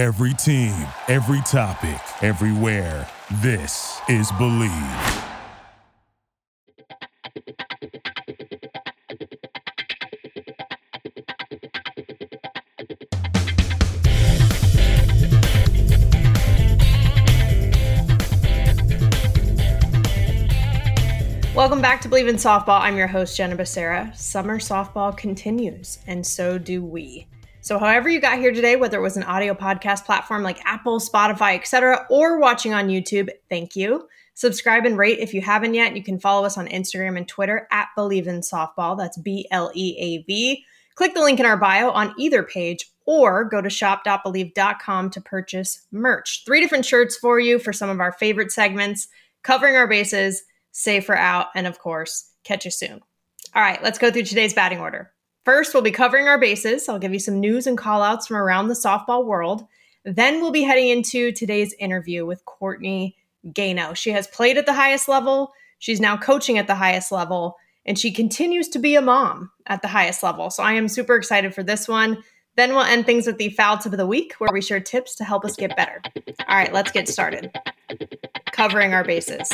Every 0.00 0.32
team, 0.32 0.72
every 1.08 1.42
topic, 1.42 2.00
everywhere. 2.22 3.06
This 3.42 4.00
is 4.08 4.32
Bleav. 4.32 5.26
Welcome 21.54 21.82
back 21.82 22.00
to 22.00 22.08
Bleav 22.08 22.26
in 22.26 22.36
Softball. 22.36 22.80
I'm 22.80 22.96
your 22.96 23.06
host, 23.06 23.36
Jenna 23.36 23.54
Becerra. 23.54 24.16
Summer 24.16 24.60
softball 24.60 25.14
continues, 25.14 25.98
and 26.06 26.26
so 26.26 26.56
do 26.56 26.82
we. 26.82 27.26
So, 27.62 27.78
however 27.78 28.08
you 28.08 28.20
got 28.20 28.38
here 28.38 28.52
today, 28.52 28.76
whether 28.76 28.98
it 28.98 29.02
was 29.02 29.18
an 29.18 29.22
audio 29.22 29.54
podcast 29.54 30.06
platform 30.06 30.42
like 30.42 30.64
Apple, 30.64 30.98
Spotify, 30.98 31.54
etc., 31.54 32.06
or 32.08 32.38
watching 32.38 32.72
on 32.72 32.88
YouTube, 32.88 33.28
thank 33.50 33.76
you. 33.76 34.08
Subscribe 34.34 34.86
and 34.86 34.96
rate 34.96 35.18
if 35.18 35.34
you 35.34 35.42
haven't 35.42 35.74
yet. 35.74 35.94
You 35.94 36.02
can 36.02 36.18
follow 36.18 36.46
us 36.46 36.56
on 36.56 36.66
Instagram 36.68 37.18
and 37.18 37.28
Twitter 37.28 37.68
at 37.70 37.88
Bleav 37.96 38.26
in 38.26 38.40
Softball. 38.40 38.96
That's 38.96 39.18
B 39.18 39.46
L 39.50 39.70
E 39.74 39.96
A 39.98 40.22
V. 40.22 40.64
Click 40.94 41.14
the 41.14 41.20
link 41.20 41.38
in 41.38 41.46
our 41.46 41.58
bio 41.58 41.90
on 41.90 42.14
either 42.18 42.42
page 42.42 42.90
or 43.04 43.44
go 43.44 43.60
to 43.60 43.68
shop.bleav.com 43.68 45.10
to 45.10 45.20
purchase 45.20 45.86
merch. 45.92 46.42
Three 46.46 46.60
different 46.60 46.86
shirts 46.86 47.16
for 47.16 47.38
you 47.38 47.58
for 47.58 47.72
some 47.72 47.90
of 47.90 48.00
our 48.00 48.12
favorite 48.12 48.52
segments, 48.52 49.08
covering 49.42 49.76
our 49.76 49.86
bases, 49.86 50.42
safer 50.72 51.14
out, 51.14 51.48
and 51.54 51.66
of 51.66 51.78
course, 51.78 52.30
catch 52.44 52.64
you 52.64 52.70
soon. 52.70 53.00
All 53.54 53.62
right, 53.62 53.82
let's 53.82 53.98
go 53.98 54.10
through 54.10 54.22
today's 54.22 54.54
batting 54.54 54.78
order. 54.78 55.10
First, 55.44 55.72
we'll 55.72 55.82
be 55.82 55.90
covering 55.90 56.28
our 56.28 56.38
bases. 56.38 56.88
I'll 56.88 56.98
give 56.98 57.12
you 57.12 57.18
some 57.18 57.40
news 57.40 57.66
and 57.66 57.78
call 57.78 58.02
outs 58.02 58.26
from 58.26 58.36
around 58.36 58.68
the 58.68 58.74
softball 58.74 59.24
world. 59.24 59.66
Then 60.04 60.40
we'll 60.40 60.50
be 60.50 60.62
heading 60.62 60.88
into 60.88 61.32
today's 61.32 61.74
interview 61.78 62.26
with 62.26 62.44
Courtney 62.44 63.16
Gano. 63.54 63.94
She 63.94 64.10
has 64.10 64.26
played 64.26 64.58
at 64.58 64.66
the 64.66 64.74
highest 64.74 65.08
level, 65.08 65.52
she's 65.78 66.00
now 66.00 66.16
coaching 66.16 66.58
at 66.58 66.66
the 66.66 66.74
highest 66.74 67.10
level, 67.10 67.56
and 67.86 67.98
she 67.98 68.12
continues 68.12 68.68
to 68.68 68.78
be 68.78 68.96
a 68.96 69.02
mom 69.02 69.50
at 69.66 69.82
the 69.82 69.88
highest 69.88 70.22
level. 70.22 70.50
So 70.50 70.62
I 70.62 70.74
am 70.74 70.88
super 70.88 71.16
excited 71.16 71.54
for 71.54 71.62
this 71.62 71.88
one. 71.88 72.22
Then 72.56 72.70
we'll 72.70 72.82
end 72.82 73.06
things 73.06 73.26
with 73.26 73.38
the 73.38 73.50
foul 73.50 73.78
tip 73.78 73.92
of 73.92 73.98
the 73.98 74.06
week, 74.06 74.34
where 74.38 74.50
we 74.52 74.60
share 74.60 74.80
tips 74.80 75.14
to 75.16 75.24
help 75.24 75.44
us 75.44 75.56
get 75.56 75.76
better. 75.76 76.02
All 76.48 76.56
right, 76.56 76.72
let's 76.72 76.92
get 76.92 77.08
started. 77.08 77.50
Covering 78.52 78.92
our 78.92 79.04
bases. 79.04 79.50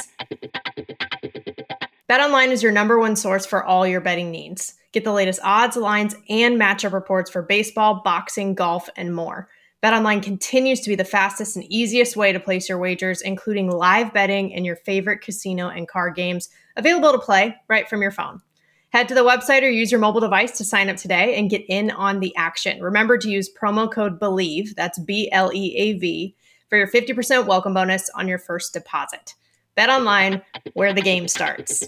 BetOnline 2.11 2.48
is 2.48 2.62
your 2.62 2.73
number 2.73 2.98
one 2.98 3.15
source 3.15 3.47
for 3.47 3.62
all 3.62 3.87
your 3.87 4.00
betting 4.00 4.31
needs. 4.31 4.75
Get 4.97 5.05
the 5.05 5.13
latest 5.13 5.41
odds, 5.45 5.77
lines, 5.77 6.17
and 6.31 6.59
matchup 6.59 6.95
reports 6.95 7.31
for 7.31 7.43
baseball, 7.43 8.01
boxing, 8.03 8.55
golf, 8.55 8.89
and 8.97 9.15
more. 9.15 9.47
BetOnline 9.83 10.23
continues 10.23 10.81
to 10.81 10.89
be 10.89 10.95
the 10.95 11.05
fastest 11.05 11.55
and 11.55 11.71
easiest 11.71 12.17
way 12.17 12.33
to 12.33 12.41
place 12.41 12.67
your 12.67 12.79
wagers, 12.79 13.21
including 13.21 13.71
live 13.71 14.15
betting 14.15 14.55
and 14.55 14.65
your 14.65 14.77
favorite 14.77 15.21
casino 15.21 15.69
and 15.69 15.87
card 15.87 16.15
games 16.15 16.49
available 16.79 17.13
to 17.13 17.19
play 17.19 17.55
right 17.69 17.87
from 17.91 18.01
your 18.01 18.11
phone. 18.11 18.41
Head 18.89 19.07
to 19.09 19.15
the 19.15 19.21
website 19.21 19.61
or 19.61 19.69
use 19.69 19.93
your 19.93 20.01
mobile 20.01 20.23
device 20.23 20.57
to 20.57 20.65
sign 20.65 20.89
up 20.89 20.97
today 20.97 21.39
and 21.39 21.51
get 21.51 21.67
in 21.69 21.91
on 21.91 22.21
the 22.21 22.35
action. 22.35 22.81
Remember 22.81 23.19
to 23.19 23.29
use 23.29 23.53
promo 23.53 23.93
code 23.93 24.19
BLEAV, 24.19 24.77
that's 24.77 24.99
B 24.99 25.29
L 25.31 25.53
E 25.53 25.77
A 25.77 25.93
V, 25.99 26.35
for 26.71 26.79
your 26.79 26.89
50% 26.89 27.45
welcome 27.45 27.75
bonus 27.75 28.09
on 28.15 28.29
your 28.29 28.39
first 28.39 28.73
deposit. 28.73 29.35
BetOnline, 29.77 30.41
where 30.73 30.95
the 30.95 31.03
game 31.03 31.29
starts. 31.29 31.87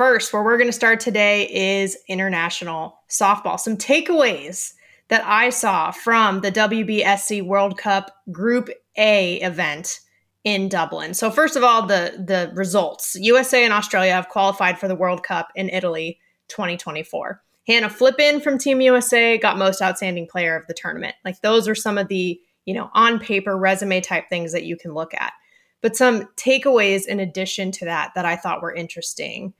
First, 0.00 0.32
where 0.32 0.42
we're 0.42 0.56
going 0.56 0.66
to 0.66 0.72
start 0.72 0.98
today 0.98 1.46
is 1.78 1.94
international 2.08 3.00
softball. 3.10 3.60
Some 3.60 3.76
takeaways 3.76 4.72
that 5.08 5.22
I 5.26 5.50
saw 5.50 5.90
from 5.90 6.40
the 6.40 6.50
WBSC 6.50 7.42
World 7.44 7.76
Cup 7.76 8.10
Group 8.32 8.70
A 8.96 9.34
event 9.42 10.00
in 10.42 10.70
Dublin. 10.70 11.12
So 11.12 11.30
first 11.30 11.54
of 11.54 11.62
all, 11.62 11.84
the 11.84 12.14
the 12.16 12.50
results. 12.54 13.14
USA 13.16 13.62
and 13.62 13.74
Australia 13.74 14.14
have 14.14 14.30
qualified 14.30 14.78
for 14.78 14.88
the 14.88 14.94
World 14.94 15.22
Cup 15.22 15.48
in 15.54 15.68
Italy 15.68 16.18
2024. 16.48 17.42
Hannah 17.66 17.90
Flippen 17.90 18.42
from 18.42 18.56
Team 18.56 18.80
USA 18.80 19.36
got 19.36 19.58
most 19.58 19.82
outstanding 19.82 20.26
player 20.26 20.56
of 20.56 20.66
the 20.66 20.72
tournament. 20.72 21.14
Like 21.26 21.42
those 21.42 21.68
are 21.68 21.74
some 21.74 21.98
of 21.98 22.08
the, 22.08 22.40
you 22.64 22.72
know, 22.72 22.88
on 22.94 23.18
paper 23.18 23.54
resume 23.54 24.00
type 24.00 24.30
things 24.30 24.52
that 24.52 24.64
you 24.64 24.78
can 24.78 24.94
look 24.94 25.12
at. 25.12 25.34
But 25.82 25.94
some 25.94 26.26
takeaways 26.36 27.06
in 27.06 27.20
addition 27.20 27.70
to 27.72 27.84
that 27.84 28.12
that 28.14 28.24
I 28.24 28.36
thought 28.36 28.62
were 28.62 28.74
interesting, 28.74 29.52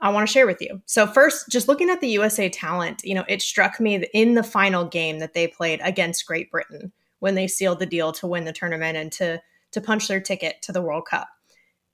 I 0.00 0.10
want 0.10 0.26
to 0.28 0.32
share 0.32 0.46
with 0.46 0.60
you. 0.60 0.80
So, 0.86 1.06
first, 1.06 1.48
just 1.50 1.66
looking 1.66 1.90
at 1.90 2.00
the 2.00 2.08
USA 2.08 2.48
talent, 2.48 3.02
you 3.04 3.14
know, 3.14 3.24
it 3.28 3.42
struck 3.42 3.80
me 3.80 4.04
in 4.14 4.34
the 4.34 4.42
final 4.42 4.84
game 4.84 5.18
that 5.18 5.34
they 5.34 5.48
played 5.48 5.80
against 5.82 6.26
Great 6.26 6.50
Britain 6.50 6.92
when 7.18 7.34
they 7.34 7.48
sealed 7.48 7.80
the 7.80 7.86
deal 7.86 8.12
to 8.12 8.26
win 8.26 8.44
the 8.44 8.52
tournament 8.52 8.96
and 8.96 9.10
to, 9.12 9.42
to 9.72 9.80
punch 9.80 10.06
their 10.06 10.20
ticket 10.20 10.62
to 10.62 10.72
the 10.72 10.82
World 10.82 11.04
Cup. 11.10 11.28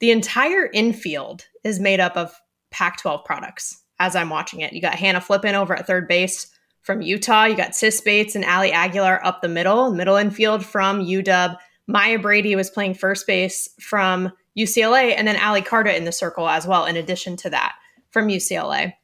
The 0.00 0.10
entire 0.10 0.68
infield 0.72 1.46
is 1.62 1.80
made 1.80 2.00
up 2.00 2.16
of 2.16 2.34
Pac 2.70 3.00
12 3.00 3.24
products 3.24 3.82
as 3.98 4.14
I'm 4.14 4.28
watching 4.28 4.60
it. 4.60 4.74
You 4.74 4.82
got 4.82 4.96
Hannah 4.96 5.20
Flippen 5.20 5.54
over 5.54 5.74
at 5.74 5.86
third 5.86 6.06
base 6.06 6.48
from 6.82 7.00
Utah. 7.00 7.44
You 7.44 7.56
got 7.56 7.74
Sis 7.74 8.02
Bates 8.02 8.34
and 8.34 8.44
Ali 8.44 8.70
Aguilar 8.70 9.24
up 9.24 9.40
the 9.40 9.48
middle, 9.48 9.92
middle 9.92 10.16
infield 10.16 10.64
from 10.64 11.00
UW. 11.00 11.56
Maya 11.86 12.18
Brady 12.18 12.56
was 12.56 12.70
playing 12.70 12.94
first 12.94 13.26
base 13.26 13.68
from 13.80 14.32
UCLA, 14.58 15.14
and 15.16 15.26
then 15.26 15.40
Ali 15.40 15.62
Carter 15.62 15.90
in 15.90 16.04
the 16.04 16.12
circle 16.12 16.48
as 16.48 16.66
well, 16.66 16.86
in 16.86 16.96
addition 16.96 17.36
to 17.38 17.50
that 17.50 17.74
from 18.14 18.28
UCLA. 18.28 18.94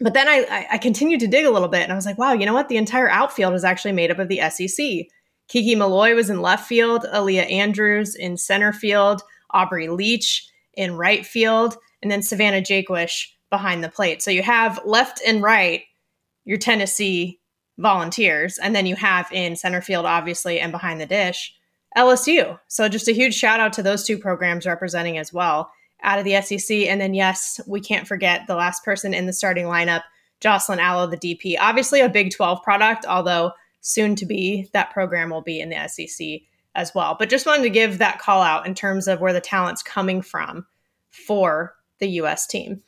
But 0.00 0.14
then 0.14 0.28
I, 0.28 0.66
I 0.70 0.78
continued 0.78 1.20
to 1.20 1.26
dig 1.26 1.46
a 1.46 1.50
little 1.50 1.68
bit 1.68 1.82
and 1.82 1.90
I 1.90 1.96
was 1.96 2.06
like, 2.06 2.18
wow, 2.18 2.32
you 2.32 2.46
know 2.46 2.54
what? 2.54 2.68
The 2.68 2.76
entire 2.76 3.10
outfield 3.10 3.54
is 3.54 3.64
actually 3.64 3.92
made 3.92 4.10
up 4.10 4.18
of 4.18 4.28
the 4.28 4.40
SEC. 4.50 5.06
Kiki 5.48 5.74
Milloy 5.74 6.14
was 6.14 6.30
in 6.30 6.42
left 6.42 6.68
field, 6.68 7.04
Aaliyah 7.12 7.50
Andrews 7.50 8.14
in 8.14 8.36
center 8.36 8.72
field, 8.72 9.22
Aubrey 9.50 9.88
Leach 9.88 10.48
in 10.74 10.94
right 10.94 11.26
field, 11.26 11.76
and 12.02 12.10
then 12.10 12.20
Sahvanna 12.20 12.62
Jaquish 12.62 13.26
behind 13.50 13.82
the 13.82 13.88
plate. 13.88 14.22
So 14.22 14.30
you 14.30 14.42
have 14.42 14.78
left 14.84 15.20
and 15.26 15.42
right 15.42 15.82
your 16.44 16.58
Tennessee 16.58 17.40
volunteers, 17.78 18.58
and 18.58 18.76
then 18.76 18.86
you 18.86 18.94
have 18.96 19.30
in 19.32 19.56
center 19.56 19.80
field, 19.80 20.06
obviously, 20.06 20.60
and 20.60 20.70
behind 20.70 21.00
the 21.00 21.06
dish, 21.06 21.52
LSU. 21.96 22.58
So 22.68 22.88
just 22.88 23.08
a 23.08 23.12
huge 23.12 23.34
shout 23.34 23.58
out 23.58 23.72
to 23.74 23.82
those 23.82 24.06
two 24.06 24.18
programs 24.18 24.66
representing 24.66 25.18
as 25.18 25.32
well 25.32 25.70
out 26.02 26.18
of 26.18 26.24
the 26.24 26.40
SEC. 26.42 26.76
And 26.78 27.00
then, 27.00 27.14
yes, 27.14 27.60
we 27.66 27.80
can't 27.80 28.06
forget 28.06 28.46
the 28.46 28.56
last 28.56 28.84
person 28.84 29.14
in 29.14 29.26
the 29.26 29.32
starting 29.32 29.66
lineup, 29.66 30.02
Jocelyn 30.40 30.80
Alo, 30.80 31.06
the 31.06 31.16
DP. 31.16 31.56
Obviously, 31.58 32.00
a 32.00 32.08
Big 32.08 32.32
12 32.32 32.62
product, 32.62 33.04
although 33.06 33.52
soon 33.80 34.14
to 34.16 34.26
be, 34.26 34.68
that 34.72 34.90
program 34.90 35.30
will 35.30 35.42
be 35.42 35.60
in 35.60 35.70
the 35.70 35.88
SEC 35.88 36.42
as 36.74 36.94
well. 36.94 37.16
But 37.18 37.30
just 37.30 37.46
wanted 37.46 37.62
to 37.62 37.70
give 37.70 37.98
that 37.98 38.18
call 38.18 38.42
out 38.42 38.66
in 38.66 38.74
terms 38.74 39.08
of 39.08 39.20
where 39.20 39.32
the 39.32 39.40
talent's 39.40 39.82
coming 39.82 40.22
from 40.22 40.66
for 41.10 41.74
the 41.98 42.08
US 42.08 42.46
team. 42.46 42.82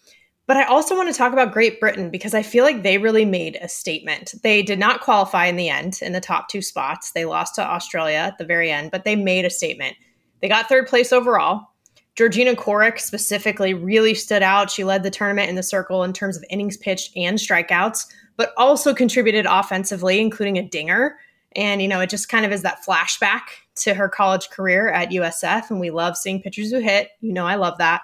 But 0.47 0.57
I 0.57 0.65
also 0.65 0.97
want 0.97 1.11
to 1.11 1.17
talk 1.17 1.33
about 1.33 1.53
Great 1.53 1.81
Britain 1.81 2.11
because 2.11 2.35
I 2.35 2.43
feel 2.43 2.65
like 2.65 2.83
they 2.83 2.99
really 2.99 3.25
made 3.25 3.57
a 3.61 3.69
statement. 3.69 4.35
They 4.43 4.63
did 4.63 4.79
not 4.79 5.01
qualify 5.01 5.47
in 5.47 5.57
the 5.57 5.69
end 5.69 6.01
in 6.03 6.13
the 6.13 6.21
top 6.21 6.49
two 6.49 6.63
spots. 6.63 7.13
They 7.13 7.25
lost 7.25 7.55
to 7.55 7.63
Australia 7.63 8.17
at 8.17 8.39
the 8.39 8.45
very 8.45 8.71
end, 8.71 8.91
but 8.91 9.05
they 9.05 9.17
made 9.17 9.45
a 9.45 9.51
statement. 9.51 9.97
They 10.41 10.49
got 10.49 10.69
third 10.69 10.89
place 10.89 11.13
overall. 11.13 11.69
Georgina 12.15 12.55
Corrick 12.55 13.01
specifically 13.01 13.73
really 13.73 14.15
stood 14.15 14.43
out. 14.43 14.71
She 14.71 14.85
led 14.85 15.03
the 15.03 15.11
tournament 15.11 15.49
in 15.49 15.55
the 15.55 15.63
circle 15.63 16.05
in 16.05 16.13
terms 16.13 16.37
of 16.37 16.45
innings 16.51 16.77
pitched 16.77 17.17
and 17.17 17.39
strikeouts, 17.39 18.07
but 18.37 18.53
also 18.57 18.95
contributed 18.95 19.47
offensively, 19.47 20.21
including 20.21 20.59
a 20.59 20.63
dinger. 20.63 21.17
And, 21.57 21.81
you 21.81 21.89
know, 21.89 22.01
it 22.01 22.11
just 22.11 22.29
kind 22.29 22.45
of 22.45 22.53
is 22.53 22.63
that 22.63 22.85
flashback 22.87 23.43
to 23.77 23.95
her 23.95 24.09
college 24.09 24.51
career 24.51 24.89
at 24.89 25.11
USF. 25.11 25.71
And 25.71 25.81
we 25.81 25.91
love 25.91 26.17
seeing 26.17 26.43
pitchers 26.43 26.71
who 26.71 26.81
hit. 26.81 27.11
You 27.21 27.33
know, 27.33 27.47
I 27.47 27.55
love 27.55 27.79
that. 27.79 28.03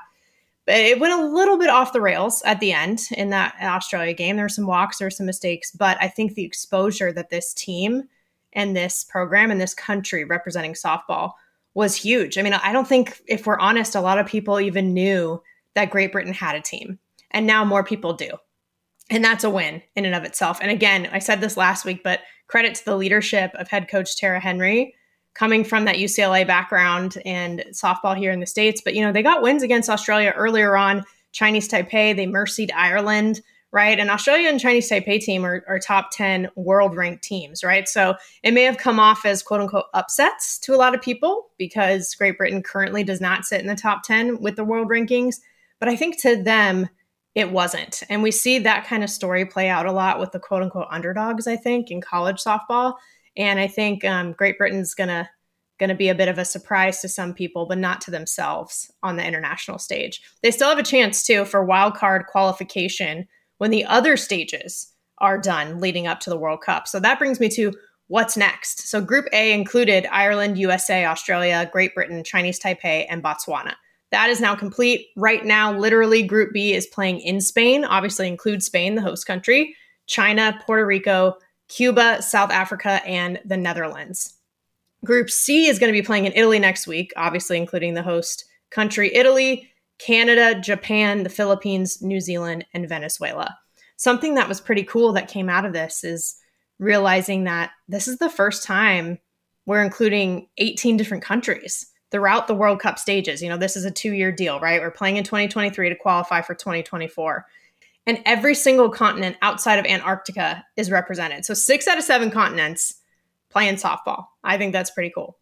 But 0.65 0.77
it 0.77 1.01
went 1.01 1.19
a 1.19 1.27
little 1.27 1.57
bit 1.57 1.71
off 1.71 1.95
the 1.95 2.01
rails 2.01 2.43
at 2.43 2.61
the 2.61 2.73
end 2.73 3.01
in 3.13 3.31
that 3.31 3.55
Australia 3.61 4.13
game. 4.13 4.37
There 4.37 4.45
were 4.45 4.51
some 4.51 4.67
walks, 4.67 4.99
there 4.99 5.07
were 5.07 5.11
some 5.11 5.25
mistakes, 5.25 5.71
but 5.71 5.97
I 5.99 6.09
think 6.09 6.35
the 6.35 6.45
exposure 6.45 7.11
that 7.13 7.31
this 7.31 7.55
team 7.55 8.05
and 8.53 8.77
this 8.77 9.03
program 9.05 9.51
and 9.51 9.59
this 9.59 9.73
country 9.73 10.25
representing 10.25 10.75
softball 10.75 11.33
was 11.79 11.95
huge. 11.95 12.37
I 12.37 12.43
mean, 12.43 12.55
I 12.55 12.73
don't 12.73 12.89
think, 12.89 13.21
if 13.29 13.47
we're 13.47 13.57
honest, 13.57 13.95
a 13.95 14.01
lot 14.01 14.19
of 14.19 14.27
people 14.27 14.59
even 14.59 14.95
knew 14.95 15.41
that 15.77 15.91
Great 15.91 16.11
Britain 16.11 16.33
had 16.33 16.57
a 16.57 16.61
team. 16.61 16.99
And 17.31 17.47
now 17.47 17.65
more 17.65 17.85
people 17.85 18.15
do. 18.15 18.31
And 19.11 19.25
that's 19.25 19.45
a 19.45 19.51
win 19.51 19.81
in 19.95 20.05
and 20.05 20.17
of 20.17 20.25
itself. 20.25 20.59
And 20.61 20.73
again, 20.73 21.09
I 21.13 21.21
said 21.21 21.41
this 21.41 21.57
last 21.57 21.85
week, 21.85 22.03
but 22.03 22.19
credit 22.49 22.75
to 22.75 22.85
the 22.85 22.97
leadership 22.97 23.53
of 23.55 23.69
head 23.69 23.87
coach 23.87 24.17
Tara 24.17 24.41
Henry 24.41 24.93
coming 25.35 25.63
from 25.63 25.85
that 25.85 25.99
UCLA 25.99 26.45
background 26.45 27.17
and 27.25 27.65
softball 27.71 28.17
here 28.17 28.33
in 28.33 28.41
the 28.41 28.47
States. 28.47 28.83
But, 28.85 28.97
you 28.97 29.03
know, 29.03 29.13
they 29.13 29.23
got 29.23 29.41
wins 29.41 29.63
against 29.63 29.89
Australia 29.89 30.33
earlier 30.37 30.77
on, 30.77 31.05
Chinese 31.31 31.69
Taipei, 31.69 32.17
they 32.17 32.27
mercied 32.27 32.73
Ireland 32.73 33.41
right? 33.73 33.99
And 33.99 34.11
Australia 34.11 34.49
and 34.49 34.59
Chinese 34.59 34.91
Taipei 34.91 35.21
team 35.21 35.45
are, 35.45 35.63
are 35.69 35.79
top 35.79 36.11
10 36.13 36.49
world 36.57 36.97
ranked 36.97 37.23
teams, 37.23 37.63
right? 37.63 37.89
So 37.89 38.15
it 38.43 38.53
may 38.53 38.63
have 38.63 38.79
come 38.79 38.99
off 38.99 39.27
as 39.27 39.43
quote 39.43 39.61
unquote 39.61 39.87
upsets 39.95 40.59
to 40.61 40.75
a 40.75 40.77
lot 40.77 40.95
of 40.95 41.03
people 41.03 41.49
because 41.59 42.15
Great 42.15 42.39
Britain 42.39 42.63
currently 42.63 43.05
does 43.05 43.21
not 43.21 43.45
sit 43.45 43.61
in 43.61 43.67
the 43.67 43.75
top 43.75 44.03
10 44.05 44.41
with 44.41 44.57
the 44.57 44.65
world 44.65 44.89
rankings. 44.89 45.37
But 45.81 45.89
I 45.89 45.97
think 45.97 46.21
to 46.23 46.43
them, 46.43 46.89
it 47.35 47.53
wasn't. 47.53 48.03
And 48.09 48.23
we 48.23 48.31
see 48.31 48.59
that 48.59 48.87
kind 48.87 49.05
of 49.05 49.11
story 49.11 49.45
play 49.45 49.69
out 49.69 49.87
a 49.87 49.93
lot 49.93 50.19
with 50.19 50.33
the 50.33 50.41
quote 50.41 50.63
unquote 50.63 50.89
underdogs, 50.91 51.47
I 51.47 51.57
think, 51.57 51.91
in 51.91 52.01
college 52.01 52.43
softball. 52.43 52.95
And 53.37 53.61
I 53.61 53.69
think 53.69 54.05
um, 54.05 54.33
Great 54.33 54.59
Britain's 54.59 54.95
going 54.95 55.09
to 55.09 55.29
going 55.79 55.91
to 55.91 55.95
be 55.95 56.09
a 56.09 56.15
bit 56.15 56.29
of 56.29 56.39
a 56.39 56.45
surprise 56.45 57.01
to 57.01 57.09
some 57.09 57.33
people, 57.33 57.67
but 57.67 57.79
not 57.79 58.01
to 58.01 58.11
themselves 58.11 58.91
on 59.05 59.17
the 59.17 59.25
international 59.25 59.79
stage. 59.79 60.21
They 60.43 60.51
still 60.51 60.69
have 60.69 60.79
a 60.79 60.83
chance 60.83 61.23
too 61.23 61.45
for 61.45 61.65
wild 61.65 61.95
card 61.95 62.27
qualification 62.27 63.29
when 63.59 63.71
the 63.71 63.85
other 63.85 64.17
stages 64.17 64.93
are 65.19 65.39
done 65.39 65.81
leading 65.81 66.07
up 66.07 66.21
to 66.21 66.31
the 66.31 66.39
World 66.39 66.63
Cup. 66.63 66.89
So 66.89 66.99
that 67.01 67.19
brings 67.19 67.41
me 67.41 67.49
to 67.51 67.73
what's 68.07 68.37
next. 68.37 68.89
So 68.89 69.01
Group 69.01 69.27
A 69.33 69.53
included 69.53 70.07
Ireland, 70.11 70.59
USA, 70.59 71.05
Australia, 71.05 71.69
Great 71.73 71.95
Britain, 71.95 72.25
Chinese 72.25 72.59
Taipei, 72.59 73.07
and 73.09 73.23
Botswana. 73.23 73.75
That 74.11 74.31
is 74.31 74.41
now 74.41 74.55
complete. 74.55 75.09
Right 75.17 75.45
now, 75.45 75.77
literally, 75.77 76.23
Group 76.23 76.53
B 76.53 76.73
is 76.73 76.87
playing 76.87 77.21
in 77.21 77.41
Spain, 77.41 77.85
obviously, 77.85 78.27
includes 78.27 78.67
Spain, 78.67 78.95
the 78.95 79.03
host 79.03 79.27
country, 79.27 79.77
China, 80.07 80.59
Puerto 80.65 80.87
Rico, 80.87 81.37
Cuba, 81.69 82.23
South 82.23 82.51
Africa, 82.51 83.03
and 83.07 83.39
the 83.45 83.57
Netherlands. 83.57 84.35
Group 85.05 85.29
C 85.31 85.67
is 85.67 85.79
going 85.79 85.93
to 85.93 86.01
be 86.01 86.05
playing 86.05 86.25
in 86.25 86.33
Italy 86.33 86.59
next 86.59 86.87
week, 86.87 87.13
obviously, 87.17 87.59
including 87.59 87.93
the 87.95 88.03
host 88.03 88.47
country, 88.71 89.15
Italy, 89.15 89.71
Canada, 89.99 90.59
Japan, 90.61 91.23
the 91.23 91.31
Philippines, 91.31 92.01
New 92.03 92.21
Zealand, 92.21 92.65
and 92.73 92.89
Venezuela. 92.89 93.59
Something 93.97 94.35
that 94.35 94.49
was 94.49 94.61
pretty 94.61 94.85
cool 94.85 95.13
that 95.13 95.29
came 95.29 95.49
out 95.49 95.65
of 95.65 95.73
this 95.73 96.05
is 96.05 96.37
realizing 96.79 97.45
that 97.45 97.73
this 97.89 98.07
is 98.07 98.19
the 98.19 98.31
first 98.31 98.63
time 98.63 99.19
we're 99.67 99.83
including 99.83 100.49
18 100.59 100.97
different 100.97 101.23
countries 101.23 101.87
throughout 102.11 102.47
the 102.47 102.55
World 102.55 102.81
Cup 102.81 102.99
stages. 102.99 103.43
You 103.43 103.49
know, 103.49 103.57
this 103.57 103.77
is 103.77 103.85
a 103.85 103.91
two 103.91 104.13
year 104.13 104.33
deal, 104.33 104.61
right? 104.61 104.81
We're 104.81 104.91
playing 104.91 105.17
in 105.17 105.25
2023 105.25 105.89
to 105.91 105.97
qualify 105.97 106.41
for 106.41 106.55
2024. 106.55 107.47
And 108.07 108.23
every 108.25 108.55
single 108.55 108.89
continent 108.89 109.37
outside 109.43 109.79
of 109.79 109.85
Antarctica 109.85 110.65
is 110.77 110.91
represented. 110.91 111.45
So 111.45 111.53
six 111.53 111.87
out 111.87 111.99
of 111.99 112.05
seven 112.05 112.31
continents 112.31 112.95
playing 113.51 113.75
softball. 113.75 114.27
I 114.43 114.57
think 114.57 114.73
that's 114.73 114.91
pretty 114.91 115.11
cool. 115.15 115.38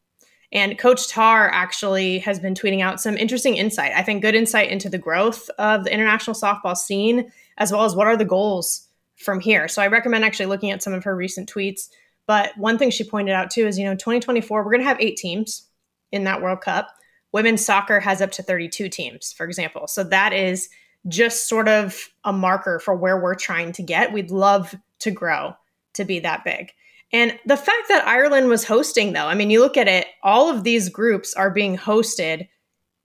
And 0.52 0.78
Coach 0.78 1.08
Tar 1.08 1.50
actually 1.50 2.19
has 2.20 2.38
been 2.38 2.54
tweeting 2.54 2.81
out 2.81 3.00
some 3.00 3.16
interesting 3.16 3.56
insight. 3.56 3.93
I 3.94 4.02
think 4.02 4.22
good 4.22 4.34
insight 4.34 4.70
into 4.70 4.88
the 4.88 4.98
growth 4.98 5.50
of 5.58 5.84
the 5.84 5.93
international 5.93 6.34
softball 6.34 6.76
scene, 6.76 7.31
as 7.58 7.72
well 7.72 7.84
as 7.84 7.96
what 7.96 8.06
are 8.06 8.16
the 8.16 8.25
goals 8.25 8.88
from 9.16 9.40
here. 9.40 9.66
So 9.69 9.82
I 9.82 9.88
recommend 9.88 10.25
actually 10.25 10.46
looking 10.46 10.70
at 10.70 10.82
some 10.82 10.93
of 10.93 11.04
her 11.04 11.16
recent 11.16 11.52
tweets. 11.52 11.88
But 12.26 12.56
one 12.56 12.78
thing 12.78 12.90
she 12.90 13.04
pointed 13.04 13.32
out 13.32 13.50
too 13.50 13.66
is, 13.66 13.78
you 13.78 13.84
know, 13.84 13.94
2024, 13.94 14.64
we're 14.64 14.70
going 14.70 14.81
to 14.81 14.88
have 14.88 15.00
eight 15.00 15.16
teams 15.16 15.66
in 16.12 16.25
that 16.25 16.43
World 16.43 16.60
Cup. 16.60 16.88
Women's 17.32 17.64
soccer 17.64 18.00
has 18.00 18.20
up 18.20 18.31
to 18.32 18.42
32 18.42 18.88
teams, 18.88 19.32
for 19.32 19.46
example. 19.46 19.87
So 19.87 20.04
that 20.04 20.32
is 20.32 20.69
just 21.08 21.49
sort 21.49 21.69
of 21.69 22.08
a 22.25 22.32
marker 22.32 22.78
for 22.78 22.94
where 22.94 23.20
we're 23.20 23.34
trying 23.34 23.72
to 23.72 23.82
get. 23.82 24.12
We'd 24.12 24.31
love 24.31 24.75
to 25.00 25.10
grow 25.10 25.54
to 25.94 26.04
be 26.04 26.19
that 26.20 26.44
big. 26.44 26.72
And 27.16 27.38
the 27.46 27.56
fact 27.56 27.88
that 27.88 28.06
Ireland 28.06 28.48
was 28.48 28.66
hosting, 28.66 29.14
though, 29.14 29.24
I 29.24 29.34
mean, 29.34 29.48
you 29.48 29.60
look 29.60 29.78
at 29.78 29.88
it, 29.88 30.06
all 30.22 30.50
of 30.50 30.64
these 30.64 30.90
groups 30.90 31.32
are 31.32 31.48
being 31.48 31.74
hosted 31.74 32.46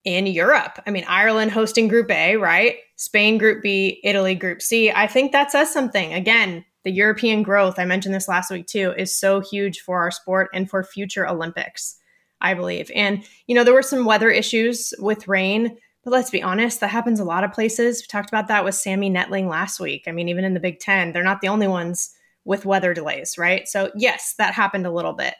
in 0.04 0.26
Europe. 0.26 0.78
I 0.86 0.90
mean, 0.90 1.06
Ireland 1.08 1.50
hosting 1.50 1.88
Group 1.88 2.10
A, 2.10 2.36
right? 2.36 2.76
Spain 2.96 3.38
Group 3.38 3.62
B, 3.62 4.00
Italy 4.04 4.34
Group 4.34 4.60
C. 4.60 4.90
I 4.90 5.06
think 5.06 5.32
that 5.32 5.50
says 5.50 5.72
something. 5.72 6.12
Again, 6.12 6.62
the 6.84 6.90
European 6.90 7.42
growth, 7.42 7.78
I 7.78 7.86
mentioned 7.86 8.14
this 8.14 8.28
last 8.28 8.50
week 8.50 8.66
too, 8.66 8.92
is 8.98 9.18
so 9.18 9.40
huge 9.40 9.80
for 9.80 10.02
our 10.02 10.10
sport 10.10 10.50
and 10.52 10.68
for 10.68 10.84
future 10.84 11.26
Olympics, 11.26 11.96
I 12.38 12.52
believe. 12.52 12.90
And, 12.94 13.24
you 13.46 13.54
know, 13.54 13.64
there 13.64 13.72
were 13.72 13.80
some 13.80 14.04
weather 14.04 14.28
issues 14.28 14.92
with 14.98 15.26
rain, 15.26 15.78
but 16.04 16.10
let's 16.10 16.30
be 16.30 16.42
honest, 16.42 16.80
that 16.80 16.88
happens 16.88 17.18
a 17.18 17.24
lot 17.24 17.44
of 17.44 17.52
places. 17.52 18.02
We 18.02 18.08
talked 18.08 18.28
about 18.28 18.48
that 18.48 18.62
with 18.62 18.74
Sammy 18.74 19.10
Netling 19.10 19.48
last 19.48 19.80
week. 19.80 20.04
I 20.06 20.12
mean, 20.12 20.28
even 20.28 20.44
in 20.44 20.52
the 20.52 20.60
Big 20.60 20.80
Ten, 20.80 21.12
they're 21.12 21.24
not 21.24 21.40
the 21.40 21.48
only 21.48 21.66
ones 21.66 22.14
with 22.44 22.64
weather 22.64 22.94
delays, 22.94 23.38
right? 23.38 23.68
So, 23.68 23.90
yes, 23.94 24.34
that 24.38 24.54
happened 24.54 24.86
a 24.86 24.90
little 24.90 25.12
bit 25.12 25.34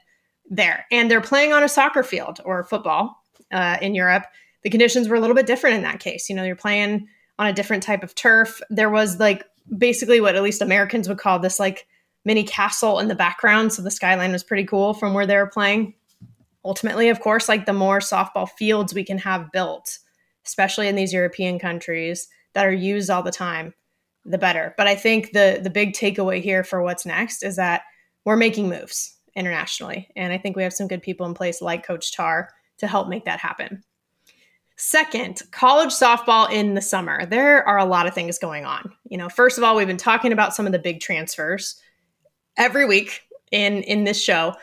there. 0.48 0.86
And 0.90 1.10
they're 1.10 1.20
playing 1.20 1.52
on 1.52 1.64
a 1.64 1.68
soccer 1.68 2.02
field 2.02 2.40
or 2.44 2.64
football 2.64 3.22
uh, 3.50 3.78
in 3.80 3.94
Europe. 3.94 4.24
The 4.62 4.70
conditions 4.70 5.08
were 5.08 5.16
a 5.16 5.20
little 5.20 5.36
bit 5.36 5.46
different 5.46 5.76
in 5.76 5.82
that 5.82 6.00
case. 6.00 6.28
You 6.28 6.36
know, 6.36 6.44
you're 6.44 6.56
playing 6.56 7.08
on 7.38 7.46
a 7.46 7.52
different 7.52 7.82
type 7.82 8.02
of 8.02 8.14
turf. 8.14 8.60
There 8.70 8.90
was 8.90 9.18
like 9.18 9.44
basically 9.76 10.20
what 10.20 10.36
at 10.36 10.42
least 10.42 10.62
Americans 10.62 11.08
would 11.08 11.18
call 11.18 11.38
this 11.38 11.58
like 11.58 11.86
mini 12.24 12.44
castle 12.44 12.98
in 12.98 13.08
the 13.08 13.14
background. 13.14 13.72
So 13.72 13.82
the 13.82 13.90
skyline 13.90 14.32
was 14.32 14.44
pretty 14.44 14.64
cool 14.64 14.94
from 14.94 15.14
where 15.14 15.26
they 15.26 15.36
were 15.36 15.46
playing. 15.46 15.94
Ultimately, 16.64 17.08
of 17.08 17.20
course, 17.20 17.48
like 17.48 17.66
the 17.66 17.72
more 17.72 17.98
softball 17.98 18.48
fields 18.48 18.94
we 18.94 19.04
can 19.04 19.18
have 19.18 19.50
built, 19.50 19.98
especially 20.46 20.86
in 20.86 20.94
these 20.94 21.12
European 21.12 21.58
countries 21.58 22.28
that 22.52 22.66
are 22.66 22.72
used 22.72 23.10
all 23.10 23.22
the 23.22 23.32
time, 23.32 23.74
the 24.24 24.38
better. 24.38 24.74
But 24.76 24.86
I 24.86 24.94
think 24.94 25.32
the 25.32 25.60
the 25.62 25.70
big 25.70 25.92
takeaway 25.92 26.42
here 26.42 26.64
for 26.64 26.82
what's 26.82 27.06
next 27.06 27.42
is 27.42 27.56
that 27.56 27.82
we're 28.24 28.36
making 28.36 28.68
moves 28.68 29.16
internationally. 29.34 30.08
And 30.16 30.32
I 30.32 30.38
think 30.38 30.56
we 30.56 30.62
have 30.62 30.72
some 30.72 30.88
good 30.88 31.02
people 31.02 31.26
in 31.26 31.34
place 31.34 31.62
like 31.62 31.86
Coach 31.86 32.12
Tar 32.12 32.50
to 32.78 32.86
help 32.86 33.08
make 33.08 33.24
that 33.24 33.40
happen. 33.40 33.82
Second, 34.76 35.42
college 35.52 35.90
softball 35.90 36.50
in 36.50 36.74
the 36.74 36.80
summer. 36.80 37.24
There 37.26 37.66
are 37.68 37.78
a 37.78 37.84
lot 37.84 38.06
of 38.06 38.14
things 38.14 38.38
going 38.38 38.64
on. 38.64 38.92
You 39.08 39.16
know, 39.18 39.28
first 39.28 39.58
of 39.58 39.64
all, 39.64 39.76
we've 39.76 39.86
been 39.86 39.96
talking 39.96 40.32
about 40.32 40.54
some 40.54 40.66
of 40.66 40.72
the 40.72 40.78
big 40.78 41.00
transfers 41.00 41.80
every 42.56 42.84
week 42.84 43.22
in 43.50 43.82
in 43.82 44.04
this 44.04 44.22
show. 44.22 44.54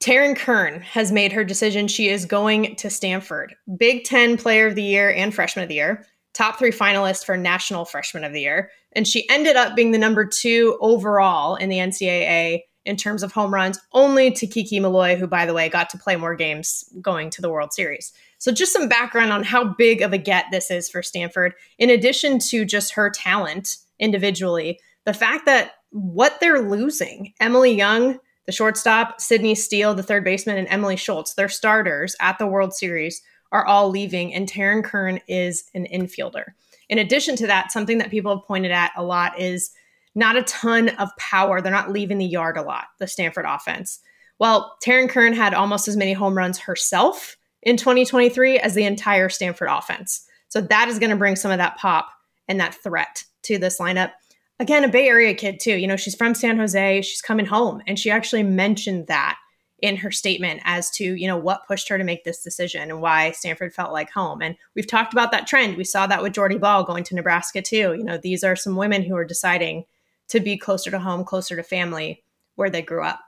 Taryn 0.00 0.36
Kern 0.36 0.80
has 0.82 1.10
made 1.10 1.32
her 1.32 1.44
decision. 1.44 1.88
She 1.88 2.08
is 2.08 2.26
going 2.26 2.76
to 2.76 2.90
Stanford. 2.90 3.54
Big 3.76 4.04
Ten 4.04 4.36
Player 4.36 4.66
of 4.66 4.74
the 4.74 4.82
Year 4.82 5.10
and 5.10 5.34
Freshman 5.34 5.62
of 5.62 5.68
the 5.68 5.76
Year 5.76 6.04
top 6.36 6.58
three 6.58 6.70
finalists 6.70 7.24
for 7.24 7.36
National 7.36 7.84
Freshman 7.84 8.24
of 8.24 8.32
the 8.32 8.42
Year. 8.42 8.70
And 8.92 9.08
she 9.08 9.28
ended 9.30 9.56
up 9.56 9.74
being 9.74 9.92
the 9.92 9.98
number 9.98 10.26
two 10.26 10.76
overall 10.80 11.56
in 11.56 11.68
the 11.68 11.78
NCAA 11.78 12.62
in 12.84 12.96
terms 12.96 13.22
of 13.22 13.32
home 13.32 13.52
runs, 13.52 13.80
only 13.92 14.30
to 14.30 14.46
Kiki 14.46 14.78
Milloy, 14.78 15.18
who, 15.18 15.26
by 15.26 15.44
the 15.44 15.54
way, 15.54 15.68
got 15.68 15.90
to 15.90 15.98
play 15.98 16.14
more 16.14 16.36
games 16.36 16.84
going 17.00 17.30
to 17.30 17.42
the 17.42 17.50
World 17.50 17.72
Series. 17.72 18.12
So, 18.38 18.52
just 18.52 18.72
some 18.72 18.88
background 18.88 19.32
on 19.32 19.42
how 19.42 19.64
big 19.64 20.02
of 20.02 20.12
a 20.12 20.18
get 20.18 20.46
this 20.52 20.70
is 20.70 20.88
for 20.88 21.02
Stanford, 21.02 21.54
in 21.78 21.90
addition 21.90 22.38
to 22.50 22.64
just 22.64 22.92
her 22.92 23.10
talent 23.10 23.78
individually, 23.98 24.78
the 25.04 25.14
fact 25.14 25.46
that 25.46 25.72
what 25.90 26.38
they're 26.40 26.60
losing, 26.60 27.32
Emily 27.40 27.72
Young, 27.72 28.18
the 28.44 28.52
shortstop, 28.52 29.20
Sydney 29.20 29.54
Steele, 29.54 29.94
the 29.94 30.02
third 30.02 30.22
baseman, 30.22 30.56
and 30.56 30.68
Emily 30.68 30.96
Schultz, 30.96 31.34
their 31.34 31.48
starters 31.48 32.14
at 32.20 32.38
the 32.38 32.46
World 32.46 32.72
Series, 32.72 33.22
are 33.52 33.66
all 33.66 33.88
leaving, 33.88 34.34
and 34.34 34.48
Taryn 34.48 34.84
Kern 34.84 35.20
is 35.28 35.64
an 35.74 35.86
infielder. 35.92 36.44
In 36.88 36.98
addition 36.98 37.36
to 37.36 37.46
that, 37.46 37.72
something 37.72 37.98
that 37.98 38.10
people 38.10 38.36
have 38.36 38.46
pointed 38.46 38.70
at 38.70 38.92
a 38.96 39.02
lot 39.02 39.40
is 39.40 39.70
not 40.14 40.36
a 40.36 40.42
ton 40.42 40.88
of 40.90 41.10
power. 41.18 41.60
They're 41.60 41.72
not 41.72 41.92
leaving 41.92 42.18
the 42.18 42.24
yard 42.24 42.56
a 42.56 42.62
lot, 42.62 42.86
the 42.98 43.06
Stanford 43.06 43.44
offense. 43.46 44.00
Well, 44.38 44.76
Taryn 44.84 45.08
Kern 45.08 45.32
had 45.32 45.54
almost 45.54 45.88
as 45.88 45.96
many 45.96 46.12
home 46.12 46.36
runs 46.36 46.58
herself 46.58 47.36
in 47.62 47.76
2023 47.76 48.58
as 48.58 48.74
the 48.74 48.84
entire 48.84 49.28
Stanford 49.28 49.68
offense. 49.70 50.26
So 50.48 50.60
that 50.60 50.88
is 50.88 50.98
going 50.98 51.10
to 51.10 51.16
bring 51.16 51.36
some 51.36 51.50
of 51.50 51.58
that 51.58 51.76
pop 51.76 52.08
and 52.48 52.60
that 52.60 52.74
threat 52.74 53.24
to 53.42 53.58
this 53.58 53.78
lineup. 53.78 54.12
Again, 54.58 54.84
a 54.84 54.88
Bay 54.88 55.08
Area 55.08 55.34
kid, 55.34 55.60
too. 55.60 55.76
You 55.76 55.86
know, 55.86 55.96
she's 55.96 56.14
from 56.14 56.34
San 56.34 56.56
Jose. 56.58 57.02
She's 57.02 57.20
coming 57.20 57.46
home. 57.46 57.82
And 57.86 57.98
she 57.98 58.10
actually 58.10 58.42
mentioned 58.42 59.08
that 59.08 59.36
in 59.80 59.96
her 59.96 60.10
statement 60.10 60.60
as 60.64 60.90
to 60.90 61.04
you 61.04 61.26
know 61.26 61.36
what 61.36 61.66
pushed 61.66 61.88
her 61.88 61.98
to 61.98 62.04
make 62.04 62.24
this 62.24 62.42
decision 62.42 62.90
and 62.90 63.00
why 63.00 63.30
Stanford 63.32 63.74
felt 63.74 63.92
like 63.92 64.10
home. 64.10 64.40
And 64.40 64.56
we've 64.74 64.86
talked 64.86 65.12
about 65.12 65.32
that 65.32 65.46
trend. 65.46 65.76
We 65.76 65.84
saw 65.84 66.06
that 66.06 66.22
with 66.22 66.32
Jordy 66.32 66.58
Bahl 66.58 66.84
going 66.84 67.04
to 67.04 67.14
Nebraska 67.14 67.62
too. 67.62 67.94
You 67.94 68.04
know, 68.04 68.18
these 68.18 68.42
are 68.42 68.56
some 68.56 68.76
women 68.76 69.02
who 69.02 69.16
are 69.16 69.24
deciding 69.24 69.84
to 70.28 70.40
be 70.40 70.56
closer 70.56 70.90
to 70.90 70.98
home, 70.98 71.24
closer 71.24 71.56
to 71.56 71.62
family 71.62 72.24
where 72.54 72.70
they 72.70 72.82
grew 72.82 73.04
up. 73.04 73.20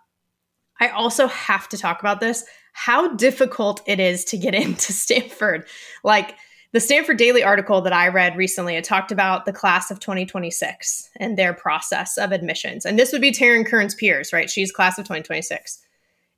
I 0.80 0.88
also 0.88 1.26
have 1.26 1.68
to 1.70 1.78
talk 1.78 2.00
about 2.00 2.20
this 2.20 2.44
how 2.72 3.12
difficult 3.16 3.82
it 3.86 3.98
is 3.98 4.24
to 4.26 4.36
get 4.36 4.54
into 4.54 4.92
Stanford. 4.92 5.66
Like 6.04 6.36
the 6.72 6.80
Stanford 6.80 7.16
Daily 7.16 7.42
article 7.42 7.80
that 7.80 7.92
I 7.92 8.08
read 8.08 8.36
recently, 8.36 8.76
it 8.76 8.84
talked 8.84 9.10
about 9.10 9.46
the 9.46 9.52
class 9.52 9.90
of 9.90 10.00
2026 10.00 11.10
and 11.16 11.36
their 11.36 11.52
process 11.52 12.16
of 12.18 12.30
admissions. 12.30 12.84
And 12.84 12.98
this 12.98 13.10
would 13.10 13.20
be 13.20 13.32
Taryn 13.32 13.66
Kern's 13.66 13.94
peers, 13.94 14.32
right? 14.32 14.50
She's 14.50 14.70
class 14.70 14.98
of 14.98 15.04
2026. 15.04 15.80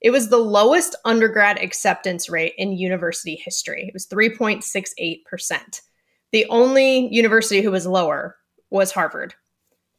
It 0.01 0.11
was 0.11 0.29
the 0.29 0.39
lowest 0.39 0.97
undergrad 1.05 1.59
acceptance 1.59 2.29
rate 2.29 2.55
in 2.57 2.73
university 2.73 3.37
history. 3.37 3.87
It 3.87 3.95
was 3.95 4.07
3.68%. 4.07 5.81
The 6.33 6.47
only 6.47 7.13
university 7.13 7.61
who 7.61 7.71
was 7.71 7.87
lower 7.87 8.37
was 8.71 8.93
Harvard. 8.93 9.35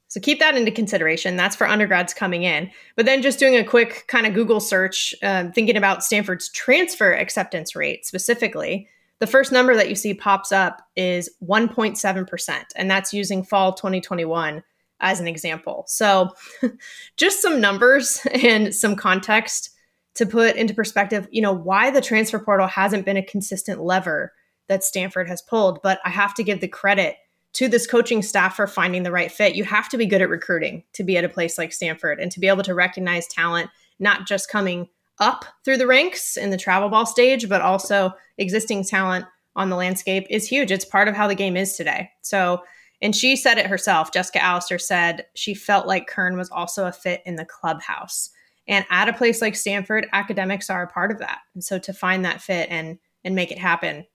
So 0.07 0.19
keep 0.19 0.39
that 0.39 0.57
into 0.57 0.71
consideration. 0.71 1.37
That's 1.37 1.55
for 1.55 1.67
undergrads 1.67 2.13
coming 2.13 2.43
in. 2.43 2.69
But 2.97 3.05
then 3.05 3.21
just 3.21 3.39
doing 3.39 3.55
a 3.55 3.63
quick 3.63 4.05
kind 4.07 4.25
of 4.25 4.33
Google 4.33 4.59
search, 4.59 5.15
um, 5.23 5.53
thinking 5.53 5.77
about 5.77 6.03
Stanford's 6.03 6.49
transfer 6.49 7.13
acceptance 7.13 7.75
rate 7.75 8.05
specifically, 8.05 8.89
the 9.19 9.27
first 9.27 9.51
number 9.51 9.75
that 9.75 9.87
you 9.87 9.95
see 9.95 10.13
pops 10.13 10.51
up 10.51 10.81
is 10.95 11.29
1.7%. 11.43 12.63
And 12.75 12.91
that's 12.91 13.13
using 13.13 13.43
fall 13.43 13.71
2021 13.71 14.63
as 14.99 15.19
an 15.19 15.27
example. 15.27 15.85
So 15.87 16.31
just 17.17 17.41
some 17.41 17.61
numbers 17.61 18.25
and 18.33 18.73
some 18.73 18.95
context 18.95 19.70
to 20.15 20.25
put 20.25 20.55
into 20.55 20.73
perspective, 20.73 21.27
you 21.31 21.41
know, 21.41 21.53
why 21.53 21.89
the 21.89 22.01
transfer 22.01 22.39
portal 22.39 22.67
hasn't 22.67 23.05
been 23.05 23.17
a 23.17 23.25
consistent 23.25 23.81
lever 23.81 24.33
that 24.67 24.83
Stanford 24.83 25.27
has 25.27 25.41
pulled. 25.41 25.81
But 25.81 25.99
I 26.05 26.09
have 26.09 26.33
to 26.35 26.43
give 26.43 26.61
the 26.61 26.67
credit 26.67 27.15
to 27.53 27.67
this 27.67 27.87
coaching 27.87 28.21
staff 28.21 28.55
for 28.55 28.67
finding 28.67 29.03
the 29.03 29.11
right 29.11 29.31
fit. 29.31 29.55
You 29.55 29.63
have 29.65 29.89
to 29.89 29.97
be 29.97 30.05
good 30.05 30.21
at 30.21 30.29
recruiting 30.29 30.83
to 30.93 31.03
be 31.03 31.17
at 31.17 31.25
a 31.25 31.29
place 31.29 31.57
like 31.57 31.73
Stanford 31.73 32.19
and 32.19 32.31
to 32.31 32.39
be 32.39 32.47
able 32.47 32.63
to 32.63 32.73
recognize 32.73 33.27
talent 33.27 33.69
not 33.99 34.25
just 34.25 34.49
coming 34.49 34.87
up 35.19 35.45
through 35.63 35.77
the 35.77 35.87
ranks 35.87 36.37
in 36.37 36.49
the 36.49 36.57
travel 36.57 36.89
ball 36.89 37.05
stage, 37.05 37.47
but 37.47 37.61
also 37.61 38.13
existing 38.37 38.83
talent 38.83 39.25
on 39.55 39.69
the 39.69 39.75
landscape 39.75 40.25
is 40.29 40.47
huge. 40.47 40.71
It's 40.71 40.85
part 40.85 41.07
of 41.07 41.15
how 41.15 41.27
the 41.27 41.35
game 41.35 41.57
is 41.57 41.75
today. 41.75 42.09
So, 42.21 42.63
and 43.01 43.15
she 43.15 43.35
said 43.35 43.57
it 43.57 43.67
herself. 43.67 44.11
Jessica 44.13 44.41
Allister 44.41 44.79
said 44.79 45.25
she 45.35 45.53
felt 45.53 45.87
like 45.87 46.07
Kern 46.07 46.37
was 46.37 46.49
also 46.49 46.87
a 46.87 46.91
fit 46.91 47.21
in 47.25 47.35
the 47.35 47.45
clubhouse. 47.45 48.29
And 48.67 48.85
at 48.89 49.09
a 49.09 49.13
place 49.13 49.41
like 49.41 49.55
Stanford, 49.55 50.07
academics 50.13 50.69
are 50.69 50.83
a 50.83 50.87
part 50.87 51.11
of 51.11 51.19
that. 51.19 51.39
And 51.53 51.63
so 51.63 51.79
to 51.79 51.93
find 51.93 52.25
that 52.25 52.41
fit 52.41 52.69
and 52.69 52.99
and 53.23 53.35
make 53.35 53.51
it 53.51 53.59
happen, 53.59 54.05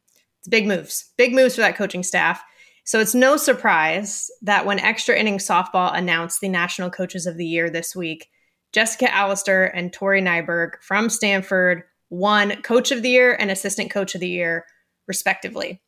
it's 0.40 0.48
big 0.48 0.66
moves. 0.66 1.12
Big 1.16 1.32
moves 1.32 1.54
for 1.54 1.60
that 1.60 1.76
coaching 1.76 2.02
staff. 2.02 2.42
So 2.84 3.00
it's 3.00 3.14
no 3.14 3.36
surprise 3.36 4.30
that 4.42 4.64
when 4.64 4.78
Extra 4.78 5.16
Innings 5.16 5.46
Softball 5.46 5.96
announced 5.96 6.40
the 6.40 6.48
National 6.48 6.88
Coaches 6.88 7.26
of 7.26 7.36
the 7.36 7.46
Year 7.46 7.68
this 7.68 7.96
week, 7.96 8.28
Jessica 8.72 9.12
Allister 9.12 9.64
and 9.64 9.92
Tori 9.92 10.22
Nyberg 10.22 10.80
from 10.80 11.10
Stanford 11.10 11.82
won 12.10 12.62
Coach 12.62 12.92
of 12.92 13.02
the 13.02 13.10
Year 13.10 13.34
and 13.34 13.50
Assistant 13.50 13.90
Coach 13.90 14.14
of 14.14 14.20
the 14.20 14.28
Year, 14.28 14.66
respectively. 15.08 15.82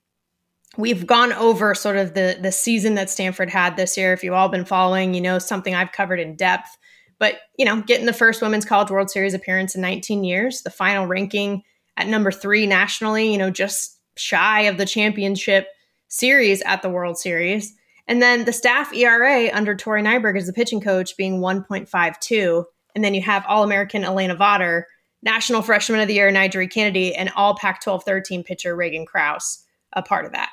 We've 0.77 1.07
gone 1.07 1.33
over 1.33 1.75
sort 1.75 1.97
of 1.97 2.15
the 2.15 2.39
the 2.41 2.53
season 2.53 2.95
that 2.97 3.11
Stanford 3.11 3.51
had 3.51 3.77
this 3.77 3.97
year. 3.97 4.13
If 4.13 4.23
you've 4.25 4.35
all 4.35 4.49
been 4.49 4.65
following, 4.65 5.15
you 5.15 5.21
know 5.21 5.39
something 5.39 5.75
I've 5.75 5.93
covered 5.93 6.21
in 6.21 6.37
depth. 6.37 6.77
But 7.19 7.37
you 7.57 7.65
know, 7.65 7.83
getting 7.83 8.07
the 8.07 8.13
first 8.13 8.43
Women's 8.43 8.65
College 8.65 8.91
World 8.91 9.11
Series 9.11 9.35
appearance 9.35 9.75
in 9.75 9.81
19 9.81 10.25
years, 10.25 10.63
the 10.63 10.71
final 10.71 11.07
ranking 11.07 11.63
at 11.97 12.07
number 12.07 12.31
three 12.31 12.67
nationally, 12.67 13.33
you 13.33 13.39
know, 13.39 13.51
just 13.51 13.99
shy 14.17 14.63
of 14.63 14.79
the 14.79 14.87
championship 14.87 15.69
series 16.09 16.63
at 16.63 16.83
the 16.83 16.89
World 16.89 17.19
Series. 17.19 17.75
And 18.07 18.23
then 18.23 18.45
the 18.45 18.53
staff 18.53 18.93
ERA 18.95 19.51
under 19.53 19.75
Tori 19.75 20.03
Nyberg 20.03 20.39
as 20.39 20.47
the 20.47 20.53
pitching 20.53 20.81
coach 20.81 21.17
being 21.17 21.41
1.52. 21.41 22.65
And 22.95 23.05
then 23.05 23.15
you 23.15 23.21
have 23.23 23.45
All 23.47 23.65
American 23.65 24.03
Alana 24.03 24.37
Vawter, 24.37 24.85
National 25.23 25.61
Freshman 25.61 26.01
of 26.01 26.09
the 26.09 26.15
Year 26.15 26.31
NiJaree 26.33 26.71
Canady, 26.71 27.15
and 27.15 27.31
All 27.37 27.57
Pac 27.57 27.83
12 27.83 28.05
13 28.05 28.43
pitcher 28.45 28.75
Reagan 28.75 29.05
Kraus 29.05 29.65
a 29.93 30.03
part 30.03 30.25
of 30.25 30.33
that. 30.33 30.51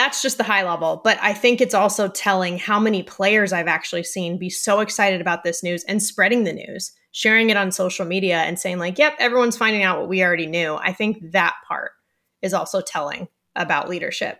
That's 0.00 0.22
just 0.22 0.38
the 0.38 0.44
high 0.44 0.62
level. 0.62 1.02
But 1.04 1.18
I 1.20 1.34
think 1.34 1.60
it's 1.60 1.74
also 1.74 2.08
telling 2.08 2.56
how 2.56 2.80
many 2.80 3.02
players 3.02 3.52
I've 3.52 3.68
actually 3.68 4.04
seen 4.04 4.38
be 4.38 4.48
so 4.48 4.80
excited 4.80 5.20
about 5.20 5.44
this 5.44 5.62
news 5.62 5.84
and 5.84 6.02
spreading 6.02 6.44
the 6.44 6.54
news, 6.54 6.92
sharing 7.12 7.50
it 7.50 7.58
on 7.58 7.70
social 7.70 8.06
media 8.06 8.38
and 8.38 8.58
saying, 8.58 8.78
like, 8.78 8.98
yep, 8.98 9.12
everyone's 9.18 9.58
finding 9.58 9.82
out 9.82 10.00
what 10.00 10.08
we 10.08 10.22
already 10.22 10.46
knew. 10.46 10.76
I 10.76 10.94
think 10.94 11.32
that 11.32 11.54
part 11.68 11.92
is 12.40 12.54
also 12.54 12.80
telling 12.80 13.28
about 13.54 13.90
leadership. 13.90 14.38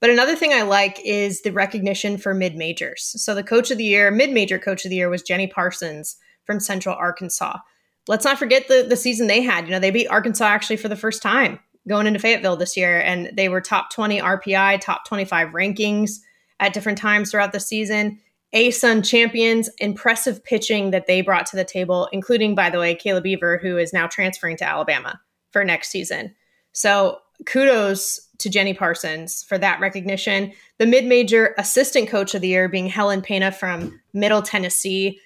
But 0.00 0.10
another 0.10 0.34
thing 0.34 0.52
I 0.52 0.62
like 0.62 0.98
is 1.04 1.42
the 1.42 1.52
recognition 1.52 2.18
for 2.18 2.34
mid 2.34 2.56
majors. 2.56 3.14
So 3.22 3.32
the 3.32 3.44
coach 3.44 3.70
of 3.70 3.78
the 3.78 3.84
year, 3.84 4.10
mid 4.10 4.32
major 4.32 4.58
coach 4.58 4.84
of 4.84 4.90
the 4.90 4.96
year 4.96 5.08
was 5.08 5.22
Jenny 5.22 5.46
Parsons 5.46 6.16
from 6.42 6.58
Central 6.58 6.96
Arkansas. 6.96 7.58
Let's 8.08 8.24
not 8.24 8.40
forget 8.40 8.66
the, 8.66 8.84
the 8.88 8.96
season 8.96 9.28
they 9.28 9.42
had. 9.42 9.66
You 9.66 9.70
know, 9.70 9.78
they 9.78 9.92
beat 9.92 10.08
Arkansas 10.08 10.46
actually 10.46 10.78
for 10.78 10.88
the 10.88 10.96
first 10.96 11.22
time 11.22 11.60
going 11.88 12.06
into 12.06 12.18
Fayetteville 12.18 12.56
this 12.56 12.76
year, 12.76 13.00
and 13.00 13.30
they 13.36 13.48
were 13.48 13.60
top 13.60 13.90
20 13.90 14.20
RPI, 14.20 14.80
top 14.80 15.06
25 15.06 15.48
rankings 15.50 16.18
at 16.60 16.72
different 16.72 16.98
times 16.98 17.30
throughout 17.30 17.52
the 17.52 17.60
season. 17.60 18.18
ASUN 18.54 19.04
champions, 19.04 19.68
impressive 19.78 20.42
pitching 20.42 20.90
that 20.90 21.06
they 21.06 21.20
brought 21.20 21.46
to 21.46 21.56
the 21.56 21.64
table, 21.64 22.08
including, 22.12 22.54
by 22.54 22.70
the 22.70 22.78
way, 22.78 22.94
Kayla 22.94 23.22
Beaver, 23.22 23.58
who 23.58 23.76
is 23.76 23.92
now 23.92 24.06
transferring 24.06 24.56
to 24.58 24.68
Alabama 24.68 25.20
for 25.50 25.64
next 25.64 25.90
season. 25.90 26.34
So 26.72 27.18
kudos 27.44 28.20
to 28.38 28.48
Jenny 28.50 28.72
Parsons 28.72 29.42
for 29.42 29.58
that 29.58 29.80
recognition. 29.80 30.52
The 30.78 30.86
mid 30.86 31.04
major 31.04 31.54
assistant 31.58 32.08
coach 32.08 32.34
of 32.34 32.40
the 32.40 32.48
year 32.48 32.68
being 32.68 32.86
Helen 32.86 33.22
Pena 33.22 33.52
from 33.52 34.00
Middle 34.12 34.42
Tennessee. 34.42 35.20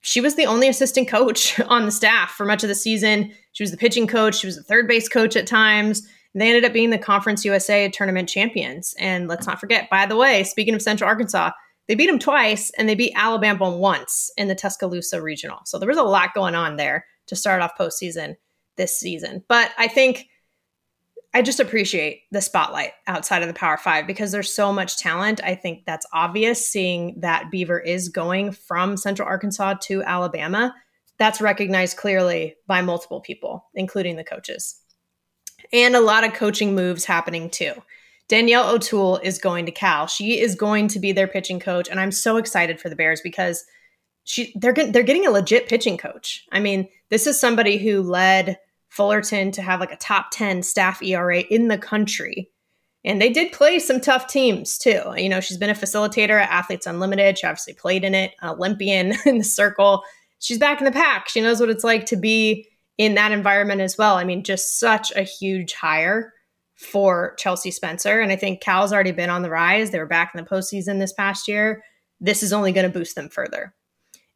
She 0.00 0.20
was 0.20 0.34
the 0.34 0.46
only 0.46 0.68
assistant 0.68 1.08
coach 1.08 1.60
on 1.68 1.84
the 1.84 1.92
staff 1.92 2.30
for 2.32 2.46
much 2.46 2.62
of 2.62 2.68
the 2.68 2.74
season. 2.74 3.32
She 3.52 3.62
was 3.62 3.70
the 3.70 3.76
pitching 3.76 4.06
coach, 4.06 4.36
she 4.36 4.46
was 4.46 4.56
the 4.56 4.62
third 4.62 4.88
base 4.88 5.08
coach 5.08 5.36
at 5.36 5.46
times. 5.46 6.06
They 6.34 6.48
ended 6.48 6.64
up 6.64 6.72
being 6.72 6.90
the 6.90 6.98
Conference 6.98 7.44
USA 7.44 7.90
tournament 7.90 8.28
champions. 8.28 8.94
And 8.98 9.28
let's 9.28 9.46
not 9.46 9.60
forget, 9.60 9.90
by 9.90 10.06
the 10.06 10.16
way, 10.16 10.44
speaking 10.44 10.74
of 10.74 10.80
Central 10.80 11.08
Arkansas, 11.08 11.50
they 11.88 11.94
beat 11.94 12.06
them 12.06 12.18
twice 12.18 12.70
and 12.78 12.88
they 12.88 12.94
beat 12.94 13.12
Alabama 13.14 13.70
once 13.70 14.30
in 14.36 14.48
the 14.48 14.54
Tuscaloosa 14.54 15.20
regional. 15.20 15.58
So 15.66 15.78
there 15.78 15.88
was 15.88 15.98
a 15.98 16.02
lot 16.02 16.32
going 16.34 16.54
on 16.54 16.76
there 16.76 17.04
to 17.26 17.36
start 17.36 17.60
off 17.60 17.76
postseason 17.78 18.36
this 18.76 18.98
season. 18.98 19.44
But 19.48 19.72
I 19.76 19.88
think 19.88 20.28
I 21.34 21.42
just 21.42 21.60
appreciate 21.60 22.22
the 22.30 22.42
spotlight 22.42 22.92
outside 23.06 23.42
of 23.42 23.48
the 23.48 23.54
Power 23.54 23.78
Five 23.78 24.06
because 24.06 24.32
there's 24.32 24.52
so 24.52 24.72
much 24.72 24.98
talent. 24.98 25.42
I 25.42 25.54
think 25.54 25.84
that's 25.86 26.06
obvious 26.12 26.66
seeing 26.66 27.20
that 27.20 27.50
Beaver 27.50 27.80
is 27.80 28.10
going 28.10 28.52
from 28.52 28.96
Central 28.96 29.26
Arkansas 29.26 29.74
to 29.84 30.02
Alabama. 30.02 30.74
That's 31.18 31.40
recognized 31.40 31.96
clearly 31.96 32.56
by 32.66 32.82
multiple 32.82 33.20
people, 33.20 33.68
including 33.74 34.16
the 34.16 34.24
coaches. 34.24 34.80
And 35.72 35.94
a 35.94 36.00
lot 36.00 36.24
of 36.24 36.34
coaching 36.34 36.74
moves 36.74 37.04
happening 37.04 37.48
too. 37.50 37.72
Danielle 38.28 38.70
O'Toole 38.70 39.18
is 39.18 39.38
going 39.38 39.66
to 39.66 39.72
Cal. 39.72 40.06
She 40.06 40.40
is 40.40 40.54
going 40.54 40.88
to 40.88 40.98
be 40.98 41.12
their 41.12 41.28
pitching 41.28 41.60
coach, 41.60 41.88
and 41.88 42.00
I'm 42.00 42.12
so 42.12 42.36
excited 42.36 42.80
for 42.80 42.88
the 42.88 42.96
Bears 42.96 43.20
because 43.20 43.64
she 44.24 44.52
they're 44.56 44.72
they're 44.72 45.02
getting 45.02 45.26
a 45.26 45.30
legit 45.30 45.68
pitching 45.68 45.98
coach. 45.98 46.46
I 46.52 46.60
mean, 46.60 46.88
this 47.10 47.26
is 47.26 47.38
somebody 47.38 47.76
who 47.78 48.02
led 48.02 48.58
Fullerton 48.92 49.50
to 49.52 49.62
have 49.62 49.80
like 49.80 49.92
a 49.92 49.96
top 49.96 50.30
10 50.32 50.62
staff 50.62 51.02
ERA 51.02 51.40
in 51.40 51.68
the 51.68 51.78
country. 51.78 52.50
And 53.04 53.20
they 53.20 53.30
did 53.30 53.50
play 53.50 53.78
some 53.78 54.00
tough 54.00 54.26
teams 54.26 54.76
too. 54.76 55.02
You 55.16 55.30
know, 55.30 55.40
she's 55.40 55.56
been 55.56 55.70
a 55.70 55.74
facilitator 55.74 56.40
at 56.40 56.50
Athletes 56.50 56.86
Unlimited. 56.86 57.38
She 57.38 57.46
obviously 57.46 57.72
played 57.72 58.04
in 58.04 58.14
it, 58.14 58.32
an 58.42 58.50
Olympian 58.50 59.14
in 59.26 59.38
the 59.38 59.44
circle. 59.44 60.04
She's 60.42 60.58
back 60.58 60.80
in 60.80 60.84
the 60.84 60.90
pack. 60.90 61.28
She 61.28 61.40
knows 61.40 61.60
what 61.60 61.70
it's 61.70 61.84
like 61.84 62.06
to 62.06 62.16
be 62.16 62.68
in 62.98 63.14
that 63.14 63.30
environment 63.30 63.80
as 63.80 63.96
well. 63.96 64.16
I 64.16 64.24
mean, 64.24 64.42
just 64.42 64.80
such 64.80 65.12
a 65.12 65.22
huge 65.22 65.72
hire 65.72 66.32
for 66.74 67.34
Chelsea 67.38 67.70
Spencer. 67.70 68.20
And 68.20 68.32
I 68.32 68.36
think 68.36 68.60
Cal's 68.60 68.92
already 68.92 69.12
been 69.12 69.30
on 69.30 69.42
the 69.42 69.50
rise. 69.50 69.90
They 69.90 70.00
were 70.00 70.06
back 70.06 70.32
in 70.34 70.42
the 70.42 70.50
postseason 70.50 70.98
this 70.98 71.12
past 71.12 71.46
year. 71.46 71.84
This 72.20 72.42
is 72.42 72.52
only 72.52 72.72
going 72.72 72.90
to 72.90 72.98
boost 72.98 73.14
them 73.14 73.28
further. 73.28 73.72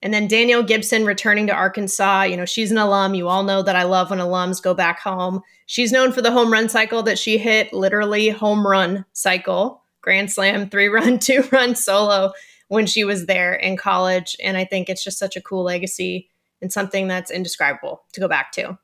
And 0.01 0.15
then 0.15 0.29
Danielle 0.29 0.63
Gibson 0.63 1.05
returning 1.05 1.49
to 1.49 1.53
Arkansas. 1.53 2.23
You 2.23 2.37
know, 2.37 2.45
she's 2.45 2.71
an 2.71 2.79
alum. 2.79 3.17
You 3.17 3.27
all 3.27 3.43
know 3.43 3.63
that 3.63 3.75
I 3.75 3.83
love 3.83 4.11
when 4.11 4.21
alums 4.21 4.63
go 4.63 4.75
back 4.75 5.01
home. 5.01 5.41
She's 5.67 5.91
known 5.91 6.13
for 6.13 6.23
the 6.23 6.31
home 6.31 6.53
run 6.53 6.69
cycle 6.69 7.03
that 7.03 7.19
she 7.19 7.37
hit, 7.37 7.73
literally 7.73 8.29
home 8.29 8.65
run 8.65 9.05
cycle, 9.13 9.83
grand 10.03 10.31
slam, 10.31 10.71
three 10.71 10.87
run, 10.87 11.19
two 11.19 11.43
run 11.51 11.75
solo 11.75 12.33
when 12.69 12.87
she 12.87 13.05
was 13.05 13.27
there 13.27 13.55
in 13.55 13.77
college. 13.77 14.37
And 14.43 14.57
I 14.57 14.65
think 14.65 14.89
it's 14.89 15.05
just 15.05 15.19
such 15.19 15.37
a 15.37 15.41
cool 15.43 15.65
legacy 15.65 16.31
and 16.61 16.73
something 16.73 17.09
that's 17.09 17.31
indescribable 17.31 18.03
to 18.13 18.21
go 18.21 18.29
back 18.29 18.53
to. 18.53 18.79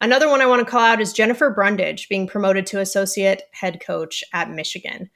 Another 0.00 0.28
one 0.28 0.42
I 0.42 0.46
want 0.46 0.64
to 0.64 0.70
call 0.70 0.80
out 0.80 1.00
is 1.00 1.12
Jennifer 1.12 1.50
Brundage 1.50 2.08
being 2.08 2.26
promoted 2.26 2.66
to 2.66 2.80
associate 2.80 3.42
head 3.52 3.80
coach 3.80 4.22
at 4.32 4.50
Michigan. 4.50 5.10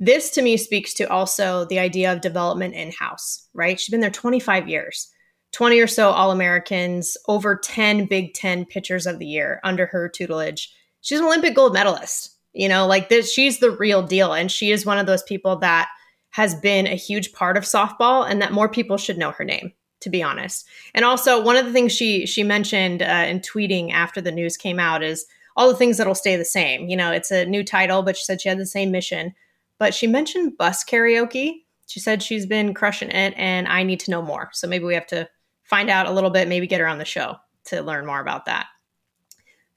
This 0.00 0.30
to 0.30 0.42
me 0.42 0.56
speaks 0.56 0.92
to 0.94 1.04
also 1.04 1.66
the 1.66 1.78
idea 1.78 2.12
of 2.12 2.20
development 2.20 2.74
in 2.74 2.90
house, 2.90 3.48
right? 3.54 3.78
She's 3.78 3.90
been 3.90 4.00
there 4.00 4.10
25 4.10 4.68
years, 4.68 5.08
20 5.52 5.78
or 5.78 5.86
so 5.86 6.10
All 6.10 6.32
Americans, 6.32 7.16
over 7.28 7.56
10 7.56 8.06
Big 8.06 8.34
Ten 8.34 8.64
pitchers 8.64 9.06
of 9.06 9.20
the 9.20 9.26
year 9.26 9.60
under 9.62 9.86
her 9.86 10.08
tutelage. 10.08 10.74
She's 11.00 11.20
an 11.20 11.26
Olympic 11.26 11.54
gold 11.54 11.74
medalist, 11.74 12.34
you 12.54 12.68
know, 12.68 12.86
like 12.86 13.08
this, 13.08 13.32
she's 13.32 13.58
the 13.58 13.70
real 13.70 14.02
deal. 14.02 14.32
And 14.32 14.50
she 14.50 14.72
is 14.72 14.84
one 14.84 14.98
of 14.98 15.06
those 15.06 15.22
people 15.22 15.56
that 15.56 15.88
has 16.34 16.54
been 16.54 16.86
a 16.86 16.96
huge 16.96 17.32
part 17.32 17.56
of 17.56 17.64
softball 17.64 18.28
and 18.28 18.40
that 18.42 18.52
more 18.52 18.68
people 18.68 18.96
should 18.96 19.18
know 19.18 19.30
her 19.30 19.44
name 19.44 19.72
to 20.00 20.10
be 20.10 20.22
honest 20.22 20.66
and 20.94 21.04
also 21.04 21.42
one 21.42 21.56
of 21.56 21.64
the 21.64 21.72
things 21.72 21.92
she 21.92 22.26
she 22.26 22.42
mentioned 22.42 23.02
uh, 23.02 23.24
in 23.26 23.40
tweeting 23.40 23.92
after 23.92 24.20
the 24.20 24.32
news 24.32 24.56
came 24.56 24.78
out 24.78 25.02
is 25.02 25.26
all 25.56 25.68
the 25.68 25.76
things 25.76 25.96
that'll 25.96 26.14
stay 26.14 26.36
the 26.36 26.44
same 26.44 26.88
you 26.88 26.96
know 26.96 27.10
it's 27.10 27.30
a 27.30 27.46
new 27.46 27.64
title 27.64 28.02
but 28.02 28.16
she 28.16 28.24
said 28.24 28.40
she 28.40 28.48
had 28.48 28.58
the 28.58 28.66
same 28.66 28.90
mission 28.90 29.34
but 29.78 29.94
she 29.94 30.06
mentioned 30.06 30.56
bus 30.56 30.84
karaoke. 30.84 31.64
She 31.86 32.00
said 32.00 32.22
she's 32.22 32.46
been 32.46 32.74
crushing 32.74 33.10
it 33.10 33.34
and 33.36 33.68
I 33.68 33.82
need 33.82 34.00
to 34.00 34.10
know 34.10 34.22
more. 34.22 34.50
So 34.52 34.66
maybe 34.66 34.84
we 34.84 34.94
have 34.94 35.06
to 35.08 35.28
find 35.64 35.90
out 35.90 36.06
a 36.06 36.12
little 36.12 36.30
bit, 36.30 36.48
maybe 36.48 36.66
get 36.66 36.80
her 36.80 36.86
on 36.86 36.98
the 36.98 37.04
show 37.04 37.36
to 37.66 37.82
learn 37.82 38.06
more 38.06 38.20
about 38.20 38.46
that. 38.46 38.66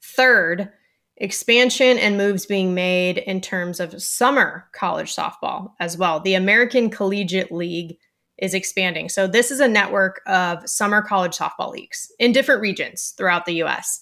Third, 0.02 0.70
expansion 1.18 1.98
and 1.98 2.16
moves 2.16 2.46
being 2.46 2.74
made 2.74 3.18
in 3.18 3.40
terms 3.40 3.80
of 3.80 4.00
summer 4.00 4.68
college 4.72 5.14
softball 5.14 5.72
as 5.80 5.98
well. 5.98 6.20
The 6.20 6.34
American 6.34 6.90
Collegiate 6.90 7.52
League 7.52 7.98
is 8.38 8.54
expanding. 8.54 9.08
So, 9.08 9.26
this 9.26 9.50
is 9.50 9.60
a 9.60 9.68
network 9.68 10.20
of 10.26 10.68
summer 10.68 11.02
college 11.02 11.36
softball 11.36 11.72
leagues 11.72 12.10
in 12.18 12.32
different 12.32 12.60
regions 12.60 13.14
throughout 13.16 13.46
the 13.46 13.62
US. 13.64 14.00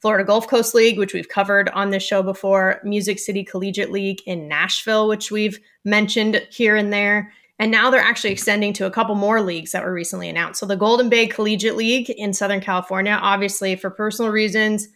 Florida 0.00 0.24
Gulf 0.24 0.46
Coast 0.46 0.74
League, 0.74 0.98
which 0.98 1.12
we've 1.12 1.28
covered 1.28 1.68
on 1.70 1.90
this 1.90 2.04
show 2.04 2.22
before, 2.22 2.80
Music 2.84 3.18
City 3.18 3.42
Collegiate 3.42 3.90
League 3.90 4.20
in 4.26 4.46
Nashville, 4.46 5.08
which 5.08 5.32
we've 5.32 5.58
mentioned 5.84 6.46
here 6.50 6.76
and 6.76 6.92
there. 6.92 7.32
And 7.58 7.72
now 7.72 7.90
they're 7.90 8.00
actually 8.00 8.30
extending 8.30 8.72
to 8.74 8.86
a 8.86 8.90
couple 8.92 9.16
more 9.16 9.40
leagues 9.40 9.72
that 9.72 9.84
were 9.84 9.92
recently 9.92 10.28
announced. 10.28 10.60
So 10.60 10.66
the 10.66 10.76
Golden 10.76 11.08
Bay 11.08 11.26
Collegiate 11.26 11.76
League 11.76 12.10
in 12.10 12.32
Southern 12.32 12.60
California, 12.60 13.18
obviously 13.20 13.74
for 13.74 13.90
personal 13.90 14.30
reasons, 14.30 14.86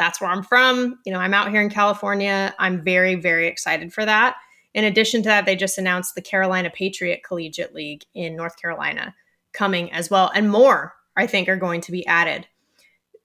that's 0.00 0.20
where 0.20 0.30
I'm 0.30 0.42
from. 0.42 0.98
You 1.04 1.12
know, 1.12 1.20
I'm 1.20 1.34
out 1.34 1.50
here 1.50 1.60
in 1.60 1.68
California. 1.68 2.54
I'm 2.58 2.82
very, 2.82 3.16
very 3.16 3.46
excited 3.46 3.92
for 3.92 4.06
that. 4.06 4.36
In 4.72 4.84
addition 4.84 5.22
to 5.22 5.28
that, 5.28 5.44
they 5.44 5.56
just 5.56 5.76
announced 5.76 6.14
the 6.14 6.22
Carolina 6.22 6.70
Patriot 6.70 7.22
Collegiate 7.22 7.74
League 7.74 8.04
in 8.14 8.34
North 8.34 8.56
Carolina 8.60 9.14
coming 9.52 9.92
as 9.92 10.08
well. 10.08 10.32
And 10.34 10.50
more, 10.50 10.94
I 11.16 11.26
think, 11.26 11.48
are 11.48 11.56
going 11.56 11.82
to 11.82 11.92
be 11.92 12.06
added 12.06 12.46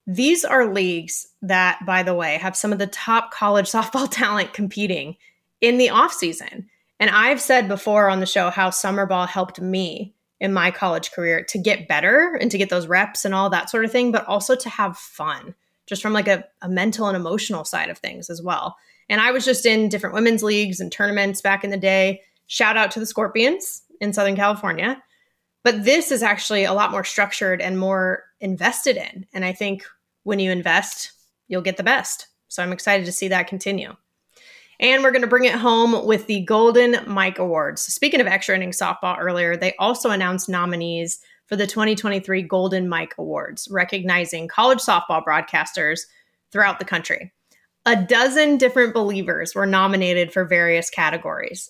These 0.05 0.43
are 0.43 0.71
leagues 0.73 1.27
that, 1.41 1.79
by 1.85 2.03
the 2.03 2.13
way, 2.13 2.37
have 2.37 2.57
some 2.57 2.73
of 2.73 2.79
the 2.79 2.87
top 2.87 3.31
college 3.31 3.71
softball 3.71 4.09
talent 4.11 4.53
competing 4.53 5.15
in 5.61 5.77
the 5.77 5.91
off 5.91 6.13
season. 6.13 6.69
And 6.99 7.09
I've 7.09 7.41
said 7.41 7.69
before 7.69 8.09
on 8.09 8.19
the 8.19 8.25
show 8.25 8.49
how 8.49 8.69
summer 8.69 9.05
ball 9.05 9.27
helped 9.27 9.61
me 9.61 10.13
in 10.41 10.53
my 10.53 10.71
college 10.71 11.11
career 11.11 11.43
to 11.45 11.57
get 11.57 11.87
better 11.87 12.37
and 12.41 12.51
to 12.51 12.57
get 12.57 12.69
those 12.69 12.87
reps 12.87 13.23
and 13.23 13.33
all 13.33 13.49
that 13.49 13.69
sort 13.69 13.85
of 13.85 13.91
thing, 13.91 14.11
but 14.11 14.25
also 14.25 14.55
to 14.55 14.69
have 14.69 14.97
fun, 14.97 15.55
just 15.85 16.01
from 16.01 16.13
like 16.13 16.27
a, 16.27 16.43
a 16.61 16.69
mental 16.69 17.07
and 17.07 17.15
emotional 17.15 17.63
side 17.63 17.89
of 17.89 17.97
things 17.97 18.29
as 18.29 18.41
well. 18.41 18.77
And 19.09 19.21
I 19.21 19.31
was 19.31 19.45
just 19.45 19.65
in 19.65 19.89
different 19.89 20.15
women's 20.15 20.43
leagues 20.43 20.79
and 20.79 20.91
tournaments 20.91 21.41
back 21.41 21.63
in 21.63 21.69
the 21.69 21.77
day. 21.77 22.21
Shout 22.47 22.77
out 22.77 22.91
to 22.91 22.99
the 22.99 23.05
Scorpions 23.05 23.83
in 24.01 24.13
Southern 24.13 24.35
California. 24.35 25.01
But 25.63 25.83
this 25.83 26.11
is 26.11 26.21
actually 26.21 26.63
a 26.63 26.73
lot 26.73 26.91
more 26.91 27.03
structured 27.03 27.61
and 27.61 27.79
more 27.79 28.23
invested 28.39 28.97
in. 28.97 29.25
And 29.33 29.43
I 29.43 29.51
think 29.51 29.83
when 30.23 30.39
you 30.39 30.51
invest, 30.51 31.11
you'll 31.47 31.61
get 31.61 31.77
the 31.77 31.83
best. 31.83 32.27
So 32.49 32.61
I'm 32.61 32.71
excited 32.71 33.05
to 33.05 33.11
see 33.11 33.27
that 33.29 33.47
continue. 33.47 33.95
And 34.79 35.03
we're 35.03 35.11
going 35.11 35.21
to 35.21 35.27
bring 35.27 35.45
it 35.45 35.55
home 35.55 36.05
with 36.05 36.27
the 36.27 36.41
Golden 36.41 36.97
Mike 37.07 37.39
Awards. 37.39 37.81
Speaking 37.81 38.21
of 38.21 38.27
extra 38.27 38.55
innings 38.55 38.77
softball 38.77 39.17
earlier, 39.19 39.55
they 39.55 39.73
also 39.77 40.09
announced 40.09 40.49
nominees 40.49 41.19
for 41.47 41.55
the 41.55 41.67
2023 41.67 42.41
Golden 42.43 42.89
Mike 42.89 43.13
Awards, 43.17 43.67
recognizing 43.69 44.47
college 44.47 44.79
softball 44.79 45.23
broadcasters 45.23 46.01
throughout 46.51 46.79
the 46.79 46.85
country. 46.85 47.31
A 47.85 47.95
dozen 47.95 48.57
different 48.57 48.93
believers 48.93 49.53
were 49.53 49.67
nominated 49.67 50.33
for 50.33 50.43
various 50.43 50.89
categories. 50.89 51.69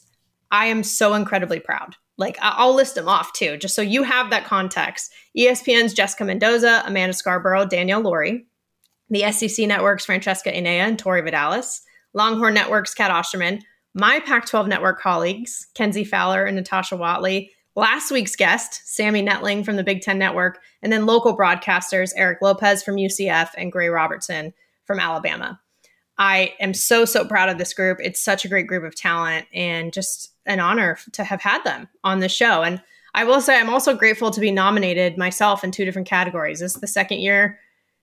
I 0.51 0.67
am 0.67 0.83
so 0.83 1.13
incredibly 1.13 1.59
proud. 1.59 1.95
Like, 2.17 2.37
I'll 2.41 2.73
list 2.73 2.95
them 2.95 3.09
off 3.09 3.33
too, 3.33 3.57
just 3.57 3.75
so 3.75 3.81
you 3.81 4.03
have 4.03 4.29
that 4.29 4.45
context. 4.45 5.11
ESPN's 5.37 5.93
Jessica 5.93 6.23
Mendoza, 6.23 6.83
Amanda 6.85 7.13
Scarborough, 7.13 7.65
Danielle 7.65 8.01
Lawrie, 8.01 8.45
the 9.09 9.29
SEC 9.31 9.67
Network's 9.67 10.05
Francesca 10.05 10.51
Enea 10.51 10.87
and 10.87 10.97
Tori 10.97 11.21
Vidales, 11.21 11.81
Longhorn 12.13 12.53
Network's 12.53 12.93
Kat 12.93 13.11
Osterman, 13.11 13.61
my 13.93 14.19
Pac 14.21 14.45
12 14.45 14.67
Network 14.67 14.99
colleagues, 14.99 15.67
Kenzie 15.73 16.05
Fowler 16.05 16.45
and 16.45 16.55
Natasha 16.55 16.95
Watley, 16.95 17.51
last 17.75 18.11
week's 18.11 18.35
guest, 18.35 18.81
Sammy 18.85 19.23
Netling 19.23 19.65
from 19.65 19.75
the 19.75 19.83
Big 19.83 20.01
Ten 20.01 20.17
Network, 20.17 20.59
and 20.81 20.91
then 20.91 21.05
local 21.05 21.37
broadcasters, 21.37 22.11
Eric 22.15 22.41
Lopez 22.41 22.83
from 22.83 22.95
UCF 22.95 23.49
and 23.57 23.71
Gray 23.71 23.89
Robertson 23.89 24.53
from 24.85 24.99
Alabama. 24.99 25.59
I 26.17 26.53
am 26.59 26.73
so, 26.73 27.03
so 27.03 27.25
proud 27.25 27.49
of 27.49 27.57
this 27.57 27.73
group. 27.73 27.97
It's 28.01 28.21
such 28.21 28.45
a 28.45 28.47
great 28.47 28.67
group 28.67 28.83
of 28.83 28.95
talent 28.95 29.47
and 29.53 29.91
just 29.91 30.31
an 30.45 30.59
honor 30.59 30.97
to 31.13 31.23
have 31.23 31.41
had 31.41 31.63
them 31.63 31.89
on 32.03 32.19
the 32.19 32.29
show. 32.29 32.63
And 32.63 32.81
I 33.13 33.25
will 33.25 33.41
say, 33.41 33.59
I'm 33.59 33.69
also 33.69 33.95
grateful 33.95 34.31
to 34.31 34.39
be 34.39 34.51
nominated 34.51 35.17
myself 35.17 35.63
in 35.63 35.71
two 35.71 35.83
different 35.83 36.07
categories. 36.07 36.59
This 36.59 36.75
is 36.75 36.81
the 36.81 36.87
second 36.87 37.19
year 37.19 37.59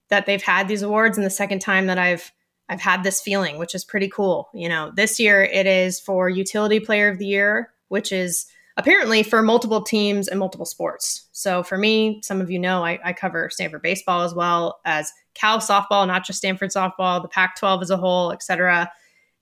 that 0.08 0.26
they've 0.26 0.42
had 0.42 0.68
these 0.68 0.82
awards 0.82 1.16
and 1.16 1.24
the 1.24 1.30
second 1.30 1.60
time 1.60 1.86
that 1.86 1.98
I've 1.98 2.32
I've 2.68 2.80
had 2.80 3.02
this 3.02 3.20
feeling, 3.20 3.58
which 3.58 3.74
is 3.74 3.84
pretty 3.84 4.08
cool. 4.08 4.48
You 4.54 4.68
know, 4.68 4.92
this 4.94 5.18
year 5.20 5.42
it 5.42 5.66
is 5.66 6.00
for 6.00 6.30
Utility 6.30 6.80
Player 6.80 7.08
of 7.08 7.18
the 7.18 7.26
Year, 7.26 7.70
which 7.88 8.12
is 8.12 8.46
apparently 8.76 9.22
for 9.22 9.42
multiple 9.42 9.82
teams 9.82 10.28
and 10.28 10.38
multiple 10.38 10.66
sports. 10.66 11.28
So 11.32 11.62
for 11.62 11.76
me, 11.76 12.20
some 12.22 12.40
of 12.40 12.50
you 12.50 12.58
know 12.58 12.84
I, 12.84 12.98
I 13.04 13.12
cover 13.12 13.50
Stanford 13.50 13.82
baseball 13.82 14.22
as 14.22 14.34
well 14.34 14.80
as 14.84 15.12
Cal 15.34 15.58
softball, 15.58 16.06
not 16.06 16.24
just 16.24 16.38
Stanford 16.38 16.70
softball, 16.70 17.22
the 17.22 17.28
Pac 17.28 17.56
12 17.56 17.82
as 17.82 17.90
a 17.90 17.96
whole, 17.96 18.32
et 18.32 18.42
cetera. 18.42 18.90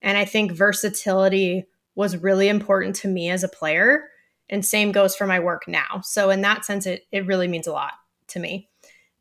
And 0.03 0.17
I 0.17 0.25
think 0.25 0.53
versatility 0.53 1.65
was 1.95 2.17
really 2.17 2.49
important 2.49 2.97
to 2.97 3.09
me 3.09 3.29
as 3.31 3.45
a 3.45 3.49
player. 3.49 4.05
And 4.49 4.65
same 4.65 4.93
goes 4.93 5.15
for 5.15 5.27
my 5.27 5.39
work 5.39 5.69
now. 5.69 6.01
So 6.03 6.31
in 6.31 6.41
that 6.43 6.65
sense, 6.65 6.87
it, 6.87 7.03
it 7.13 7.27
really 7.27 7.47
means 7.47 7.67
a 7.67 7.73
lot 7.73 7.93
to 8.29 8.41
me. 8.41 8.69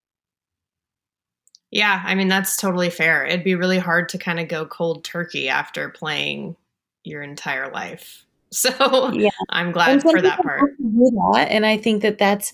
Yeah, 1.71 2.03
I 2.05 2.15
mean 2.15 2.29
that's 2.29 2.59
totally 2.59 2.91
fair. 2.91 3.25
It'd 3.25 3.45
be 3.45 3.55
really 3.55 3.79
hard 3.79 4.11
to 4.11 4.19
kind 4.19 4.39
of 4.39 4.49
go 4.49 4.67
cold 4.67 5.05
turkey 5.05 5.49
after 5.49 5.89
playing 5.89 6.57
your 7.05 7.23
entire 7.23 7.71
life. 7.73 8.27
So 8.55 9.11
yeah. 9.13 9.31
I'm 9.49 9.73
glad 9.73 10.03
for 10.03 10.21
that 10.21 10.43
part. 10.43 10.73
That, 10.79 11.49
and 11.49 11.65
I 11.65 11.79
think 11.79 12.03
that 12.03 12.19
that's 12.19 12.53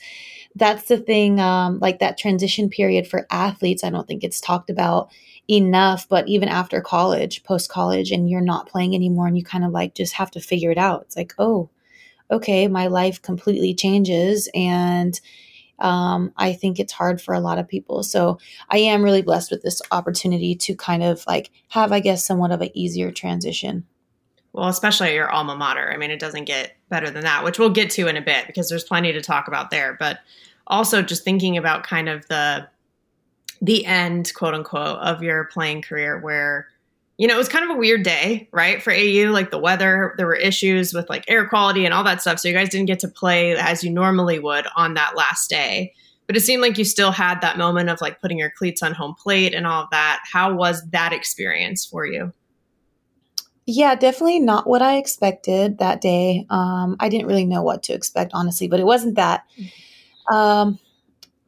that's 0.58 0.84
the 0.84 0.98
thing. 0.98 1.40
Um, 1.40 1.78
like 1.78 2.00
that 2.00 2.18
transition 2.18 2.68
period 2.68 3.06
for 3.06 3.26
athletes, 3.30 3.84
I 3.84 3.90
don't 3.90 4.06
think 4.06 4.24
it's 4.24 4.40
talked 4.40 4.70
about 4.70 5.10
enough. 5.48 6.08
But 6.08 6.28
even 6.28 6.48
after 6.48 6.80
college, 6.80 7.42
post 7.44 7.70
college, 7.70 8.10
and 8.10 8.28
you're 8.28 8.40
not 8.40 8.68
playing 8.68 8.94
anymore, 8.94 9.26
and 9.26 9.36
you 9.38 9.44
kind 9.44 9.64
of 9.64 9.72
like 9.72 9.94
just 9.94 10.14
have 10.14 10.30
to 10.32 10.40
figure 10.40 10.70
it 10.70 10.78
out. 10.78 11.02
It's 11.02 11.16
like, 11.16 11.34
oh, 11.38 11.70
okay, 12.30 12.68
my 12.68 12.88
life 12.88 13.22
completely 13.22 13.74
changes, 13.74 14.48
and 14.54 15.18
um, 15.78 16.32
I 16.36 16.52
think 16.54 16.78
it's 16.78 16.92
hard 16.92 17.20
for 17.20 17.34
a 17.34 17.40
lot 17.40 17.58
of 17.58 17.68
people. 17.68 18.02
So 18.02 18.38
I 18.68 18.78
am 18.78 19.02
really 19.02 19.22
blessed 19.22 19.50
with 19.50 19.62
this 19.62 19.80
opportunity 19.92 20.54
to 20.56 20.74
kind 20.74 21.02
of 21.02 21.24
like 21.26 21.50
have, 21.68 21.92
I 21.92 22.00
guess, 22.00 22.26
somewhat 22.26 22.50
of 22.50 22.60
an 22.60 22.76
easier 22.76 23.12
transition. 23.12 23.86
Well, 24.52 24.68
especially 24.68 25.08
at 25.08 25.14
your 25.14 25.30
alma 25.30 25.56
mater. 25.56 25.92
I 25.92 25.96
mean, 25.96 26.10
it 26.10 26.20
doesn't 26.20 26.44
get 26.44 26.72
better 26.88 27.10
than 27.10 27.22
that, 27.22 27.44
which 27.44 27.58
we'll 27.58 27.70
get 27.70 27.90
to 27.90 28.08
in 28.08 28.16
a 28.16 28.22
bit 28.22 28.46
because 28.46 28.68
there's 28.68 28.84
plenty 28.84 29.12
to 29.12 29.20
talk 29.20 29.46
about 29.46 29.70
there. 29.70 29.96
But 29.98 30.20
also 30.66 31.02
just 31.02 31.24
thinking 31.24 31.56
about 31.56 31.84
kind 31.84 32.08
of 32.08 32.26
the 32.28 32.68
the 33.60 33.84
end, 33.86 34.32
quote 34.34 34.54
unquote, 34.54 34.98
of 34.98 35.22
your 35.22 35.44
playing 35.46 35.82
career 35.82 36.20
where 36.20 36.68
you 37.18 37.26
know, 37.26 37.34
it 37.34 37.38
was 37.38 37.48
kind 37.48 37.68
of 37.68 37.76
a 37.76 37.78
weird 37.78 38.04
day, 38.04 38.48
right? 38.52 38.80
For 38.80 38.92
AU, 38.92 39.32
like 39.32 39.50
the 39.50 39.58
weather, 39.58 40.14
there 40.16 40.26
were 40.26 40.36
issues 40.36 40.94
with 40.94 41.10
like 41.10 41.24
air 41.26 41.48
quality 41.48 41.84
and 41.84 41.92
all 41.92 42.04
that 42.04 42.22
stuff. 42.22 42.38
So 42.38 42.46
you 42.46 42.54
guys 42.54 42.68
didn't 42.68 42.86
get 42.86 43.00
to 43.00 43.08
play 43.08 43.56
as 43.56 43.82
you 43.82 43.90
normally 43.90 44.38
would 44.38 44.66
on 44.76 44.94
that 44.94 45.16
last 45.16 45.50
day. 45.50 45.92
But 46.28 46.36
it 46.36 46.40
seemed 46.42 46.62
like 46.62 46.78
you 46.78 46.84
still 46.84 47.10
had 47.10 47.40
that 47.40 47.58
moment 47.58 47.90
of 47.90 48.00
like 48.00 48.20
putting 48.20 48.38
your 48.38 48.50
cleats 48.50 48.84
on 48.84 48.94
home 48.94 49.16
plate 49.20 49.52
and 49.52 49.66
all 49.66 49.82
of 49.82 49.90
that. 49.90 50.20
How 50.30 50.54
was 50.54 50.88
that 50.90 51.12
experience 51.12 51.84
for 51.84 52.06
you? 52.06 52.32
Yeah, 53.70 53.94
definitely 53.96 54.38
not 54.40 54.66
what 54.66 54.80
I 54.80 54.96
expected 54.96 55.76
that 55.78 56.00
day. 56.00 56.46
Um, 56.48 56.96
I 57.00 57.10
didn't 57.10 57.26
really 57.26 57.44
know 57.44 57.62
what 57.62 57.82
to 57.84 57.92
expect, 57.92 58.30
honestly, 58.32 58.66
but 58.66 58.80
it 58.80 58.86
wasn't 58.86 59.16
that. 59.16 59.44
Um, 60.32 60.78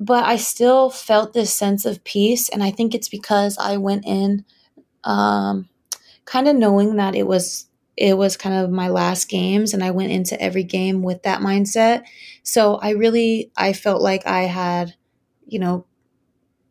but 0.01 0.25
I 0.25 0.37
still 0.37 0.91
felt 0.91 1.35
this 1.35 1.53
sense 1.53 1.87
of 1.87 2.05
peace. 2.05 2.49
And 2.51 2.63
I 2.63 2.73
think 2.73 2.95
it's 2.95 3.09
because 3.09 3.59
I 3.59 3.79
went 3.79 4.07
in 4.07 4.45
um, 5.05 5.69
kind 6.27 6.49
of 6.49 6.57
knowing 6.57 6.97
that 6.97 7.15
it 7.17 7.27
was 7.27 7.67
it 7.97 8.17
was 8.19 8.37
kind 8.37 8.57
of 8.57 8.71
my 8.71 8.89
last 8.89 9.29
games 9.29 9.75
and 9.75 9.85
I 9.85 9.91
went 9.93 10.13
into 10.13 10.41
every 10.43 10.65
game 10.65 11.03
with 11.03 11.23
that 11.25 11.41
mindset. 11.43 12.05
So 12.45 12.77
I 12.77 12.91
really 12.91 13.53
I 13.57 13.73
felt 13.75 14.03
like 14.03 14.27
I 14.27 14.43
had, 14.45 14.95
you 15.47 15.59
know, 15.61 15.87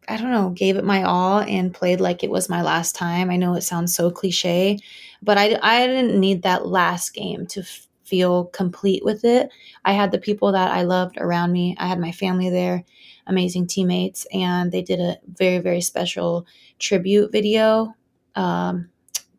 I 0.07 0.17
don't 0.17 0.31
know, 0.31 0.49
gave 0.49 0.75
it 0.77 0.83
my 0.83 1.03
all 1.03 1.39
and 1.39 1.73
played 1.73 2.01
like 2.01 2.23
it 2.23 2.31
was 2.31 2.49
my 2.49 2.61
last 2.63 2.95
time. 2.95 3.29
I 3.29 3.37
know 3.37 3.53
it 3.53 3.61
sounds 3.61 3.93
so 3.93 4.09
cliche, 4.09 4.79
but 5.21 5.37
I 5.37 5.57
I 5.61 5.87
didn't 5.87 6.19
need 6.19 6.43
that 6.43 6.67
last 6.67 7.13
game 7.13 7.45
to 7.47 7.61
f- 7.61 7.87
feel 8.03 8.45
complete 8.45 9.03
with 9.05 9.23
it. 9.25 9.49
I 9.85 9.93
had 9.93 10.11
the 10.11 10.19
people 10.19 10.51
that 10.51 10.71
I 10.71 10.83
loved 10.83 11.17
around 11.17 11.51
me. 11.51 11.75
I 11.79 11.87
had 11.87 11.99
my 11.99 12.11
family 12.11 12.49
there, 12.49 12.83
amazing 13.27 13.67
teammates, 13.67 14.25
and 14.33 14.71
they 14.71 14.81
did 14.81 14.99
a 14.99 15.17
very 15.27 15.59
very 15.59 15.81
special 15.81 16.45
tribute 16.79 17.31
video 17.31 17.95
um, 18.35 18.89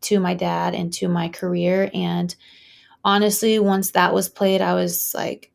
to 0.03 0.21
my 0.21 0.35
dad 0.35 0.75
and 0.75 0.93
to 0.95 1.09
my 1.09 1.29
career. 1.29 1.91
And 1.95 2.35
honestly, 3.05 3.59
once 3.59 3.93
that 3.93 4.15
was 4.15 4.29
played, 4.29 4.61
I 4.61 4.75
was 4.75 5.15
like, 5.15 5.53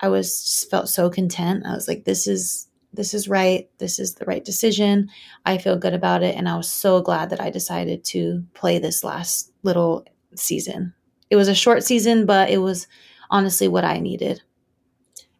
I 0.00 0.08
was 0.08 0.44
just 0.44 0.70
felt 0.70 0.88
so 0.88 1.10
content. 1.10 1.64
I 1.66 1.74
was 1.74 1.88
like, 1.88 2.04
this 2.04 2.26
is 2.26 2.68
this 2.94 3.14
is 3.14 3.28
right. 3.28 3.68
This 3.78 3.98
is 3.98 4.14
the 4.14 4.24
right 4.24 4.44
decision. 4.44 5.10
I 5.44 5.58
feel 5.58 5.76
good 5.76 5.94
about 5.94 6.22
it. 6.22 6.36
And 6.36 6.48
I 6.48 6.56
was 6.56 6.70
so 6.70 7.00
glad 7.02 7.30
that 7.30 7.40
I 7.40 7.50
decided 7.50 8.04
to 8.06 8.44
play 8.54 8.78
this 8.78 9.04
last 9.04 9.52
little 9.62 10.06
season. 10.34 10.94
It 11.30 11.36
was 11.36 11.48
a 11.48 11.54
short 11.54 11.84
season, 11.84 12.26
but 12.26 12.50
it 12.50 12.58
was 12.58 12.86
honestly 13.30 13.68
what 13.68 13.84
I 13.84 13.98
needed. 13.98 14.42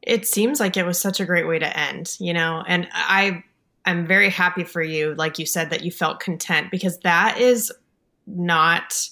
It 0.02 0.26
seems 0.26 0.60
like 0.60 0.76
it 0.76 0.84
was 0.84 0.98
such 0.98 1.20
a 1.20 1.24
great 1.24 1.46
way 1.46 1.58
to 1.58 1.78
end, 1.78 2.16
you 2.20 2.34
know, 2.34 2.62
and 2.66 2.88
I 2.92 3.44
I'm 3.86 4.06
very 4.06 4.30
happy 4.30 4.64
for 4.64 4.82
you, 4.82 5.14
like 5.14 5.38
you 5.38 5.44
said, 5.46 5.70
that 5.70 5.84
you 5.84 5.90
felt 5.90 6.20
content 6.20 6.70
because 6.70 6.98
that 7.00 7.38
is 7.38 7.70
not 8.26 9.08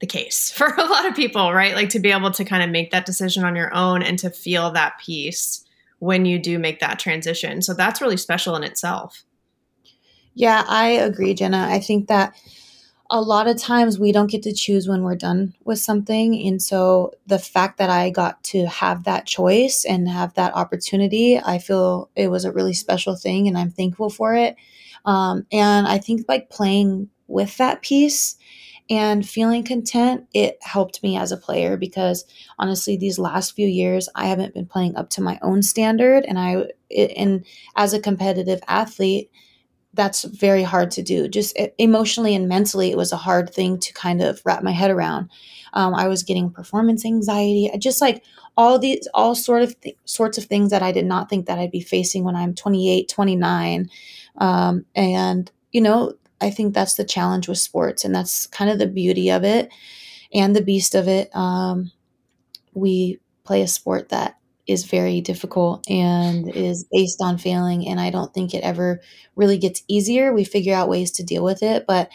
the 0.00 0.06
case 0.06 0.50
for 0.56 0.66
a 0.66 0.84
lot 0.84 1.06
of 1.06 1.14
people, 1.14 1.52
right? 1.52 1.74
Like 1.74 1.90
to 1.90 1.98
be 1.98 2.10
able 2.10 2.30
to 2.32 2.44
kind 2.44 2.62
of 2.62 2.70
make 2.70 2.90
that 2.90 3.06
decision 3.06 3.44
on 3.44 3.56
your 3.56 3.74
own 3.74 4.02
and 4.02 4.18
to 4.20 4.30
feel 4.30 4.70
that 4.72 4.98
peace 5.04 5.64
when 5.98 6.24
you 6.24 6.38
do 6.38 6.58
make 6.58 6.80
that 6.80 6.98
transition. 6.98 7.62
So 7.62 7.74
that's 7.74 8.00
really 8.00 8.16
special 8.16 8.56
in 8.56 8.62
itself. 8.62 9.24
Yeah, 10.34 10.64
I 10.68 10.90
agree, 10.90 11.34
Jenna. 11.34 11.66
I 11.68 11.80
think 11.80 12.08
that 12.08 12.34
a 13.10 13.20
lot 13.20 13.48
of 13.48 13.56
times 13.56 13.98
we 13.98 14.12
don't 14.12 14.30
get 14.30 14.42
to 14.42 14.52
choose 14.52 14.86
when 14.86 15.02
we're 15.02 15.16
done 15.16 15.54
with 15.64 15.78
something. 15.78 16.38
And 16.46 16.62
so 16.62 17.12
the 17.26 17.38
fact 17.38 17.78
that 17.78 17.88
I 17.88 18.10
got 18.10 18.42
to 18.44 18.66
have 18.66 19.04
that 19.04 19.26
choice 19.26 19.84
and 19.88 20.08
have 20.08 20.34
that 20.34 20.54
opportunity, 20.54 21.38
I 21.38 21.58
feel 21.58 22.10
it 22.14 22.30
was 22.30 22.44
a 22.44 22.52
really 22.52 22.74
special 22.74 23.16
thing 23.16 23.48
and 23.48 23.56
I'm 23.56 23.70
thankful 23.70 24.10
for 24.10 24.34
it. 24.34 24.56
Um, 25.06 25.46
and 25.50 25.88
I 25.88 25.98
think 25.98 26.26
like 26.28 26.50
playing 26.50 27.08
with 27.28 27.56
that 27.56 27.82
piece 27.82 28.36
and 28.90 29.28
feeling 29.28 29.64
content, 29.64 30.26
it 30.32 30.58
helped 30.62 31.02
me 31.02 31.16
as 31.16 31.30
a 31.30 31.36
player 31.36 31.76
because 31.76 32.24
honestly, 32.58 32.96
these 32.96 33.18
last 33.18 33.54
few 33.54 33.68
years, 33.68 34.08
I 34.14 34.26
haven't 34.26 34.54
been 34.54 34.66
playing 34.66 34.96
up 34.96 35.10
to 35.10 35.22
my 35.22 35.38
own 35.42 35.62
standard. 35.62 36.24
And 36.24 36.38
I, 36.38 36.64
and 36.96 37.44
as 37.76 37.92
a 37.92 38.00
competitive 38.00 38.60
athlete, 38.66 39.30
that's 39.92 40.24
very 40.24 40.62
hard 40.62 40.90
to 40.92 41.02
do. 41.02 41.28
Just 41.28 41.58
emotionally 41.76 42.34
and 42.34 42.48
mentally, 42.48 42.90
it 42.90 42.96
was 42.96 43.12
a 43.12 43.16
hard 43.16 43.52
thing 43.52 43.78
to 43.80 43.92
kind 43.92 44.22
of 44.22 44.40
wrap 44.44 44.62
my 44.62 44.70
head 44.70 44.90
around. 44.90 45.30
Um, 45.74 45.94
I 45.94 46.08
was 46.08 46.22
getting 46.22 46.50
performance 46.50 47.04
anxiety, 47.04 47.70
just 47.78 48.00
like 48.00 48.22
all 48.56 48.78
these, 48.78 49.06
all 49.12 49.34
sort 49.34 49.62
of 49.62 49.78
th- 49.80 49.96
sorts 50.04 50.38
of 50.38 50.44
things 50.44 50.70
that 50.70 50.82
I 50.82 50.92
did 50.92 51.04
not 51.04 51.28
think 51.28 51.46
that 51.46 51.58
I'd 51.58 51.70
be 51.70 51.80
facing 51.80 52.24
when 52.24 52.36
I'm 52.36 52.54
28, 52.54 53.08
29. 53.08 53.90
Um, 54.38 54.86
and, 54.94 55.50
you 55.72 55.80
know, 55.80 56.12
I 56.40 56.50
think 56.50 56.74
that's 56.74 56.94
the 56.94 57.04
challenge 57.04 57.48
with 57.48 57.58
sports, 57.58 58.04
and 58.04 58.14
that's 58.14 58.46
kind 58.46 58.70
of 58.70 58.78
the 58.78 58.86
beauty 58.86 59.30
of 59.30 59.44
it 59.44 59.70
and 60.32 60.54
the 60.54 60.62
beast 60.62 60.94
of 60.94 61.08
it. 61.08 61.34
Um, 61.34 61.90
we 62.74 63.18
play 63.44 63.62
a 63.62 63.68
sport 63.68 64.10
that 64.10 64.38
is 64.66 64.84
very 64.84 65.20
difficult 65.20 65.88
and 65.90 66.48
is 66.54 66.84
based 66.92 67.22
on 67.22 67.38
failing, 67.38 67.88
and 67.88 68.00
I 68.00 68.10
don't 68.10 68.32
think 68.32 68.54
it 68.54 68.62
ever 68.62 69.00
really 69.36 69.58
gets 69.58 69.82
easier. 69.88 70.32
We 70.32 70.44
figure 70.44 70.74
out 70.74 70.88
ways 70.88 71.10
to 71.12 71.24
deal 71.24 71.42
with 71.42 71.62
it, 71.62 71.86
but 71.86 72.10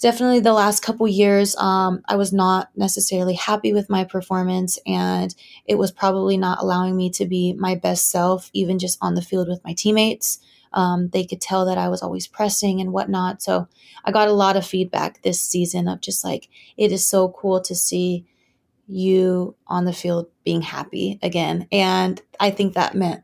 definitely 0.00 0.40
the 0.40 0.52
last 0.52 0.82
couple 0.82 1.06
years 1.08 1.56
um, 1.56 2.00
i 2.08 2.16
was 2.16 2.32
not 2.32 2.70
necessarily 2.76 3.34
happy 3.34 3.72
with 3.72 3.90
my 3.90 4.04
performance 4.04 4.78
and 4.86 5.34
it 5.66 5.76
was 5.76 5.90
probably 5.90 6.36
not 6.36 6.60
allowing 6.60 6.96
me 6.96 7.10
to 7.10 7.26
be 7.26 7.52
my 7.54 7.74
best 7.74 8.10
self 8.10 8.50
even 8.52 8.78
just 8.78 8.98
on 9.00 9.14
the 9.14 9.22
field 9.22 9.48
with 9.48 9.62
my 9.64 9.72
teammates 9.72 10.38
um, 10.72 11.08
they 11.08 11.24
could 11.24 11.40
tell 11.40 11.66
that 11.66 11.78
I 11.78 11.88
was 11.88 12.02
always 12.02 12.26
pressing 12.26 12.80
and 12.80 12.92
whatnot. 12.92 13.42
So 13.42 13.68
I 14.04 14.10
got 14.10 14.28
a 14.28 14.32
lot 14.32 14.56
of 14.56 14.66
feedback 14.66 15.22
this 15.22 15.40
season 15.40 15.88
of 15.88 16.00
just 16.00 16.24
like, 16.24 16.48
it 16.76 16.92
is 16.92 17.06
so 17.06 17.30
cool 17.30 17.60
to 17.62 17.74
see 17.74 18.26
you 18.86 19.54
on 19.66 19.84
the 19.84 19.92
field 19.92 20.28
being 20.44 20.62
happy 20.62 21.18
again. 21.22 21.66
And 21.70 22.20
I 22.40 22.50
think 22.50 22.74
that 22.74 22.94
meant, 22.94 23.22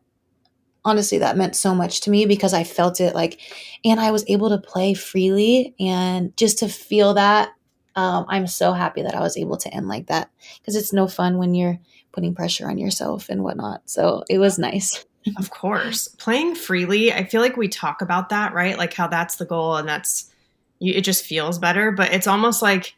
honestly, 0.85 1.19
that 1.19 1.37
meant 1.37 1.57
so 1.57 1.75
much 1.75 2.03
to 2.03 2.11
me 2.11 2.27
because 2.27 2.53
I 2.53 2.65
felt 2.65 3.01
it 3.01 3.15
like, 3.15 3.41
and 3.85 3.99
I 3.99 4.11
was 4.11 4.25
able 4.29 4.51
to 4.51 4.59
play 4.59 4.95
freely 4.95 5.75
and 5.81 6.37
just 6.37 6.59
to 6.59 6.69
feel 6.69 7.15
that. 7.15 7.51
Um, 7.97 8.27
I'm 8.29 8.49
so 8.49 8.73
happy 8.73 9.03
that 9.03 9.15
I 9.15 9.21
was 9.21 9.37
able 9.37 9.57
to 9.59 9.73
end 9.73 9.87
like 9.87 10.09
that 10.09 10.29
because 10.59 10.75
it's 10.75 10.93
no 10.93 11.07
fun 11.07 11.39
when 11.39 11.55
you're 11.55 11.79
putting 12.13 12.35
pressure 12.35 12.69
on 12.69 12.77
yourself 12.77 13.29
and 13.29 13.43
whatnot. 13.45 13.83
So 13.89 14.25
it 14.29 14.39
was 14.39 14.59
nice. 14.59 15.05
Of 15.37 15.51
course. 15.51 16.09
Playing 16.09 16.55
freely, 16.55 17.13
I 17.13 17.25
feel 17.25 17.41
like 17.41 17.57
we 17.57 17.69
talk 17.69 18.03
about 18.03 18.29
that, 18.29 18.53
right? 18.53 18.77
Like 18.77 18.93
how 18.93 19.09
that's 19.09 19.37
the 19.37 19.47
goal 19.47 19.77
and 19.77 19.89
that's 19.89 20.31
you, 20.81 20.93
it 20.95 21.03
just 21.03 21.25
feels 21.25 21.59
better, 21.59 21.91
but 21.91 22.13
it's 22.13 22.27
almost 22.27 22.61
like 22.61 22.95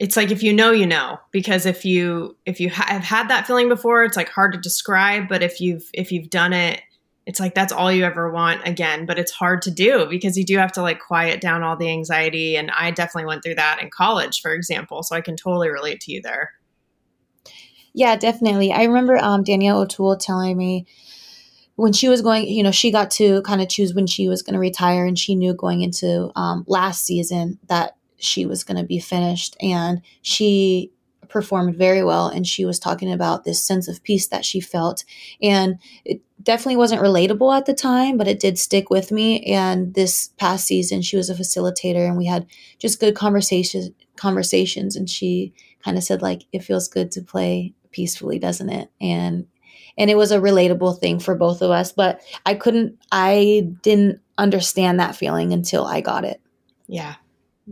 it's 0.00 0.16
like 0.16 0.30
if 0.30 0.42
you 0.42 0.52
know 0.52 0.72
you 0.72 0.86
know 0.86 1.20
because 1.30 1.66
if 1.66 1.84
you 1.84 2.34
if 2.46 2.58
you 2.58 2.70
ha- 2.70 2.86
have 2.88 3.04
had 3.04 3.28
that 3.28 3.46
feeling 3.46 3.68
before 3.68 4.02
it's 4.02 4.16
like 4.16 4.30
hard 4.30 4.52
to 4.52 4.58
describe 4.58 5.28
but 5.28 5.42
if 5.42 5.60
you've 5.60 5.88
if 5.92 6.10
you've 6.10 6.30
done 6.30 6.52
it 6.52 6.80
it's 7.26 7.38
like 7.38 7.54
that's 7.54 7.72
all 7.72 7.92
you 7.92 8.02
ever 8.02 8.32
want 8.32 8.66
again 8.66 9.04
but 9.04 9.18
it's 9.18 9.30
hard 9.30 9.60
to 9.60 9.70
do 9.70 10.06
because 10.08 10.38
you 10.38 10.44
do 10.44 10.56
have 10.56 10.72
to 10.72 10.80
like 10.80 10.98
quiet 10.98 11.40
down 11.40 11.62
all 11.62 11.76
the 11.76 11.90
anxiety 11.90 12.56
and 12.56 12.70
i 12.70 12.90
definitely 12.90 13.26
went 13.26 13.44
through 13.44 13.54
that 13.54 13.78
in 13.80 13.90
college 13.90 14.40
for 14.40 14.52
example 14.54 15.02
so 15.02 15.14
i 15.14 15.20
can 15.20 15.36
totally 15.36 15.68
relate 15.68 16.00
to 16.00 16.12
you 16.12 16.22
there 16.22 16.52
yeah 17.92 18.16
definitely 18.16 18.72
i 18.72 18.84
remember 18.84 19.18
um, 19.18 19.44
danielle 19.44 19.82
o'toole 19.82 20.16
telling 20.16 20.56
me 20.56 20.86
when 21.80 21.94
she 21.94 22.08
was 22.08 22.20
going, 22.20 22.46
you 22.46 22.62
know, 22.62 22.70
she 22.70 22.90
got 22.90 23.10
to 23.12 23.40
kind 23.40 23.62
of 23.62 23.68
choose 23.70 23.94
when 23.94 24.06
she 24.06 24.28
was 24.28 24.42
going 24.42 24.52
to 24.52 24.60
retire, 24.60 25.06
and 25.06 25.18
she 25.18 25.34
knew 25.34 25.54
going 25.54 25.80
into 25.80 26.30
um, 26.36 26.62
last 26.68 27.06
season 27.06 27.58
that 27.68 27.96
she 28.18 28.44
was 28.44 28.64
going 28.64 28.76
to 28.76 28.84
be 28.84 28.98
finished, 28.98 29.56
and 29.62 30.02
she 30.20 30.92
performed 31.28 31.74
very 31.76 32.04
well. 32.04 32.26
And 32.26 32.46
she 32.46 32.66
was 32.66 32.78
talking 32.78 33.10
about 33.10 33.44
this 33.44 33.62
sense 33.62 33.88
of 33.88 34.02
peace 34.02 34.28
that 34.28 34.44
she 34.44 34.60
felt, 34.60 35.04
and 35.40 35.78
it 36.04 36.20
definitely 36.42 36.76
wasn't 36.76 37.00
relatable 37.00 37.56
at 37.56 37.64
the 37.64 37.72
time, 37.72 38.18
but 38.18 38.28
it 38.28 38.40
did 38.40 38.58
stick 38.58 38.90
with 38.90 39.10
me. 39.10 39.42
And 39.44 39.94
this 39.94 40.28
past 40.36 40.66
season, 40.66 41.00
she 41.00 41.16
was 41.16 41.30
a 41.30 41.34
facilitator, 41.34 42.06
and 42.06 42.18
we 42.18 42.26
had 42.26 42.46
just 42.78 43.00
good 43.00 43.14
conversations. 43.14 43.90
Conversations, 44.16 44.96
and 44.96 45.08
she 45.08 45.54
kind 45.82 45.96
of 45.96 46.04
said 46.04 46.20
like, 46.20 46.42
"It 46.52 46.62
feels 46.62 46.88
good 46.88 47.10
to 47.12 47.22
play 47.22 47.72
peacefully, 47.90 48.38
doesn't 48.38 48.68
it?" 48.68 48.90
And 49.00 49.46
and 50.00 50.10
it 50.10 50.16
was 50.16 50.32
a 50.32 50.40
relatable 50.40 50.98
thing 50.98 51.20
for 51.20 51.36
both 51.36 51.62
of 51.62 51.70
us 51.70 51.92
but 51.92 52.20
i 52.44 52.54
couldn't 52.54 52.98
i 53.12 53.68
didn't 53.82 54.20
understand 54.40 54.98
that 54.98 55.14
feeling 55.14 55.52
until 55.52 55.86
i 55.86 56.00
got 56.00 56.24
it. 56.24 56.40
Yeah. 56.90 57.14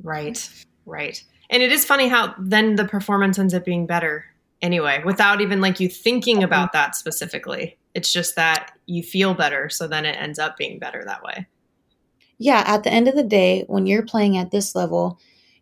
Right. 0.02 0.48
Right. 0.86 1.22
And 1.50 1.62
it 1.62 1.72
is 1.72 1.84
funny 1.84 2.06
how 2.06 2.34
then 2.38 2.76
the 2.76 2.84
performance 2.84 3.38
ends 3.38 3.52
up 3.52 3.64
being 3.64 3.86
better 3.86 4.24
anyway 4.62 5.02
without 5.04 5.40
even 5.40 5.60
like 5.60 5.80
you 5.80 5.88
thinking 5.88 6.44
about 6.44 6.72
that 6.72 6.94
specifically. 6.94 7.76
It's 7.94 8.12
just 8.12 8.36
that 8.36 8.72
you 8.86 9.02
feel 9.02 9.34
better 9.34 9.68
so 9.68 9.88
then 9.88 10.04
it 10.04 10.16
ends 10.20 10.38
up 10.38 10.56
being 10.56 10.78
better 10.78 11.02
that 11.04 11.22
way. 11.22 11.48
Yeah 12.38 12.62
at 12.66 12.84
the 12.84 12.92
end 12.92 13.08
of 13.08 13.16
the 13.16 13.24
day 13.24 13.64
when 13.66 13.86
you're 13.86 14.04
playing 14.04 14.36
at 14.36 14.52
this 14.52 14.76
level 14.76 15.18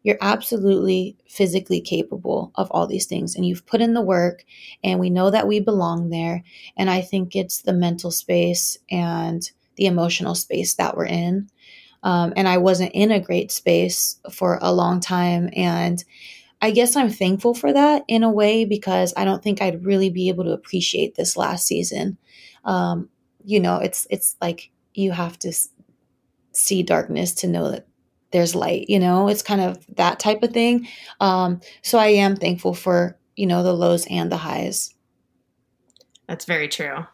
you're 0.06 0.16
absolutely 0.20 1.16
physically 1.28 1.80
capable 1.80 2.52
of 2.54 2.70
all 2.70 2.86
these 2.86 3.06
things 3.06 3.34
and 3.34 3.44
you've 3.44 3.66
put 3.66 3.80
in 3.80 3.92
the 3.92 4.00
work 4.00 4.44
and 4.84 5.00
we 5.00 5.10
know 5.10 5.30
that 5.30 5.48
we 5.48 5.58
belong 5.58 6.10
there 6.10 6.44
and 6.76 6.88
i 6.88 7.00
think 7.00 7.34
it's 7.34 7.62
the 7.62 7.72
mental 7.72 8.12
space 8.12 8.78
and 8.88 9.50
the 9.74 9.86
emotional 9.86 10.34
space 10.34 10.74
that 10.74 10.96
we're 10.96 11.04
in. 11.04 11.50
Um, 12.04 12.32
and 12.36 12.46
i 12.46 12.56
wasn't 12.56 12.92
in 12.94 13.10
a 13.10 13.20
great 13.20 13.50
space 13.50 14.20
for 14.30 14.60
a 14.62 14.72
long 14.72 15.00
time 15.00 15.50
and 15.56 16.04
i 16.62 16.70
guess 16.70 16.94
i'm 16.94 17.10
thankful 17.10 17.52
for 17.52 17.72
that 17.72 18.04
in 18.06 18.22
a 18.22 18.30
way 18.30 18.64
because 18.64 19.12
i 19.16 19.24
don't 19.24 19.42
think 19.42 19.60
i'd 19.60 19.84
really 19.84 20.08
be 20.08 20.28
able 20.28 20.44
to 20.44 20.52
appreciate 20.52 21.16
this 21.16 21.36
last 21.36 21.66
season. 21.66 22.16
Um, 22.64 23.08
you 23.44 23.58
know 23.58 23.78
it's 23.78 24.06
it's 24.08 24.36
like 24.40 24.70
you 24.94 25.10
have 25.10 25.36
to 25.40 25.52
see 26.52 26.82
darkness 26.82 27.34
to 27.34 27.48
know 27.48 27.70
that 27.70 27.85
there's 28.32 28.54
light 28.54 28.86
you 28.88 28.98
know 28.98 29.28
it's 29.28 29.42
kind 29.42 29.60
of 29.60 29.84
that 29.96 30.18
type 30.18 30.42
of 30.42 30.52
thing. 30.52 30.88
Um, 31.20 31.60
so 31.82 31.98
i 31.98 32.08
am 32.08 32.36
thankful 32.36 32.74
for 32.74 33.16
you 33.36 33.46
know 33.46 33.62
the 33.62 33.72
lows 33.72 34.06
and 34.06 34.30
the 34.30 34.36
highs. 34.38 34.94
That's 36.26 36.44
very 36.44 36.68
true. 36.68 37.06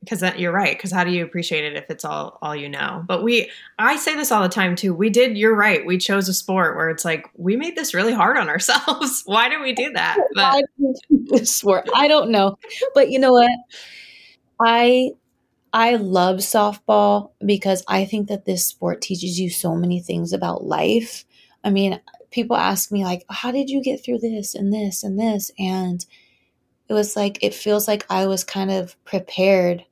Because 0.00 0.22
you're 0.38 0.52
right 0.52 0.74
because 0.74 0.92
how 0.92 1.04
do 1.04 1.10
you 1.10 1.22
appreciate 1.22 1.64
it 1.64 1.76
if 1.76 1.90
it's 1.90 2.06
all 2.06 2.38
all 2.40 2.56
you 2.56 2.70
know? 2.70 3.04
But 3.06 3.22
we 3.22 3.50
i 3.78 3.96
say 3.96 4.14
this 4.14 4.32
all 4.32 4.42
the 4.42 4.48
time 4.48 4.74
too 4.74 4.94
we 4.94 5.10
did 5.10 5.36
you're 5.36 5.54
right 5.54 5.84
we 5.84 5.98
chose 5.98 6.26
a 6.26 6.32
sport 6.32 6.74
where 6.76 6.88
it's 6.88 7.04
like 7.04 7.26
we 7.36 7.54
made 7.54 7.76
this 7.76 7.92
really 7.92 8.14
hard 8.14 8.38
on 8.38 8.48
ourselves. 8.54 9.22
Why 9.26 9.48
did 9.48 9.60
we 9.60 9.72
do 9.72 9.92
that? 9.92 10.16
But 10.34 11.46
sport? 11.46 11.88
I 11.94 12.08
don't 12.08 12.30
know. 12.30 12.56
But 12.94 13.10
you 13.10 13.18
know 13.18 13.32
what? 13.32 13.50
I 14.60 15.10
i 15.72 15.96
love 15.96 16.36
softball 16.36 17.30
because 17.44 17.82
i 17.88 18.04
think 18.04 18.28
that 18.28 18.44
this 18.44 18.66
sport 18.66 19.00
teaches 19.00 19.38
you 19.38 19.50
so 19.50 19.74
many 19.74 20.00
things 20.00 20.32
about 20.32 20.64
life 20.64 21.24
i 21.64 21.70
mean 21.70 22.00
people 22.30 22.56
ask 22.56 22.92
me 22.92 23.04
like 23.04 23.24
how 23.28 23.50
did 23.50 23.70
you 23.70 23.82
get 23.82 24.02
through 24.04 24.18
this 24.18 24.54
and 24.54 24.72
this 24.72 25.02
and 25.02 25.18
this 25.18 25.50
and 25.58 26.06
it 26.88 26.94
was 26.94 27.16
like 27.16 27.38
it 27.42 27.54
feels 27.54 27.86
like 27.86 28.04
i 28.10 28.26
was 28.26 28.44
kind 28.44 28.70
of 28.70 29.02
prepared 29.04 29.84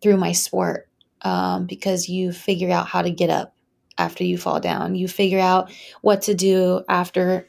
through 0.00 0.16
my 0.16 0.32
sport 0.32 0.88
um, 1.22 1.66
because 1.66 2.08
you 2.08 2.32
figure 2.32 2.70
out 2.70 2.86
how 2.86 3.02
to 3.02 3.10
get 3.10 3.30
up 3.30 3.54
after 3.96 4.24
you 4.24 4.38
fall 4.38 4.60
down. 4.60 4.94
You 4.94 5.08
figure 5.08 5.40
out 5.40 5.70
what 6.02 6.22
to 6.22 6.34
do 6.34 6.82
after, 6.88 7.48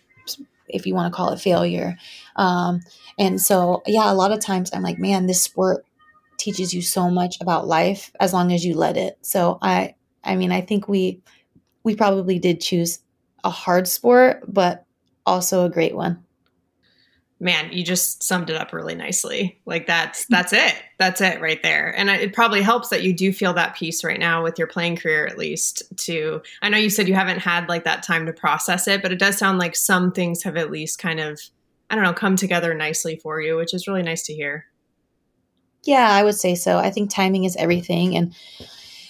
if 0.67 0.86
you 0.86 0.95
want 0.95 1.12
to 1.12 1.15
call 1.15 1.32
it 1.32 1.39
failure. 1.39 1.98
Um, 2.36 2.82
and 3.17 3.39
so, 3.39 3.84
yeah, 3.86 4.12
a 4.12 4.15
lot 4.15 4.32
of 4.32 4.39
times 4.39 4.72
I'm 4.74 4.82
like, 4.82 5.00
man, 5.00 5.28
this 5.28 5.43
sport 5.43 5.86
teaches 6.39 6.73
you 6.73 6.82
so 6.82 7.10
much 7.10 7.39
about 7.41 7.67
life 7.67 8.12
as 8.19 8.34
long 8.34 8.52
as 8.52 8.65
you 8.65 8.73
let 8.75 8.97
it. 8.97 9.17
So 9.21 9.60
I, 9.62 9.95
I 10.23 10.36
mean, 10.36 10.52
I 10.52 10.62
think 10.62 10.88
we, 10.88 11.21
we 11.84 11.95
probably 11.95 12.39
did 12.39 12.62
choose 12.62 12.99
a 13.43 13.49
hard 13.49 13.88
sport, 13.88 14.43
but 14.47 14.86
also 15.25 15.65
a 15.65 15.69
great 15.69 15.95
one. 15.95 16.23
Man 17.41 17.71
you 17.71 17.86
just 17.86 18.21
summed 18.21 18.49
it 18.49 18.58
up 18.58 18.73
really 18.73 18.95
nicely. 18.95 19.62
Like 19.65 19.88
that's 19.88 20.23
mm-hmm. 20.23 20.34
that's 20.34 20.52
it. 20.52 20.75
That's 20.97 21.21
it 21.21 21.39
right 21.39 21.62
there. 21.63 21.95
And 21.97 22.10
it 22.10 22.34
probably 22.34 22.62
helps 22.62 22.89
that 22.89 23.04
you 23.04 23.13
do 23.13 23.32
feel 23.32 23.54
that 23.54 23.75
peace 23.75 24.04
right 24.04 24.19
now 24.19 24.43
with 24.43 24.58
your 24.58 24.67
playing 24.67 24.97
career 24.97 25.25
at 25.25 25.38
least 25.38 25.84
to 25.97 26.41
i 26.62 26.69
know 26.69 26.78
you 26.78 26.89
said 26.89 27.08
you 27.08 27.15
haven't 27.15 27.39
had 27.39 27.69
like 27.69 27.86
that 27.86 28.04
time 28.04 28.25
to 28.25 28.34
process 28.34 28.88
it 28.88 29.02
but 29.02 29.12
it 29.12 29.19
does 29.19 29.38
sound 29.38 29.58
like 29.58 29.75
some 29.75 30.12
things 30.12 30.43
have 30.43 30.58
at 30.58 30.71
least 30.71 30.99
kind 30.99 31.19
of 31.19 31.39
i 31.89 31.95
don't 31.95 32.04
know 32.04 32.13
come 32.13 32.36
together 32.36 32.73
nicely 32.73 33.15
for 33.15 33.41
you 33.41 33.56
which 33.56 33.73
is 33.73 33.88
really 33.88 34.04
nice 34.04 34.23
to 34.23 34.34
hear 34.34 34.65
yeah 35.84 36.10
i 36.12 36.24
would 36.24 36.36
say 36.36 36.56
so 36.56 36.78
i 36.78 36.89
think 36.89 37.10
timing 37.10 37.44
is 37.44 37.56
everything 37.56 38.15
and 38.15 38.34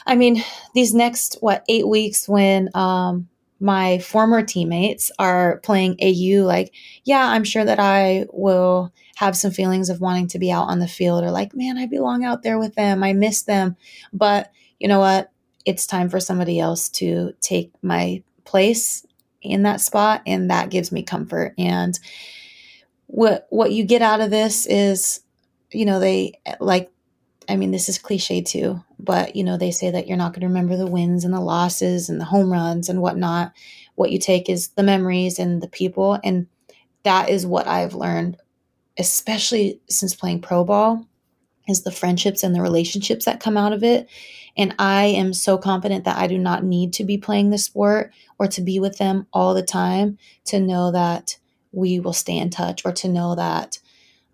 i 0.05 0.15
mean 0.15 0.43
these 0.73 0.93
next 0.93 1.37
what 1.41 1.63
eight 1.67 1.87
weeks 1.87 2.27
when 2.27 2.69
um 2.73 3.27
my 3.59 3.99
former 3.99 4.41
teammates 4.41 5.11
are 5.19 5.57
playing 5.59 5.97
AU, 6.01 6.45
like, 6.45 6.73
yeah, 7.03 7.27
I'm 7.27 7.43
sure 7.43 7.65
that 7.65 7.79
I 7.79 8.25
will 8.31 8.93
have 9.17 9.35
some 9.35 9.51
feelings 9.51 9.89
of 9.89 9.99
wanting 9.99 10.27
to 10.27 10.39
be 10.39 10.51
out 10.51 10.69
on 10.69 10.79
the 10.79 10.87
field 10.87 11.23
or 11.23 11.31
like, 11.31 11.53
man, 11.53 11.77
I 11.77 11.85
belong 11.85 12.23
out 12.23 12.41
there 12.41 12.57
with 12.57 12.75
them. 12.75 13.03
I 13.03 13.13
miss 13.13 13.43
them. 13.43 13.75
But 14.13 14.51
you 14.79 14.87
know 14.87 14.99
what? 14.99 15.31
It's 15.65 15.85
time 15.85 16.09
for 16.09 16.21
somebody 16.21 16.59
else 16.59 16.87
to 16.89 17.33
take 17.41 17.71
my 17.81 18.23
place 18.45 19.05
in 19.41 19.63
that 19.63 19.81
spot. 19.81 20.21
And 20.25 20.49
that 20.49 20.69
gives 20.69 20.91
me 20.91 21.03
comfort. 21.03 21.53
And 21.57 21.99
what 23.07 23.47
what 23.49 23.73
you 23.73 23.83
get 23.83 24.01
out 24.01 24.21
of 24.21 24.29
this 24.29 24.65
is, 24.67 25.19
you 25.71 25.85
know, 25.85 25.99
they 25.99 26.33
like 26.59 26.91
I 27.49 27.55
mean, 27.55 27.71
this 27.71 27.89
is 27.89 27.97
cliche 27.97 28.41
too, 28.41 28.83
but 28.99 29.35
you 29.35 29.43
know, 29.43 29.57
they 29.57 29.71
say 29.71 29.89
that 29.89 30.07
you're 30.07 30.17
not 30.17 30.33
going 30.33 30.41
to 30.41 30.47
remember 30.47 30.77
the 30.77 30.85
wins 30.85 31.25
and 31.25 31.33
the 31.33 31.41
losses 31.41 32.07
and 32.07 32.21
the 32.21 32.25
home 32.25 32.51
runs 32.51 32.89
and 32.89 33.01
whatnot. 33.01 33.53
What 33.95 34.11
you 34.11 34.19
take 34.19 34.49
is 34.49 34.69
the 34.69 34.83
memories 34.83 35.39
and 35.39 35.61
the 35.61 35.67
people. 35.67 36.19
And 36.23 36.45
that 37.03 37.29
is 37.29 37.47
what 37.47 37.67
I've 37.67 37.95
learned, 37.95 38.37
especially 38.99 39.81
since 39.89 40.13
playing 40.13 40.41
pro 40.41 40.63
ball, 40.63 41.07
is 41.67 41.81
the 41.81 41.91
friendships 41.91 42.43
and 42.43 42.53
the 42.53 42.61
relationships 42.61 43.25
that 43.25 43.39
come 43.39 43.57
out 43.57 43.73
of 43.73 43.83
it. 43.83 44.07
And 44.55 44.75
I 44.77 45.05
am 45.05 45.33
so 45.33 45.57
confident 45.57 46.03
that 46.05 46.17
I 46.17 46.27
do 46.27 46.37
not 46.37 46.63
need 46.63 46.93
to 46.93 47.03
be 47.03 47.17
playing 47.17 47.49
the 47.49 47.57
sport 47.57 48.11
or 48.37 48.47
to 48.47 48.61
be 48.61 48.79
with 48.79 48.97
them 48.99 49.25
all 49.33 49.55
the 49.55 49.63
time 49.63 50.19
to 50.45 50.59
know 50.59 50.91
that 50.91 51.37
we 51.71 51.99
will 51.99 52.13
stay 52.13 52.37
in 52.37 52.51
touch 52.51 52.85
or 52.85 52.91
to 52.91 53.07
know 53.07 53.35
that 53.35 53.79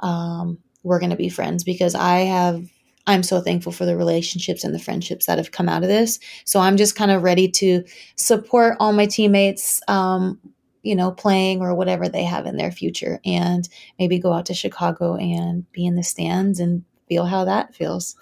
um, 0.02 0.58
we're 0.86 1.00
going 1.00 1.10
to 1.10 1.18
be 1.18 1.30
friends 1.30 1.64
because 1.64 1.96
I 1.96 2.20
have 2.20 2.70
I'm 3.08 3.24
so 3.24 3.42
thankful 3.42 3.72
for 3.72 3.86
the 3.86 3.98
relationships 3.98 4.64
and 4.64 4.74
the 4.74 4.80
friendships 4.80 5.26
that 5.26 5.38
have 5.38 5.52
come 5.52 5.70
out 5.70 5.84
of 5.84 5.90
this. 5.90 6.20
So 6.44 6.60
I'm 6.60 6.78
just 6.78 6.96
kind 6.96 7.12
of 7.12 7.22
ready 7.22 7.48
to 7.50 7.84
support 8.16 8.78
all 8.80 8.94
my 8.94 9.06
teammates, 9.06 9.80
um, 9.88 10.40
you 10.82 10.96
know, 10.96 11.12
playing 11.12 11.62
or 11.62 11.76
whatever 11.76 12.10
they 12.10 12.24
have 12.24 12.48
in 12.48 12.58
their 12.58 12.72
future, 12.72 13.20
and 13.24 13.68
maybe 14.00 14.18
go 14.18 14.34
out 14.34 14.48
to 14.48 14.54
Chicago 14.54 15.16
and 15.16 15.70
be 15.72 15.86
in 15.86 15.96
the 15.96 16.04
stands 16.04 16.60
and 16.60 16.84
feel 17.08 17.26
how 17.26 17.46
that 17.46 17.76
feels. 17.76 18.16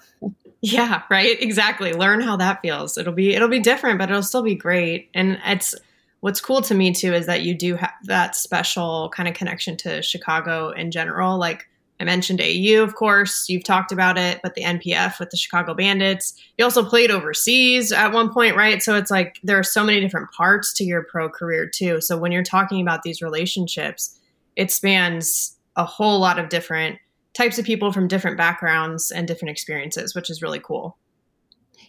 Yeah, 0.60 1.02
right. 1.10 1.40
Exactly. 1.40 1.92
Learn 1.92 2.20
how 2.20 2.36
that 2.36 2.62
feels. 2.62 2.96
It'll 2.98 3.12
be 3.12 3.34
it'll 3.34 3.48
be 3.48 3.60
different, 3.60 3.98
but 3.98 4.10
it'll 4.10 4.22
still 4.22 4.42
be 4.42 4.54
great. 4.54 5.10
And 5.14 5.38
it's 5.44 5.74
what's 6.20 6.40
cool 6.40 6.62
to 6.62 6.74
me 6.74 6.92
too 6.92 7.12
is 7.12 7.26
that 7.26 7.42
you 7.42 7.54
do 7.54 7.76
have 7.76 7.92
that 8.04 8.34
special 8.34 9.10
kind 9.14 9.28
of 9.28 9.34
connection 9.34 9.76
to 9.78 10.00
Chicago 10.00 10.70
in 10.70 10.90
general. 10.90 11.38
Like 11.38 11.68
I 12.00 12.04
mentioned 12.04 12.40
AU, 12.40 12.82
of 12.82 12.96
course, 12.96 13.48
you've 13.48 13.64
talked 13.64 13.92
about 13.92 14.18
it, 14.18 14.40
but 14.42 14.54
the 14.54 14.62
NPF 14.62 15.20
with 15.20 15.30
the 15.30 15.36
Chicago 15.36 15.74
Bandits. 15.74 16.34
You 16.58 16.64
also 16.64 16.84
played 16.84 17.10
overseas 17.10 17.92
at 17.92 18.12
one 18.12 18.32
point, 18.32 18.56
right? 18.56 18.82
So 18.82 18.96
it's 18.96 19.10
like 19.10 19.38
there 19.44 19.58
are 19.58 19.64
so 19.64 19.84
many 19.84 20.00
different 20.00 20.32
parts 20.32 20.72
to 20.74 20.84
your 20.84 21.04
pro 21.04 21.28
career, 21.28 21.68
too. 21.68 22.00
So 22.00 22.18
when 22.18 22.32
you're 22.32 22.42
talking 22.42 22.80
about 22.80 23.02
these 23.02 23.22
relationships, 23.22 24.18
it 24.56 24.72
spans 24.72 25.56
a 25.76 25.84
whole 25.84 26.18
lot 26.18 26.38
of 26.38 26.48
different 26.48 26.98
types 27.32 27.58
of 27.58 27.64
people 27.64 27.92
from 27.92 28.08
different 28.08 28.36
backgrounds 28.36 29.10
and 29.10 29.28
different 29.28 29.50
experiences, 29.50 30.14
which 30.14 30.30
is 30.30 30.42
really 30.42 30.60
cool. 30.60 30.96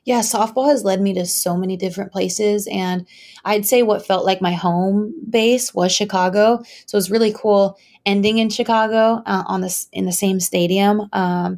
Yeah, 0.03 0.19
softball 0.19 0.69
has 0.69 0.83
led 0.83 1.01
me 1.01 1.15
to 1.15 1.25
so 1.25 1.57
many 1.57 1.77
different 1.77 2.11
places. 2.11 2.67
And 2.71 3.07
I'd 3.43 3.65
say 3.65 3.81
what 3.81 4.05
felt 4.05 4.23
like 4.23 4.39
my 4.39 4.53
home 4.53 5.15
base 5.27 5.73
was 5.73 5.91
Chicago. 5.91 6.63
So 6.85 6.95
it 6.95 6.97
was 6.97 7.09
really 7.09 7.33
cool 7.33 7.77
ending 8.05 8.37
in 8.37 8.49
Chicago 8.49 9.21
uh, 9.25 9.43
on 9.47 9.61
this 9.61 9.87
in 9.91 10.05
the 10.05 10.11
same 10.11 10.39
stadium. 10.39 11.09
Um, 11.13 11.57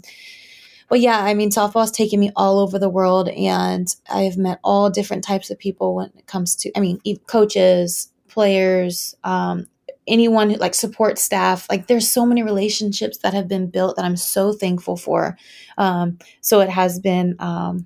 but 0.90 1.02
yeah, 1.02 1.20
I 1.20 1.34
mean, 1.34 1.50
softball 1.50 1.82
has 1.82 1.92
taken 1.92 2.20
me 2.20 2.32
all 2.36 2.60
over 2.60 2.80
the 2.80 2.90
world, 2.90 3.28
and 3.30 3.94
I've 4.10 4.38
met 4.38 4.60
all 4.64 4.90
different 4.90 5.24
types 5.24 5.50
of 5.50 5.60
people 5.60 5.96
when 5.96 6.12
it 6.18 6.28
comes 6.28 6.56
to, 6.58 6.72
I 6.78 6.80
mean, 6.80 7.02
coaches, 7.28 8.10
players, 8.30 9.16
um, 9.24 9.68
anyone 10.08 10.50
who, 10.50 10.56
like 10.56 10.74
support 10.74 11.20
staff. 11.20 11.68
Like, 11.70 11.88
there's 11.88 12.10
so 12.10 12.26
many 12.26 12.42
relationships 12.42 13.18
that 13.18 13.34
have 13.34 13.50
been 13.50 13.70
built 13.70 13.98
that 13.98 14.06
I'm 14.06 14.16
so 14.16 14.54
thankful 14.54 14.96
for. 14.96 15.38
Um, 15.78 16.20
so 16.40 16.62
it 16.62 16.70
has 16.70 17.00
been, 17.00 17.36
um, 17.40 17.86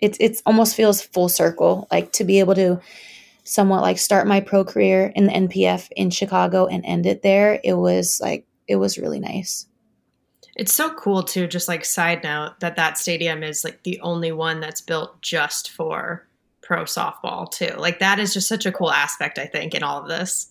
it's 0.00 0.18
it's 0.20 0.42
almost 0.46 0.74
feels 0.74 1.02
full 1.02 1.28
circle, 1.28 1.86
like 1.90 2.12
to 2.12 2.24
be 2.24 2.40
able 2.40 2.54
to 2.54 2.80
somewhat 3.44 3.82
like 3.82 3.98
start 3.98 4.26
my 4.26 4.40
pro 4.40 4.64
career 4.64 5.12
in 5.14 5.26
the 5.26 5.32
NPF 5.32 5.88
in 5.96 6.10
Chicago 6.10 6.66
and 6.66 6.84
end 6.84 7.06
it 7.06 7.22
there, 7.22 7.60
it 7.62 7.74
was 7.74 8.18
like 8.20 8.46
it 8.66 8.76
was 8.76 8.98
really 8.98 9.20
nice. 9.20 9.66
It's 10.56 10.72
so 10.72 10.94
cool 10.94 11.22
too. 11.22 11.46
Just 11.46 11.68
like 11.68 11.84
side 11.84 12.24
note 12.24 12.60
that 12.60 12.76
that 12.76 12.98
stadium 12.98 13.42
is 13.42 13.64
like 13.64 13.82
the 13.82 14.00
only 14.00 14.32
one 14.32 14.60
that's 14.60 14.80
built 14.80 15.20
just 15.20 15.70
for 15.70 16.26
pro 16.62 16.84
softball 16.84 17.50
too. 17.50 17.74
Like 17.76 17.98
that 17.98 18.18
is 18.18 18.32
just 18.32 18.48
such 18.48 18.66
a 18.66 18.72
cool 18.72 18.90
aspect 18.90 19.38
I 19.38 19.46
think 19.46 19.74
in 19.74 19.82
all 19.82 20.02
of 20.02 20.08
this. 20.08 20.48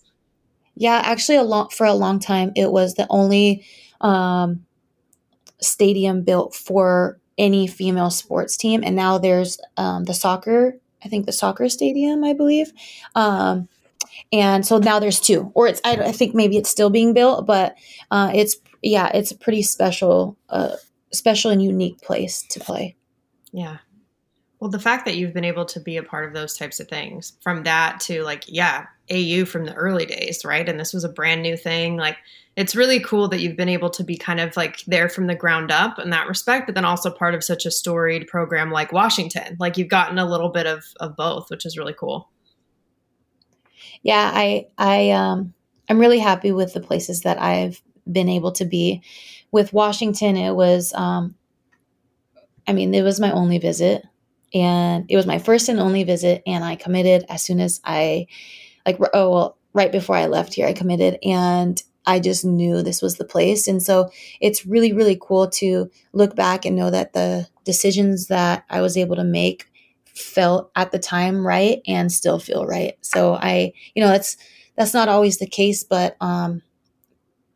Yeah, 0.76 1.02
actually, 1.04 1.38
a 1.38 1.44
long 1.44 1.70
for 1.70 1.86
a 1.86 1.94
long 1.94 2.20
time 2.20 2.52
it 2.56 2.72
was 2.72 2.94
the 2.96 3.08
only 3.10 3.66
um, 4.02 4.66
stadium 5.60 6.24
built 6.24 6.54
for 6.54 7.20
any 7.38 7.66
female 7.66 8.12
sports 8.12 8.58
team, 8.58 8.84
and 8.84 8.96
now 8.96 9.18
there's 9.18 9.58
um, 9.78 10.04
the 10.04 10.14
soccer 10.14 10.80
I 11.04 11.10
think 11.10 11.26
the 11.26 11.32
soccer 11.32 11.70
stadium, 11.70 12.24
I 12.24 12.34
believe. 12.34 12.72
Um, 13.16 13.68
and 14.32 14.66
so 14.66 14.78
now 14.78 15.00
there's 15.00 15.20
two, 15.20 15.52
or 15.54 15.68
it's 15.68 15.82
I, 15.84 15.96
I 15.98 16.12
think 16.12 16.36
maybe 16.36 16.58
it's 16.58 16.70
still 16.70 16.90
being 16.90 17.14
built, 17.14 17.46
but 17.46 17.76
uh, 18.12 18.32
it's 18.34 18.58
yeah, 18.82 19.10
it's 19.14 19.32
a 19.32 19.38
pretty 19.38 19.62
special, 19.62 20.38
uh, 20.50 20.76
special 21.12 21.52
and 21.52 21.64
unique 21.64 22.02
place 22.02 22.44
to 22.50 22.60
play. 22.60 22.96
Yeah. 23.52 23.78
Well, 24.60 24.70
the 24.70 24.80
fact 24.80 25.06
that 25.06 25.16
you've 25.16 25.34
been 25.34 25.44
able 25.44 25.66
to 25.66 25.80
be 25.80 25.98
a 25.98 26.04
part 26.04 26.26
of 26.26 26.34
those 26.34 26.58
types 26.58 26.80
of 26.80 26.88
things, 26.88 27.34
from 27.42 27.64
that 27.64 28.00
to 28.02 28.24
like, 28.24 28.46
yeah, 28.48 28.88
AU 29.12 29.46
from 29.46 29.66
the 29.66 29.74
early 29.74 30.06
days, 30.06 30.46
right? 30.46 30.68
And 30.68 30.80
this 30.80 30.94
was 30.94 31.04
a 31.04 31.10
brand 31.10 31.42
new 31.42 31.58
thing. 31.58 31.98
Like, 31.98 32.18
it's 32.56 32.76
really 32.76 33.00
cool 33.00 33.28
that 33.30 33.40
you've 33.40 33.56
been 33.56 33.70
able 33.70 33.90
to 33.90 34.04
be 34.04 34.16
kind 34.16 34.40
of 34.40 34.56
like 34.56 34.82
there 34.86 35.10
from 35.10 35.28
the 35.28 35.36
ground 35.36 35.72
up 35.72 35.98
in 35.98 36.12
that 36.12 36.28
respect, 36.28 36.68
but 36.68 36.76
then 36.76 36.86
also 36.86 37.10
part 37.10 37.34
of 37.34 37.44
such 37.44 37.66
a 37.66 37.72
storied 37.72 38.28
program 38.28 38.72
like 38.72 38.92
Washington. 38.92 39.58
Like 39.60 39.78
you've 39.78 39.90
gotten 39.90 40.20
a 40.20 40.30
little 40.30 40.50
bit 40.50 40.68
of 40.68 40.86
of 41.00 41.16
both, 41.16 41.50
which 41.50 41.66
is 41.66 41.78
really 41.78 41.96
cool. 41.98 42.30
Yeah, 44.04 44.32
I 44.34 44.68
I 44.78 45.12
um 45.12 45.54
I'm 45.90 46.00
really 46.00 46.20
happy 46.20 46.52
with 46.52 46.74
the 46.74 46.80
places 46.80 47.22
that 47.22 47.42
I've 47.42 47.82
been 48.12 48.30
able 48.30 48.52
to 48.54 48.66
be. 48.66 49.02
With 49.52 49.74
Washington, 49.74 50.38
it 50.38 50.54
was 50.54 50.94
um 50.94 51.36
I 52.68 52.74
mean, 52.74 52.94
it 52.94 53.02
was 53.02 53.20
my 53.20 53.32
only 53.32 53.58
visit 53.58 54.04
and 54.54 55.06
it 55.10 55.16
was 55.16 55.26
my 55.26 55.40
first 55.40 55.70
and 55.70 55.80
only 55.80 56.04
visit 56.04 56.44
and 56.46 56.64
I 56.64 56.76
committed 56.76 57.26
as 57.30 57.42
soon 57.42 57.60
as 57.60 57.82
I 57.84 58.28
like 58.86 59.00
oh 59.14 59.30
well 59.32 59.58
right 59.74 59.92
before 59.92 60.16
I 60.16 60.28
left 60.28 60.54
here 60.54 60.68
I 60.68 60.74
committed 60.74 61.18
and 61.24 61.82
I 62.06 62.20
just 62.20 62.44
knew 62.44 62.82
this 62.82 63.02
was 63.02 63.16
the 63.16 63.26
place. 63.26 63.68
And 63.68 63.82
so 63.82 64.12
it's 64.42 64.66
really, 64.66 64.94
really 64.94 65.18
cool 65.20 65.50
to 65.52 65.90
look 66.12 66.36
back 66.36 66.66
and 66.66 66.76
know 66.76 66.92
that 66.92 67.14
the 67.14 67.48
decisions 67.64 68.28
that 68.28 68.66
I 68.70 68.82
was 68.82 68.98
able 68.98 69.16
to 69.16 69.24
make 69.24 69.70
felt 70.06 70.72
at 70.76 70.92
the 70.92 71.00
time 71.00 71.46
right 71.46 71.82
and 71.88 72.12
still 72.12 72.40
feel 72.40 72.66
right. 72.66 72.98
So 73.02 73.36
I, 73.36 73.74
you 73.96 74.04
know, 74.04 74.10
that's 74.10 74.38
that's 74.76 74.94
not 74.94 75.10
always 75.10 75.38
the 75.38 75.48
case, 75.48 75.84
but 75.84 76.18
um 76.20 76.62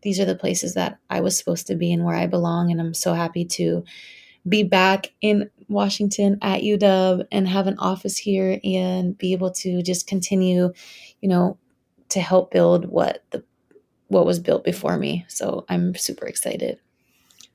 these 0.03 0.19
are 0.19 0.25
the 0.25 0.35
places 0.35 0.75
that 0.75 0.99
I 1.09 1.19
was 1.21 1.37
supposed 1.37 1.67
to 1.67 1.75
be 1.75 1.91
and 1.91 2.05
where 2.05 2.15
I 2.15 2.27
belong 2.27 2.71
and 2.71 2.79
I'm 2.79 2.93
so 2.93 3.13
happy 3.13 3.43
to 3.45 3.83
be 4.47 4.63
back 4.63 5.11
in 5.21 5.49
Washington 5.67 6.37
at 6.41 6.61
UW 6.61 7.25
and 7.31 7.47
have 7.47 7.67
an 7.67 7.77
office 7.79 8.17
here 8.17 8.59
and 8.63 9.17
be 9.17 9.33
able 9.33 9.51
to 9.51 9.81
just 9.81 10.07
continue, 10.07 10.71
you 11.21 11.29
know, 11.29 11.57
to 12.09 12.21
help 12.21 12.51
build 12.51 12.85
what 12.85 13.23
the 13.31 13.43
what 14.09 14.25
was 14.25 14.39
built 14.39 14.63
before 14.63 14.97
me. 14.97 15.25
So 15.27 15.65
I'm 15.69 15.93
super 15.95 16.25
excited. 16.25 16.79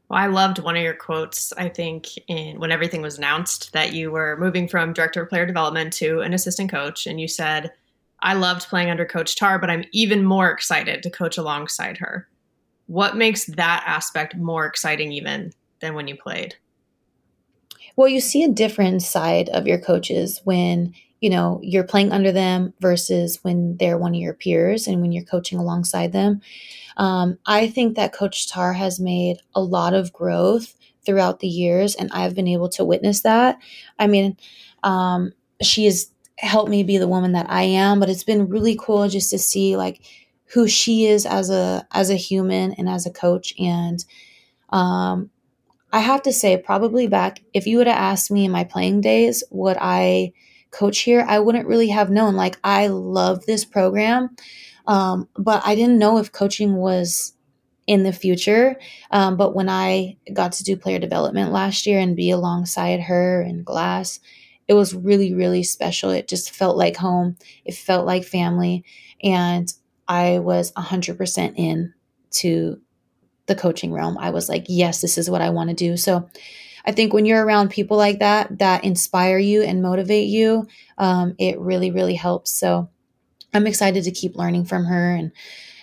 Well, 0.08 0.20
I 0.20 0.26
loved 0.26 0.58
one 0.58 0.76
of 0.76 0.82
your 0.82 0.94
quotes, 0.94 1.52
I 1.54 1.70
think, 1.70 2.08
in 2.28 2.60
when 2.60 2.70
everything 2.70 3.00
was 3.00 3.16
announced 3.16 3.72
that 3.72 3.94
you 3.94 4.10
were 4.10 4.36
moving 4.38 4.68
from 4.68 4.92
director 4.92 5.22
of 5.22 5.30
player 5.30 5.46
development 5.46 5.92
to 5.94 6.20
an 6.20 6.34
assistant 6.34 6.70
coach. 6.70 7.06
And 7.06 7.18
you 7.18 7.28
said, 7.28 7.72
I 8.20 8.34
loved 8.34 8.68
playing 8.68 8.90
under 8.90 9.06
Coach 9.06 9.36
Tarr, 9.36 9.58
but 9.58 9.70
I'm 9.70 9.84
even 9.92 10.24
more 10.24 10.50
excited 10.50 11.02
to 11.02 11.10
coach 11.10 11.38
alongside 11.38 11.96
her. 11.96 12.28
What 12.86 13.16
makes 13.16 13.46
that 13.46 13.82
aspect 13.86 14.36
more 14.36 14.66
exciting 14.66 15.12
even 15.12 15.52
than 15.80 15.94
when 15.94 16.06
you 16.08 16.16
played? 16.16 16.56
Well, 17.96 18.08
you 18.08 18.20
see 18.20 18.44
a 18.44 18.48
different 18.48 19.02
side 19.02 19.48
of 19.50 19.66
your 19.66 19.78
coaches 19.78 20.40
when 20.44 20.94
you 21.20 21.30
know 21.30 21.60
you're 21.62 21.84
playing 21.84 22.12
under 22.12 22.32
them 22.32 22.74
versus 22.80 23.38
when 23.42 23.76
they're 23.76 23.98
one 23.98 24.14
of 24.14 24.20
your 24.20 24.34
peers 24.34 24.86
and 24.86 25.00
when 25.00 25.12
you're 25.12 25.24
coaching 25.24 25.58
alongside 25.58 26.12
them. 26.12 26.40
Um, 26.96 27.38
I 27.46 27.68
think 27.68 27.96
that 27.96 28.12
Coach 28.12 28.48
Tarr 28.48 28.72
has 28.72 29.00
made 29.00 29.38
a 29.54 29.62
lot 29.62 29.94
of 29.94 30.12
growth 30.12 30.74
throughout 31.04 31.40
the 31.40 31.48
years, 31.48 31.94
and 31.94 32.10
I've 32.12 32.34
been 32.34 32.48
able 32.48 32.68
to 32.70 32.84
witness 32.84 33.22
that. 33.22 33.58
I 33.98 34.06
mean, 34.06 34.36
um, 34.82 35.32
she 35.60 35.84
has 35.86 36.10
helped 36.38 36.70
me 36.70 36.82
be 36.82 36.98
the 36.98 37.08
woman 37.08 37.32
that 37.32 37.50
I 37.50 37.62
am, 37.62 38.00
but 38.00 38.08
it's 38.08 38.24
been 38.24 38.48
really 38.48 38.76
cool 38.80 39.08
just 39.08 39.30
to 39.30 39.38
see 39.38 39.76
like 39.76 40.02
who 40.52 40.68
she 40.68 41.06
is 41.06 41.24
as 41.24 41.50
a 41.50 41.86
as 41.92 42.10
a 42.10 42.16
human 42.16 42.72
and 42.74 42.88
as 42.88 43.06
a 43.06 43.10
coach 43.10 43.54
and 43.58 44.04
um, 44.70 45.30
I 45.92 46.00
have 46.00 46.22
to 46.22 46.32
say, 46.32 46.56
probably 46.56 47.06
back, 47.06 47.42
if 47.52 47.66
you 47.66 47.78
would 47.78 47.86
have 47.86 47.96
asked 47.96 48.30
me 48.30 48.44
in 48.44 48.50
my 48.50 48.64
playing 48.64 49.02
days, 49.02 49.44
would 49.50 49.76
I 49.80 50.32
coach 50.70 51.00
here? 51.00 51.24
I 51.28 51.38
wouldn't 51.38 51.66
really 51.66 51.88
have 51.88 52.10
known. 52.10 52.34
Like, 52.34 52.58
I 52.64 52.86
love 52.86 53.44
this 53.44 53.64
program, 53.64 54.34
um, 54.86 55.28
but 55.36 55.62
I 55.66 55.74
didn't 55.74 55.98
know 55.98 56.18
if 56.18 56.32
coaching 56.32 56.76
was 56.76 57.34
in 57.86 58.04
the 58.04 58.12
future. 58.12 58.76
Um, 59.10 59.36
but 59.36 59.54
when 59.54 59.68
I 59.68 60.16
got 60.32 60.52
to 60.52 60.64
do 60.64 60.76
player 60.76 60.98
development 60.98 61.52
last 61.52 61.86
year 61.86 61.98
and 61.98 62.16
be 62.16 62.30
alongside 62.30 63.00
her 63.00 63.42
and 63.42 63.64
Glass, 63.64 64.20
it 64.68 64.74
was 64.74 64.94
really, 64.94 65.34
really 65.34 65.62
special. 65.62 66.10
It 66.10 66.28
just 66.28 66.50
felt 66.50 66.76
like 66.76 66.96
home, 66.96 67.36
it 67.64 67.74
felt 67.74 68.06
like 68.06 68.24
family. 68.24 68.84
And 69.22 69.72
I 70.08 70.38
was 70.38 70.72
100% 70.72 71.54
in 71.56 71.92
to 72.30 72.80
the 73.46 73.54
coaching 73.54 73.92
realm. 73.92 74.18
I 74.18 74.30
was 74.30 74.48
like, 74.48 74.66
yes, 74.68 75.00
this 75.00 75.18
is 75.18 75.28
what 75.28 75.42
I 75.42 75.50
want 75.50 75.70
to 75.70 75.76
do. 75.76 75.96
So 75.96 76.28
I 76.84 76.92
think 76.92 77.12
when 77.12 77.26
you're 77.26 77.44
around 77.44 77.70
people 77.70 77.96
like 77.96 78.18
that, 78.20 78.58
that 78.58 78.84
inspire 78.84 79.38
you 79.38 79.62
and 79.62 79.82
motivate 79.82 80.28
you, 80.28 80.66
um, 80.98 81.34
it 81.38 81.58
really, 81.60 81.90
really 81.90 82.14
helps. 82.14 82.52
So 82.52 82.90
I'm 83.54 83.66
excited 83.66 84.04
to 84.04 84.10
keep 84.10 84.36
learning 84.36 84.64
from 84.64 84.84
her. 84.84 85.14
And 85.14 85.32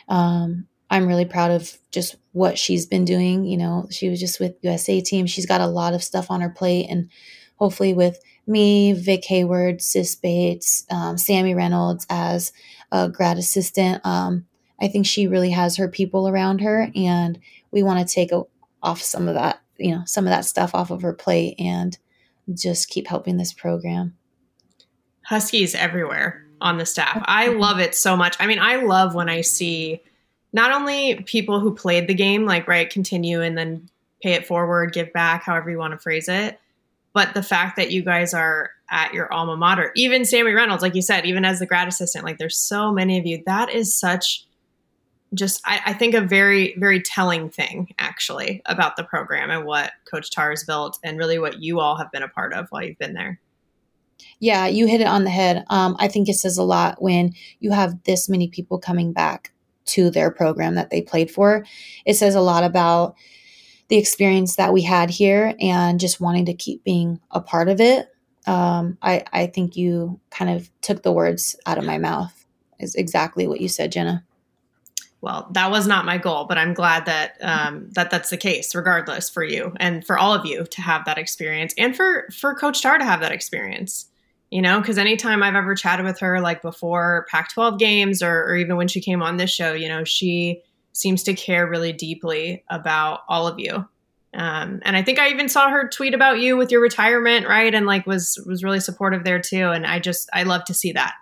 um, 0.07 0.67
I'm 0.89 1.07
really 1.07 1.25
proud 1.25 1.51
of 1.51 1.77
just 1.91 2.15
what 2.31 2.57
she's 2.57 2.85
been 2.85 3.05
doing. 3.05 3.45
You 3.45 3.57
know, 3.57 3.87
she 3.91 4.09
was 4.09 4.19
just 4.19 4.39
with 4.39 4.57
USA 4.61 5.01
team. 5.01 5.25
She's 5.25 5.45
got 5.45 5.61
a 5.61 5.67
lot 5.67 5.93
of 5.93 6.03
stuff 6.03 6.31
on 6.31 6.41
her 6.41 6.49
plate. 6.49 6.87
And 6.89 7.09
hopefully 7.55 7.93
with 7.93 8.19
me, 8.47 8.93
Vic 8.93 9.23
Hayward, 9.25 9.81
Sis 9.81 10.15
Bates, 10.15 10.85
um, 10.89 11.17
Sammy 11.17 11.53
Reynolds 11.53 12.05
as 12.09 12.51
a 12.91 13.07
grad 13.07 13.37
assistant, 13.37 14.03
um, 14.05 14.45
I 14.81 14.87
think 14.87 15.05
she 15.05 15.27
really 15.27 15.51
has 15.51 15.77
her 15.77 15.87
people 15.87 16.27
around 16.27 16.61
her, 16.61 16.91
and 16.95 17.39
we 17.71 17.83
want 17.83 18.07
to 18.07 18.13
take 18.13 18.31
a, 18.31 18.43
off 18.81 19.01
some 19.01 19.27
of 19.27 19.35
that, 19.35 19.61
you 19.77 19.91
know, 19.93 20.03
some 20.05 20.25
of 20.25 20.31
that 20.31 20.45
stuff 20.45 20.73
off 20.73 20.91
of 20.91 21.01
her 21.01 21.13
plate 21.13 21.55
and 21.59 21.97
just 22.53 22.89
keep 22.89 23.07
helping 23.07 23.37
this 23.37 23.53
program. 23.53 24.15
Huskies 25.25 25.75
everywhere 25.75 26.45
on 26.61 26.77
the 26.77 26.85
staff. 26.85 27.21
I 27.25 27.49
love 27.49 27.79
it 27.79 27.93
so 27.93 28.17
much. 28.17 28.35
I 28.39 28.47
mean, 28.47 28.59
I 28.59 28.77
love 28.77 29.15
when 29.15 29.29
I 29.29 29.41
see 29.41 30.01
not 30.51 30.71
only 30.71 31.23
people 31.25 31.59
who 31.59 31.75
played 31.75 32.07
the 32.07 32.13
game, 32.13 32.45
like, 32.45 32.67
right, 32.67 32.89
continue 32.89 33.41
and 33.41 33.57
then 33.57 33.89
pay 34.23 34.33
it 34.33 34.47
forward, 34.47 34.93
give 34.93 35.13
back, 35.13 35.43
however 35.43 35.69
you 35.69 35.77
want 35.77 35.93
to 35.93 35.99
phrase 35.99 36.27
it, 36.27 36.59
but 37.13 37.33
the 37.33 37.43
fact 37.43 37.75
that 37.75 37.91
you 37.91 38.01
guys 38.01 38.33
are 38.33 38.71
at 38.89 39.13
your 39.13 39.31
alma 39.31 39.55
mater, 39.55 39.91
even 39.95 40.25
Sammy 40.25 40.51
Reynolds, 40.51 40.81
like 40.81 40.95
you 40.95 41.01
said, 41.01 41.25
even 41.25 41.45
as 41.45 41.59
the 41.59 41.65
grad 41.65 41.87
assistant, 41.87 42.25
like, 42.25 42.39
there's 42.39 42.57
so 42.57 42.91
many 42.91 43.19
of 43.19 43.25
you. 43.25 43.43
That 43.45 43.69
is 43.69 43.95
such 43.95 44.45
just 45.33 45.61
I, 45.65 45.81
I, 45.87 45.93
think 45.93 46.13
a 46.13 46.21
very 46.21 46.75
very 46.77 47.01
telling 47.01 47.49
thing 47.49 47.93
actually 47.99 48.61
about 48.65 48.95
the 48.95 49.03
program 49.03 49.51
and 49.51 49.65
what 49.65 49.91
coach 50.09 50.31
Tarr 50.31 50.51
has 50.51 50.63
built 50.63 50.99
and 51.03 51.17
really 51.17 51.39
what 51.39 51.61
you 51.61 51.79
all 51.79 51.95
have 51.97 52.11
been 52.11 52.23
a 52.23 52.27
part 52.27 52.53
of 52.53 52.67
while 52.69 52.83
you've 52.83 52.97
been 52.97 53.13
there. 53.13 53.39
Yeah 54.39 54.67
you 54.67 54.87
hit 54.87 55.01
it 55.01 55.07
on 55.07 55.23
the 55.23 55.29
head. 55.29 55.65
Um, 55.69 55.95
i 55.99 56.07
think 56.07 56.29
it 56.29 56.35
says 56.35 56.57
a 56.57 56.63
lot 56.63 57.01
when 57.01 57.33
you 57.59 57.71
have 57.71 58.03
this 58.03 58.27
many 58.27 58.47
people 58.47 58.79
coming 58.79 59.13
back 59.13 59.51
to 59.85 60.09
their 60.09 60.31
program 60.31 60.75
that 60.75 60.89
they 60.89 61.01
played 61.01 61.31
for. 61.31 61.65
It 62.05 62.15
says 62.15 62.35
a 62.35 62.41
lot 62.41 62.63
about 62.63 63.15
the 63.87 63.97
experience 63.97 64.55
that 64.55 64.71
we 64.71 64.83
had 64.83 65.09
here 65.09 65.55
and 65.59 65.99
just 65.99 66.21
wanting 66.21 66.45
to 66.45 66.53
keep 66.53 66.83
being 66.83 67.19
a 67.31 67.41
part 67.41 67.69
of 67.69 67.81
it. 67.81 68.07
Um, 68.45 68.97
I, 69.01 69.23
I 69.33 69.47
think 69.47 69.75
you 69.75 70.19
kind 70.29 70.51
of 70.51 70.69
took 70.81 71.01
the 71.01 71.11
words 71.11 71.55
out 71.65 71.79
of 71.79 71.85
my 71.85 71.97
mouth 71.97 72.33
is 72.79 72.95
exactly 72.95 73.47
what 73.47 73.61
you 73.61 73.67
said 73.67 73.91
jenna 73.91 74.23
well, 75.21 75.49
that 75.51 75.69
was 75.69 75.85
not 75.85 76.05
my 76.05 76.17
goal, 76.17 76.45
but 76.45 76.57
I'm 76.57 76.73
glad 76.73 77.05
that 77.05 77.37
um, 77.41 77.89
that 77.91 78.09
that's 78.09 78.29
the 78.29 78.37
case, 78.37 78.73
regardless 78.73 79.29
for 79.29 79.43
you 79.43 79.73
and 79.77 80.05
for 80.05 80.17
all 80.17 80.33
of 80.33 80.45
you 80.45 80.65
to 80.65 80.81
have 80.81 81.05
that 81.05 81.17
experience, 81.17 81.73
and 81.77 81.95
for 81.95 82.27
for 82.31 82.55
Coach 82.55 82.81
Tarr 82.81 82.97
to 82.97 83.05
have 83.05 83.21
that 83.21 83.31
experience. 83.31 84.05
You 84.49 84.63
know, 84.63 84.79
because 84.79 84.97
anytime 84.97 85.43
I've 85.43 85.53
ever 85.53 85.75
chatted 85.75 86.07
with 86.07 86.19
her, 86.21 86.41
like 86.41 86.63
before 86.63 87.27
Pac-12 87.29 87.77
games, 87.77 88.23
or, 88.23 88.45
or 88.45 88.55
even 88.55 88.77
when 88.77 88.87
she 88.87 88.99
came 88.99 89.21
on 89.21 89.37
this 89.37 89.51
show, 89.51 89.73
you 89.73 89.87
know, 89.87 90.03
she 90.03 90.63
seems 90.91 91.21
to 91.23 91.35
care 91.35 91.69
really 91.69 91.93
deeply 91.93 92.63
about 92.67 93.19
all 93.29 93.47
of 93.47 93.59
you. 93.59 93.87
Um, 94.33 94.79
and 94.83 94.95
I 94.95 95.03
think 95.03 95.19
I 95.19 95.29
even 95.29 95.49
saw 95.49 95.69
her 95.69 95.87
tweet 95.87 96.15
about 96.15 96.39
you 96.39 96.57
with 96.57 96.71
your 96.71 96.81
retirement, 96.81 97.47
right? 97.47 97.73
And 97.73 97.85
like 97.85 98.07
was 98.07 98.41
was 98.47 98.63
really 98.63 98.79
supportive 98.79 99.23
there 99.23 99.39
too. 99.39 99.69
And 99.69 99.85
I 99.85 99.99
just 99.99 100.29
I 100.33 100.43
love 100.43 100.63
to 100.65 100.73
see 100.73 100.93
that 100.93 101.13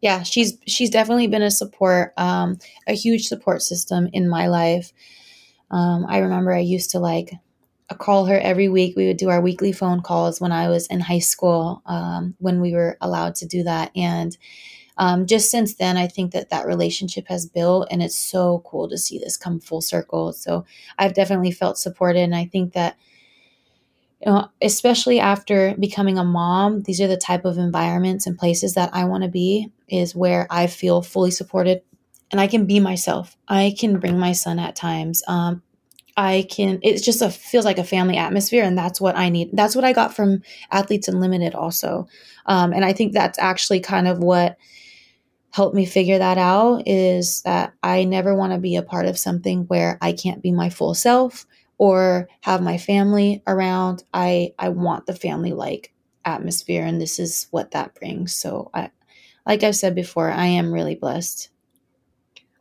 yeah, 0.00 0.22
she's 0.22 0.56
she's 0.66 0.90
definitely 0.90 1.26
been 1.26 1.42
a 1.42 1.50
support, 1.50 2.12
um, 2.16 2.58
a 2.86 2.94
huge 2.94 3.26
support 3.26 3.62
system 3.62 4.08
in 4.12 4.28
my 4.28 4.48
life. 4.48 4.92
Um, 5.70 6.06
I 6.08 6.18
remember 6.18 6.52
I 6.52 6.60
used 6.60 6.90
to 6.90 6.98
like 6.98 7.32
call 7.98 8.26
her 8.26 8.38
every 8.38 8.68
week. 8.68 8.96
We 8.96 9.06
would 9.06 9.16
do 9.16 9.28
our 9.28 9.40
weekly 9.40 9.72
phone 9.72 10.00
calls 10.00 10.40
when 10.40 10.52
I 10.52 10.68
was 10.68 10.86
in 10.86 11.00
high 11.00 11.18
school, 11.18 11.82
um, 11.86 12.34
when 12.38 12.60
we 12.60 12.72
were 12.72 12.96
allowed 13.00 13.34
to 13.36 13.46
do 13.46 13.62
that. 13.64 13.90
And 13.94 14.36
um, 14.96 15.26
just 15.26 15.50
since 15.50 15.74
then, 15.74 15.96
I 15.96 16.06
think 16.06 16.32
that 16.32 16.50
that 16.50 16.66
relationship 16.66 17.26
has 17.28 17.46
built, 17.46 17.88
and 17.90 18.02
it's 18.02 18.18
so 18.18 18.62
cool 18.66 18.88
to 18.88 18.98
see 18.98 19.18
this 19.18 19.36
come 19.36 19.60
full 19.60 19.80
circle. 19.80 20.32
So 20.32 20.64
I've 20.98 21.14
definitely 21.14 21.52
felt 21.52 21.78
supported, 21.78 22.20
and 22.20 22.34
I 22.34 22.46
think 22.46 22.72
that 22.74 22.96
you 24.24 24.30
know, 24.30 24.48
especially 24.60 25.18
after 25.18 25.74
becoming 25.78 26.18
a 26.18 26.24
mom, 26.24 26.82
these 26.82 27.00
are 27.00 27.06
the 27.06 27.16
type 27.16 27.46
of 27.46 27.56
environments 27.56 28.26
and 28.26 28.38
places 28.38 28.74
that 28.74 28.90
I 28.92 29.04
want 29.04 29.22
to 29.22 29.30
be, 29.30 29.72
is 29.90 30.14
where 30.14 30.46
I 30.50 30.66
feel 30.66 31.02
fully 31.02 31.30
supported 31.30 31.82
and 32.30 32.40
I 32.40 32.46
can 32.46 32.66
be 32.66 32.80
myself. 32.80 33.36
I 33.48 33.74
can 33.78 33.98
bring 33.98 34.18
my 34.18 34.32
son 34.32 34.58
at 34.58 34.76
times. 34.76 35.22
Um, 35.26 35.62
I 36.16 36.46
can, 36.50 36.78
it's 36.82 37.02
just 37.02 37.22
a, 37.22 37.30
feels 37.30 37.64
like 37.64 37.78
a 37.78 37.84
family 37.84 38.16
atmosphere. 38.16 38.64
And 38.64 38.76
that's 38.76 39.00
what 39.00 39.16
I 39.16 39.28
need. 39.28 39.50
That's 39.52 39.74
what 39.74 39.84
I 39.84 39.92
got 39.92 40.14
from 40.14 40.42
Athletes 40.70 41.08
Unlimited 41.08 41.54
also. 41.54 42.08
Um, 42.46 42.72
and 42.72 42.84
I 42.84 42.92
think 42.92 43.12
that's 43.12 43.38
actually 43.38 43.80
kind 43.80 44.06
of 44.06 44.18
what 44.18 44.56
helped 45.52 45.74
me 45.74 45.84
figure 45.84 46.18
that 46.18 46.38
out 46.38 46.82
is 46.86 47.42
that 47.42 47.72
I 47.82 48.04
never 48.04 48.34
want 48.34 48.52
to 48.52 48.58
be 48.58 48.76
a 48.76 48.82
part 48.82 49.06
of 49.06 49.18
something 49.18 49.64
where 49.64 49.98
I 50.00 50.12
can't 50.12 50.42
be 50.42 50.52
my 50.52 50.70
full 50.70 50.94
self 50.94 51.46
or 51.78 52.28
have 52.42 52.62
my 52.62 52.78
family 52.78 53.42
around. 53.46 54.04
I 54.14 54.54
I 54.58 54.68
want 54.68 55.06
the 55.06 55.14
family 55.14 55.52
like 55.52 55.92
atmosphere 56.24 56.84
and 56.84 57.00
this 57.00 57.18
is 57.18 57.48
what 57.50 57.72
that 57.72 57.94
brings. 57.94 58.34
So 58.34 58.70
I 58.74 58.90
like 59.50 59.64
I've 59.64 59.74
said 59.74 59.96
before, 59.96 60.30
I 60.30 60.46
am 60.46 60.72
really 60.72 60.94
blessed. 60.94 61.48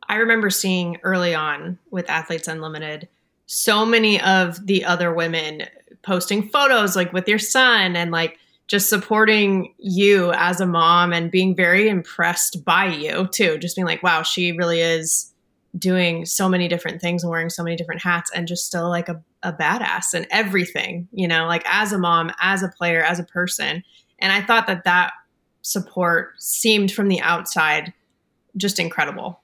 I 0.07 0.15
remember 0.15 0.49
seeing 0.49 0.97
early 1.03 1.35
on 1.35 1.77
with 1.91 2.09
Athletes 2.09 2.47
Unlimited 2.47 3.07
so 3.45 3.85
many 3.85 4.19
of 4.21 4.65
the 4.65 4.85
other 4.85 5.13
women 5.13 5.67
posting 6.01 6.49
photos 6.49 6.95
like 6.95 7.13
with 7.13 7.27
your 7.27 7.37
son 7.37 7.95
and 7.95 8.09
like 8.09 8.39
just 8.65 8.89
supporting 8.89 9.73
you 9.77 10.31
as 10.33 10.59
a 10.59 10.65
mom 10.65 11.13
and 11.13 11.29
being 11.29 11.55
very 11.55 11.89
impressed 11.89 12.63
by 12.63 12.85
you 12.85 13.27
too 13.33 13.57
just 13.57 13.75
being 13.75 13.87
like 13.87 14.03
wow 14.03 14.21
she 14.21 14.51
really 14.51 14.81
is 14.81 15.33
doing 15.77 16.25
so 16.25 16.47
many 16.47 16.67
different 16.67 17.01
things 17.01 17.23
and 17.23 17.31
wearing 17.31 17.49
so 17.49 17.63
many 17.63 17.75
different 17.75 18.01
hats 18.01 18.31
and 18.33 18.47
just 18.47 18.65
still 18.65 18.87
like 18.89 19.09
a, 19.09 19.21
a 19.43 19.53
badass 19.53 20.13
and 20.15 20.25
everything, 20.31 21.07
you 21.11 21.27
know, 21.27 21.45
like 21.45 21.63
as 21.67 21.93
a 21.93 21.97
mom, 21.97 22.31
as 22.41 22.63
a 22.63 22.69
player, 22.69 23.03
as 23.03 23.19
a 23.19 23.23
person. 23.23 23.83
And 24.17 24.31
I 24.31 24.41
thought 24.41 24.65
that 24.65 24.83
that 24.85 25.13
support 25.69 26.33
seemed 26.37 26.91
from 26.91 27.07
the 27.07 27.21
outside 27.21 27.93
just 28.57 28.79
incredible. 28.79 29.41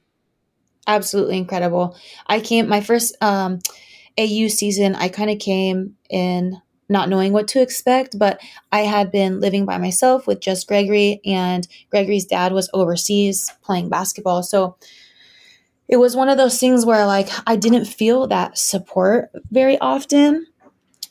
Absolutely 0.87 1.37
incredible. 1.37 1.95
I 2.27 2.39
came 2.39 2.67
my 2.67 2.81
first 2.81 3.15
um, 3.21 3.59
AU 4.17 4.47
season. 4.47 4.95
I 4.95 5.09
kind 5.09 5.29
of 5.29 5.39
came 5.39 5.95
in 6.09 6.61
not 6.87 7.09
knowing 7.09 7.33
what 7.33 7.47
to 7.49 7.61
expect, 7.61 8.17
but 8.19 8.39
I 8.71 8.81
had 8.81 9.11
been 9.11 9.39
living 9.39 9.65
by 9.65 9.77
myself 9.79 10.27
with 10.27 10.39
just 10.39 10.67
Gregory, 10.67 11.19
and 11.25 11.67
Gregory's 11.89 12.25
dad 12.25 12.53
was 12.53 12.69
overseas 12.73 13.51
playing 13.63 13.89
basketball. 13.89 14.43
So 14.43 14.77
it 15.87 15.97
was 15.97 16.15
one 16.15 16.29
of 16.29 16.37
those 16.37 16.59
things 16.59 16.85
where 16.85 17.05
like 17.05 17.29
I 17.47 17.55
didn't 17.55 17.85
feel 17.85 18.27
that 18.27 18.57
support 18.57 19.29
very 19.51 19.77
often. 19.79 20.45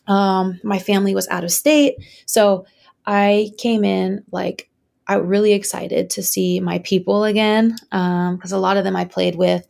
Um, 0.06 0.60
my 0.62 0.78
family 0.78 1.14
was 1.14 1.28
out 1.28 1.44
of 1.44 1.50
state, 1.50 1.96
so 2.26 2.66
I 3.06 3.50
came 3.58 3.84
in 3.84 4.22
like 4.30 4.70
I 5.06 5.16
was 5.16 5.28
really 5.28 5.52
excited 5.52 6.10
to 6.10 6.22
see 6.22 6.60
my 6.60 6.78
people 6.80 7.24
again 7.24 7.76
because 7.90 8.52
um, 8.52 8.58
a 8.58 8.58
lot 8.58 8.76
of 8.76 8.84
them 8.84 8.96
I 8.96 9.04
played 9.04 9.36
with 9.36 9.66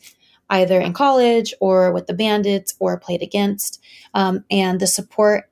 either 0.50 0.80
in 0.80 0.92
college 0.92 1.54
or 1.60 1.92
with 1.92 2.06
the 2.06 2.14
Bandits 2.14 2.74
or 2.78 2.98
played 2.98 3.22
against, 3.22 3.82
um, 4.12 4.44
and 4.50 4.78
the 4.78 4.86
support 4.86 5.50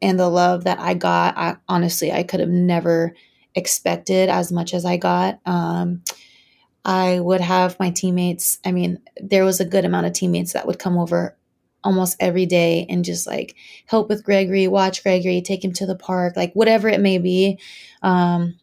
and 0.00 0.18
the 0.18 0.28
love 0.28 0.64
that 0.64 0.78
I 0.78 0.94
got, 0.94 1.36
I, 1.36 1.56
honestly, 1.68 2.12
I 2.12 2.22
could 2.22 2.40
have 2.40 2.48
never 2.48 3.14
expected 3.54 4.28
as 4.28 4.52
much 4.52 4.74
as 4.74 4.84
I 4.84 4.96
got. 4.96 5.40
Um, 5.46 6.02
I 6.84 7.18
would 7.20 7.40
have 7.40 7.78
my 7.80 7.90
teammates. 7.90 8.58
I 8.64 8.72
mean, 8.72 9.00
there 9.20 9.44
was 9.44 9.60
a 9.60 9.64
good 9.64 9.84
amount 9.84 10.06
of 10.06 10.12
teammates 10.12 10.52
that 10.52 10.66
would 10.66 10.78
come 10.78 10.96
over 10.96 11.36
almost 11.84 12.16
every 12.20 12.46
day 12.46 12.86
and 12.88 13.04
just 13.04 13.26
like 13.26 13.56
help 13.86 14.08
with 14.08 14.24
Gregory, 14.24 14.68
watch 14.68 15.02
Gregory, 15.02 15.42
take 15.42 15.64
him 15.64 15.72
to 15.72 15.86
the 15.86 15.96
park, 15.96 16.36
like 16.36 16.52
whatever 16.54 16.88
it 16.88 17.00
may 17.00 17.18
be. 17.18 17.58
Um, 18.02 18.58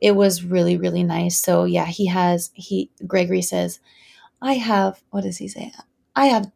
it 0.00 0.12
was 0.12 0.44
really, 0.44 0.76
really 0.76 1.02
nice. 1.02 1.38
So 1.38 1.64
yeah, 1.64 1.86
he 1.86 2.06
has, 2.06 2.50
he, 2.54 2.90
Gregory 3.06 3.42
says, 3.42 3.80
I 4.40 4.54
have, 4.54 5.02
what 5.10 5.22
does 5.22 5.38
he 5.38 5.48
say? 5.48 5.72
I 6.14 6.26
have 6.26 6.50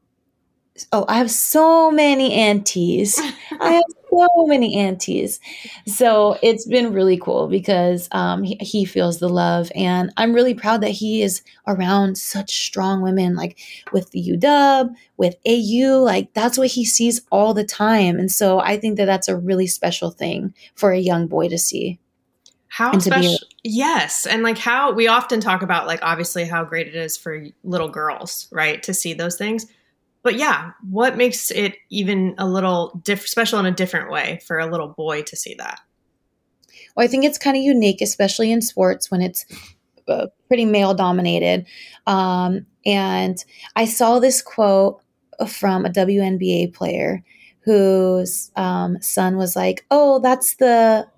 oh, 0.93 1.05
I 1.09 1.19
have 1.19 1.31
so 1.31 1.91
many 1.91 2.33
aunties. 2.33 3.19
I 3.61 3.73
have 3.73 3.85
so 4.11 4.47
many 4.47 4.77
aunties. 4.77 5.41
So 5.87 6.39
it's 6.43 6.67
been 6.67 6.93
really 6.93 7.17
cool 7.17 7.49
because 7.49 8.09
um, 8.13 8.43
he, 8.43 8.57
he, 8.61 8.85
feels 8.85 9.19
the 9.19 9.29
love. 9.29 9.71
And 9.75 10.13
I'm 10.17 10.35
really 10.35 10.55
proud 10.55 10.81
that 10.83 10.91
he 10.91 11.23
is 11.23 11.43
around 11.67 12.19
such 12.19 12.67
strong 12.67 13.03
women, 13.03 13.35
like 13.35 13.59
with 13.93 14.11
the 14.11 14.23
UW, 14.23 14.95
with 15.17 15.37
AU. 15.47 16.03
Like 16.03 16.33
that's 16.35 16.59
what 16.59 16.69
he 16.69 16.85
sees 16.85 17.23
all 17.31 17.55
the 17.55 17.65
time. 17.65 18.19
And 18.19 18.31
so 18.31 18.61
I 18.61 18.77
think 18.77 18.97
that 18.97 19.07
that's 19.07 19.29
a 19.29 19.37
really 19.37 19.67
special 19.67 20.11
thing 20.11 20.55
for 20.75 20.93
a 20.93 20.99
young 20.99 21.27
boy 21.27 21.49
to 21.49 21.59
see. 21.59 21.99
How 22.75 22.99
special? 22.99 23.37
yes. 23.63 24.27
And 24.27 24.43
like 24.43 24.57
how 24.57 24.93
we 24.93 25.07
often 25.07 25.41
talk 25.41 25.63
about, 25.63 25.87
like, 25.87 26.01
obviously, 26.03 26.45
how 26.45 26.65
great 26.65 26.89
it 26.89 26.95
is 26.95 27.19
for 27.19 27.47
little 27.65 27.89
girls, 27.89 28.49
right? 28.51 28.83
To 28.85 28.95
see 28.95 29.13
those 29.13 29.37
things 29.37 29.67
but 30.23 30.37
yeah, 30.37 30.73
what 30.89 31.17
makes 31.17 31.51
it 31.51 31.77
even 31.91 32.35
a 32.39 32.47
little 32.47 33.01
diff- 33.05 33.29
special 33.29 33.59
in 33.59 33.67
a 33.67 33.73
different 33.73 34.11
way 34.11 34.41
for 34.47 34.59
a 34.59 34.67
little 34.67 34.89
boy 34.89 35.23
to 35.23 35.37
see 35.37 35.55
that? 35.55 35.81
Well, 36.95 37.05
I 37.05 37.09
think 37.09 37.25
it's 37.25 37.39
kind 37.39 37.57
of 37.57 37.63
unique, 37.63 38.01
especially 38.01 38.53
in 38.53 38.63
sports 38.63 39.11
when 39.11 39.21
it's 39.21 39.45
uh, 40.07 40.27
pretty 40.47 40.65
male 40.65 40.95
dominated. 40.95 41.67
Um, 42.07 42.67
and 42.87 43.45
I 43.75 43.85
saw 43.85 44.21
this 44.21 44.43
quote 44.43 45.01
from 45.49 45.85
a 45.85 45.91
WNBA 45.91 46.73
player 46.73 47.25
whose 47.61 48.51
um, 48.57 49.01
son 49.01 49.37
was 49.37 49.57
like, 49.57 49.85
"Oh, 49.91 50.19
that's 50.21 50.57
the 50.57 51.09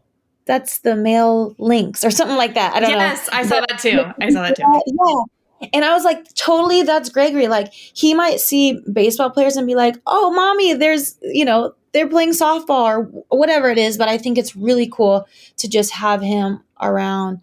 that's 0.46 0.78
the 0.78 0.96
male 0.96 1.54
Lynx 1.58 2.04
or 2.04 2.10
something 2.10 2.36
like 2.36 2.54
that." 2.54 2.74
I 2.74 2.80
don't 2.80 2.90
yes, 2.90 2.98
know. 2.98 3.04
Yes, 3.04 3.28
I 3.32 3.46
saw 3.46 3.60
that 3.60 3.78
too. 3.78 4.04
I 4.20 4.30
saw 4.30 4.42
that 4.42 4.56
too. 4.56 4.62
Yeah, 4.62 5.68
and 5.72 5.84
I 5.84 5.94
was 5.94 6.04
like, 6.04 6.32
totally, 6.34 6.82
that's 6.82 7.08
Gregory. 7.08 7.48
Like, 7.48 7.72
he 7.72 8.12
might 8.12 8.40
see 8.40 8.80
baseball 8.92 9.30
players 9.30 9.56
and 9.56 9.66
be 9.66 9.74
like, 9.74 9.96
oh, 10.06 10.30
mommy, 10.32 10.74
there's, 10.74 11.16
you 11.22 11.44
know, 11.44 11.74
they're 11.92 12.08
playing 12.08 12.30
softball 12.30 12.84
or 12.84 13.02
whatever 13.28 13.70
it 13.70 13.78
is. 13.78 13.96
But 13.96 14.08
I 14.08 14.18
think 14.18 14.36
it's 14.36 14.56
really 14.56 14.88
cool 14.88 15.26
to 15.58 15.68
just 15.68 15.92
have 15.92 16.20
him 16.20 16.60
around 16.82 17.40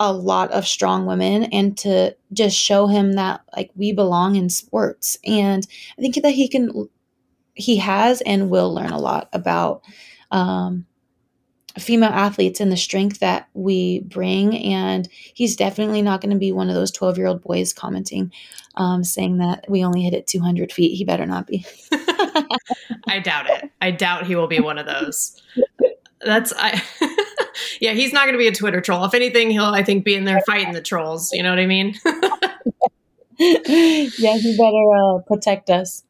a 0.00 0.12
lot 0.12 0.50
of 0.50 0.66
strong 0.66 1.06
women 1.06 1.44
and 1.44 1.76
to 1.78 2.16
just 2.32 2.56
show 2.56 2.88
him 2.88 3.12
that, 3.12 3.42
like, 3.54 3.70
we 3.76 3.92
belong 3.92 4.34
in 4.34 4.48
sports. 4.48 5.18
And 5.24 5.64
I 5.96 6.00
think 6.00 6.16
that 6.16 6.30
he 6.30 6.48
can, 6.48 6.88
he 7.54 7.76
has 7.76 8.22
and 8.22 8.50
will 8.50 8.74
learn 8.74 8.90
a 8.90 8.98
lot 8.98 9.28
about, 9.32 9.82
um, 10.32 10.86
female 11.78 12.10
athletes 12.10 12.60
and 12.60 12.70
the 12.70 12.76
strength 12.76 13.20
that 13.20 13.48
we 13.54 14.00
bring. 14.00 14.56
And 14.56 15.08
he's 15.12 15.56
definitely 15.56 16.02
not 16.02 16.20
going 16.20 16.32
to 16.32 16.38
be 16.38 16.52
one 16.52 16.68
of 16.68 16.74
those 16.74 16.90
12 16.90 17.18
year 17.18 17.26
old 17.26 17.42
boys 17.42 17.72
commenting, 17.72 18.32
um, 18.76 19.04
saying 19.04 19.38
that 19.38 19.64
we 19.68 19.84
only 19.84 20.02
hit 20.02 20.14
it 20.14 20.26
200 20.26 20.72
feet. 20.72 20.96
He 20.96 21.04
better 21.04 21.26
not 21.26 21.46
be. 21.46 21.64
I 23.08 23.20
doubt 23.22 23.48
it. 23.50 23.70
I 23.80 23.90
doubt 23.90 24.26
he 24.26 24.36
will 24.36 24.48
be 24.48 24.60
one 24.60 24.78
of 24.78 24.86
those. 24.86 25.40
That's 26.24 26.52
I. 26.56 26.82
yeah, 27.80 27.92
he's 27.92 28.12
not 28.12 28.24
going 28.24 28.34
to 28.34 28.38
be 28.38 28.48
a 28.48 28.54
Twitter 28.54 28.80
troll. 28.80 29.04
If 29.04 29.14
anything, 29.14 29.50
he'll 29.50 29.64
I 29.64 29.82
think 29.82 30.04
be 30.04 30.14
in 30.14 30.24
there 30.24 30.40
fighting 30.46 30.72
the 30.72 30.80
trolls. 30.80 31.30
You 31.32 31.42
know 31.42 31.50
what 31.50 31.58
I 31.58 31.66
mean? 31.66 31.94
yeah, 33.38 34.36
he 34.36 34.56
better 34.56 34.94
uh, 34.96 35.18
protect 35.26 35.70
us. 35.70 36.04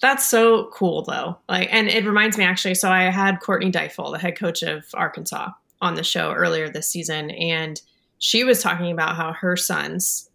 That's 0.00 0.26
so 0.26 0.70
cool 0.72 1.02
though. 1.02 1.38
Like 1.48 1.68
and 1.72 1.88
it 1.88 2.04
reminds 2.04 2.36
me 2.36 2.44
actually, 2.44 2.74
so 2.74 2.90
I 2.90 3.04
had 3.04 3.40
Courtney 3.40 3.70
Deifel, 3.70 4.12
the 4.12 4.18
head 4.18 4.38
coach 4.38 4.62
of 4.62 4.84
Arkansas, 4.94 5.50
on 5.84 5.94
the 5.94 6.02
show 6.02 6.32
earlier 6.32 6.68
this 6.68 6.90
season 6.90 7.30
and 7.30 7.80
she 8.18 8.42
was 8.42 8.62
talking 8.62 8.90
about 8.90 9.16
how 9.16 9.32
her 9.32 9.54
sons 9.54 10.30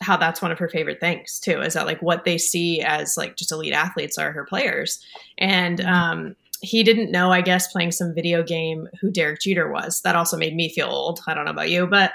how 0.00 0.16
that's 0.16 0.40
one 0.42 0.50
of 0.50 0.58
her 0.58 0.68
favorite 0.68 0.98
things 0.98 1.38
too 1.38 1.60
is 1.60 1.74
that 1.74 1.86
like 1.86 2.00
what 2.00 2.24
they 2.24 2.38
see 2.38 2.80
as 2.80 3.16
like 3.16 3.36
just 3.36 3.52
elite 3.52 3.74
athletes 3.74 4.16
are 4.16 4.32
her 4.32 4.44
players 4.44 5.04
and 5.38 5.78
mm-hmm. 5.78 5.88
um 5.92 6.36
he 6.62 6.82
didn't 6.82 7.12
know 7.12 7.30
i 7.30 7.42
guess 7.42 7.70
playing 7.70 7.92
some 7.92 8.14
video 8.14 8.42
game 8.42 8.88
who 9.00 9.10
derek 9.10 9.40
jeter 9.40 9.70
was 9.70 10.00
that 10.00 10.16
also 10.16 10.38
made 10.38 10.56
me 10.56 10.70
feel 10.70 10.88
old 10.88 11.20
i 11.26 11.34
don't 11.34 11.44
know 11.44 11.50
about 11.50 11.70
you 11.70 11.86
but 11.86 12.12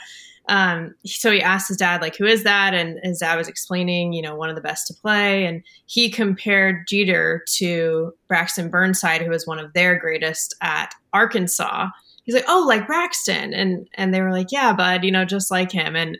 um, 0.50 0.96
so 1.06 1.32
he 1.32 1.44
asked 1.44 1.68
his 1.68 1.78
dad, 1.78 2.02
like, 2.02 2.18
who 2.18 2.26
is 2.26 2.44
that? 2.44 2.74
And 2.74 3.00
his 3.04 3.20
dad 3.20 3.36
was 3.36 3.48
explaining, 3.48 4.14
you 4.14 4.22
know, 4.24 4.36
one 4.36 4.50
of 4.50 4.56
the 4.56 4.62
best 4.62 4.88
to 4.88 4.96
play. 4.96 5.46
And 5.46 5.64
he 5.86 6.10
compared 6.10 6.88
Jeter 6.88 7.46
to 7.58 8.14
Braxton 8.28 8.70
Burnside, 8.70 9.22
who 9.22 9.30
was 9.30 9.46
one 9.46 9.60
of 9.60 9.72
their 9.74 9.98
greatest 9.98 10.56
at 10.60 10.96
Arkansas. 11.14 11.90
He's 12.24 12.34
like, 12.34 12.46
oh, 12.48 12.66
like 12.68 12.88
Braxton. 12.88 13.54
And, 13.54 13.88
and 13.94 14.12
they 14.12 14.22
were 14.22 14.32
like, 14.32 14.52
yeah, 14.52 14.74
bud, 14.74 15.04
you 15.04 15.12
know, 15.12 15.24
just 15.24 15.52
like 15.52 15.72
him. 15.72 15.96
And, 15.96 16.18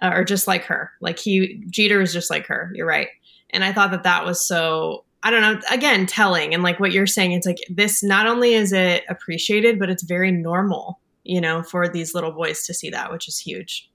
uh, 0.00 0.12
or 0.14 0.22
just 0.22 0.46
like 0.46 0.62
her. 0.66 0.92
Like 1.00 1.18
he, 1.18 1.60
Jeter 1.68 2.00
is 2.00 2.12
just 2.12 2.30
like 2.30 2.46
her. 2.46 2.70
You're 2.74 2.86
right. 2.86 3.08
And 3.50 3.64
I 3.64 3.72
thought 3.72 3.90
that 3.90 4.04
that 4.04 4.24
was 4.24 4.46
so 4.46 5.04
I 5.26 5.30
don't 5.30 5.40
know, 5.40 5.58
again, 5.70 6.04
telling 6.04 6.52
and 6.52 6.62
like 6.62 6.78
what 6.78 6.92
you're 6.92 7.06
saying, 7.06 7.32
it's 7.32 7.46
like 7.46 7.56
this 7.70 8.02
not 8.02 8.26
only 8.26 8.52
is 8.52 8.74
it 8.74 9.04
appreciated, 9.08 9.78
but 9.78 9.88
it's 9.88 10.02
very 10.02 10.30
normal 10.30 11.00
you 11.24 11.40
know, 11.40 11.62
for 11.62 11.88
these 11.88 12.14
little 12.14 12.32
boys 12.32 12.64
to 12.66 12.74
see 12.74 12.90
that, 12.90 13.10
which 13.10 13.28
is 13.28 13.38
huge. 13.38 13.90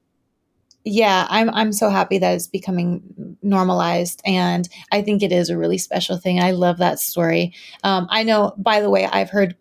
Yeah, 0.85 1.27
I'm 1.29 1.49
I'm 1.49 1.71
so 1.71 1.89
happy 1.89 2.17
that 2.19 2.33
it's 2.33 2.47
becoming 2.47 3.37
normalized, 3.41 4.21
and 4.25 4.67
I 4.91 5.01
think 5.01 5.21
it 5.21 5.31
is 5.31 5.49
a 5.49 5.57
really 5.57 5.77
special 5.77 6.17
thing. 6.17 6.39
I 6.39 6.51
love 6.51 6.77
that 6.77 6.99
story. 6.99 7.53
Um, 7.83 8.07
I 8.09 8.23
know, 8.23 8.53
by 8.57 8.81
the 8.81 8.89
way, 8.89 9.05
I've 9.05 9.29
heard 9.29 9.55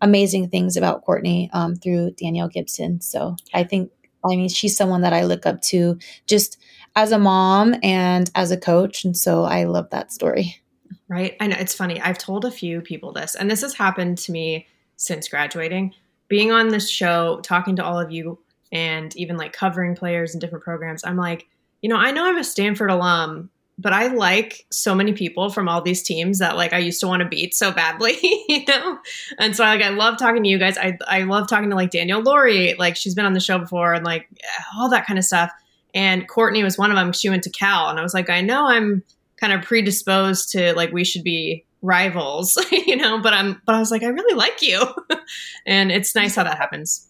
amazing 0.00 0.50
things 0.50 0.76
about 0.76 1.04
Courtney 1.04 1.48
um, 1.52 1.76
through 1.76 2.10
Danielle 2.12 2.48
Gibson. 2.48 3.00
So 3.00 3.36
I 3.54 3.64
think, 3.64 3.90
I 4.24 4.36
mean, 4.36 4.48
she's 4.48 4.76
someone 4.76 5.02
that 5.02 5.12
I 5.12 5.24
look 5.24 5.46
up 5.46 5.62
to 5.62 5.96
just 6.26 6.58
as 6.96 7.12
a 7.12 7.18
mom 7.18 7.76
and 7.82 8.30
as 8.34 8.50
a 8.50 8.56
coach, 8.56 9.04
and 9.04 9.16
so 9.16 9.44
I 9.44 9.64
love 9.64 9.90
that 9.90 10.12
story. 10.12 10.60
Right, 11.08 11.36
I 11.40 11.46
know 11.46 11.56
it's 11.58 11.74
funny. 11.74 12.00
I've 12.00 12.18
told 12.18 12.44
a 12.44 12.50
few 12.50 12.80
people 12.80 13.12
this, 13.12 13.36
and 13.36 13.48
this 13.48 13.62
has 13.62 13.74
happened 13.74 14.18
to 14.18 14.32
me 14.32 14.66
since 14.96 15.28
graduating 15.28 15.94
being 16.28 16.52
on 16.52 16.68
this 16.68 16.90
show, 16.90 17.40
talking 17.42 17.76
to 17.76 17.84
all 17.84 17.98
of 18.00 18.10
you, 18.10 18.38
and 18.72 19.14
even 19.16 19.36
like 19.36 19.52
covering 19.52 19.94
players 19.94 20.34
in 20.34 20.40
different 20.40 20.64
programs, 20.64 21.04
I'm 21.04 21.16
like, 21.16 21.46
you 21.80 21.88
know, 21.88 21.96
I 21.96 22.10
know 22.10 22.24
I'm 22.24 22.38
a 22.38 22.44
Stanford 22.44 22.90
alum, 22.90 23.50
but 23.78 23.92
I 23.92 24.06
like 24.08 24.66
so 24.70 24.94
many 24.94 25.12
people 25.12 25.50
from 25.50 25.68
all 25.68 25.82
these 25.82 26.02
teams 26.02 26.38
that 26.38 26.56
like 26.56 26.72
I 26.72 26.78
used 26.78 27.00
to 27.00 27.08
want 27.08 27.22
to 27.22 27.28
beat 27.28 27.54
so 27.54 27.72
badly, 27.72 28.16
you 28.48 28.64
know? 28.66 28.98
And 29.38 29.56
so 29.56 29.64
like 29.64 29.82
I 29.82 29.90
love 29.90 30.18
talking 30.18 30.42
to 30.42 30.48
you 30.48 30.58
guys. 30.58 30.78
I 30.78 30.96
I 31.06 31.22
love 31.22 31.48
talking 31.48 31.70
to 31.70 31.76
like 31.76 31.90
Danielle 31.90 32.22
Lawrie, 32.22 32.74
like 32.78 32.96
she's 32.96 33.14
been 33.14 33.26
on 33.26 33.32
the 33.32 33.40
show 33.40 33.58
before 33.58 33.92
and 33.92 34.04
like 34.04 34.28
all 34.76 34.88
that 34.90 35.06
kind 35.06 35.18
of 35.18 35.24
stuff. 35.24 35.50
And 35.94 36.28
Courtney 36.28 36.64
was 36.64 36.78
one 36.78 36.90
of 36.90 36.96
them. 36.96 37.12
She 37.12 37.28
went 37.28 37.44
to 37.44 37.50
Cal 37.50 37.88
and 37.88 37.98
I 37.98 38.02
was 38.02 38.14
like, 38.14 38.30
I 38.30 38.40
know 38.40 38.66
I'm 38.66 39.02
kind 39.36 39.52
of 39.52 39.62
predisposed 39.62 40.50
to 40.52 40.72
like 40.74 40.92
we 40.92 41.04
should 41.04 41.22
be 41.22 41.64
rivals, 41.84 42.58
you 42.72 42.96
know, 42.96 43.20
but 43.20 43.32
I'm 43.32 43.60
but 43.66 43.74
I 43.74 43.78
was 43.78 43.90
like, 43.90 44.02
I 44.02 44.08
really 44.08 44.34
like 44.34 44.62
you. 44.62 44.82
and 45.66 45.92
it's 45.92 46.14
nice 46.14 46.34
how 46.34 46.44
that 46.44 46.58
happens. 46.58 47.08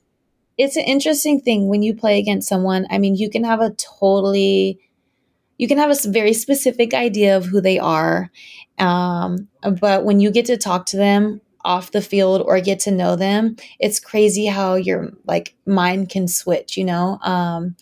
It's 0.58 0.76
an 0.76 0.84
interesting 0.84 1.40
thing 1.40 1.68
when 1.68 1.82
you 1.82 1.94
play 1.94 2.18
against 2.18 2.48
someone. 2.48 2.86
I 2.90 2.98
mean, 2.98 3.16
you 3.16 3.30
can 3.30 3.44
have 3.44 3.60
a 3.60 3.70
totally 3.70 4.80
you 5.56 5.68
can 5.68 5.78
have 5.78 5.90
a 5.90 6.08
very 6.08 6.32
specific 6.32 6.94
idea 6.94 7.36
of 7.36 7.46
who 7.46 7.60
they 7.60 7.78
are. 7.78 8.30
Um, 8.78 9.48
but 9.80 10.04
when 10.04 10.18
you 10.18 10.32
get 10.32 10.46
to 10.46 10.56
talk 10.56 10.86
to 10.86 10.96
them 10.96 11.40
off 11.64 11.92
the 11.92 12.02
field 12.02 12.42
or 12.42 12.60
get 12.60 12.80
to 12.80 12.90
know 12.90 13.14
them, 13.14 13.56
it's 13.78 14.00
crazy 14.00 14.46
how 14.46 14.74
your 14.74 15.12
like 15.26 15.54
mind 15.64 16.08
can 16.08 16.26
switch, 16.26 16.76
you 16.76 16.84
know? 16.84 17.18
Um, 17.22 17.76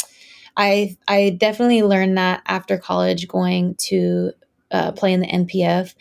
I 0.55 0.99
I 1.09 1.31
definitely 1.31 1.83
learned 1.83 2.19
that 2.19 2.43
after 2.47 2.77
college 2.77 3.27
going 3.27 3.75
to 3.87 4.33
uh, 4.71 4.93
play 4.93 5.15
in 5.15 5.21
the 5.21 5.27
NPF, 5.27 5.95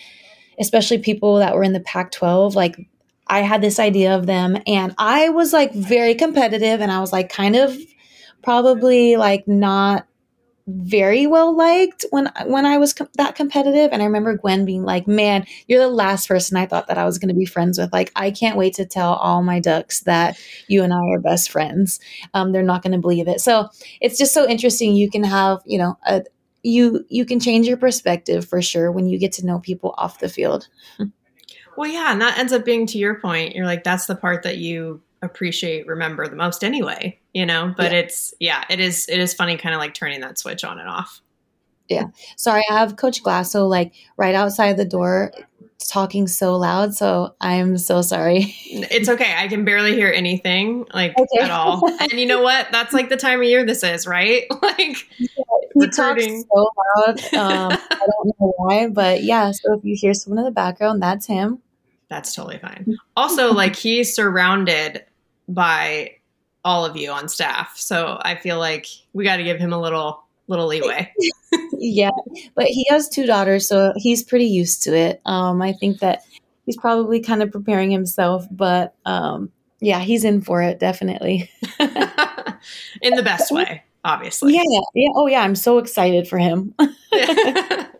especially 0.60 0.99
people 0.99 1.38
that 1.38 1.56
were 1.56 1.64
in 1.64 1.74
the 1.74 1.80
Pac-12. 1.80 2.56
Like 2.56 2.78
I 3.28 3.41
had 3.41 3.62
this 3.62 3.80
idea 3.80 4.16
of 4.16 4.26
them, 4.26 4.58
and 4.68 4.93
I 4.97 5.30
was 5.30 5.54
like 5.54 5.74
very 5.74 6.16
competitive, 6.16 6.82
and 6.82 6.91
I 6.91 6.99
was 6.99 7.12
like 7.12 7.30
kind 7.30 7.56
of 7.56 7.78
probably 8.41 9.16
like 9.18 9.47
not 9.47 10.08
very 10.68 11.28
well 11.28 11.56
liked 11.56 12.06
when 12.12 12.32
when 12.45 12.66
I 12.66 12.78
was 12.78 12.93
com- 12.93 13.10
that 13.16 13.36
competitive 13.36 13.89
and 13.91 14.02
I 14.02 14.06
remember 14.06 14.38
Gwen 14.38 14.64
being 14.66 14.84
like 14.84 15.08
man 15.08 15.45
you're 15.68 15.80
the 15.80 15.88
last 15.88 16.28
person 16.28 16.56
I 16.56 16.66
thought 16.66 16.88
that 16.88 16.97
I 16.97 17.06
was 17.06 17.18
going 17.18 17.30
to 17.30 17.36
be 17.36 17.45
friends 17.45 17.78
with 17.78 17.91
like 17.91 18.12
I 18.16 18.32
can't 18.32 18.58
wait 18.58 18.76
to 18.76 18.86
tell 18.86 19.14
all 19.14 19.41
my 19.43 19.60
ducks 19.60 20.02
that 20.02 20.39
you 20.68 20.84
and 20.84 20.93
I 20.93 20.99
are 21.14 21.20
best 21.20 21.49
friends 21.49 21.99
um, 22.34 22.52
they're 22.52 22.64
not 22.64 22.84
going 22.84 22.93
to 22.93 22.99
believe 22.99 23.28
it 23.28 23.41
so 23.41 23.70
it's 23.99 24.18
just 24.18 24.34
so 24.34 24.47
interesting 24.47 24.95
you 24.95 25.10
can 25.10 25.24
have 25.24 25.62
you 25.66 25.78
know 25.78 25.97
a 26.06 26.24
you 26.64 27.05
you 27.09 27.26
can 27.26 27.39
change 27.39 27.68
your 27.68 27.78
perspective 27.78 28.45
for 28.45 28.62
sure 28.62 28.91
when 28.91 29.07
you 29.07 29.18
get 29.18 29.32
to 29.34 29.45
know 29.45 29.59
people 29.59 29.93
off 29.97 30.20
the 30.20 30.30
field. 30.30 30.68
Well 31.78 31.89
yeah 31.89 32.12
and 32.12 32.22
that 32.22 32.38
ends 32.38 32.53
up 32.53 32.66
being 32.66 32.86
to 32.88 32.97
your 32.97 33.20
point 33.20 33.55
you're 33.55 33.66
like 33.66 33.84
that's 33.84 34.05
the 34.05 34.16
part 34.16 34.43
that 34.43 34.57
you 34.57 35.01
appreciate 35.22 35.88
remember 35.88 36.28
the 36.28 36.36
most 36.36 36.64
anyway 36.64 37.18
you 37.34 37.45
know? 37.45 37.74
But 37.76 37.91
yeah. 37.91 37.99
it's 37.99 38.34
yeah 38.39 38.64
it 38.70 38.80
is 38.80 39.07
it 39.09 39.20
is 39.20 39.34
funny 39.34 39.57
kind 39.57 39.74
of 39.74 39.80
like 39.80 39.93
turning 39.93 40.22
that 40.22 40.38
switch 40.38 40.64
on 40.64 40.80
and 40.80 40.89
off. 40.89 41.22
Yeah. 41.88 42.05
Sorry 42.38 42.64
i 42.70 42.78
have 42.78 42.95
coach 42.95 43.22
Glasoe 43.24 43.68
like 43.68 43.93
right 44.18 44.36
outside 44.36 44.78
the 44.78 44.86
door 44.86 45.32
talking 45.88 46.28
so 46.28 46.56
loud 46.56 46.94
so 46.94 47.36
i'm 47.42 47.78
so 47.78 48.02
sorry. 48.02 48.56
It's 48.66 49.10
okay. 49.10 49.34
I 49.38 49.48
can 49.48 49.66
barely 49.66 49.94
hear 49.94 50.12
anything 50.12 50.86
like 50.94 51.18
okay. 51.18 51.44
at 51.44 51.52
all. 51.52 51.88
And 52.00 52.14
you 52.14 52.26
know 52.26 52.42
what? 52.42 52.68
That's 52.72 52.94
like 52.94 53.10
the 53.10 53.18
time 53.18 53.40
of 53.40 53.46
year 53.46 53.66
this 53.66 53.84
is 53.84 54.08
right? 54.08 54.44
Like 54.62 55.08
yeah, 55.18 55.28
he 55.80 55.88
talks 55.90 56.24
so 56.26 56.70
loud 56.96 57.34
um, 57.34 57.72
i 57.72 57.96
don't 58.00 58.36
know 58.40 58.54
why 58.58 58.88
but 58.88 59.24
yeah 59.24 59.52
so 59.52 59.74
if 59.74 59.84
you 59.84 59.96
hear 60.00 60.14
someone 60.14 60.40
in 60.40 60.46
the 60.46 60.52
background 60.52 61.02
that's 61.02 61.26
him. 61.26 61.60
That's 62.10 62.36
totally 62.36 62.60
fine. 62.60 62.98
Also 63.16 63.54
like 63.54 63.76
he's 63.76 64.14
surrounded 64.14 65.06
by 65.48 66.18
all 66.64 66.86
of 66.86 66.96
you 66.96 67.12
on 67.12 67.30
staff. 67.30 67.74
So 67.78 68.20
I 68.22 68.36
feel 68.36 68.60
like 68.60 68.88
we 69.14 69.24
got 69.24 69.38
to 69.38 69.44
give 69.44 69.60
him 69.60 69.74
a 69.74 69.80
little 69.80 70.24
little 70.48 70.68
leeway. 70.68 71.12
yeah, 71.82 72.12
but 72.56 72.66
he 72.66 72.86
has 72.90 73.10
two 73.10 73.26
daughters, 73.26 73.68
so 73.68 73.94
he's 73.96 74.24
pretty 74.24 74.46
used 74.46 74.84
to 74.84 74.96
it. 74.96 75.22
Um, 75.26 75.62
I 75.62 75.74
think 75.74 76.00
that 76.00 76.24
he's 76.66 76.78
probably 76.78 77.20
kind 77.20 77.42
of 77.42 77.52
preparing 77.52 77.92
himself, 77.92 78.46
but 78.52 78.94
um, 79.06 79.52
yeah, 79.80 80.00
he's 80.00 80.24
in 80.24 80.42
for 80.42 80.62
it 80.62 80.80
definitely. 80.80 81.50
in 81.80 83.16
the 83.16 83.24
best 83.24 83.52
way, 83.52 83.84
obviously. 84.04 84.54
Yeah, 84.54 84.64
yeah. 84.94 85.10
Oh 85.16 85.28
yeah, 85.28 85.42
I'm 85.42 85.56
so 85.56 85.80
excited 85.80 86.28
for 86.28 86.38
him. 86.38 86.76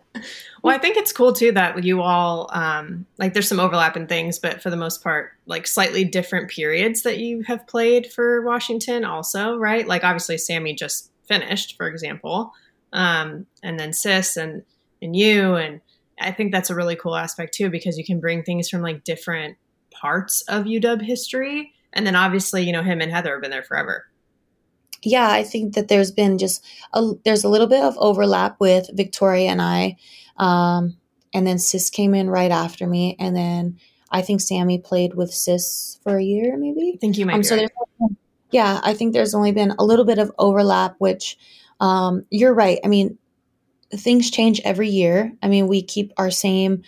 Well, 0.62 0.74
I 0.74 0.78
think 0.78 0.96
it's 0.96 1.12
cool 1.12 1.32
too 1.32 1.50
that 1.52 1.82
you 1.82 2.02
all 2.02 2.48
um, 2.52 3.04
like 3.18 3.32
there's 3.32 3.48
some 3.48 3.58
overlap 3.58 3.96
in 3.96 4.06
things, 4.06 4.38
but 4.38 4.62
for 4.62 4.70
the 4.70 4.76
most 4.76 5.02
part, 5.02 5.32
like 5.46 5.66
slightly 5.66 6.04
different 6.04 6.50
periods 6.50 7.02
that 7.02 7.18
you 7.18 7.42
have 7.42 7.66
played 7.66 8.12
for 8.12 8.42
Washington, 8.42 9.04
also, 9.04 9.56
right? 9.56 9.86
Like 9.86 10.04
obviously, 10.04 10.38
Sammy 10.38 10.74
just 10.74 11.10
finished, 11.24 11.76
for 11.76 11.88
example, 11.88 12.52
um, 12.92 13.46
and 13.62 13.78
then 13.78 13.92
Sis 13.92 14.36
and 14.36 14.62
and 15.00 15.16
you, 15.16 15.56
and 15.56 15.80
I 16.20 16.30
think 16.30 16.52
that's 16.52 16.70
a 16.70 16.74
really 16.74 16.96
cool 16.96 17.16
aspect 17.16 17.54
too 17.54 17.70
because 17.70 17.98
you 17.98 18.04
can 18.04 18.20
bring 18.20 18.42
things 18.42 18.68
from 18.68 18.82
like 18.82 19.04
different 19.04 19.56
parts 19.90 20.42
of 20.42 20.64
UW 20.64 21.02
history, 21.02 21.72
and 21.92 22.06
then 22.06 22.16
obviously, 22.16 22.64
you 22.64 22.72
know, 22.72 22.82
him 22.82 23.00
and 23.00 23.10
Heather 23.10 23.32
have 23.32 23.42
been 23.42 23.50
there 23.50 23.62
forever 23.62 24.06
yeah, 25.02 25.28
I 25.28 25.42
think 25.42 25.74
that 25.74 25.88
there's 25.88 26.10
been 26.10 26.38
just 26.38 26.64
a, 26.94 27.12
there's 27.24 27.44
a 27.44 27.48
little 27.48 27.66
bit 27.66 27.82
of 27.82 27.96
overlap 27.98 28.56
with 28.60 28.88
Victoria 28.92 29.50
and 29.50 29.60
I. 29.60 29.96
Um, 30.36 30.96
and 31.34 31.46
then 31.46 31.58
Sis 31.58 31.90
came 31.90 32.14
in 32.14 32.30
right 32.30 32.50
after 32.50 32.86
me, 32.86 33.16
and 33.18 33.34
then 33.34 33.78
I 34.10 34.22
think 34.22 34.40
Sammy 34.40 34.78
played 34.78 35.14
with 35.14 35.32
Sis 35.32 35.98
for 36.02 36.16
a 36.16 36.22
year, 36.22 36.56
maybe. 36.56 36.92
I 36.94 36.98
think 36.98 37.18
you 37.18 37.26
might. 37.26 37.36
Um, 37.36 37.42
so 37.42 37.56
right. 37.56 37.70
yeah, 38.50 38.80
I 38.82 38.94
think 38.94 39.12
there's 39.12 39.34
only 39.34 39.52
been 39.52 39.72
a 39.78 39.84
little 39.84 40.04
bit 40.04 40.18
of 40.18 40.30
overlap, 40.38 40.94
which 40.98 41.38
um, 41.82 42.24
you're 42.30 42.54
right. 42.54 42.78
I 42.84 42.88
mean, 42.88 43.18
things 43.90 44.30
change 44.30 44.60
every 44.64 44.88
year. 44.88 45.32
I 45.42 45.48
mean, 45.48 45.66
we 45.66 45.82
keep 45.82 46.12
our 46.16 46.30
same 46.30 46.82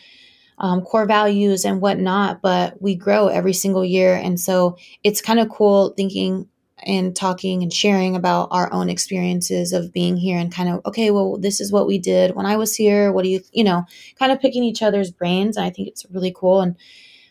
um, 0.58 0.82
core 0.82 1.04
values 1.04 1.64
and 1.64 1.80
whatnot, 1.80 2.40
but 2.40 2.80
we 2.80 2.94
grow 2.94 3.26
every 3.26 3.52
single 3.52 3.84
year, 3.84 4.14
and 4.14 4.38
so 4.38 4.76
it's 5.02 5.20
kind 5.20 5.40
of 5.40 5.48
cool 5.48 5.92
thinking 5.96 6.48
and 6.86 7.16
talking 7.16 7.62
and 7.62 7.72
sharing 7.72 8.14
about 8.14 8.48
our 8.52 8.72
own 8.72 8.88
experiences 8.88 9.72
of 9.72 9.92
being 9.92 10.16
here 10.16 10.38
and 10.38 10.52
kind 10.52 10.68
of 10.68 10.80
okay 10.84 11.10
well 11.10 11.38
this 11.38 11.60
is 11.60 11.72
what 11.72 11.86
we 11.86 11.98
did 11.98 12.34
when 12.34 12.46
i 12.46 12.56
was 12.56 12.74
here 12.74 13.12
what 13.12 13.22
do 13.22 13.30
you 13.30 13.40
you 13.52 13.62
know 13.62 13.84
kind 14.18 14.32
of 14.32 14.40
picking 14.40 14.64
each 14.64 14.82
other's 14.82 15.10
brains 15.12 15.56
And 15.56 15.64
i 15.64 15.70
think 15.70 15.86
it's 15.86 16.04
really 16.10 16.34
cool 16.36 16.60
and 16.60 16.76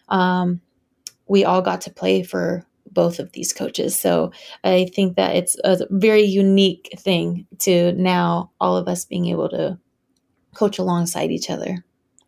um, 0.08 0.62
we 1.28 1.44
all 1.44 1.62
got 1.62 1.82
to 1.82 1.92
play 1.92 2.24
for 2.24 2.66
both 2.94 3.20
of 3.20 3.32
these 3.32 3.54
coaches. 3.54 4.00
So 4.00 4.32
i 4.64 4.86
think 4.94 5.16
that 5.16 5.36
it's 5.36 5.58
a 5.64 5.86
very 5.90 6.24
unique 6.24 6.90
thing 6.98 7.46
to 7.60 7.94
now 7.94 8.52
all 8.60 8.78
of 8.78 8.88
us 8.88 9.06
being 9.06 9.28
able 9.28 9.50
to 9.50 9.78
coach 10.54 10.78
alongside 10.80 11.32
each 11.32 11.50
other. 11.50 11.84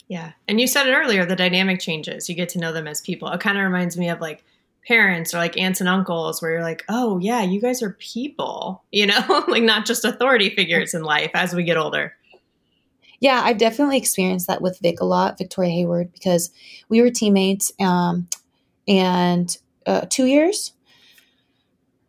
Yeah. 0.08 0.34
And 0.48 0.62
you 0.62 0.68
said 0.68 0.88
it 0.88 0.94
earlier 0.94 1.26
the 1.26 1.36
dynamic 1.36 1.80
changes. 1.80 2.30
You 2.30 2.36
get 2.36 2.50
to 2.50 2.60
know 2.60 2.72
them 2.72 2.88
as 2.88 3.02
people. 3.02 3.30
It 3.30 3.40
kind 3.40 3.58
of 3.58 3.64
reminds 3.64 3.98
me 3.98 4.10
of 4.10 4.22
like 4.22 4.44
parents 4.88 5.34
or 5.34 5.38
like 5.38 5.58
aunts 5.58 5.80
and 5.80 5.90
uncles 5.90 6.42
where 6.42 6.52
you're 6.52 6.64
like, 6.64 6.84
oh, 6.90 7.18
yeah, 7.20 7.42
you 7.42 7.60
guys 7.60 7.82
are 7.82 7.92
people, 7.92 8.84
you 8.92 9.06
know, 9.06 9.44
like 9.48 9.64
not 9.64 9.86
just 9.86 10.06
authority 10.06 10.50
figures 10.50 10.94
in 10.94 11.04
life 11.04 11.32
as 11.34 11.54
we 11.54 11.64
get 11.64 11.78
older. 11.78 12.14
Yeah, 13.20 13.42
I've 13.44 13.58
definitely 13.58 13.98
experienced 13.98 14.48
that 14.48 14.62
with 14.62 14.80
Vic 14.80 15.00
a 15.00 15.06
lot, 15.06 15.38
Victoria 15.38 15.72
Hayward, 15.72 16.12
because 16.12 16.52
we 16.90 17.02
were 17.02 17.10
teammates 17.10 17.72
um, 17.80 18.28
and 18.88 19.58
uh, 19.86 20.06
two 20.10 20.26
years, 20.26 20.74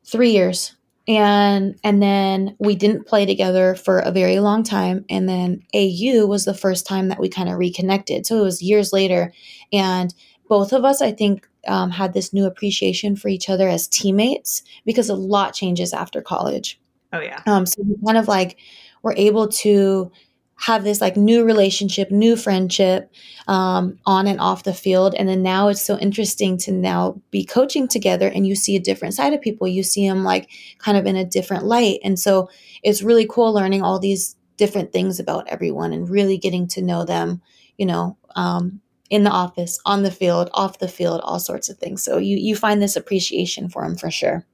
three 0.05 0.31
years. 0.31 0.75
And 1.09 1.79
and 1.85 2.03
then 2.03 2.57
we 2.59 2.75
didn't 2.75 3.07
play 3.07 3.27
together 3.27 3.77
for 3.77 4.01
a 4.01 4.11
very 4.11 4.41
long 4.41 4.65
time. 4.65 5.05
And 5.09 5.29
then 5.29 5.63
AU 5.73 6.27
was 6.27 6.45
the 6.45 6.55
first 6.55 6.85
time 6.85 7.09
that 7.09 7.21
we 7.21 7.29
kind 7.29 7.49
of 7.49 7.59
reconnected. 7.59 8.27
So 8.27 8.39
it 8.39 8.43
was 8.43 8.61
years 8.61 8.93
later. 8.93 9.33
And 9.73 10.13
both 10.49 10.73
of 10.73 10.85
us, 10.85 11.01
I 11.01 11.13
think, 11.13 11.49
um, 11.69 11.91
had 11.91 12.13
this 12.13 12.33
new 12.33 12.45
appreciation 12.45 13.15
for 13.15 13.29
each 13.29 13.49
other 13.49 13.69
as 13.69 13.87
teammates 13.89 14.63
because 14.85 15.09
a 15.09 15.15
lot 15.15 15.55
changes 15.55 15.93
after 15.93 16.21
college. 16.23 16.81
Oh 17.13 17.21
yeah. 17.21 17.43
Um, 17.47 17.67
so 17.67 17.83
we 17.83 17.97
kind 18.05 18.19
of 18.19 18.29
like 18.29 18.59
were 19.03 19.15
able 19.17 19.49
to 19.49 20.11
have 20.57 20.85
this 20.85 21.01
like 21.01 21.17
new 21.17 21.45
relationship, 21.45 22.11
new 22.11 22.35
friendship 22.35 23.11
um, 23.47 23.99
on 24.07 24.27
and 24.27 24.41
off 24.41 24.65
the 24.65 24.75
field. 24.75 25.15
And 25.15 25.29
then 25.29 25.43
now 25.43 25.69
it's 25.69 25.85
so 25.85 25.99
interesting 25.99 26.57
to 26.59 26.73
now 26.73 27.21
be 27.31 27.45
coaching 27.45 27.87
together 27.87 28.29
and 28.29 28.47
you 28.47 28.55
see 28.55 28.75
a 28.75 28.81
different 28.81 29.15
side 29.15 29.35
of 29.35 29.43
people. 29.43 29.69
You 29.69 29.83
see 29.83 30.09
them 30.09 30.25
like 30.25 30.51
kind 30.79 30.97
of 30.97 31.07
in 31.07 31.17
a 31.17 31.25
different 31.25 31.65
light. 31.65 32.01
And 32.03 32.19
so 32.19 32.49
it's 32.83 33.03
really 33.03 33.27
cool 33.29 33.53
learning 33.53 33.83
all 33.83 33.99
these 33.99 34.37
different 34.57 34.93
things 34.93 35.21
about 35.21 35.47
everyone 35.49 35.93
and 35.93 36.09
really 36.09 36.39
getting 36.39 36.67
to 36.69 36.83
know 36.83 37.05
them, 37.05 37.43
you 37.77 37.85
know, 37.85 38.17
um, 38.35 38.81
in 39.11 39.25
the 39.25 39.31
office, 39.31 39.79
on 39.85 40.03
the 40.03 40.11
field, 40.11 40.51
off 40.53 40.79
the 40.79 40.89
field, 40.89 41.21
all 41.23 41.39
sorts 41.39 41.69
of 41.69 41.79
things. 41.79 42.03
So 42.03 42.19
you 42.19 42.37
you 42.39 42.57
find 42.57 42.83
this 42.83 42.97
appreciation 42.97 43.69
for 43.69 43.85
him 43.85 43.97
for 43.97 44.11
sure. 44.11 44.45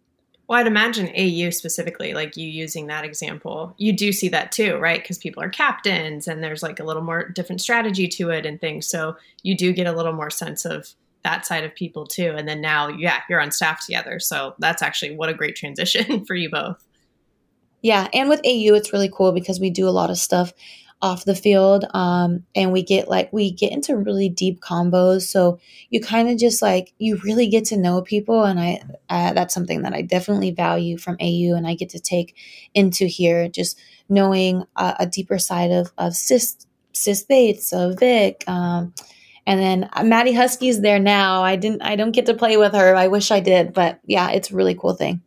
Well, 0.53 0.61
I'd 0.61 0.67
imagine 0.67 1.11
AU 1.17 1.49
specifically, 1.49 2.13
like 2.13 2.37
you 2.37 2.47
using 2.47 2.89
that 2.89 3.07
example, 3.07 3.75
you 3.79 3.91
do 3.91 4.13
see 4.13 4.29
that 4.29 4.53
too, 4.53 4.77
right? 4.77 5.01
Because 5.01 5.17
people 5.17 5.43
are 5.43 5.49
captains 5.49 6.29
and 6.29 6.45
there's 6.45 6.63
like 6.63 6.79
a 6.79 6.85
little 6.85 7.01
more 7.01 7.31
different 7.31 7.63
strategy 7.63 8.07
to 8.09 8.29
it 8.29 8.45
and 8.45 8.61
things. 8.61 8.87
So 8.87 9.17
you 9.43 9.57
do 9.57 9.73
get 9.73 9.87
a 9.87 9.93
little 9.93 10.13
more 10.13 10.29
sense 10.29 10.67
of 10.67 10.91
that 11.23 11.47
side 11.47 11.65
of 11.65 11.75
people 11.75 12.07
too. 12.07 12.35
And 12.37 12.47
then 12.47 12.61
now, 12.61 12.89
yeah, 12.89 13.23
you're 13.31 13.41
on 13.41 13.51
staff 13.51 13.87
together. 13.87 14.21
So 14.21 14.55
that's 14.59 14.83
actually 14.83 15.17
what 15.17 15.31
a 15.31 15.35
great 15.35 15.57
transition 15.57 16.23
for 16.27 16.35
you 16.35 16.51
both. 16.51 16.85
Yeah. 17.81 18.09
And 18.13 18.29
with 18.29 18.41
AU, 18.41 18.75
it's 18.75 18.93
really 18.93 19.11
cool 19.11 19.33
because 19.33 19.59
we 19.59 19.71
do 19.71 19.89
a 19.89 19.91
lot 19.91 20.11
of 20.11 20.19
stuff 20.19 20.53
off 21.03 21.25
the 21.25 21.35
field 21.35 21.85
um, 21.95 22.45
and 22.55 22.73
we 22.73 22.83
get 22.83 23.09
like 23.09 23.31
we 23.33 23.51
get 23.51 23.73
into 23.73 23.97
really 23.97 24.29
deep 24.29 24.61
combos. 24.61 25.23
So 25.23 25.59
you 25.91 26.01
kind 26.01 26.31
of 26.31 26.39
just 26.39 26.63
like 26.63 26.95
you 26.99 27.17
really 27.25 27.49
get 27.49 27.65
to 27.67 27.77
know 27.77 28.01
people 28.03 28.45
and 28.45 28.59
i 28.59 28.81
uh, 29.11 29.33
that's 29.33 29.53
something 29.53 29.83
that 29.83 29.93
i 29.93 30.01
definitely 30.01 30.51
value 30.51 30.97
from 30.97 31.17
au 31.21 31.55
and 31.55 31.67
i 31.67 31.75
get 31.75 31.91
to 31.91 32.01
take 32.01 32.35
into 32.75 33.07
here 33.07 33.49
just 33.49 33.79
knowing 34.09 34.65
a, 34.77 35.07
deeper 35.07 35.39
side 35.39 35.71
of 35.71 35.93
of 35.99 36.15
sis 36.15 36.57
sis 36.93 37.23
bates 37.25 37.73
of 37.73 37.99
vic 37.99 38.45
um, 38.47 38.95
and 39.47 39.61
then 39.61 39.91
uh, 39.93 40.03
maddie 40.03 40.33
husky's 40.33 40.81
there 40.81 40.99
now. 40.99 41.43
I 41.43 41.57
didn't 41.57 41.83
i 41.83 41.97
don't 41.97 42.13
get 42.13 42.27
to 42.27 42.35
play 42.35 42.57
with 42.57 42.75
her. 42.75 42.95
I 42.97 43.09
wish 43.09 43.31
i 43.31 43.41
did 43.41 43.73
but 43.73 44.01
yeah 44.07 44.31
it's 44.31 44.51
a 44.51 44.55
really 44.55 44.75
cool 44.75 44.95
thing. 44.95 45.23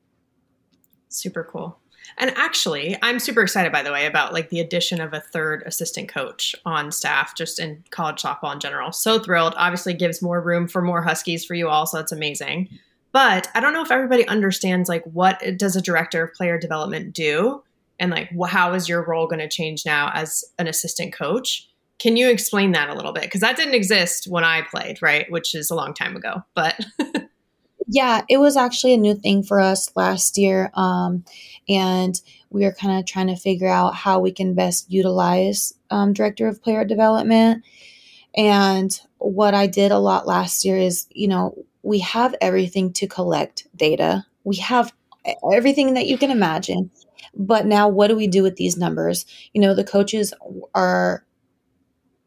Super 1.10 1.48
cool 1.50 1.78
And 2.18 2.32
actually, 2.38 2.98
I'm 3.02 3.20
super 3.20 3.42
excited, 3.42 3.72
by 3.72 3.84
the 3.84 3.92
way, 3.92 4.06
about 4.06 4.34
like 4.34 4.50
the 4.50 4.60
addition 4.60 5.02
of 5.02 5.14
a 5.14 5.20
third 5.20 5.64
assistant 5.66 6.08
coach 6.08 6.56
on 6.66 6.92
staff, 6.92 7.36
just 7.36 7.60
in 7.60 7.84
college 7.90 8.22
softball 8.22 8.54
in 8.54 8.60
general. 8.60 8.92
So 8.92 9.20
thrilled. 9.20 9.54
Obviously, 9.58 9.94
gives 9.94 10.22
more 10.22 10.42
room 10.42 10.68
for 10.68 10.82
more 10.82 11.02
Huskies 11.02 11.44
for 11.44 11.56
you 11.56 11.68
all, 11.68 11.86
so 11.86 11.98
that's 11.98 12.12
amazing. 12.12 12.70
But 13.12 13.50
I 13.54 13.60
don't 13.60 13.74
know 13.74 13.82
if 13.82 13.92
everybody 13.92 14.28
understands 14.28 14.90
like 14.90 15.04
what 15.06 15.42
does 15.58 15.76
a 15.76 15.82
director 15.82 16.24
of 16.24 16.34
player 16.34 16.58
development 16.58 17.14
do, 17.14 17.64
and 18.00 18.12
like 18.12 18.30
how 18.48 18.74
is 18.74 18.88
your 18.88 19.06
role 19.06 19.28
going 19.28 19.40
to 19.40 19.50
change 19.50 19.86
now 19.86 20.12
as 20.14 20.44
an 20.58 20.68
assistant 20.68 21.14
coach? 21.14 21.70
Can 21.98 22.18
you 22.18 22.30
explain 22.30 22.74
that 22.74 22.90
a 22.90 22.94
little 22.94 23.14
bit? 23.14 23.24
Because 23.24 23.42
that 23.42 23.56
didn't 23.56 23.74
exist 23.74 24.28
when 24.28 24.44
I 24.44 24.62
played, 24.64 25.02
right? 25.02 25.30
Which 25.32 25.56
is 25.56 25.70
a 25.70 25.76
long 25.76 25.94
time 25.94 26.16
ago. 26.16 26.44
But 26.54 26.78
yeah, 27.88 28.22
it 28.30 28.38
was 28.38 28.58
actually 28.58 28.94
a 28.94 28.98
new 28.98 29.16
thing 29.16 29.44
for 29.44 29.60
us 29.60 29.92
last 29.96 30.38
year. 30.38 30.72
Um, 30.74 31.24
and 31.70 32.20
we 32.50 32.66
are 32.66 32.74
kind 32.74 33.00
of 33.00 33.06
trying 33.06 33.28
to 33.28 33.36
figure 33.36 33.68
out 33.68 33.96
how 33.96 34.20
we 34.20 34.32
can 34.32 34.54
best 34.54 34.92
utilize 34.92 35.74
um, 35.90 36.14
director 36.14 36.48
of 36.48 36.62
player 36.64 36.86
development. 36.86 37.64
And 38.36 39.00
what 39.18 39.54
I 39.54 39.68
did 39.68 39.92
a 39.92 40.00
lot 40.00 40.28
last 40.28 40.66
year 40.66 40.78
is, 40.78 41.08
you 41.12 41.28
know, 41.28 41.66
we 41.84 42.00
have 42.00 42.36
everything 42.42 42.92
to 42.94 43.08
collect 43.08 43.68
data. 43.76 44.26
We 44.44 44.58
have 44.58 44.94
everything 45.54 45.94
that 45.94 46.08
you 46.08 46.18
can 46.18 46.32
imagine. 46.32 46.92
But 47.34 47.66
now, 47.66 47.90
what 47.90 48.08
do 48.08 48.16
we 48.16 48.28
do 48.28 48.44
with 48.44 48.56
these 48.56 48.78
numbers? 48.78 49.26
You 49.54 49.62
know, 49.62 49.74
the 49.74 49.84
coaches 49.84 50.34
are 50.74 51.26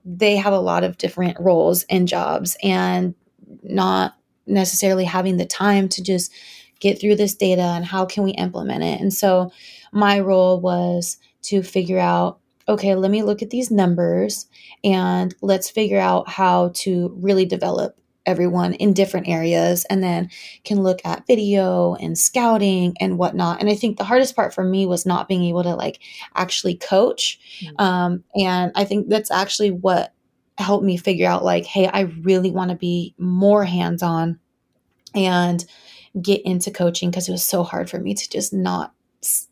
they 0.05 0.37
have 0.37 0.53
a 0.53 0.61
lot 0.61 0.85
of 0.85 0.99
different 0.99 1.39
roles 1.41 1.85
and 1.85 2.09
jobs 2.09 2.57
and 2.63 3.15
not 3.63 4.18
necessarily 4.49 5.05
having 5.05 5.37
the 5.37 5.47
time 5.47 5.89
to 5.91 6.03
just 6.03 6.33
get 6.81 7.01
through 7.01 7.17
this 7.17 7.35
data 7.35 7.63
and 7.63 7.85
how 7.85 8.05
can 8.07 8.23
we 8.23 8.31
implement 8.33 8.85
it. 8.85 9.01
And 9.01 9.13
so 9.13 9.53
my 9.93 10.21
role 10.21 10.61
was 10.61 11.19
to 11.43 11.63
figure 11.63 11.99
out 11.99 12.41
okay, 12.69 12.95
let 12.95 13.11
me 13.11 13.23
look 13.23 13.41
at 13.41 13.49
these 13.49 13.71
numbers 13.71 14.47
and 14.85 15.35
let's 15.41 15.71
figure 15.71 15.99
out 15.99 16.29
how 16.29 16.71
to 16.75 17.17
really 17.19 17.47
develop 17.47 17.99
everyone 18.27 18.75
in 18.75 18.93
different 18.93 19.27
areas 19.27 19.87
and 19.87 20.05
then 20.05 20.29
can 20.65 20.83
look 20.83 21.01
at 21.03 21.27
video 21.27 21.95
and 21.95 22.19
scouting 22.19 22.95
and 23.01 23.17
whatnot. 23.17 23.59
And 23.59 23.71
I 23.71 23.75
think 23.75 23.97
the 23.97 24.05
hardest 24.05 24.37
part 24.37 24.53
for 24.53 24.63
me 24.63 24.85
was 24.85 25.07
not 25.07 25.29
being 25.29 25.45
able 25.45 25.63
to 25.63 25.75
like 25.75 25.99
actually 26.35 26.75
coach. 26.77 27.41
Mm-hmm. 27.63 27.83
Um, 27.83 28.25
and 28.37 28.71
I 28.75 28.85
think 28.85 29.09
that's 29.09 29.31
actually 29.31 29.71
what 29.71 30.13
helped 30.59 30.85
me 30.85 30.97
figure 30.97 31.29
out 31.29 31.45
like, 31.45 31.65
hey, 31.65 31.87
I 31.87 32.01
really 32.23 32.51
want 32.51 32.71
to 32.71 32.77
be 32.77 33.15
more 33.19 33.65
hands 33.65 34.03
on 34.03 34.39
and 35.15 35.65
get 36.21 36.43
into 36.45 36.71
coaching 36.71 37.11
because 37.11 37.29
it 37.29 37.33
was 37.33 37.45
so 37.45 37.63
hard 37.63 37.89
for 37.89 37.99
me 37.99 38.15
to 38.15 38.31
just 38.31 38.53
not 38.53 38.93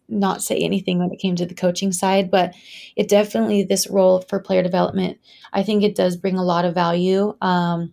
not 0.09 0.42
say 0.42 0.59
anything 0.59 1.00
when 1.00 1.11
it 1.12 1.18
came 1.18 1.34
to 1.34 1.44
the 1.44 1.54
coaching 1.54 1.90
side 1.90 2.30
but 2.30 2.54
it 2.94 3.09
definitely 3.09 3.64
this 3.64 3.88
role 3.88 4.20
for 4.20 4.38
player 4.38 4.62
development 4.62 5.18
i 5.52 5.61
think 5.61 5.82
it 5.82 5.96
does 5.96 6.16
bring 6.16 6.38
a 6.38 6.44
lot 6.44 6.64
of 6.64 6.72
value 6.72 7.36
um, 7.40 7.92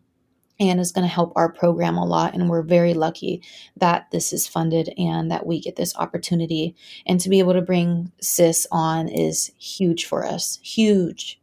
and 0.59 0.79
is 0.79 0.91
going 0.91 1.07
to 1.07 1.13
help 1.13 1.33
our 1.35 1.51
program 1.51 1.97
a 1.97 2.05
lot. 2.05 2.33
And 2.33 2.49
we're 2.49 2.61
very 2.61 2.93
lucky 2.93 3.41
that 3.77 4.09
this 4.11 4.33
is 4.33 4.47
funded 4.47 4.93
and 4.97 5.31
that 5.31 5.45
we 5.45 5.59
get 5.59 5.75
this 5.75 5.95
opportunity. 5.95 6.75
And 7.05 7.19
to 7.19 7.29
be 7.29 7.39
able 7.39 7.53
to 7.53 7.61
bring 7.61 8.11
Sis 8.21 8.67
on 8.71 9.07
is 9.07 9.51
huge 9.57 10.05
for 10.05 10.25
us. 10.25 10.59
Huge. 10.61 11.39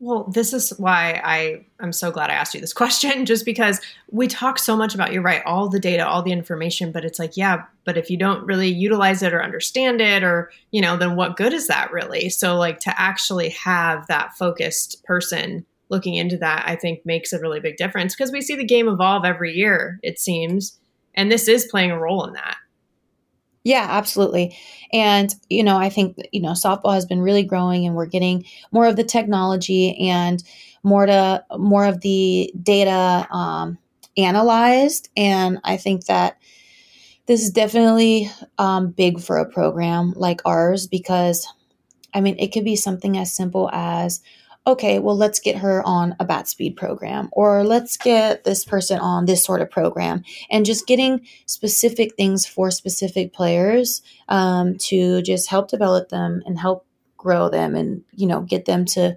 Well, 0.00 0.24
this 0.24 0.52
is 0.52 0.70
why 0.78 1.20
I 1.24 1.66
am 1.82 1.92
so 1.92 2.12
glad 2.12 2.30
I 2.30 2.34
asked 2.34 2.54
you 2.54 2.60
this 2.60 2.72
question, 2.74 3.26
just 3.26 3.44
because 3.44 3.80
we 4.10 4.28
talk 4.28 4.58
so 4.58 4.76
much 4.76 4.94
about, 4.94 5.12
you're 5.12 5.22
right, 5.22 5.42
all 5.44 5.68
the 5.68 5.80
data, 5.80 6.06
all 6.06 6.22
the 6.22 6.32
information, 6.32 6.92
but 6.92 7.04
it's 7.04 7.18
like, 7.18 7.36
yeah, 7.36 7.64
but 7.84 7.96
if 7.96 8.10
you 8.10 8.16
don't 8.16 8.46
really 8.46 8.68
utilize 8.68 9.22
it 9.22 9.34
or 9.34 9.42
understand 9.42 10.00
it, 10.00 10.22
or, 10.22 10.50
you 10.70 10.80
know, 10.80 10.96
then 10.96 11.16
what 11.16 11.36
good 11.36 11.52
is 11.52 11.66
that 11.66 11.90
really? 11.92 12.28
So, 12.28 12.56
like, 12.56 12.78
to 12.80 13.00
actually 13.00 13.50
have 13.50 14.06
that 14.06 14.36
focused 14.36 15.02
person 15.04 15.66
looking 15.88 16.14
into 16.14 16.36
that, 16.36 16.64
I 16.66 16.76
think 16.76 17.04
makes 17.04 17.32
a 17.32 17.40
really 17.40 17.60
big 17.60 17.76
difference 17.76 18.14
because 18.14 18.30
we 18.30 18.42
see 18.42 18.54
the 18.54 18.64
game 18.64 18.88
evolve 18.88 19.24
every 19.24 19.54
year, 19.54 19.98
it 20.02 20.18
seems. 20.20 20.78
And 21.14 21.32
this 21.32 21.48
is 21.48 21.66
playing 21.70 21.90
a 21.90 21.98
role 21.98 22.24
in 22.24 22.34
that. 22.34 22.56
Yeah, 23.68 23.86
absolutely. 23.90 24.56
And, 24.94 25.34
you 25.50 25.62
know, 25.62 25.76
I 25.76 25.90
think, 25.90 26.16
you 26.32 26.40
know, 26.40 26.52
softball 26.52 26.94
has 26.94 27.04
been 27.04 27.20
really 27.20 27.42
growing 27.42 27.84
and 27.84 27.94
we're 27.94 28.06
getting 28.06 28.46
more 28.72 28.86
of 28.86 28.96
the 28.96 29.04
technology 29.04 29.94
and 30.08 30.42
more 30.82 31.04
to 31.04 31.44
more 31.58 31.84
of 31.84 32.00
the 32.00 32.50
data 32.62 33.28
um, 33.30 33.76
analyzed. 34.16 35.10
And 35.18 35.58
I 35.64 35.76
think 35.76 36.06
that 36.06 36.38
this 37.26 37.42
is 37.42 37.50
definitely 37.50 38.30
um, 38.58 38.90
big 38.90 39.20
for 39.20 39.38
a 39.38 39.50
program 39.50 40.14
like 40.16 40.40
ours 40.46 40.86
because, 40.86 41.48
I 42.14 42.20
mean, 42.20 42.36
it 42.38 42.52
could 42.52 42.64
be 42.64 42.76
something 42.76 43.18
as 43.18 43.34
simple 43.34 43.70
as 43.72 44.22
okay, 44.68 44.98
well, 44.98 45.16
let's 45.16 45.40
get 45.40 45.56
her 45.56 45.82
on 45.86 46.14
a 46.20 46.24
bat 46.24 46.46
speed 46.46 46.76
program, 46.76 47.30
or 47.32 47.64
let's 47.64 47.96
get 47.96 48.44
this 48.44 48.66
person 48.66 48.98
on 48.98 49.24
this 49.24 49.42
sort 49.42 49.62
of 49.62 49.70
program, 49.70 50.22
and 50.50 50.66
just 50.66 50.86
getting 50.86 51.26
specific 51.46 52.14
things 52.16 52.44
for 52.46 52.70
specific 52.70 53.32
players 53.32 54.02
um, 54.28 54.76
to 54.76 55.22
just 55.22 55.48
help 55.48 55.70
develop 55.70 56.10
them 56.10 56.42
and 56.44 56.58
help 56.58 56.84
grow 57.16 57.48
them 57.48 57.74
and, 57.74 58.04
you 58.12 58.26
know, 58.26 58.42
get 58.42 58.66
them 58.66 58.84
to 58.84 59.16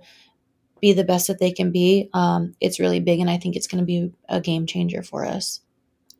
be 0.79 0.93
the 0.93 1.03
best 1.03 1.27
that 1.27 1.39
they 1.39 1.51
can 1.51 1.71
be. 1.71 2.09
Um, 2.13 2.55
it's 2.61 2.79
really 2.79 3.01
big, 3.01 3.19
and 3.19 3.29
I 3.29 3.37
think 3.37 3.55
it's 3.55 3.67
going 3.67 3.81
to 3.81 3.85
be 3.85 4.13
a 4.29 4.39
game 4.39 4.65
changer 4.65 5.03
for 5.03 5.25
us. 5.25 5.59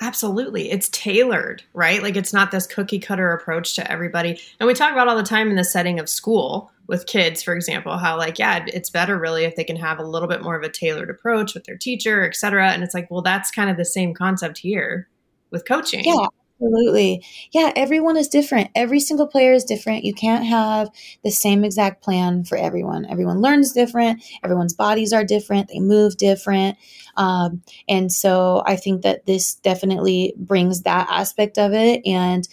Absolutely. 0.02 0.72
It's 0.72 0.90
tailored, 0.90 1.62
right? 1.74 2.02
Like 2.02 2.16
it's 2.16 2.34
not 2.34 2.50
this 2.50 2.66
cookie 2.66 2.98
cutter 3.00 3.32
approach 3.34 3.76
to 3.76 3.92
everybody. 3.92 4.40
And 4.60 4.66
we 4.66 4.74
talk 4.74 4.92
about 4.92 5.08
all 5.08 5.16
the 5.16 5.22
time 5.22 5.50
in 5.52 5.56
the 5.56 5.64
setting 5.64 6.00
of 6.00 6.10
school 6.10 6.72
with 6.88 7.06
kids, 7.06 7.44
for 7.44 7.54
example, 7.54 7.98
how 8.00 8.18
like, 8.18 8.40
yeah, 8.40 8.66
it's 8.68 8.90
better 8.90 9.18
really 9.18 9.44
if 9.44 9.56
they 9.56 9.64
can 9.64 9.76
have 9.76 10.00
a 10.00 10.04
little 10.04 10.28
bit 10.28 10.42
more 10.42 10.56
of 10.56 10.64
a 10.64 10.70
tailored 10.70 11.12
approach 11.12 11.54
with 11.54 11.66
their 11.66 11.78
teacher, 11.78 12.28
et 12.28 12.36
cetera. 12.36 12.72
And 12.72 12.82
it's 12.84 12.96
like, 12.96 13.12
well, 13.12 13.22
that's 13.22 13.52
kind 13.52 13.70
of 13.70 13.78
the 13.78 13.86
same 13.86 14.16
concept 14.16 14.58
here 14.58 15.08
with 15.52 15.68
coaching. 15.68 16.04
Yeah. 16.04 16.26
Absolutely. 16.62 17.24
Yeah, 17.52 17.72
everyone 17.76 18.18
is 18.18 18.28
different. 18.28 18.70
Every 18.76 19.00
single 19.00 19.26
player 19.28 19.52
is 19.54 19.64
different. 19.64 20.04
You 20.04 20.14
can't 20.14 20.46
have 20.46 20.90
the 21.24 21.32
same 21.32 21.64
exact 21.64 22.04
plan 22.04 22.44
for 22.44 22.56
everyone. 22.56 23.06
Everyone 23.10 23.42
learns 23.42 23.72
different. 23.72 24.22
Everyone's 24.44 24.74
bodies 24.76 25.12
are 25.12 25.24
different. 25.24 25.70
They 25.70 25.80
move 25.80 26.18
different. 26.18 26.78
Um, 27.18 27.64
and 27.90 28.12
so 28.12 28.62
I 28.68 28.76
think 28.76 29.02
that 29.02 29.26
this 29.26 29.56
definitely 29.56 30.36
brings 30.38 30.84
that 30.84 31.08
aspect 31.10 31.58
of 31.58 31.74
it. 31.74 32.06
And 32.06 32.48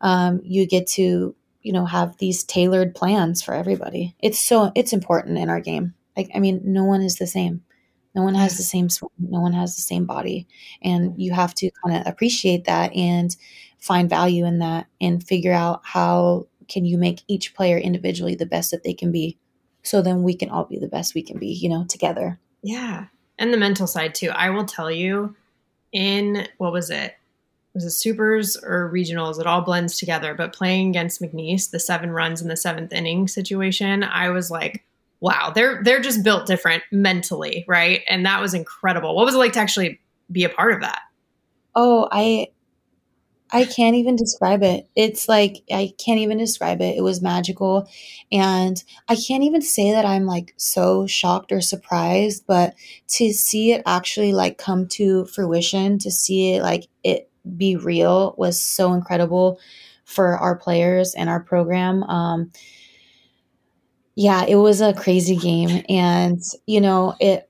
um, 0.00 0.40
you 0.44 0.66
get 0.66 0.86
to, 0.88 1.34
you 1.62 1.72
know, 1.72 1.86
have 1.86 2.18
these 2.18 2.44
tailored 2.44 2.94
plans 2.94 3.42
for 3.42 3.54
everybody. 3.54 4.16
It's 4.20 4.38
so, 4.38 4.72
it's 4.76 4.92
important 4.94 5.38
in 5.38 5.50
our 5.50 5.60
game. 5.60 5.94
Like, 6.16 6.30
I 6.34 6.40
mean, 6.40 6.60
no 6.64 6.84
one 6.84 7.02
is 7.02 7.16
the 7.16 7.26
same. 7.26 7.62
No 8.14 8.22
one 8.22 8.34
has 8.34 8.56
the 8.56 8.62
same 8.62 8.88
swing. 8.88 9.10
No 9.18 9.40
one 9.40 9.52
has 9.52 9.76
the 9.76 9.82
same 9.82 10.04
body. 10.04 10.48
And 10.82 11.14
you 11.20 11.32
have 11.32 11.54
to 11.56 11.70
kind 11.84 11.96
of 11.96 12.06
appreciate 12.06 12.64
that 12.64 12.94
and 12.94 13.36
find 13.78 14.10
value 14.10 14.44
in 14.44 14.58
that 14.58 14.86
and 15.00 15.22
figure 15.22 15.52
out 15.52 15.80
how 15.84 16.46
can 16.68 16.84
you 16.84 16.98
make 16.98 17.22
each 17.28 17.54
player 17.54 17.78
individually 17.78 18.34
the 18.34 18.46
best 18.46 18.70
that 18.70 18.84
they 18.84 18.94
can 18.94 19.12
be. 19.12 19.38
So 19.82 20.02
then 20.02 20.22
we 20.22 20.34
can 20.34 20.50
all 20.50 20.64
be 20.64 20.78
the 20.78 20.88
best 20.88 21.14
we 21.14 21.22
can 21.22 21.38
be, 21.38 21.48
you 21.48 21.68
know, 21.68 21.84
together. 21.88 22.38
Yeah. 22.62 23.06
And 23.38 23.52
the 23.52 23.58
mental 23.58 23.86
side 23.86 24.14
too. 24.14 24.30
I 24.30 24.50
will 24.50 24.66
tell 24.66 24.90
you 24.90 25.34
in 25.92 26.46
what 26.58 26.72
was 26.72 26.90
it? 26.90 27.16
Was 27.74 27.84
it 27.84 27.90
supers 27.90 28.56
or 28.56 28.90
regionals? 28.92 29.40
It 29.40 29.46
all 29.46 29.62
blends 29.62 29.98
together. 29.98 30.34
But 30.34 30.52
playing 30.52 30.90
against 30.90 31.22
McNeese, 31.22 31.70
the 31.70 31.80
seven 31.80 32.10
runs 32.10 32.42
in 32.42 32.48
the 32.48 32.56
seventh 32.56 32.92
inning 32.92 33.28
situation, 33.28 34.02
I 34.02 34.30
was 34.30 34.50
like, 34.50 34.84
wow, 35.20 35.52
they're 35.54 35.82
they're 35.82 36.00
just 36.00 36.24
built 36.24 36.46
different 36.46 36.82
mentally, 36.90 37.64
right? 37.68 38.02
And 38.08 38.24
that 38.26 38.40
was 38.40 38.54
incredible. 38.54 39.14
What 39.14 39.26
was 39.26 39.34
it 39.34 39.38
like 39.38 39.52
to 39.52 39.60
actually 39.60 40.00
be 40.30 40.44
a 40.44 40.48
part 40.48 40.72
of 40.72 40.80
that? 40.80 41.02
Oh, 41.74 42.08
I 42.10 42.48
I 43.52 43.64
can't 43.64 43.96
even 43.96 44.16
describe 44.16 44.62
it. 44.62 44.88
It's 44.94 45.28
like 45.28 45.62
I 45.70 45.92
can't 45.98 46.20
even 46.20 46.38
describe 46.38 46.80
it. 46.80 46.96
It 46.96 47.02
was 47.02 47.20
magical 47.20 47.88
and 48.30 48.82
I 49.08 49.16
can't 49.16 49.42
even 49.42 49.60
say 49.60 49.90
that 49.92 50.04
I'm 50.04 50.24
like 50.24 50.54
so 50.56 51.06
shocked 51.06 51.52
or 51.52 51.60
surprised, 51.60 52.44
but 52.46 52.74
to 53.08 53.32
see 53.32 53.72
it 53.72 53.82
actually 53.86 54.32
like 54.32 54.56
come 54.56 54.86
to 54.88 55.26
fruition, 55.26 55.98
to 55.98 56.10
see 56.10 56.54
it 56.54 56.62
like 56.62 56.86
it 57.02 57.28
be 57.56 57.76
real 57.76 58.34
was 58.38 58.60
so 58.60 58.92
incredible 58.92 59.58
for 60.04 60.36
our 60.36 60.56
players 60.56 61.14
and 61.14 61.28
our 61.28 61.40
program. 61.40 62.02
Um, 62.04 62.52
yeah, 64.16 64.44
it 64.46 64.56
was 64.56 64.80
a 64.80 64.94
crazy 64.94 65.36
game. 65.36 65.84
And, 65.88 66.42
you 66.66 66.80
know, 66.80 67.14
it 67.20 67.48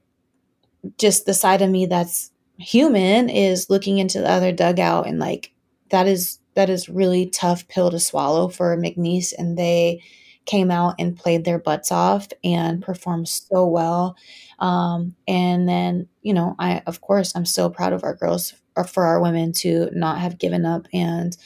just 0.99 1.27
the 1.27 1.35
side 1.35 1.63
of 1.63 1.71
me 1.71 1.87
that's 1.87 2.31
human 2.59 3.29
is 3.29 3.71
looking 3.71 3.99
into 3.99 4.21
the 4.21 4.31
other 4.31 4.53
dugout 4.53 5.07
and 5.07 5.19
like 5.19 5.53
that 5.91 6.07
is 6.07 6.39
that 6.55 6.69
is 6.69 6.89
really 6.89 7.27
tough 7.27 7.67
pill 7.69 7.91
to 7.91 7.99
swallow 7.99 8.49
for 8.49 8.77
McNeese 8.77 9.33
and 9.39 9.57
they 9.57 10.03
came 10.47 10.71
out 10.71 10.95
and 10.99 11.17
played 11.17 11.45
their 11.45 11.59
butts 11.59 11.93
off 11.93 12.29
and 12.43 12.83
performed 12.83 13.29
so 13.29 13.67
well. 13.67 14.17
Um, 14.59 15.15
and 15.29 15.69
then, 15.69 16.09
you 16.23 16.35
know, 16.35 16.57
I 16.59 16.83
of 16.87 17.01
course 17.01 17.35
I'm 17.37 17.47
so 17.47 17.71
proud 17.71 17.93
of 17.93 18.05
our 18.05 18.15
girls 18.15 18.55
or 18.77 18.85
for 18.85 19.05
our 19.05 19.21
women 19.21 19.53
to 19.53 19.91
not 19.93 20.19
have 20.19 20.39
given 20.39 20.65
up 20.67 20.87
and 20.93 21.37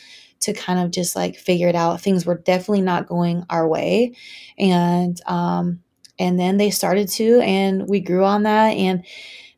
to 0.45 0.53
kind 0.53 0.79
of 0.79 0.91
just 0.91 1.17
like 1.17 1.37
figure 1.37 1.69
it 1.69 1.75
out. 1.75 2.01
Things 2.01 2.25
were 2.25 2.37
definitely 2.37 2.83
not 2.83 3.07
going 3.07 3.45
our 3.51 3.67
way. 3.67 4.15
And, 4.59 5.21
um, 5.27 5.81
and 6.19 6.39
then 6.39 6.59
they 6.59 6.71
started 6.71 7.09
to, 7.09 7.41
and 7.41 7.89
we 7.89 8.01
grew 8.01 8.25
on 8.25 8.45
that. 8.45 8.71
And 8.71 9.05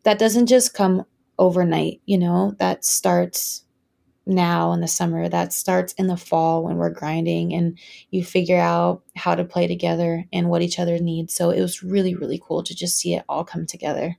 that 0.05 0.19
doesn't 0.19 0.47
just 0.47 0.75
come 0.75 1.05
overnight, 1.39 2.01
you 2.07 2.19
know, 2.19 2.55
that 2.59 2.85
starts 2.85 3.65
now 4.27 4.73
in 4.73 4.81
the 4.81 4.89
summer 4.89 5.29
that 5.29 5.53
starts 5.53 5.93
in 5.95 6.09
the 6.09 6.17
fall 6.17 6.65
when 6.65 6.77
we're 6.77 6.91
grinding 6.91 7.55
and 7.55 7.79
you 8.11 8.25
figure 8.25 8.59
out 8.59 9.03
how 9.15 9.37
to 9.37 9.45
play 9.45 9.69
together 9.69 10.25
and 10.33 10.49
what 10.49 10.63
each 10.63 10.81
other 10.81 10.99
needs 10.99 11.33
so 11.33 11.51
it 11.51 11.61
was 11.61 11.85
really 11.85 12.17
really 12.17 12.43
cool 12.45 12.61
to 12.61 12.75
just 12.75 12.99
see 12.99 13.15
it 13.15 13.25
all 13.29 13.45
come 13.45 13.67
together 13.67 14.17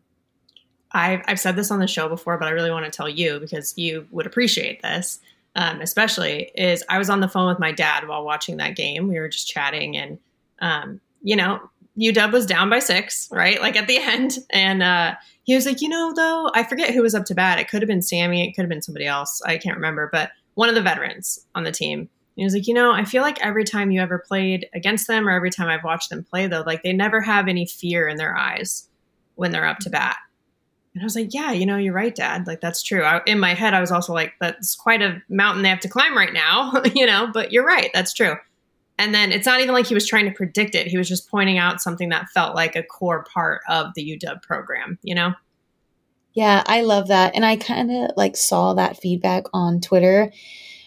I've, 0.94 1.24
I've 1.28 1.42
said 1.42 1.58
this 1.58 1.72
on 1.72 1.80
the 1.80 1.88
show 1.88 2.08
before 2.08 2.38
but 2.38 2.48
i 2.48 2.52
really 2.52 2.72
want 2.72 2.86
to 2.86 2.92
tell 2.92 3.10
you 3.10 3.38
because 3.42 3.78
you 3.78 4.08
would 4.10 4.26
appreciate 4.26 4.82
this 4.82 5.20
um, 5.58 5.82
especially 5.82 6.52
is 6.56 6.84
i 6.88 6.98
was 6.98 7.10
on 7.10 7.20
the 7.20 7.28
phone 7.28 7.48
with 7.48 7.60
my 7.60 7.74
dad 7.74 8.08
while 8.08 8.24
watching 8.24 8.58
that 8.58 8.76
game 8.76 9.10
we 9.10 9.20
were 9.20 9.30
just 9.30 9.48
chatting 9.48 9.98
and 9.98 10.18
um, 10.60 11.02
you 11.22 11.36
know 11.36 11.60
uw 11.98 12.32
was 12.32 12.46
down 12.46 12.70
by 12.70 12.80
six 12.80 13.28
right 13.32 13.60
like 13.60 13.76
at 13.76 13.88
the 13.88 13.98
end 14.02 14.38
and 14.52 14.82
uh, 14.82 15.14
he 15.48 15.56
was 15.56 15.66
like, 15.66 15.82
you 15.82 15.88
know, 15.88 16.12
though, 16.14 16.52
I 16.54 16.64
forget 16.64 16.94
who 16.94 17.02
was 17.02 17.16
up 17.16 17.24
to 17.26 17.34
bat. 17.34 17.58
It 17.58 17.70
could 17.70 17.82
have 17.82 17.88
been 17.88 18.02
Sammy. 18.02 18.46
It 18.46 18.52
could 18.54 18.64
have 18.64 18.70
been 18.70 18.82
somebody 18.82 19.08
else. 19.08 19.42
I 19.46 19.58
can't 19.58 19.78
remember, 19.78 20.10
but 20.12 20.32
one 20.56 20.68
of 20.68 20.76
the 20.76 20.82
veterans 20.82 21.46
on 21.56 21.64
the 21.64 21.72
team. 21.72 22.10
he 22.36 22.44
was 22.44 22.54
like, 22.54 22.68
you 22.68 22.74
know, 22.74 22.92
I 22.92 23.06
feel 23.06 23.22
like 23.22 23.42
every 23.42 23.64
time 23.64 23.90
you 23.90 24.02
ever 24.02 24.20
played 24.20 24.68
against 24.74 25.08
them 25.08 25.26
or 25.26 25.32
every 25.32 25.50
time 25.50 25.70
I've 25.70 25.86
watched 25.86 26.10
them 26.10 26.26
play, 26.26 26.48
though, 26.48 26.64
like 26.66 26.84
they 26.84 26.92
never 26.92 27.22
have 27.22 27.48
any 27.48 27.66
fear 27.66 28.10
in 28.10 28.18
their 28.18 28.36
eyes 28.36 28.90
when 29.36 29.52
they're 29.52 29.66
up 29.66 29.80
to 29.80 29.90
bat. 29.90 30.18
And 30.98 31.04
I 31.04 31.06
was 31.06 31.16
like, 31.16 31.32
yeah, 31.32 31.52
you 31.52 31.68
know, 31.68 31.78
you're 31.78 31.94
right, 31.94 32.16
dad. 32.16 32.48
Like, 32.48 32.60
that's 32.60 32.82
true. 32.82 33.04
I, 33.04 33.22
in 33.28 33.40
my 33.40 33.54
head, 33.54 33.76
I 33.76 33.80
was 33.80 33.92
also 33.92 34.14
like, 34.14 34.34
that's 34.42 34.76
quite 34.76 35.04
a 35.04 35.22
mountain 35.30 35.62
they 35.62 35.70
have 35.70 35.80
to 35.82 35.88
climb 35.88 36.18
right 36.18 36.34
now, 36.34 36.82
you 36.96 37.06
know, 37.06 37.30
but 37.32 37.52
you're 37.52 37.66
right. 37.66 37.92
That's 37.94 38.14
true. 38.14 38.34
And 38.98 39.14
then 39.14 39.32
it's 39.32 39.46
not 39.46 39.62
even 39.62 39.76
like 39.76 39.86
he 39.86 39.94
was 39.94 40.08
trying 40.08 40.26
to 40.26 40.32
predict 40.32 40.74
it. 40.74 40.88
He 40.88 40.98
was 40.98 41.08
just 41.08 41.30
pointing 41.30 41.60
out 41.60 41.82
something 41.82 42.10
that 42.10 42.30
felt 42.30 42.56
like 42.56 42.76
a 42.76 42.82
core 42.82 43.24
part 43.32 43.62
of 43.70 43.94
the 43.94 44.18
UW 44.18 44.42
program, 44.42 44.98
you 45.04 45.14
know? 45.14 45.34
Yeah, 46.34 46.64
I 46.66 46.82
love 46.82 47.10
that. 47.10 47.36
And 47.36 47.46
I 47.46 47.58
kind 47.58 47.92
of 47.92 48.18
like 48.18 48.36
saw 48.36 48.74
that 48.74 48.98
feedback 49.00 49.44
on 49.54 49.82
Twitter. 49.82 50.32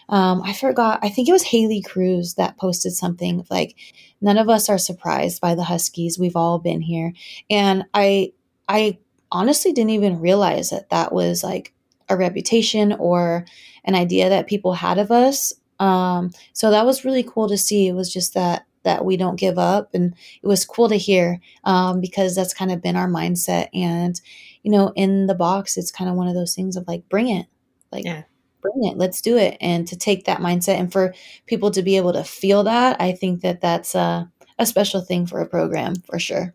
Um, 0.09 0.41
I 0.41 0.51
forgot, 0.51 0.99
I 1.01 1.07
think 1.07 1.29
it 1.29 1.31
was 1.31 1.43
Haley 1.43 1.81
Cruse 1.81 2.33
that 2.33 2.57
posted 2.57 2.91
something 2.91 3.45
like, 3.49 3.77
none 4.19 4.37
of 4.37 4.49
us 4.49 4.67
are 4.67 4.77
surprised 4.77 5.39
by 5.39 5.55
the 5.55 5.63
Huskies. 5.63 6.19
We've 6.19 6.35
all 6.35 6.59
been 6.59 6.81
here. 6.81 7.13
And 7.49 7.85
I, 7.93 8.33
I 8.67 8.97
honestly 9.31 9.71
didn't 9.71 9.91
even 9.91 10.19
realize 10.19 10.69
that 10.69 10.89
that 10.89 11.13
was 11.13 11.43
like 11.43 11.73
a 12.09 12.17
reputation 12.17 12.93
or 12.93 13.45
an 13.85 13.95
idea 13.95 14.29
that 14.29 14.47
people 14.47 14.73
had 14.73 14.97
of 14.97 15.11
us 15.11 15.53
um, 15.81 16.29
so 16.53 16.69
that 16.69 16.85
was 16.85 17.03
really 17.03 17.23
cool 17.23 17.49
to 17.49 17.57
see. 17.57 17.87
It 17.87 17.93
was 17.93 18.13
just 18.13 18.35
that 18.35 18.65
that 18.83 19.03
we 19.03 19.17
don't 19.17 19.35
give 19.35 19.59
up, 19.59 19.93
and 19.93 20.13
it 20.41 20.47
was 20.47 20.63
cool 20.63 20.87
to 20.89 20.95
hear 20.95 21.39
um, 21.63 21.99
because 21.99 22.35
that's 22.35 22.53
kind 22.53 22.71
of 22.71 22.81
been 22.81 22.95
our 22.95 23.09
mindset. 23.09 23.67
And 23.73 24.19
you 24.63 24.71
know, 24.71 24.93
in 24.95 25.25
the 25.25 25.35
box, 25.35 25.77
it's 25.77 25.91
kind 25.91 26.09
of 26.09 26.15
one 26.15 26.27
of 26.27 26.35
those 26.35 26.55
things 26.55 26.77
of 26.77 26.87
like, 26.87 27.09
bring 27.09 27.29
it, 27.29 27.47
like. 27.91 28.05
Yeah. 28.05 28.23
Bring 28.61 28.83
it, 28.83 28.95
let's 28.95 29.21
do 29.21 29.37
it, 29.37 29.57
and 29.59 29.87
to 29.87 29.97
take 29.97 30.25
that 30.25 30.37
mindset, 30.37 30.75
and 30.75 30.91
for 30.91 31.15
people 31.47 31.71
to 31.71 31.81
be 31.81 31.97
able 31.97 32.13
to 32.13 32.23
feel 32.23 32.61
that, 32.65 33.01
I 33.01 33.11
think 33.11 33.41
that 33.41 33.59
that's 33.59 33.95
a, 33.95 34.31
a 34.59 34.67
special 34.67 35.01
thing 35.01 35.25
for 35.25 35.41
a 35.41 35.47
program 35.47 35.95
for 35.95 36.19
sure. 36.19 36.53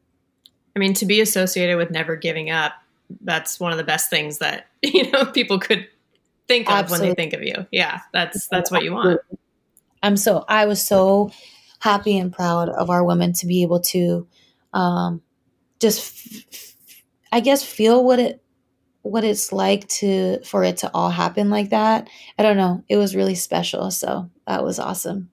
I 0.76 0.78
mean, 0.78 0.92
to 0.94 1.06
be 1.06 1.22
associated 1.22 1.78
with 1.78 1.90
never 1.90 2.14
giving 2.16 2.50
up, 2.50 2.74
that's 3.22 3.58
one 3.58 3.72
of 3.72 3.78
the 3.78 3.84
best 3.84 4.10
things 4.10 4.38
that 4.38 4.66
you 4.82 5.10
know 5.10 5.24
people 5.24 5.58
could 5.58 5.88
think 6.46 6.68
of 6.68 6.74
Absolutely. 6.74 7.08
when 7.08 7.10
they 7.10 7.22
think 7.22 7.32
of 7.32 7.42
you. 7.42 7.66
Yeah, 7.72 8.00
that's 8.12 8.46
that's 8.48 8.70
what 8.70 8.84
you 8.84 8.92
want. 8.92 9.20
I'm 10.02 10.16
so 10.16 10.44
I 10.48 10.66
was 10.66 10.82
so 10.86 11.32
happy 11.80 12.18
and 12.18 12.32
proud 12.32 12.68
of 12.68 12.90
our 12.90 13.04
women 13.04 13.32
to 13.32 13.46
be 13.46 13.62
able 13.62 13.80
to 13.80 14.26
um, 14.72 15.22
just 15.80 16.44
f- 16.52 16.74
I 17.32 17.40
guess 17.40 17.62
feel 17.62 18.04
what 18.04 18.18
it 18.18 18.42
what 19.02 19.24
it's 19.24 19.52
like 19.52 19.88
to 19.88 20.40
for 20.44 20.62
it 20.64 20.78
to 20.78 20.90
all 20.92 21.10
happen 21.10 21.48
like 21.48 21.70
that. 21.70 22.08
I 22.38 22.42
don't 22.42 22.56
know. 22.56 22.84
It 22.88 22.96
was 22.98 23.16
really 23.16 23.34
special. 23.34 23.90
So 23.90 24.30
that 24.46 24.62
was 24.62 24.78
awesome. 24.78 25.30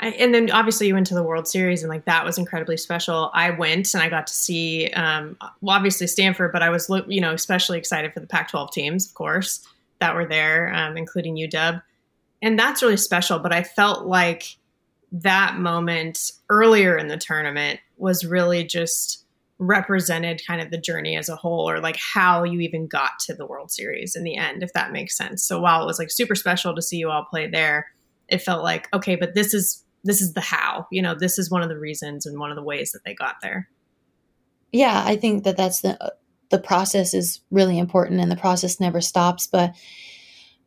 I, 0.00 0.08
and 0.08 0.34
then 0.34 0.50
obviously 0.50 0.86
you 0.86 0.94
went 0.94 1.06
to 1.08 1.14
the 1.14 1.22
World 1.22 1.46
Series 1.46 1.82
and 1.82 1.90
like 1.90 2.06
that 2.06 2.24
was 2.24 2.38
incredibly 2.38 2.76
special. 2.76 3.30
I 3.34 3.50
went 3.50 3.92
and 3.94 4.02
I 4.02 4.08
got 4.08 4.26
to 4.26 4.34
see, 4.34 4.88
um, 4.88 5.36
well, 5.60 5.76
obviously 5.76 6.06
Stanford, 6.06 6.52
but 6.52 6.62
I 6.62 6.70
was, 6.70 6.90
you 7.06 7.20
know, 7.20 7.32
especially 7.32 7.78
excited 7.78 8.12
for 8.12 8.20
the 8.20 8.26
Pac-12 8.26 8.72
teams, 8.72 9.06
of 9.06 9.14
course 9.14 9.66
that 10.00 10.14
were 10.14 10.26
there, 10.26 10.72
um, 10.74 10.96
including 10.96 11.36
UW. 11.36 11.82
And 12.42 12.58
that's 12.58 12.82
really 12.82 12.96
special. 12.96 13.38
But 13.38 13.52
I 13.52 13.62
felt 13.62 14.06
like 14.06 14.56
that 15.12 15.56
moment 15.58 16.32
earlier 16.48 16.96
in 16.96 17.08
the 17.08 17.18
tournament 17.18 17.80
was 17.96 18.24
really 18.24 18.64
just 18.64 19.24
represented 19.58 20.40
kind 20.46 20.62
of 20.62 20.70
the 20.70 20.78
journey 20.78 21.16
as 21.16 21.28
a 21.28 21.36
whole 21.36 21.68
or 21.68 21.80
like 21.80 21.96
how 21.96 22.44
you 22.44 22.60
even 22.60 22.86
got 22.86 23.18
to 23.20 23.34
the 23.34 23.44
World 23.44 23.70
Series 23.70 24.16
in 24.16 24.24
the 24.24 24.36
end, 24.36 24.62
if 24.62 24.72
that 24.72 24.90
makes 24.90 25.16
sense. 25.16 25.44
So 25.44 25.60
while 25.60 25.82
it 25.82 25.86
was 25.86 25.98
like 25.98 26.10
super 26.10 26.34
special 26.34 26.74
to 26.74 26.80
see 26.80 26.96
you 26.96 27.10
all 27.10 27.24
play 27.24 27.46
there, 27.46 27.88
it 28.28 28.40
felt 28.40 28.62
like, 28.62 28.88
okay, 28.94 29.16
but 29.16 29.34
this 29.34 29.52
is 29.52 29.84
this 30.04 30.20
is 30.20 30.32
the 30.32 30.40
how, 30.40 30.86
you 30.90 31.02
know, 31.02 31.14
this 31.14 31.38
is 31.38 31.50
one 31.50 31.62
of 31.62 31.68
the 31.68 31.78
reasons 31.78 32.26
and 32.26 32.38
one 32.38 32.50
of 32.50 32.56
the 32.56 32.62
ways 32.62 32.92
that 32.92 33.04
they 33.04 33.14
got 33.14 33.36
there. 33.42 33.68
Yeah, 34.72 35.02
I 35.04 35.16
think 35.16 35.44
that 35.44 35.56
that's 35.56 35.80
the 35.80 36.14
the 36.50 36.58
process 36.58 37.14
is 37.14 37.40
really 37.50 37.78
important 37.78 38.20
and 38.20 38.30
the 38.30 38.36
process 38.36 38.80
never 38.80 39.00
stops 39.00 39.46
but 39.46 39.72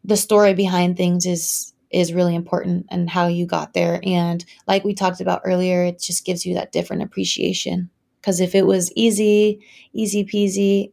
the 0.06 0.16
story 0.18 0.54
behind 0.54 0.98
things 0.98 1.26
is 1.26 1.74
is 1.92 2.14
really 2.14 2.34
important 2.34 2.88
and 2.90 3.08
how 3.08 3.28
you 3.28 3.46
got 3.46 3.74
there. 3.74 4.00
And 4.04 4.44
like 4.68 4.84
we 4.84 4.96
talked 4.96 5.22
about 5.22 5.44
earlier 5.46 5.84
it 5.84 6.02
just 6.02 6.26
gives 6.26 6.46
you 6.46 6.56
that 6.56 6.72
different 6.72 7.04
appreciation. 7.04 7.90
Because 8.20 8.40
if 8.40 8.56
it 8.56 8.66
was 8.66 8.92
easy 8.96 9.66
easy 9.94 10.26
peasy 10.26 10.92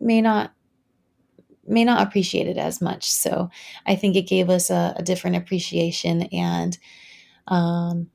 may 0.00 0.20
not 0.20 0.52
may 1.66 1.84
not 1.84 2.06
appreciate 2.06 2.46
it 2.46 2.58
as 2.58 2.80
much. 2.80 3.10
So 3.10 3.50
i 3.86 3.96
think 3.96 4.16
it 4.16 4.22
gave 4.22 4.48
us 4.50 4.70
a, 4.70 4.94
a 4.96 5.02
different 5.02 5.36
appreciation 5.36 6.22
and 6.32 6.78
um, 7.48 8.10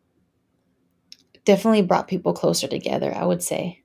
definitely 1.46 1.82
brought 1.82 2.08
people 2.08 2.34
closer 2.34 2.68
together 2.68 3.14
i 3.16 3.26
would 3.26 3.42
say 3.42 3.82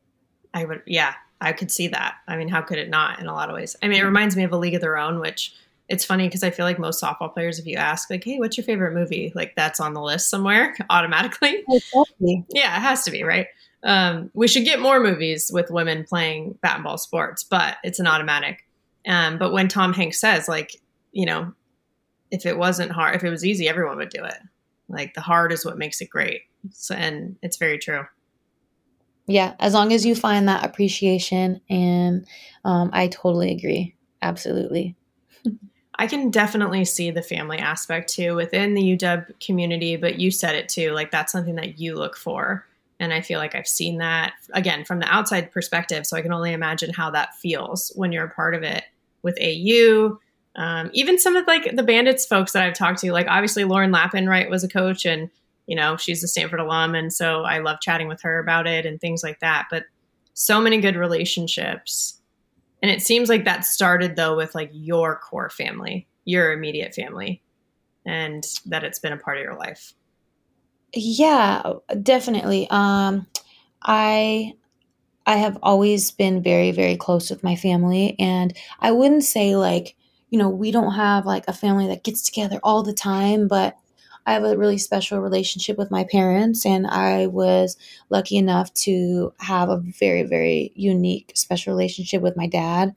i 0.52 0.64
would 0.64 0.82
yeah 0.86 1.14
I 1.40 1.52
could 1.52 1.70
see 1.70 1.88
that. 1.88 2.16
I 2.26 2.36
mean, 2.36 2.48
how 2.48 2.62
could 2.62 2.78
it 2.78 2.88
not 2.88 3.20
in 3.20 3.26
a 3.26 3.34
lot 3.34 3.50
of 3.50 3.54
ways? 3.54 3.76
I 3.82 3.88
mean, 3.88 4.00
it 4.00 4.04
reminds 4.04 4.36
me 4.36 4.44
of 4.44 4.52
A 4.52 4.56
League 4.56 4.74
of 4.74 4.80
Their 4.80 4.96
Own, 4.96 5.20
which 5.20 5.54
it's 5.88 6.04
funny 6.04 6.26
because 6.26 6.42
I 6.42 6.50
feel 6.50 6.64
like 6.64 6.78
most 6.78 7.02
softball 7.02 7.32
players, 7.32 7.58
if 7.58 7.66
you 7.66 7.76
ask, 7.76 8.10
like, 8.10 8.24
hey, 8.24 8.38
what's 8.38 8.56
your 8.56 8.64
favorite 8.64 8.94
movie? 8.94 9.32
Like, 9.34 9.54
that's 9.54 9.78
on 9.78 9.94
the 9.94 10.00
list 10.00 10.30
somewhere 10.30 10.74
automatically. 10.90 11.62
Exactly. 11.68 12.44
Yeah, 12.50 12.76
it 12.76 12.80
has 12.80 13.04
to 13.04 13.10
be, 13.10 13.22
right? 13.22 13.48
Um, 13.82 14.30
we 14.34 14.48
should 14.48 14.64
get 14.64 14.80
more 14.80 14.98
movies 14.98 15.50
with 15.52 15.70
women 15.70 16.04
playing 16.04 16.58
bat 16.62 16.76
and 16.76 16.84
ball 16.84 16.98
sports, 16.98 17.44
but 17.44 17.76
it's 17.84 18.00
an 18.00 18.06
automatic. 18.06 18.64
Um, 19.06 19.38
but 19.38 19.52
when 19.52 19.68
Tom 19.68 19.92
Hanks 19.92 20.18
says, 20.18 20.48
like, 20.48 20.80
you 21.12 21.26
know, 21.26 21.52
if 22.30 22.46
it 22.46 22.58
wasn't 22.58 22.90
hard, 22.90 23.14
if 23.14 23.22
it 23.22 23.30
was 23.30 23.44
easy, 23.44 23.68
everyone 23.68 23.98
would 23.98 24.08
do 24.08 24.24
it. 24.24 24.38
Like, 24.88 25.14
the 25.14 25.20
hard 25.20 25.52
is 25.52 25.64
what 25.64 25.78
makes 25.78 26.00
it 26.00 26.10
great. 26.10 26.42
So, 26.72 26.94
and 26.94 27.36
it's 27.42 27.56
very 27.56 27.78
true 27.78 28.06
yeah, 29.26 29.54
as 29.58 29.74
long 29.74 29.92
as 29.92 30.06
you 30.06 30.14
find 30.14 30.48
that 30.48 30.64
appreciation, 30.64 31.60
and 31.68 32.26
um, 32.64 32.90
I 32.92 33.08
totally 33.08 33.50
agree. 33.50 33.96
Absolutely. 34.22 34.94
I 35.98 36.06
can 36.06 36.30
definitely 36.30 36.84
see 36.84 37.10
the 37.10 37.22
family 37.22 37.58
aspect 37.58 38.12
too 38.12 38.36
within 38.36 38.74
the 38.74 38.96
UW 38.96 39.40
community, 39.40 39.96
but 39.96 40.20
you 40.20 40.30
said 40.30 40.54
it 40.54 40.68
too. 40.68 40.92
Like 40.92 41.10
that's 41.10 41.32
something 41.32 41.56
that 41.56 41.78
you 41.78 41.96
look 41.96 42.16
for. 42.16 42.66
And 43.00 43.12
I 43.12 43.20
feel 43.20 43.38
like 43.38 43.54
I've 43.54 43.66
seen 43.66 43.98
that 43.98 44.34
again 44.52 44.84
from 44.84 45.00
the 45.00 45.12
outside 45.12 45.50
perspective. 45.50 46.06
So 46.06 46.16
I 46.16 46.22
can 46.22 46.32
only 46.32 46.52
imagine 46.52 46.92
how 46.92 47.10
that 47.10 47.34
feels 47.36 47.92
when 47.94 48.12
you're 48.12 48.26
a 48.26 48.30
part 48.30 48.54
of 48.54 48.62
it 48.62 48.84
with 49.22 49.38
AU. 49.40 50.18
Um, 50.56 50.90
even 50.94 51.18
some 51.18 51.36
of 51.36 51.46
like 51.46 51.76
the 51.76 51.82
bandits 51.82 52.26
folks 52.26 52.52
that 52.52 52.62
I've 52.62 52.74
talked 52.74 53.00
to, 53.00 53.12
like 53.12 53.26
obviously 53.28 53.64
Lauren 53.64 53.92
Lappin, 53.92 54.28
right, 54.28 54.50
was 54.50 54.64
a 54.64 54.68
coach 54.68 55.04
and 55.04 55.30
you 55.66 55.74
know, 55.74 55.96
she's 55.96 56.22
a 56.22 56.28
Stanford 56.28 56.60
alum. 56.60 56.94
And 56.94 57.12
so 57.12 57.42
I 57.42 57.58
love 57.58 57.80
chatting 57.80 58.08
with 58.08 58.22
her 58.22 58.38
about 58.38 58.66
it 58.66 58.86
and 58.86 59.00
things 59.00 59.22
like 59.22 59.40
that. 59.40 59.66
But 59.70 59.84
so 60.34 60.60
many 60.60 60.80
good 60.80 60.96
relationships. 60.96 62.20
And 62.82 62.90
it 62.90 63.02
seems 63.02 63.28
like 63.28 63.44
that 63.44 63.64
started 63.64 64.16
though 64.16 64.36
with 64.36 64.54
like 64.54 64.70
your 64.72 65.18
core 65.18 65.50
family, 65.50 66.06
your 66.24 66.52
immediate 66.52 66.94
family, 66.94 67.42
and 68.04 68.46
that 68.66 68.84
it's 68.84 69.00
been 69.00 69.12
a 69.12 69.18
part 69.18 69.38
of 69.38 69.42
your 69.42 69.56
life. 69.56 69.92
Yeah, 70.94 71.62
definitely. 72.02 72.68
Um, 72.70 73.26
I 73.82 74.54
I 75.26 75.36
have 75.36 75.58
always 75.62 76.12
been 76.12 76.42
very, 76.42 76.70
very 76.70 76.96
close 76.96 77.30
with 77.30 77.42
my 77.42 77.56
family. 77.56 78.14
And 78.20 78.56
I 78.78 78.92
wouldn't 78.92 79.24
say 79.24 79.56
like, 79.56 79.96
you 80.30 80.38
know, 80.38 80.48
we 80.48 80.70
don't 80.70 80.94
have 80.94 81.26
like 81.26 81.44
a 81.48 81.52
family 81.52 81.86
that 81.88 82.04
gets 82.04 82.22
together 82.22 82.58
all 82.62 82.82
the 82.82 82.92
time, 82.92 83.48
but 83.48 83.76
I 84.26 84.32
have 84.32 84.42
a 84.42 84.56
really 84.56 84.78
special 84.78 85.20
relationship 85.20 85.78
with 85.78 85.92
my 85.92 86.02
parents, 86.02 86.66
and 86.66 86.86
I 86.86 87.28
was 87.28 87.76
lucky 88.10 88.36
enough 88.36 88.74
to 88.74 89.32
have 89.38 89.68
a 89.68 89.76
very, 89.78 90.24
very 90.24 90.72
unique, 90.74 91.32
special 91.36 91.72
relationship 91.72 92.22
with 92.22 92.36
my 92.36 92.48
dad. 92.48 92.94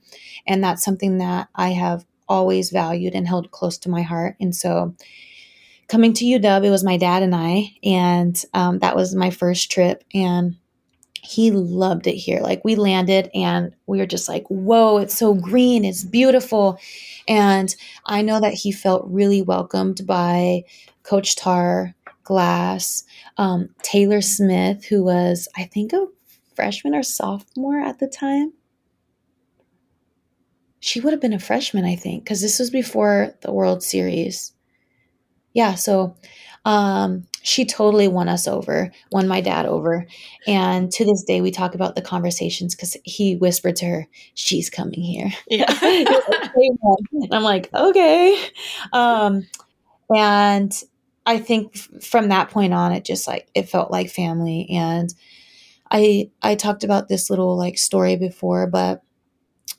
And 0.47 0.63
that's 0.63 0.83
something 0.83 1.19
that 1.19 1.49
I 1.53 1.69
have 1.69 2.03
always 2.27 2.71
valued 2.71 3.13
and 3.13 3.27
held 3.27 3.51
close 3.51 3.77
to 3.79 3.89
my 3.89 4.01
heart. 4.01 4.37
And 4.39 4.55
so, 4.55 4.95
coming 5.87 6.13
to 6.13 6.25
UW, 6.25 6.65
it 6.65 6.71
was 6.71 6.83
my 6.83 6.97
dad 6.97 7.21
and 7.21 7.35
I, 7.35 7.75
and 7.83 8.43
um, 8.55 8.79
that 8.79 8.95
was 8.95 9.13
my 9.13 9.29
first 9.29 9.71
trip. 9.71 10.03
And 10.15 10.55
he 11.21 11.51
loved 11.51 12.07
it 12.07 12.15
here. 12.15 12.39
Like 12.41 12.63
we 12.63 12.75
landed 12.75 13.29
and 13.35 13.75
we 13.85 13.99
were 13.99 14.05
just 14.05 14.29
like, 14.29 14.47
whoa, 14.47 14.97
it's 14.97 15.17
so 15.17 15.33
green, 15.33 15.85
it's 15.85 16.03
beautiful. 16.03 16.79
And 17.29 17.73
I 18.07 18.23
know 18.23 18.41
that 18.41 18.55
he 18.55 18.71
felt 18.71 19.05
really 19.07 19.43
welcomed 19.43 20.05
by 20.07 20.63
Coach 21.03 21.35
Tarr, 21.35 21.93
Glass, 22.23 23.03
um, 23.37 23.69
Taylor 23.83 24.21
Smith, 24.21 24.83
who 24.85 25.03
was, 25.03 25.47
I 25.55 25.65
think, 25.65 25.93
a 25.93 26.07
freshman 26.55 26.95
or 26.95 27.03
sophomore 27.03 27.79
at 27.79 27.99
the 27.99 28.07
time. 28.07 28.53
She 30.79 30.99
would 30.99 31.13
have 31.13 31.21
been 31.21 31.33
a 31.33 31.39
freshman, 31.39 31.85
I 31.85 31.95
think, 31.95 32.23
because 32.23 32.41
this 32.41 32.57
was 32.57 32.71
before 32.71 33.35
the 33.41 33.53
World 33.53 33.83
Series. 33.83 34.53
Yeah, 35.53 35.75
so 35.75 36.15
um, 36.69 37.25
she 37.41 37.65
totally 37.65 38.07
won 38.07 38.29
us 38.29 38.47
over, 38.47 38.91
won 39.11 39.27
my 39.27 39.41
dad 39.41 39.65
over. 39.65 40.05
And 40.45 40.91
to 40.91 41.03
this 41.03 41.23
day, 41.23 41.41
we 41.41 41.49
talk 41.49 41.73
about 41.73 41.95
the 41.95 42.01
conversations 42.03 42.75
because 42.75 42.95
he 43.03 43.35
whispered 43.35 43.75
to 43.77 43.85
her, 43.87 44.07
She's 44.35 44.69
coming 44.69 45.01
here. 45.01 45.31
Yeah. 45.47 45.65
I'm 47.31 47.41
like, 47.41 47.73
Okay. 47.73 48.39
Um, 48.93 49.47
and 50.15 50.71
I 51.25 51.39
think 51.39 51.75
from 52.03 52.29
that 52.29 52.51
point 52.51 52.75
on, 52.75 52.91
it 52.91 53.03
just 53.03 53.27
like, 53.27 53.49
it 53.55 53.67
felt 53.67 53.89
like 53.89 54.11
family. 54.11 54.67
And 54.69 55.11
I, 55.89 56.29
I 56.43 56.53
talked 56.53 56.83
about 56.83 57.07
this 57.07 57.31
little 57.31 57.57
like 57.57 57.79
story 57.79 58.15
before, 58.15 58.67
but 58.67 59.01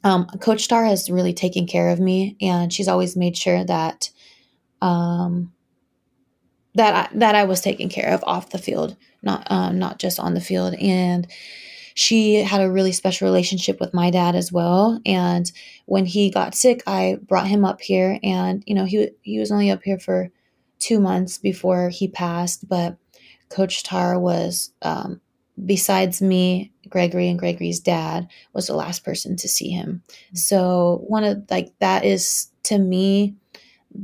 um, 0.03 0.27
Coach 0.41 0.67
Tarr 0.67 0.87
has 0.87 1.09
really 1.09 1.35
taken 1.35 1.69
care 1.69 1.91
of 1.91 2.01
me, 2.01 2.37
and 2.41 2.73
she's 2.73 2.89
always 2.89 3.17
made 3.17 3.37
sure 3.37 3.63
that 3.65 4.11
um, 4.81 5.53
that 6.75 7.11
I, 7.13 7.19
that 7.19 7.35
I 7.35 7.45
was 7.45 7.61
taken 7.61 7.89
care 7.89 8.13
of 8.13 8.23
off 8.27 8.51
the 8.51 8.59
field, 8.59 8.97
not 9.23 9.47
um, 9.51 9.79
not 9.79 9.99
just 9.99 10.21
on 10.21 10.35
the 10.35 10.41
field. 10.41 10.75
And 10.75 11.27
she 11.95 12.37
had 12.37 12.61
a 12.61 12.71
really 12.71 12.93
special 12.93 13.27
relationship 13.27 13.81
with 13.81 13.93
my 13.93 14.11
dad 14.11 14.35
as 14.35 14.53
well. 14.53 15.01
And 15.05 15.51
when 15.87 16.07
he 16.07 16.31
got 16.31 16.55
sick, 16.55 16.83
I 16.87 17.19
brought 17.23 17.49
him 17.49 17.65
up 17.65 17.81
here, 17.81 18.19
and 18.23 18.63
you 18.67 18.75
know 18.75 18.85
he 18.85 19.11
he 19.23 19.39
was 19.39 19.51
only 19.51 19.71
up 19.71 19.83
here 19.83 19.99
for 19.99 20.31
two 20.79 21.01
months 21.01 21.39
before 21.39 21.91
he 21.91 22.09
passed. 22.09 22.69
But 22.69 22.97
Coach 23.49 23.83
Tarr 23.83 24.19
was, 24.19 24.73
um, 24.83 25.21
besides 25.65 26.23
me, 26.23 26.73
Gregory 26.89 27.29
and 27.29 27.39
Gregory's 27.39 27.81
dad, 27.81 28.29
was 28.53 28.69
the 28.69 28.75
last 28.75 29.05
person 29.05 29.37
to 29.37 29.49
see 29.49 29.71
him. 29.71 30.03
Mm-hmm. 30.07 30.37
So 30.37 31.05
one 31.07 31.25
of 31.25 31.45
like 31.51 31.73
that 31.81 32.05
is 32.05 32.51
to 32.65 32.79
me 32.79 33.35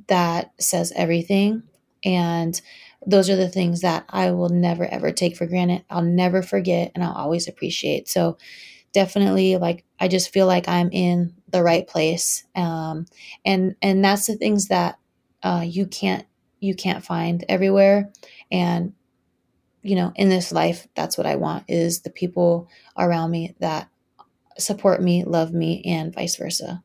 that 0.09 0.53
says 0.59 0.93
everything 0.97 1.63
and 2.07 2.59
those 3.05 3.29
are 3.29 3.37
the 3.37 3.49
things 3.49 3.83
that 3.83 4.05
I 4.09 4.31
will 4.31 4.49
never 4.49 4.87
ever 4.87 5.11
take 5.11 5.37
for 5.37 5.47
granted. 5.47 5.85
I'll 5.91 6.03
never 6.03 6.41
forget 6.41 6.93
and 6.95 7.05
I'll 7.05 7.13
always 7.13 7.49
appreciate. 7.49 8.09
So 8.09 8.39
definitely 8.93 9.57
like 9.57 9.85
I 10.01 10.09
just 10.09 10.33
feel 10.33 10.47
like 10.47 10.69
I'm 10.69 10.91
in 10.93 11.35
the 11.51 11.63
right 11.63 11.87
place. 11.87 12.45
Um, 12.55 13.07
and 13.45 13.75
and 13.83 14.05
that's 14.05 14.27
the 14.27 14.37
things 14.37 14.69
that 14.69 14.99
uh, 15.43 15.65
you 15.67 15.87
can't 15.87 16.27
you 16.61 16.75
can't 16.75 17.05
find 17.05 17.45
everywhere. 17.49 18.11
And 18.51 18.95
you 19.83 19.97
know, 19.97 20.13
in 20.17 20.29
this 20.29 20.53
life, 20.53 20.89
that's 20.95 21.19
what 21.19 21.27
I 21.27 21.37
want 21.37 21.65
is 21.69 22.01
the 22.01 22.11
people 22.11 22.69
around 22.97 23.31
me 23.31 23.55
that 23.61 23.89
support 24.59 25.03
me, 25.03 25.25
love 25.25 25.53
me, 25.53 25.83
and 25.85 26.15
vice 26.15 26.37
versa 26.37 26.83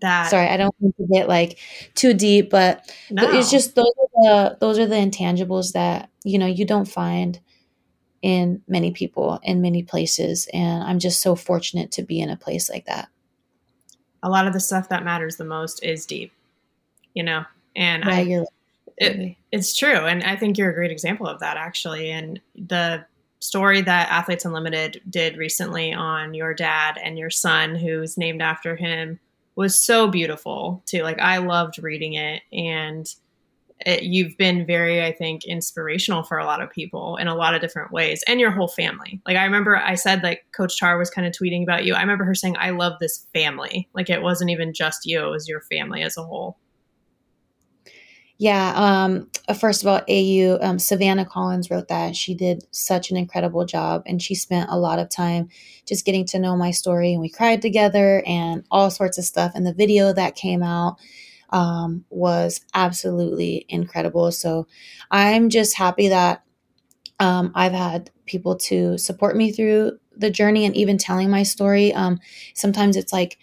that 0.00 0.30
sorry 0.30 0.48
i 0.48 0.56
don't 0.56 0.74
want 0.80 0.96
to 0.96 1.06
get 1.12 1.28
like 1.28 1.58
too 1.94 2.12
deep 2.12 2.50
but 2.50 2.90
no. 3.10 3.30
it's 3.32 3.50
just 3.50 3.74
those 3.74 3.92
are 3.98 4.22
the 4.22 4.56
those 4.60 4.78
are 4.78 4.86
the 4.86 4.96
intangibles 4.96 5.72
that 5.72 6.10
you 6.24 6.38
know 6.38 6.46
you 6.46 6.64
don't 6.64 6.88
find 6.88 7.40
in 8.22 8.62
many 8.66 8.90
people 8.90 9.38
in 9.42 9.60
many 9.60 9.82
places 9.82 10.48
and 10.52 10.82
i'm 10.84 10.98
just 10.98 11.20
so 11.20 11.34
fortunate 11.34 11.92
to 11.92 12.02
be 12.02 12.20
in 12.20 12.30
a 12.30 12.36
place 12.36 12.68
like 12.68 12.84
that 12.86 13.08
a 14.22 14.30
lot 14.30 14.46
of 14.46 14.52
the 14.52 14.60
stuff 14.60 14.88
that 14.88 15.04
matters 15.04 15.36
the 15.36 15.44
most 15.44 15.82
is 15.84 16.06
deep 16.06 16.32
you 17.14 17.22
know 17.22 17.44
and 17.74 18.04
i 18.04 18.44
it, 18.98 19.36
it's 19.52 19.76
true 19.76 20.06
and 20.06 20.22
i 20.24 20.34
think 20.34 20.56
you're 20.56 20.70
a 20.70 20.74
great 20.74 20.90
example 20.90 21.26
of 21.26 21.38
that 21.40 21.56
actually 21.56 22.10
and 22.10 22.40
the 22.54 23.04
story 23.40 23.82
that 23.82 24.10
athletes 24.10 24.44
unlimited 24.44 25.00
did 25.08 25.36
recently 25.36 25.92
on 25.92 26.34
your 26.34 26.54
dad 26.54 26.98
and 27.02 27.18
your 27.18 27.30
son 27.30 27.74
who's 27.74 28.16
named 28.16 28.40
after 28.40 28.74
him 28.74 29.20
was 29.56 29.80
so 29.80 30.08
beautiful 30.08 30.82
too. 30.86 31.02
Like 31.02 31.18
I 31.18 31.38
loved 31.38 31.82
reading 31.82 32.14
it 32.14 32.42
and 32.52 33.08
it, 33.80 34.04
you've 34.04 34.36
been 34.38 34.64
very, 34.64 35.04
I 35.04 35.12
think, 35.12 35.44
inspirational 35.44 36.22
for 36.22 36.38
a 36.38 36.46
lot 36.46 36.62
of 36.62 36.70
people 36.70 37.16
in 37.16 37.28
a 37.28 37.34
lot 37.34 37.54
of 37.54 37.60
different 37.60 37.92
ways 37.92 38.22
and 38.26 38.40
your 38.40 38.50
whole 38.50 38.68
family. 38.68 39.20
Like 39.26 39.36
I 39.36 39.44
remember 39.44 39.76
I 39.76 39.96
said 39.96 40.22
like 40.22 40.46
Coach 40.52 40.78
Tarr 40.78 40.96
was 40.96 41.10
kind 41.10 41.26
of 41.26 41.32
tweeting 41.32 41.62
about 41.62 41.84
you. 41.84 41.94
I 41.94 42.00
remember 42.00 42.24
her 42.24 42.34
saying, 42.34 42.56
I 42.58 42.70
love 42.70 42.94
this 43.00 43.26
family. 43.34 43.88
Like 43.92 44.08
it 44.08 44.22
wasn't 44.22 44.50
even 44.50 44.72
just 44.72 45.04
you, 45.04 45.26
it 45.26 45.30
was 45.30 45.48
your 45.48 45.60
family 45.62 46.02
as 46.02 46.16
a 46.16 46.22
whole. 46.22 46.58
Yeah. 48.38 48.72
Um, 48.76 49.30
uh, 49.48 49.54
first 49.54 49.82
of 49.82 49.88
all, 49.88 50.02
AU, 50.08 50.58
um, 50.60 50.78
Savannah 50.78 51.24
Collins 51.24 51.70
wrote 51.70 51.88
that. 51.88 52.14
She 52.14 52.34
did 52.34 52.66
such 52.70 53.10
an 53.10 53.16
incredible 53.16 53.64
job 53.64 54.02
and 54.04 54.20
she 54.20 54.34
spent 54.34 54.68
a 54.70 54.78
lot 54.78 54.98
of 54.98 55.08
time 55.08 55.48
just 55.86 56.04
getting 56.04 56.26
to 56.26 56.38
know 56.38 56.54
my 56.56 56.70
story. 56.70 57.12
And 57.12 57.20
we 57.20 57.30
cried 57.30 57.62
together 57.62 58.22
and 58.26 58.64
all 58.70 58.90
sorts 58.90 59.16
of 59.16 59.24
stuff. 59.24 59.52
And 59.54 59.66
the 59.66 59.72
video 59.72 60.12
that 60.12 60.34
came 60.34 60.62
out 60.62 60.96
um, 61.50 62.04
was 62.10 62.60
absolutely 62.74 63.64
incredible. 63.68 64.30
So 64.32 64.66
I'm 65.10 65.48
just 65.48 65.76
happy 65.76 66.08
that 66.08 66.42
um, 67.20 67.52
I've 67.54 67.72
had 67.72 68.10
people 68.26 68.56
to 68.56 68.98
support 68.98 69.36
me 69.36 69.52
through 69.52 69.98
the 70.16 70.30
journey 70.30 70.66
and 70.66 70.76
even 70.76 70.98
telling 70.98 71.30
my 71.30 71.42
story. 71.42 71.92
Um, 71.94 72.20
sometimes 72.54 72.96
it's 72.96 73.12
like, 73.12 73.38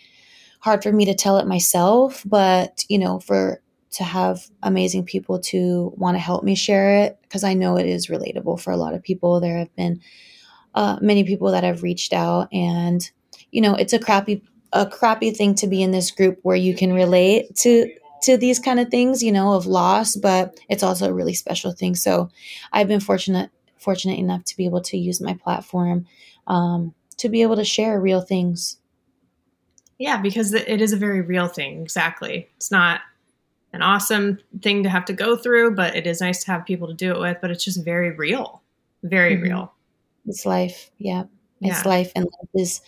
hard 0.60 0.84
for 0.84 0.92
me 0.92 1.06
to 1.06 1.14
tell 1.14 1.38
it 1.38 1.48
myself, 1.48 2.24
but 2.26 2.86
you 2.90 2.98
know, 3.00 3.20
for 3.20 3.62
to 3.94 4.04
have 4.04 4.50
amazing 4.64 5.06
people 5.06 5.40
to 5.40 5.94
want 5.96 6.16
to 6.16 6.20
help 6.20 6.44
me 6.44 6.56
share 6.56 7.04
it 7.04 7.18
because 7.22 7.44
I 7.44 7.54
know 7.54 7.78
it 7.78 7.86
is 7.86 8.08
relatable 8.08 8.60
for 8.60 8.72
a 8.72 8.78
lot 8.78 8.94
of 8.94 9.04
people. 9.04 9.40
There 9.40 9.58
have 9.60 9.76
been 9.76 10.02
uh, 10.74 10.98
many 11.02 11.24
people 11.24 11.52
that 11.52 11.64
have 11.64 11.84
reached 11.84 12.14
out, 12.14 12.50
and 12.52 13.10
you 13.52 13.62
know, 13.62 13.76
it's 13.76 13.94
a 13.94 14.00
crappy 14.00 14.44
a 14.72 14.88
crappy 14.88 15.32
thing 15.32 15.54
to 15.56 15.68
be 15.68 15.84
in 15.84 15.92
this 15.92 16.10
group 16.12 16.40
where 16.42 16.56
you 16.56 16.76
can 16.76 16.94
relate 16.94 17.56
to 17.58 17.94
to 18.24 18.38
these 18.38 18.58
kind 18.58 18.80
of 18.80 18.90
things, 18.90 19.22
you 19.22 19.32
know, 19.32 19.54
of 19.54 19.68
loss, 19.68 20.16
but 20.16 20.58
it's 20.70 20.82
also 20.82 21.10
a 21.10 21.14
really 21.14 21.34
special 21.34 21.74
thing. 21.74 21.94
So 21.94 22.30
I've 22.72 22.88
been 22.88 23.00
fortunate 23.00 23.52
fortunate 23.78 24.18
enough 24.18 24.46
to 24.46 24.58
be 24.58 24.66
able 24.66 24.82
to 24.82 24.98
use 24.98 25.22
my 25.22 25.34
platform 25.34 26.08
um, 26.48 26.94
to 27.18 27.30
be 27.30 27.42
able 27.42 27.58
to 27.58 27.66
share 27.66 28.00
real 28.00 28.22
things. 28.22 28.78
Yeah, 30.00 30.20
because 30.22 30.54
it 30.54 30.82
is 30.82 30.94
a 30.94 30.98
very 30.98 31.22
real 31.22 31.48
thing. 31.48 31.82
Exactly. 31.82 32.50
It's 32.58 32.72
not 32.72 33.02
an 33.74 33.82
awesome 33.82 34.40
thing 34.62 34.84
to 34.84 34.90
have 34.90 35.06
to 35.06 35.14
go 35.14 35.36
through, 35.36 35.76
but 35.76 35.96
it 35.96 36.08
is 36.08 36.22
nice 36.22 36.44
to 36.44 36.52
have 36.52 36.66
people 36.66 36.88
to 36.88 36.94
do 36.94 37.12
it 37.12 37.20
with. 37.20 37.38
But 37.42 37.52
it's 37.52 37.64
just 37.64 37.84
very 37.84 38.12
real, 38.12 38.62
very 39.02 39.34
mm-hmm. 39.34 39.44
real. 39.44 39.74
It's 40.28 40.46
life. 40.46 40.92
Yeah. 41.00 41.24
It's 41.60 41.84
yeah. 41.84 41.90
life. 41.90 42.12
And 42.16 42.26
life 42.26 42.50
is, 42.54 42.82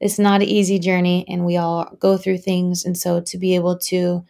it's 0.00 0.18
not 0.18 0.42
an 0.42 0.48
easy 0.48 0.78
journey 0.78 1.24
and 1.28 1.44
we 1.44 1.56
all 1.56 1.94
go 1.98 2.16
through 2.16 2.38
things. 2.38 2.84
And 2.84 2.96
so 2.96 3.20
to 3.20 3.38
be 3.38 3.54
able 3.54 3.78
to, 3.78 4.24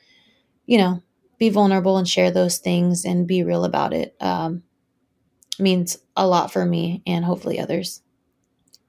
you 0.66 0.78
know, 0.78 1.02
be 1.38 1.48
vulnerable 1.48 1.96
and 1.96 2.08
share 2.08 2.30
those 2.30 2.58
things 2.58 3.04
and 3.04 3.26
be 3.26 3.42
real 3.42 3.64
about 3.64 3.92
it 3.92 4.16
um, 4.20 4.62
means 5.58 5.98
a 6.16 6.26
lot 6.26 6.52
for 6.52 6.64
me 6.64 7.02
and 7.06 7.24
hopefully 7.24 7.58
others. 7.58 8.02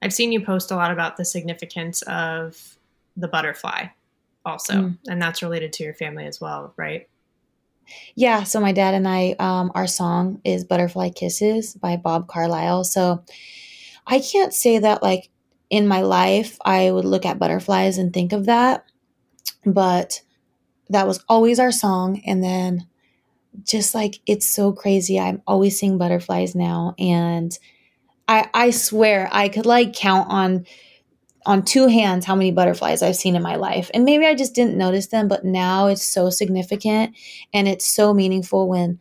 I've 0.02 0.12
seen 0.12 0.32
you 0.32 0.44
post 0.44 0.70
a 0.70 0.76
lot 0.76 0.90
about 0.90 1.16
the 1.16 1.24
significance 1.24 2.02
of 2.02 2.78
the 3.16 3.28
butterfly 3.28 3.86
also 4.46 4.74
mm. 4.74 4.98
and 5.08 5.20
that's 5.20 5.42
related 5.42 5.72
to 5.74 5.84
your 5.84 5.94
family 5.94 6.26
as 6.26 6.40
well 6.40 6.72
right? 6.76 7.08
Yeah 8.14 8.42
so 8.44 8.60
my 8.60 8.72
dad 8.72 8.94
and 8.94 9.06
i 9.06 9.36
um, 9.38 9.70
our 9.74 9.86
song 9.86 10.40
is 10.44 10.64
butterfly 10.64 11.10
kisses 11.10 11.74
by 11.74 11.96
bob 11.96 12.26
carlisle 12.28 12.84
so 12.84 13.22
i 14.06 14.18
can't 14.18 14.54
say 14.54 14.78
that 14.78 15.02
like 15.02 15.28
in 15.70 15.86
my 15.86 16.00
life 16.00 16.58
i 16.64 16.90
would 16.90 17.04
look 17.04 17.26
at 17.26 17.38
butterflies 17.38 17.98
and 17.98 18.12
think 18.12 18.32
of 18.32 18.46
that 18.46 18.84
but 19.64 20.22
that 20.88 21.06
was 21.06 21.24
always 21.28 21.58
our 21.58 21.72
song 21.72 22.22
and 22.26 22.42
then 22.42 22.86
just 23.64 23.94
like 23.94 24.20
it's 24.26 24.48
so 24.48 24.72
crazy. 24.72 25.18
I'm 25.18 25.42
always 25.46 25.78
seeing 25.78 25.98
butterflies 25.98 26.54
now 26.54 26.94
and 26.98 27.56
i 28.28 28.48
i 28.52 28.70
swear 28.70 29.28
i 29.32 29.48
could 29.48 29.66
like 29.66 29.94
count 29.94 30.28
on 30.30 30.66
on 31.46 31.64
two 31.64 31.86
hands 31.86 32.24
how 32.26 32.34
many 32.34 32.50
butterflies 32.50 33.02
I've 33.02 33.16
seen 33.16 33.36
in 33.36 33.42
my 33.42 33.54
life. 33.54 33.90
And 33.94 34.04
maybe 34.04 34.26
I 34.26 34.34
just 34.34 34.54
didn't 34.54 34.76
notice 34.76 35.06
them, 35.06 35.28
but 35.28 35.44
now 35.44 35.86
it's 35.86 36.04
so 36.04 36.28
significant 36.28 37.16
and 37.54 37.68
it's 37.68 37.86
so 37.86 38.12
meaningful 38.12 38.68
when, 38.68 38.98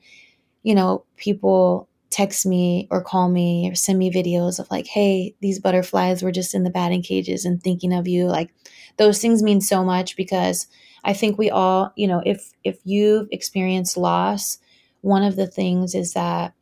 you 0.64 0.76
know, 0.76 1.04
people 1.18 1.89
text 2.12 2.46
me 2.46 2.88
or 2.91 3.02
call 3.02 3.30
me 3.30 3.70
or 3.70 3.76
send 3.76 3.98
me 3.98 4.12
videos 4.12 4.60
of 4.60 4.70
like, 4.70 4.86
hey, 4.86 5.36
these 5.41 5.60
butterflies 5.60 6.22
were 6.22 6.32
just 6.32 6.54
in 6.54 6.64
the 6.64 6.70
batting 6.70 7.02
cages 7.02 7.46
and 7.46 7.62
thinking 7.62 7.91
of 7.91 8.08
you. 8.08 8.28
Like 8.28 8.52
those 8.98 9.20
things 9.20 9.43
mean 9.43 9.60
so 9.60 9.84
much 9.84 10.16
because 10.16 10.68
I 11.04 11.14
think 11.14 11.38
we 11.38 11.50
all, 11.50 11.91
you 11.96 12.08
know, 12.08 12.22
if 12.26 12.52
if 12.64 12.78
you've 12.84 13.28
experienced 13.32 13.98
loss, 13.98 14.60
one 15.02 15.24
of 15.24 15.36
the 15.36 15.48
things 15.48 15.96
is 15.96 16.14
that 16.14 16.54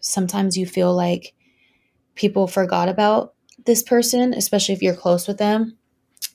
sometimes 0.00 0.56
you 0.56 0.66
feel 0.66 0.94
like 0.94 1.32
people 2.16 2.46
forgot 2.46 2.88
about 2.88 3.34
this 3.64 3.82
person, 3.82 4.34
especially 4.34 4.74
if 4.74 4.82
you're 4.82 4.94
close 4.94 5.26
with 5.26 5.38
them. 5.38 5.76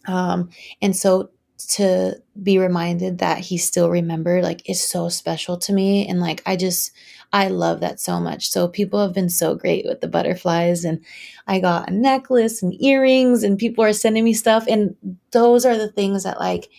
Um, 0.07 0.49
and 0.81 0.95
so 0.95 1.29
to 1.57 2.15
be 2.41 2.59
reminded 2.59 3.17
that 3.17 3.39
he 3.39 3.57
still 3.57 3.89
remembered 3.89 4.43
like 4.43 4.67
is 4.69 4.81
so 4.81 5.09
special 5.09 5.57
to 5.57 5.73
me. 5.73 6.07
And 6.07 6.21
like 6.21 6.41
i 6.45 6.55
just 6.55 6.91
i 7.33 7.47
love 7.47 7.79
that 7.79 7.99
so 7.99 8.19
much. 8.19 8.49
So 8.49 8.67
people 8.67 9.01
have 9.01 9.13
been 9.13 9.29
so 9.29 9.55
great 9.55 9.85
with 9.85 10.01
the 10.01 10.07
butterflies 10.07 10.85
and 10.85 11.03
i 11.47 11.59
got 11.59 11.89
a 11.89 11.93
necklace 11.93 12.61
and 12.61 12.79
earrings 12.81 13.43
and 13.43 13.57
people 13.57 13.83
are 13.83 13.93
sending 13.93 14.23
me 14.23 14.33
stuff. 14.33 14.65
And 14.67 14.95
those 15.31 15.65
are 15.65 15.77
the 15.77 15.91
things 15.91 16.23
that 16.23 16.39
like 16.39 16.69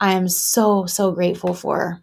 i 0.00 0.12
am 0.12 0.28
so 0.28 0.86
so 0.86 1.12
grateful 1.12 1.54
for. 1.54 2.02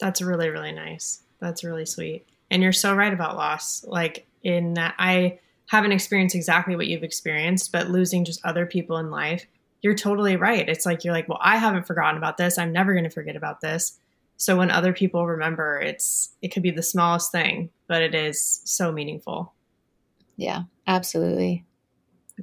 That's 0.00 0.22
really 0.22 0.48
really 0.48 0.72
nice. 0.72 1.20
That's 1.40 1.62
really 1.62 1.86
sweet. 1.86 2.26
And 2.50 2.62
you're 2.62 2.72
so 2.72 2.94
right 2.94 3.12
about 3.12 3.36
loss. 3.36 3.84
Like 3.84 4.26
in 4.42 4.74
that 4.74 4.94
i 4.98 5.38
haven't 5.72 5.92
experienced 5.92 6.36
exactly 6.36 6.76
what 6.76 6.86
you've 6.86 7.02
experienced 7.02 7.72
but 7.72 7.90
losing 7.90 8.24
just 8.24 8.44
other 8.44 8.66
people 8.66 8.98
in 8.98 9.10
life 9.10 9.46
you're 9.82 9.94
totally 9.94 10.36
right. 10.36 10.68
It's 10.68 10.86
like 10.86 11.04
you're 11.04 11.12
like, 11.12 11.28
well, 11.28 11.40
I 11.42 11.58
haven't 11.58 11.86
forgotten 11.86 12.16
about 12.16 12.36
this. 12.36 12.56
I'm 12.56 12.72
never 12.72 12.94
going 12.94 13.04
to 13.04 13.10
forget 13.10 13.36
about 13.36 13.60
this. 13.60 13.98
So 14.36 14.56
when 14.56 14.70
other 14.70 14.92
people 14.92 15.26
remember, 15.26 15.78
it's 15.78 16.32
it 16.40 16.48
could 16.48 16.62
be 16.62 16.70
the 16.70 16.82
smallest 16.82 17.30
thing, 17.30 17.70
but 17.88 18.02
it 18.02 18.14
is 18.14 18.60
so 18.64 18.90
meaningful. 18.90 19.52
Yeah, 20.36 20.62
absolutely. 20.86 21.64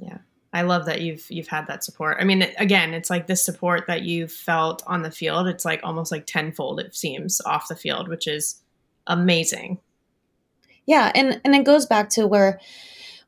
Yeah. 0.00 0.18
I 0.52 0.62
love 0.62 0.86
that 0.86 1.00
you've 1.00 1.30
you've 1.30 1.48
had 1.48 1.66
that 1.66 1.84
support. 1.84 2.18
I 2.20 2.24
mean, 2.24 2.42
again, 2.58 2.94
it's 2.94 3.10
like 3.10 3.26
this 3.26 3.44
support 3.44 3.86
that 3.86 4.02
you've 4.02 4.32
felt 4.32 4.82
on 4.86 5.02
the 5.02 5.10
field. 5.10 5.46
It's 5.46 5.64
like 5.64 5.80
almost 5.82 6.12
like 6.12 6.26
tenfold 6.26 6.80
it 6.80 6.94
seems 6.94 7.40
off 7.42 7.68
the 7.68 7.76
field, 7.76 8.08
which 8.08 8.26
is 8.26 8.60
amazing. 9.06 9.78
Yeah, 10.86 11.12
and 11.14 11.40
and 11.44 11.54
it 11.54 11.64
goes 11.64 11.86
back 11.86 12.10
to 12.10 12.26
where 12.26 12.60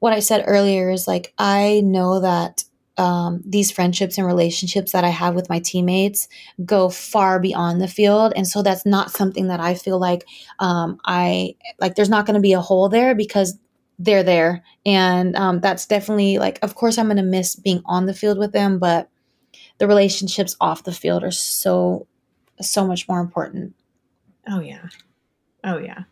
what 0.02 0.12
I 0.12 0.18
said 0.18 0.42
earlier 0.48 0.90
is 0.90 1.06
like 1.06 1.32
I 1.38 1.80
know 1.84 2.18
that 2.18 2.64
um, 2.96 3.40
these 3.46 3.70
friendships 3.70 4.18
and 4.18 4.26
relationships 4.26 4.90
that 4.90 5.04
I 5.04 5.10
have 5.10 5.36
with 5.36 5.48
my 5.48 5.60
teammates 5.60 6.26
go 6.64 6.88
far 6.88 7.38
beyond 7.38 7.80
the 7.80 7.86
field. 7.86 8.32
And 8.34 8.44
so 8.44 8.62
that's 8.62 8.84
not 8.84 9.12
something 9.12 9.46
that 9.46 9.60
I 9.60 9.74
feel 9.74 10.00
like 10.00 10.26
um, 10.58 10.98
I 11.04 11.54
like, 11.78 11.94
there's 11.94 12.08
not 12.08 12.26
going 12.26 12.34
to 12.34 12.40
be 12.40 12.52
a 12.52 12.60
hole 12.60 12.88
there 12.88 13.14
because 13.14 13.56
they're 13.96 14.24
there. 14.24 14.64
And 14.84 15.36
um, 15.36 15.60
that's 15.60 15.86
definitely 15.86 16.38
like, 16.38 16.58
of 16.62 16.74
course, 16.74 16.98
I'm 16.98 17.06
going 17.06 17.16
to 17.18 17.22
miss 17.22 17.54
being 17.54 17.82
on 17.84 18.06
the 18.06 18.12
field 18.12 18.38
with 18.38 18.50
them, 18.50 18.80
but 18.80 19.08
the 19.78 19.86
relationships 19.86 20.56
off 20.60 20.82
the 20.82 20.90
field 20.90 21.22
are 21.22 21.30
so, 21.30 22.08
so 22.60 22.84
much 22.88 23.06
more 23.06 23.20
important. 23.20 23.76
Oh, 24.48 24.58
yeah. 24.58 24.88
Oh, 25.62 25.78
yeah. 25.78 26.02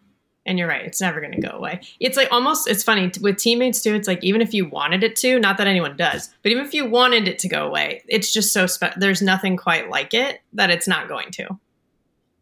And 0.50 0.58
you're 0.58 0.66
right, 0.66 0.84
it's 0.84 1.00
never 1.00 1.20
going 1.20 1.30
to 1.30 1.40
go 1.40 1.56
away. 1.56 1.80
It's 2.00 2.16
like 2.16 2.26
almost, 2.32 2.66
it's 2.66 2.82
funny 2.82 3.12
with 3.20 3.36
teammates 3.36 3.80
too. 3.80 3.94
It's 3.94 4.08
like 4.08 4.24
even 4.24 4.40
if 4.40 4.52
you 4.52 4.68
wanted 4.68 5.04
it 5.04 5.14
to, 5.18 5.38
not 5.38 5.58
that 5.58 5.68
anyone 5.68 5.96
does, 5.96 6.28
but 6.42 6.50
even 6.50 6.64
if 6.64 6.74
you 6.74 6.90
wanted 6.90 7.28
it 7.28 7.38
to 7.38 7.48
go 7.48 7.68
away, 7.68 8.02
it's 8.08 8.32
just 8.32 8.52
so 8.52 8.66
special. 8.66 8.98
There's 8.98 9.22
nothing 9.22 9.56
quite 9.56 9.90
like 9.90 10.12
it 10.12 10.40
that 10.54 10.68
it's 10.68 10.88
not 10.88 11.06
going 11.06 11.30
to. 11.30 11.56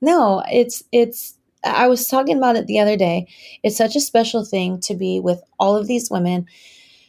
No, 0.00 0.42
it's, 0.50 0.82
it's, 0.90 1.36
I 1.62 1.86
was 1.88 2.06
talking 2.06 2.38
about 2.38 2.56
it 2.56 2.66
the 2.66 2.78
other 2.78 2.96
day. 2.96 3.28
It's 3.62 3.76
such 3.76 3.94
a 3.94 4.00
special 4.00 4.42
thing 4.42 4.80
to 4.80 4.94
be 4.94 5.20
with 5.20 5.42
all 5.60 5.76
of 5.76 5.86
these 5.86 6.10
women, 6.10 6.46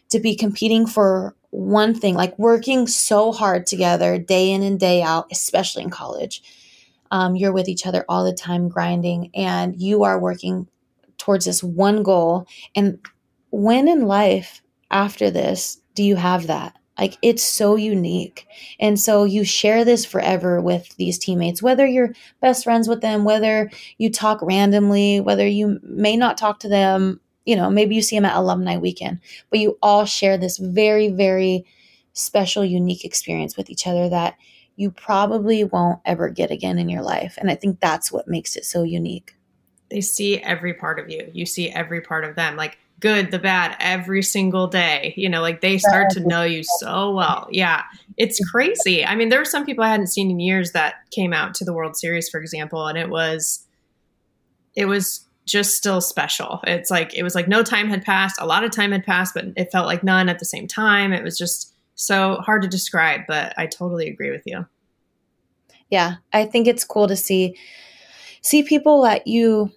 to 0.09 0.19
be 0.19 0.35
competing 0.35 0.85
for 0.85 1.33
one 1.51 1.97
thing, 1.97 2.15
like 2.15 2.37
working 2.37 2.87
so 2.87 3.31
hard 3.31 3.65
together 3.67 4.17
day 4.17 4.51
in 4.51 4.63
and 4.63 4.77
day 4.77 5.01
out, 5.01 5.27
especially 5.31 5.83
in 5.83 5.91
college. 5.91 6.43
Um, 7.09 7.37
you're 7.37 7.53
with 7.53 7.69
each 7.69 7.87
other 7.87 8.03
all 8.09 8.25
the 8.25 8.33
time 8.33 8.67
grinding 8.67 9.31
and 9.33 9.81
you 9.81 10.03
are 10.03 10.19
working 10.19 10.67
towards 11.19 11.45
this 11.45 11.63
one 11.63 12.01
goal. 12.01 12.47
And 12.75 12.99
when 13.51 13.87
in 13.87 14.07
life 14.07 14.63
after 14.89 15.29
this 15.29 15.79
do 15.93 16.03
you 16.03 16.15
have 16.15 16.47
that? 16.47 16.75
Like 16.97 17.17
it's 17.21 17.43
so 17.43 17.75
unique. 17.75 18.45
And 18.79 18.99
so 18.99 19.23
you 19.23 19.43
share 19.43 19.85
this 19.85 20.05
forever 20.05 20.59
with 20.61 20.95
these 20.97 21.17
teammates, 21.17 21.61
whether 21.61 21.85
you're 21.85 22.13
best 22.41 22.63
friends 22.63 22.87
with 22.87 23.01
them, 23.01 23.23
whether 23.23 23.69
you 23.97 24.11
talk 24.11 24.39
randomly, 24.41 25.21
whether 25.21 25.47
you 25.47 25.79
may 25.83 26.17
not 26.17 26.37
talk 26.37 26.59
to 26.61 26.69
them, 26.69 27.21
you 27.45 27.55
know, 27.55 27.69
maybe 27.69 27.95
you 27.95 28.01
see 28.01 28.17
them 28.17 28.25
at 28.25 28.35
alumni 28.35 28.77
weekend, 28.77 29.19
but 29.49 29.59
you 29.59 29.77
all 29.81 30.05
share 30.05 30.37
this 30.37 30.57
very, 30.57 31.09
very 31.09 31.65
special, 32.13 32.65
unique 32.65 33.05
experience 33.05 33.55
with 33.55 33.69
each 33.69 33.87
other 33.87 34.09
that 34.09 34.35
you 34.75 34.91
probably 34.91 35.63
won't 35.63 35.99
ever 36.05 36.29
get 36.29 36.51
again 36.51 36.77
in 36.77 36.89
your 36.89 37.01
life. 37.01 37.37
And 37.37 37.49
I 37.49 37.55
think 37.55 37.79
that's 37.79 38.11
what 38.11 38.27
makes 38.27 38.55
it 38.55 38.65
so 38.65 38.83
unique 38.83 39.35
they 39.89 40.01
see 40.01 40.39
every 40.39 40.73
part 40.73 40.99
of 40.99 41.09
you. 41.09 41.29
You 41.33 41.45
see 41.45 41.69
every 41.69 42.01
part 42.01 42.23
of 42.23 42.35
them, 42.35 42.55
like 42.55 42.77
good, 42.99 43.31
the 43.31 43.39
bad, 43.39 43.75
every 43.79 44.21
single 44.21 44.67
day. 44.67 45.13
You 45.17 45.29
know, 45.29 45.41
like 45.41 45.61
they 45.61 45.77
start 45.77 46.09
to 46.11 46.27
know 46.27 46.43
you 46.43 46.63
so 46.79 47.11
well. 47.11 47.47
Yeah, 47.51 47.83
it's 48.17 48.39
crazy. 48.49 49.05
I 49.05 49.15
mean, 49.15 49.29
there 49.29 49.39
were 49.39 49.45
some 49.45 49.65
people 49.65 49.83
I 49.83 49.89
hadn't 49.89 50.07
seen 50.07 50.29
in 50.29 50.39
years 50.39 50.71
that 50.71 50.95
came 51.11 51.33
out 51.33 51.53
to 51.55 51.65
the 51.65 51.73
World 51.73 51.97
Series, 51.97 52.29
for 52.29 52.39
example, 52.39 52.85
and 52.87 52.97
it 52.97 53.09
was, 53.09 53.65
it 54.75 54.85
was 54.85 55.25
just 55.45 55.75
still 55.75 55.99
special. 55.99 56.59
It's 56.65 56.91
like 56.91 57.15
it 57.15 57.23
was 57.23 57.35
like 57.35 57.47
no 57.47 57.63
time 57.63 57.89
had 57.89 58.05
passed. 58.05 58.39
A 58.39 58.45
lot 58.45 58.63
of 58.63 58.71
time 58.71 58.91
had 58.91 59.05
passed, 59.05 59.33
but 59.33 59.45
it 59.57 59.71
felt 59.71 59.87
like 59.87 60.03
none 60.03 60.29
at 60.29 60.39
the 60.39 60.45
same 60.45 60.67
time. 60.67 61.11
It 61.11 61.23
was 61.23 61.37
just 61.37 61.73
so 61.95 62.35
hard 62.35 62.61
to 62.61 62.67
describe, 62.67 63.21
but 63.27 63.53
I 63.57 63.65
totally 63.65 64.07
agree 64.07 64.31
with 64.31 64.43
you. 64.45 64.65
Yeah, 65.89 66.15
I 66.31 66.45
think 66.45 66.67
it's 66.67 66.83
cool 66.83 67.07
to 67.07 67.15
see 67.15 67.57
see 68.41 68.63
people 68.63 69.01
that 69.03 69.27
you 69.27 69.71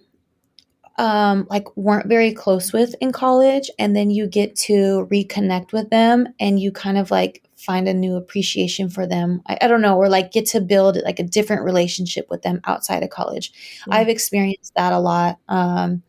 um, 0.97 1.47
like 1.49 1.75
weren't 1.75 2.07
very 2.07 2.31
close 2.33 2.71
with 2.71 2.93
in 3.01 3.11
college 3.11 3.69
and 3.79 3.95
then 3.95 4.11
you 4.11 4.27
get 4.27 4.55
to 4.55 5.07
reconnect 5.11 5.73
with 5.73 5.89
them 5.89 6.27
and 6.39 6.59
you 6.59 6.71
kind 6.71 6.97
of 6.97 7.09
like 7.09 7.43
find 7.55 7.87
a 7.87 7.93
new 7.93 8.15
appreciation 8.15 8.89
for 8.89 9.07
them. 9.07 9.41
I, 9.47 9.57
I 9.61 9.67
don't 9.67 9.81
know 9.81 9.97
or 9.97 10.09
like 10.09 10.31
get 10.31 10.45
to 10.47 10.61
build 10.61 10.97
like 11.03 11.19
a 11.19 11.23
different 11.23 11.63
relationship 11.63 12.27
with 12.29 12.43
them 12.43 12.61
outside 12.65 13.03
of 13.03 13.09
college. 13.09 13.51
Mm-hmm. 13.51 13.93
i've 13.93 14.09
experienced 14.09 14.73
that 14.75 14.93
a 14.93 14.99
lot. 14.99 15.39
Um, 15.47 16.03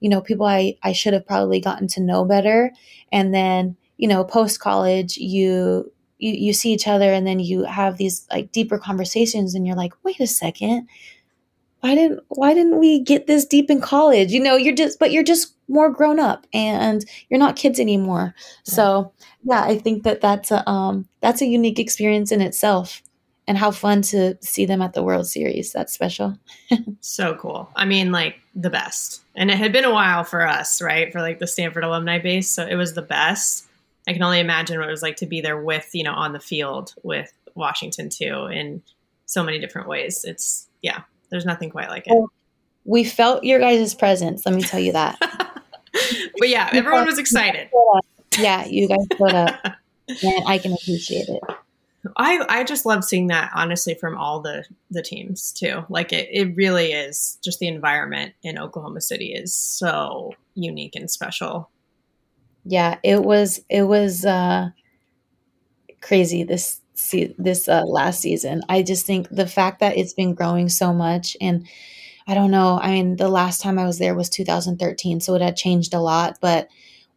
you 0.00 0.08
know 0.08 0.20
people 0.20 0.46
i 0.46 0.74
i 0.82 0.92
should 0.92 1.12
have 1.12 1.26
probably 1.26 1.60
gotten 1.60 1.88
to 1.88 2.00
know 2.00 2.24
better 2.24 2.72
and 3.12 3.34
then 3.34 3.76
you 3.96 4.08
know 4.08 4.24
post 4.24 4.60
college 4.60 5.16
you 5.16 5.90
you, 6.18 6.32
you 6.32 6.52
see 6.52 6.72
each 6.72 6.88
other 6.88 7.12
and 7.12 7.26
then 7.26 7.38
you 7.38 7.64
have 7.64 7.96
these 7.96 8.26
like 8.30 8.50
deeper 8.52 8.78
conversations 8.78 9.54
and 9.54 9.66
you're 9.66 9.76
like 9.76 9.92
wait 10.04 10.20
a 10.20 10.26
second 10.26 10.88
why 11.80 11.94
didn't 11.94 12.20
why 12.28 12.54
didn't 12.54 12.78
we 12.78 13.00
get 13.00 13.26
this 13.26 13.44
deep 13.44 13.70
in 13.70 13.80
college? 13.80 14.32
You 14.32 14.40
know 14.40 14.56
you're 14.56 14.74
just 14.74 14.98
but 14.98 15.12
you're 15.12 15.22
just 15.22 15.54
more 15.68 15.90
grown 15.90 16.18
up 16.18 16.46
and 16.52 17.04
you're 17.28 17.38
not 17.38 17.56
kids 17.56 17.78
anymore. 17.78 18.34
Yeah. 18.66 18.74
so 18.74 19.12
yeah 19.44 19.62
i 19.62 19.78
think 19.78 20.02
that 20.02 20.20
that's 20.20 20.50
a 20.50 20.68
um 20.68 21.06
that's 21.20 21.40
a 21.40 21.46
unique 21.46 21.78
experience 21.78 22.32
in 22.32 22.40
itself 22.40 23.02
and 23.46 23.56
how 23.56 23.70
fun 23.70 24.02
to 24.02 24.36
see 24.42 24.66
them 24.66 24.82
at 24.82 24.92
the 24.92 25.02
world 25.02 25.26
series. 25.26 25.72
That's 25.72 25.92
special. 25.92 26.38
So 27.00 27.34
cool. 27.36 27.70
I 27.76 27.84
mean 27.84 28.12
like 28.12 28.40
the 28.54 28.70
best. 28.70 29.22
And 29.36 29.50
it 29.50 29.56
had 29.56 29.72
been 29.72 29.84
a 29.84 29.92
while 29.92 30.24
for 30.24 30.46
us 30.46 30.82
right? 30.82 31.12
For 31.12 31.20
like 31.20 31.38
the 31.38 31.46
stanford 31.46 31.84
alumni 31.84 32.18
base. 32.18 32.50
So 32.50 32.66
it 32.66 32.74
was 32.74 32.94
the 32.94 33.02
best. 33.02 33.66
I 34.06 34.12
can 34.12 34.22
only 34.22 34.40
imagine 34.40 34.78
what 34.78 34.88
it 34.88 34.92
was 34.92 35.02
like 35.02 35.16
to 35.16 35.26
be 35.26 35.40
there 35.40 35.60
with 35.60 35.88
you 35.94 36.02
know 36.02 36.12
on 36.12 36.32
the 36.32 36.40
field 36.40 36.94
with 37.02 37.32
washington 37.54 38.08
too 38.08 38.46
in 38.46 38.82
so 39.26 39.42
many 39.44 39.58
different 39.58 39.88
ways. 39.88 40.24
It's 40.24 40.66
yeah 40.82 41.02
there's 41.30 41.44
nothing 41.44 41.70
quite 41.70 41.88
like 41.88 42.04
it. 42.06 42.24
We 42.84 43.04
felt 43.04 43.44
your 43.44 43.58
guys' 43.58 43.94
presence. 43.94 44.46
Let 44.46 44.54
me 44.54 44.62
tell 44.62 44.80
you 44.80 44.92
that. 44.92 45.18
but 46.38 46.48
yeah, 46.48 46.70
everyone 46.72 47.06
was 47.06 47.18
excited. 47.18 47.68
Yeah, 48.38 48.64
you 48.66 48.88
guys 48.88 49.06
showed 49.16 49.34
up, 49.34 49.58
and 50.08 50.44
I 50.46 50.58
can 50.58 50.72
appreciate 50.72 51.28
it. 51.28 51.42
I, 52.16 52.44
I 52.48 52.64
just 52.64 52.86
love 52.86 53.04
seeing 53.04 53.26
that 53.28 53.50
honestly 53.54 53.94
from 53.94 54.16
all 54.16 54.40
the 54.40 54.64
the 54.90 55.02
teams 55.02 55.52
too. 55.52 55.84
Like 55.88 56.12
it, 56.12 56.28
it 56.30 56.54
really 56.56 56.92
is 56.92 57.38
just 57.42 57.58
the 57.58 57.68
environment 57.68 58.34
in 58.42 58.58
Oklahoma 58.58 59.00
City 59.00 59.32
is 59.32 59.54
so 59.54 60.32
unique 60.54 60.94
and 60.94 61.10
special. 61.10 61.70
Yeah, 62.64 62.98
it 63.02 63.24
was 63.24 63.60
it 63.68 63.82
was 63.82 64.24
uh 64.24 64.70
crazy 66.00 66.44
this 66.44 66.80
see 66.98 67.34
this 67.38 67.68
uh, 67.68 67.84
last 67.84 68.20
season. 68.20 68.62
I 68.68 68.82
just 68.82 69.06
think 69.06 69.28
the 69.30 69.46
fact 69.46 69.80
that 69.80 69.96
it's 69.96 70.12
been 70.12 70.34
growing 70.34 70.68
so 70.68 70.92
much 70.92 71.36
and 71.40 71.66
I 72.26 72.34
don't 72.34 72.50
know. 72.50 72.78
I 72.82 72.90
mean, 72.90 73.16
the 73.16 73.30
last 73.30 73.62
time 73.62 73.78
I 73.78 73.86
was 73.86 73.98
there 73.98 74.14
was 74.14 74.28
2013, 74.28 75.20
so 75.20 75.34
it 75.34 75.40
had 75.40 75.56
changed 75.56 75.94
a 75.94 76.00
lot, 76.00 76.38
but 76.42 76.68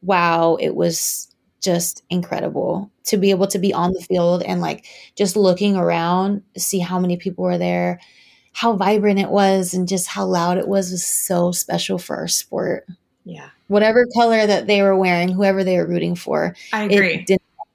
wow, 0.02 0.56
it 0.56 0.74
was 0.74 1.28
just 1.62 2.04
incredible 2.10 2.90
to 3.04 3.18
be 3.18 3.30
able 3.32 3.48
to 3.48 3.60
be 3.60 3.74
on 3.74 3.92
the 3.92 4.02
field 4.02 4.42
and 4.44 4.62
like 4.62 4.86
just 5.16 5.36
looking 5.36 5.76
around, 5.76 6.44
see 6.58 6.80
how 6.80 6.98
many 6.98 7.18
people 7.18 7.44
were 7.44 7.58
there, 7.58 8.00
how 8.54 8.76
vibrant 8.78 9.20
it 9.20 9.30
was, 9.30 9.74
and 9.74 9.88
just 9.88 10.08
how 10.08 10.26
loud 10.26 10.58
it 10.58 10.68
was 10.68 10.92
was 10.92 11.06
so 11.06 11.52
special 11.52 11.98
for 11.98 12.16
our 12.16 12.28
sport. 12.30 12.88
Yeah. 13.26 13.50
Whatever 13.68 14.08
color 14.18 14.48
that 14.48 14.66
they 14.68 14.82
were 14.82 14.98
wearing, 14.98 15.30
whoever 15.30 15.64
they 15.64 15.78
were 15.78 15.88
rooting 15.88 16.16
for, 16.16 16.56
I 16.72 16.86
agree. 16.86 17.26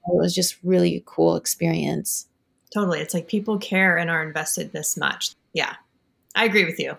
It 0.07 0.15
was 0.15 0.33
just 0.33 0.57
really 0.63 0.95
a 0.97 1.01
cool 1.01 1.35
experience. 1.35 2.27
Totally. 2.73 2.99
It's 2.99 3.13
like 3.13 3.27
people 3.27 3.57
care 3.57 3.97
and 3.97 4.09
are 4.09 4.23
invested 4.23 4.71
this 4.71 4.97
much. 4.97 5.31
Yeah. 5.53 5.75
I 6.35 6.45
agree 6.45 6.65
with 6.65 6.79
you. 6.79 6.95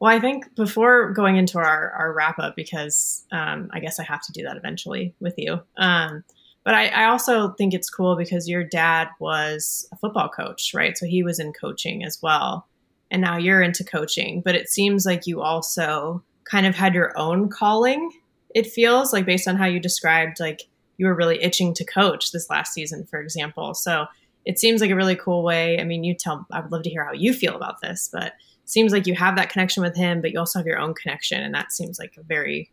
Well, 0.00 0.14
I 0.14 0.20
think 0.20 0.54
before 0.54 1.12
going 1.12 1.36
into 1.36 1.58
our, 1.58 1.90
our 1.90 2.12
wrap 2.12 2.38
up, 2.38 2.56
because 2.56 3.24
um, 3.32 3.70
I 3.72 3.80
guess 3.80 3.98
I 3.98 4.04
have 4.04 4.22
to 4.22 4.32
do 4.32 4.42
that 4.44 4.56
eventually 4.56 5.14
with 5.20 5.34
you. 5.38 5.60
Um, 5.76 6.24
but 6.64 6.74
I, 6.74 6.88
I, 6.88 7.04
also 7.06 7.50
think 7.50 7.74
it's 7.74 7.90
cool 7.90 8.16
because 8.16 8.48
your 8.48 8.64
dad 8.64 9.08
was 9.20 9.86
a 9.92 9.96
football 9.96 10.28
coach, 10.28 10.72
right? 10.74 10.96
So 10.96 11.06
he 11.06 11.22
was 11.22 11.38
in 11.38 11.52
coaching 11.52 12.04
as 12.04 12.20
well. 12.22 12.66
And 13.10 13.20
now 13.20 13.36
you're 13.36 13.62
into 13.62 13.84
coaching. 13.84 14.40
But 14.40 14.54
it 14.54 14.68
seems 14.68 15.04
like 15.04 15.26
you 15.26 15.42
also 15.42 16.22
kind 16.44 16.66
of 16.66 16.74
had 16.74 16.94
your 16.94 17.16
own 17.18 17.48
calling, 17.48 18.10
it 18.54 18.68
feels 18.68 19.12
like 19.12 19.26
based 19.26 19.48
on 19.48 19.56
how 19.56 19.66
you 19.66 19.80
described, 19.80 20.38
like 20.38 20.62
you 20.96 21.06
were 21.06 21.14
really 21.14 21.42
itching 21.42 21.74
to 21.74 21.84
coach 21.84 22.32
this 22.32 22.50
last 22.50 22.72
season, 22.72 23.04
for 23.06 23.20
example. 23.20 23.74
So 23.74 24.06
it 24.44 24.58
seems 24.58 24.80
like 24.80 24.90
a 24.90 24.96
really 24.96 25.16
cool 25.16 25.42
way. 25.42 25.80
I 25.80 25.84
mean, 25.84 26.04
you 26.04 26.14
tell, 26.14 26.46
I 26.52 26.60
would 26.60 26.72
love 26.72 26.82
to 26.82 26.90
hear 26.90 27.04
how 27.04 27.12
you 27.12 27.32
feel 27.32 27.56
about 27.56 27.80
this, 27.80 28.08
but 28.12 28.34
seems 28.66 28.92
like 28.92 29.06
you 29.06 29.14
have 29.14 29.36
that 29.36 29.50
connection 29.50 29.82
with 29.82 29.96
him, 29.96 30.20
but 30.20 30.32
you 30.32 30.38
also 30.38 30.58
have 30.58 30.66
your 30.66 30.78
own 30.78 30.94
connection. 30.94 31.42
And 31.42 31.54
that 31.54 31.72
seems 31.72 31.98
like 31.98 32.14
a 32.18 32.22
very 32.22 32.70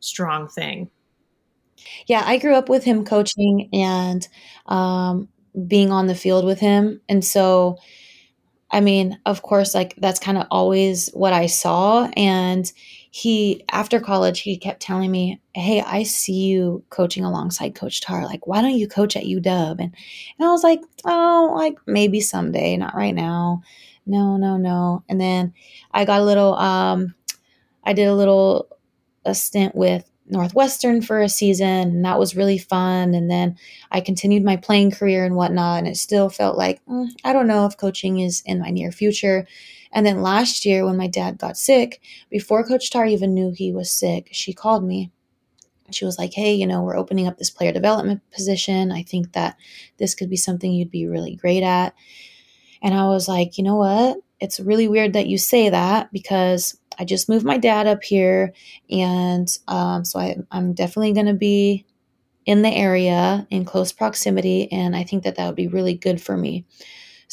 strong 0.00 0.48
thing. 0.48 0.90
Yeah, 2.06 2.22
I 2.24 2.38
grew 2.38 2.54
up 2.54 2.68
with 2.68 2.84
him 2.84 3.04
coaching 3.04 3.68
and 3.72 4.26
um, 4.66 5.28
being 5.66 5.90
on 5.90 6.06
the 6.06 6.14
field 6.14 6.44
with 6.44 6.60
him. 6.60 7.00
And 7.08 7.24
so, 7.24 7.78
I 8.70 8.80
mean, 8.80 9.18
of 9.26 9.42
course, 9.42 9.74
like 9.74 9.94
that's 9.96 10.20
kind 10.20 10.38
of 10.38 10.46
always 10.50 11.10
what 11.10 11.32
I 11.32 11.46
saw. 11.46 12.10
And 12.16 12.70
he, 13.16 13.62
after 13.70 14.00
college, 14.00 14.40
he 14.40 14.56
kept 14.56 14.82
telling 14.82 15.08
me, 15.08 15.40
Hey, 15.54 15.80
I 15.80 16.02
see 16.02 16.46
you 16.46 16.82
coaching 16.90 17.22
alongside 17.24 17.76
Coach 17.76 18.00
Tarr. 18.00 18.24
Like, 18.24 18.48
why 18.48 18.60
don't 18.60 18.76
you 18.76 18.88
coach 18.88 19.14
at 19.14 19.22
UW? 19.22 19.70
And, 19.70 19.80
and 19.80 19.94
I 20.40 20.48
was 20.48 20.64
like, 20.64 20.80
Oh, 21.04 21.54
like 21.56 21.78
maybe 21.86 22.18
someday, 22.18 22.76
not 22.76 22.96
right 22.96 23.14
now. 23.14 23.62
No, 24.04 24.36
no, 24.36 24.56
no. 24.56 25.04
And 25.08 25.20
then 25.20 25.54
I 25.92 26.04
got 26.04 26.22
a 26.22 26.24
little, 26.24 26.54
um, 26.54 27.14
I 27.84 27.92
did 27.92 28.08
a 28.08 28.16
little, 28.16 28.68
a 29.24 29.32
stint 29.32 29.76
with 29.76 30.10
Northwestern 30.26 31.00
for 31.00 31.20
a 31.20 31.28
season, 31.28 31.66
and 31.68 32.04
that 32.04 32.18
was 32.18 32.34
really 32.34 32.58
fun. 32.58 33.14
And 33.14 33.30
then 33.30 33.56
I 33.92 34.00
continued 34.00 34.42
my 34.42 34.56
playing 34.56 34.90
career 34.90 35.24
and 35.24 35.36
whatnot, 35.36 35.78
and 35.78 35.86
it 35.86 35.98
still 35.98 36.30
felt 36.30 36.58
like 36.58 36.84
mm, 36.86 37.06
I 37.22 37.32
don't 37.32 37.46
know 37.46 37.64
if 37.66 37.76
coaching 37.76 38.18
is 38.18 38.42
in 38.44 38.58
my 38.58 38.70
near 38.70 38.90
future. 38.90 39.46
And 39.94 40.04
then 40.04 40.22
last 40.22 40.66
year, 40.66 40.84
when 40.84 40.96
my 40.96 41.06
dad 41.06 41.38
got 41.38 41.56
sick, 41.56 42.02
before 42.28 42.64
Coach 42.64 42.90
Tarr 42.90 43.06
even 43.06 43.32
knew 43.32 43.52
he 43.52 43.72
was 43.72 43.90
sick, 43.90 44.28
she 44.32 44.52
called 44.52 44.84
me. 44.84 45.10
She 45.92 46.04
was 46.04 46.18
like, 46.18 46.34
Hey, 46.34 46.52
you 46.54 46.66
know, 46.66 46.82
we're 46.82 46.96
opening 46.96 47.28
up 47.28 47.38
this 47.38 47.50
player 47.50 47.72
development 47.72 48.20
position. 48.32 48.90
I 48.90 49.04
think 49.04 49.32
that 49.32 49.56
this 49.98 50.14
could 50.14 50.28
be 50.28 50.36
something 50.36 50.72
you'd 50.72 50.90
be 50.90 51.06
really 51.06 51.36
great 51.36 51.62
at. 51.62 51.94
And 52.82 52.92
I 52.92 53.06
was 53.06 53.28
like, 53.28 53.56
You 53.56 53.64
know 53.64 53.76
what? 53.76 54.18
It's 54.40 54.60
really 54.60 54.88
weird 54.88 55.12
that 55.12 55.28
you 55.28 55.38
say 55.38 55.70
that 55.70 56.12
because 56.12 56.76
I 56.98 57.04
just 57.04 57.28
moved 57.28 57.44
my 57.44 57.58
dad 57.58 57.86
up 57.86 58.02
here, 58.02 58.52
and 58.90 59.48
um, 59.68 60.04
so 60.04 60.18
I, 60.18 60.36
I'm 60.50 60.74
definitely 60.74 61.12
going 61.12 61.26
to 61.26 61.34
be 61.34 61.86
in 62.46 62.62
the 62.62 62.68
area 62.68 63.46
in 63.50 63.64
close 63.64 63.92
proximity, 63.92 64.70
and 64.70 64.94
I 64.94 65.04
think 65.04 65.24
that 65.24 65.36
that 65.36 65.46
would 65.46 65.56
be 65.56 65.68
really 65.68 65.94
good 65.94 66.20
for 66.20 66.36
me. 66.36 66.64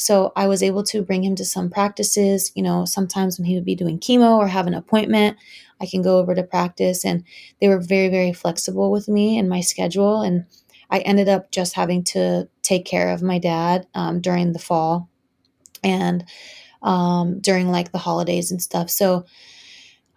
So 0.02 0.32
I 0.36 0.46
was 0.46 0.62
able 0.62 0.82
to 0.84 1.02
bring 1.02 1.24
him 1.24 1.34
to 1.36 1.44
some 1.44 1.70
practices. 1.70 2.52
You 2.54 2.62
know, 2.62 2.84
sometimes 2.84 3.38
when 3.38 3.46
he 3.46 3.54
would 3.54 3.64
be 3.64 3.74
doing 3.74 3.98
chemo 3.98 4.36
or 4.36 4.48
have 4.48 4.66
an 4.66 4.74
appointment, 4.74 5.36
I 5.80 5.86
can 5.86 6.02
go 6.02 6.18
over 6.18 6.34
to 6.34 6.42
practice, 6.42 7.04
and 7.04 7.24
they 7.60 7.68
were 7.68 7.80
very, 7.80 8.08
very 8.08 8.32
flexible 8.32 8.90
with 8.90 9.08
me 9.08 9.38
and 9.38 9.48
my 9.48 9.60
schedule. 9.60 10.22
And 10.22 10.46
I 10.90 10.98
ended 11.00 11.28
up 11.28 11.50
just 11.50 11.74
having 11.74 12.04
to 12.04 12.48
take 12.62 12.84
care 12.84 13.10
of 13.10 13.22
my 13.22 13.38
dad 13.38 13.86
um, 13.94 14.20
during 14.20 14.52
the 14.52 14.58
fall 14.58 15.08
and 15.82 16.24
um, 16.82 17.40
during 17.40 17.70
like 17.70 17.92
the 17.92 17.98
holidays 17.98 18.50
and 18.50 18.60
stuff. 18.60 18.90
So 18.90 19.24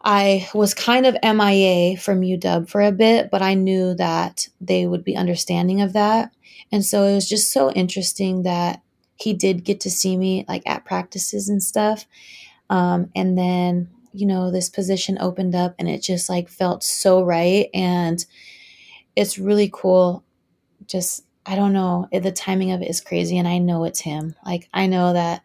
I 0.02 0.48
was 0.54 0.76
kind 0.76 1.08
of 1.08 1.18
MIA 1.24 1.98
from 1.98 2.22
UW 2.22 2.70
for 2.70 2.82
a 2.82 2.92
bit, 2.92 3.32
but 3.32 3.42
I 3.42 3.56
knew 3.56 3.96
that 3.96 4.48
they 4.62 4.86
would 4.86 5.04
be 5.04 5.16
understanding 5.16 5.82
of 5.82 5.94
that. 5.94 6.32
And 6.72 6.86
so 6.86 7.04
it 7.04 7.16
was 7.16 7.28
just 7.28 7.52
so 7.52 7.72
interesting 7.72 8.44
that 8.44 8.82
he 9.16 9.34
did 9.34 9.64
get 9.64 9.80
to 9.82 9.92
see 9.92 10.18
me 10.18 10.46
like 10.48 10.64
at 10.66 10.86
practices 10.86 11.50
and 11.50 11.62
stuff. 11.62 12.06
Um, 12.70 13.10
and 13.16 13.38
then, 13.38 13.90
you 14.14 14.26
know, 14.26 14.52
this 14.52 14.70
position 14.70 15.18
opened 15.20 15.56
up 15.56 15.76
and 15.80 15.90
it 15.90 16.02
just 16.02 16.30
like 16.30 16.50
felt 16.50 16.84
so 16.84 17.24
right. 17.24 17.70
And 17.74 18.26
it's 19.16 19.38
really 19.38 19.70
cool. 19.72 20.24
Just, 20.88 21.24
I 21.46 21.56
don't 21.56 21.74
know, 21.74 22.08
the 22.12 22.32
timing 22.32 22.72
of 22.72 22.82
it 22.82 22.90
is 22.90 23.02
crazy. 23.02 23.38
And 23.38 23.48
I 23.48 23.60
know 23.60 23.84
it's 23.86 24.02
him. 24.02 24.36
Like, 24.46 24.68
I 24.74 24.88
know 24.88 25.14
that 25.14 25.44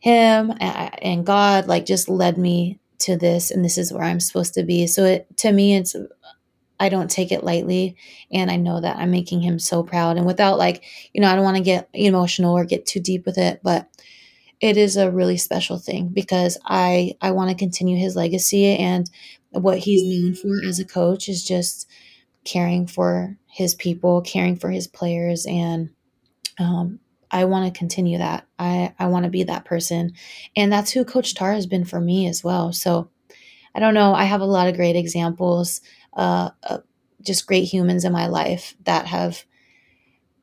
him 0.00 0.52
and 0.60 1.24
God 1.24 1.66
like 1.66 1.86
just 1.86 2.10
led 2.10 2.36
me 2.36 2.78
to 2.98 3.16
this 3.16 3.50
and 3.50 3.64
this 3.64 3.78
is 3.78 3.92
where 3.92 4.02
I'm 4.02 4.20
supposed 4.20 4.54
to 4.54 4.62
be. 4.62 4.86
So 4.86 5.04
it 5.04 5.26
to 5.38 5.52
me 5.52 5.76
it's 5.76 5.96
I 6.80 6.88
don't 6.88 7.10
take 7.10 7.32
it 7.32 7.44
lightly 7.44 7.96
and 8.32 8.50
I 8.50 8.56
know 8.56 8.80
that 8.80 8.96
I'm 8.96 9.10
making 9.10 9.42
him 9.42 9.58
so 9.58 9.82
proud 9.82 10.16
and 10.16 10.26
without 10.26 10.58
like, 10.58 10.84
you 11.12 11.20
know, 11.20 11.30
I 11.30 11.34
don't 11.34 11.44
want 11.44 11.56
to 11.56 11.62
get 11.62 11.88
emotional 11.92 12.56
or 12.56 12.64
get 12.64 12.86
too 12.86 13.00
deep 13.00 13.26
with 13.26 13.38
it, 13.38 13.60
but 13.62 13.88
it 14.60 14.76
is 14.76 14.96
a 14.96 15.10
really 15.10 15.36
special 15.36 15.78
thing 15.78 16.08
because 16.08 16.58
I 16.64 17.16
I 17.20 17.32
want 17.32 17.50
to 17.50 17.56
continue 17.56 17.96
his 17.96 18.16
legacy 18.16 18.66
and 18.76 19.08
what 19.50 19.78
he's 19.78 20.02
known 20.02 20.34
for 20.34 20.66
as 20.66 20.80
a 20.80 20.84
coach 20.84 21.28
is 21.28 21.44
just 21.44 21.88
caring 22.44 22.86
for 22.86 23.36
his 23.46 23.74
people, 23.74 24.20
caring 24.20 24.56
for 24.56 24.70
his 24.70 24.86
players 24.86 25.46
and 25.46 25.90
um, 26.58 27.00
I 27.30 27.46
want 27.46 27.72
to 27.72 27.76
continue 27.76 28.18
that. 28.18 28.46
I, 28.58 28.94
I 28.98 29.06
want 29.06 29.24
to 29.24 29.30
be 29.30 29.42
that 29.42 29.64
person. 29.64 30.12
And 30.54 30.72
that's 30.72 30.92
who 30.92 31.04
Coach 31.04 31.34
Tarr 31.34 31.52
has 31.54 31.66
been 31.66 31.84
for 31.84 32.00
me 32.00 32.28
as 32.28 32.44
well. 32.44 32.72
So 32.72 33.10
I 33.74 33.80
don't 33.80 33.94
know. 33.94 34.14
I 34.14 34.24
have 34.24 34.40
a 34.40 34.46
lot 34.46 34.68
of 34.68 34.76
great 34.76 34.94
examples, 34.94 35.80
uh, 36.14 36.50
uh, 36.62 36.78
just 37.22 37.46
great 37.46 37.64
humans 37.64 38.04
in 38.04 38.12
my 38.12 38.26
life 38.26 38.74
that 38.84 39.06
have, 39.06 39.44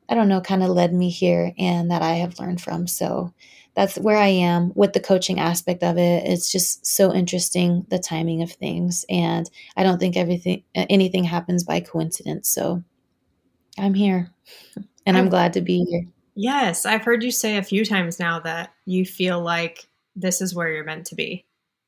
I 0.08 0.14
don't 0.14 0.28
know, 0.28 0.40
kind 0.40 0.62
of 0.62 0.70
led 0.70 0.92
me 0.92 1.10
here 1.10 1.52
and 1.58 1.90
that 1.90 2.02
I 2.02 2.14
have 2.14 2.38
learned 2.38 2.60
from. 2.60 2.86
So 2.86 3.32
that's 3.74 3.96
where 3.96 4.18
I 4.18 4.28
am 4.28 4.72
with 4.74 4.92
the 4.92 5.00
coaching 5.00 5.40
aspect 5.40 5.82
of 5.82 5.96
it. 5.96 6.24
It's 6.26 6.50
just 6.52 6.84
so 6.86 7.12
interesting 7.12 7.86
the 7.88 7.98
timing 7.98 8.42
of 8.42 8.52
things. 8.52 9.06
And 9.08 9.48
I 9.76 9.82
don't 9.82 9.98
think 9.98 10.16
everything, 10.16 10.62
anything 10.74 11.24
happens 11.24 11.64
by 11.64 11.80
coincidence. 11.80 12.48
So 12.48 12.82
I'm 13.78 13.94
here 13.94 14.30
and 15.06 15.16
I'm 15.16 15.28
glad 15.28 15.54
to 15.54 15.60
be 15.60 15.84
here. 15.84 16.04
Yes, 16.34 16.86
I've 16.86 17.04
heard 17.04 17.22
you 17.22 17.30
say 17.30 17.56
a 17.56 17.62
few 17.62 17.84
times 17.84 18.18
now 18.18 18.40
that 18.40 18.72
you 18.86 19.04
feel 19.04 19.40
like 19.40 19.86
this 20.16 20.40
is 20.40 20.54
where 20.54 20.68
you're 20.68 20.84
meant 20.84 21.06
to 21.06 21.14
be. 21.14 21.44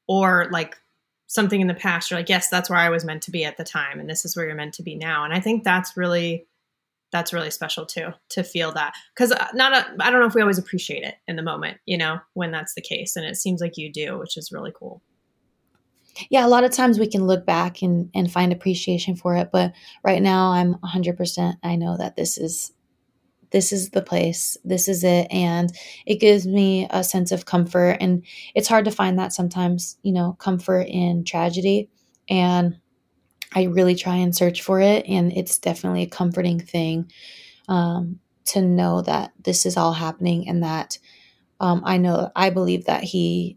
Or 0.07 0.49
like 0.51 0.77
something 1.27 1.61
in 1.61 1.67
the 1.67 1.75
past, 1.75 2.11
you're 2.11 2.21
like, 2.21 2.29
yes, 2.29 2.49
that's 2.49 2.69
where 2.69 2.79
I 2.79 2.91
was 2.91 3.05
meant 3.05 3.23
to 3.25 3.31
be 3.31 3.45
at 3.45 3.57
the 3.57 3.65
time, 3.65 4.01
and 4.01 4.09
this 4.09 4.25
is 4.25 4.37
where 4.37 4.47
you're 4.47 4.55
meant 4.55 4.75
to 4.75 4.83
be 4.83 4.95
now. 4.95 5.25
And 5.25 5.33
I 5.33 5.41
think 5.41 5.65
that's 5.65 5.97
really 5.97 6.47
that's 7.13 7.33
really 7.33 7.51
special 7.51 7.87
too 7.87 8.09
to 8.29 8.43
feel 8.43 8.73
that 8.73 8.93
because 9.15 9.31
uh, 9.31 9.47
not 9.55 9.87
I 10.01 10.11
don't 10.11 10.21
know 10.21 10.27
if 10.27 10.35
we 10.35 10.41
always 10.41 10.59
appreciate 10.59 11.05
it 11.05 11.15
in 11.29 11.37
the 11.37 11.43
moment, 11.43 11.79
you 11.87 11.97
know, 11.97 12.19
when 12.35 12.51
that's 12.51 12.75
the 12.75 12.83
case, 12.83 13.17
and 13.17 13.25
it 13.25 13.37
seems 13.37 13.61
like 13.61 13.77
you 13.77 13.93
do, 13.93 14.19
which 14.19 14.37
is 14.37 14.53
really 14.53 14.73
cool. 14.77 15.01
Yeah, 16.31 16.47
a 16.47 16.49
lot 16.49 16.65
of 16.65 16.71
times 16.71 16.99
we 16.99 17.09
can 17.09 17.27
look 17.27 17.47
back 17.47 17.83
and 17.83 18.11
and 18.15 18.31
find 18.31 18.53
appreciation 18.53 19.17
for 19.17 19.37
it, 19.37 19.51
but 19.53 19.73
right 20.05 20.23
now 20.23 20.53
I'm 20.53 20.75
100% 20.77 21.55
I 21.63 21.77
know 21.77 21.97
that 21.97 22.17
this 22.17 22.37
is 22.37 22.73
this 23.55 23.73
is 23.73 23.91
the 23.91 24.03
place, 24.03 24.57
this 24.65 24.89
is 24.89 25.05
it. 25.05 25.29
And 25.31 25.73
it 26.07 26.17
gives 26.17 26.45
me 26.45 26.89
a 26.91 27.05
sense 27.05 27.31
of 27.31 27.47
comfort. 27.47 27.99
And 28.01 28.25
it's 28.53 28.67
hard 28.67 28.85
to 28.87 28.91
find 28.91 29.17
that 29.21 29.33
sometimes, 29.33 29.97
you 30.03 30.11
know, 30.11 30.33
comfort 30.41 30.89
in 30.89 31.23
tragedy. 31.23 31.89
And 32.29 32.79
I 33.55 33.63
really 33.63 33.95
try 33.95 34.17
and 34.17 34.35
search 34.35 34.61
for 34.63 34.81
it. 34.81 35.07
And 35.07 35.33
it's 35.33 35.57
definitely 35.57 36.03
a 36.03 36.09
comforting 36.09 36.59
thing 36.59 37.13
um, 37.69 38.19
to 38.47 38.61
know 38.61 39.03
that 39.03 39.31
this 39.45 39.67
is 39.67 39.77
all 39.77 39.93
happening 39.93 40.49
and 40.49 40.65
that 40.65 40.99
um, 41.61 41.83
I 41.87 41.99
know, 41.99 42.33
I 42.35 42.51
believe 42.51 42.87
that 42.87 43.05
He 43.05 43.57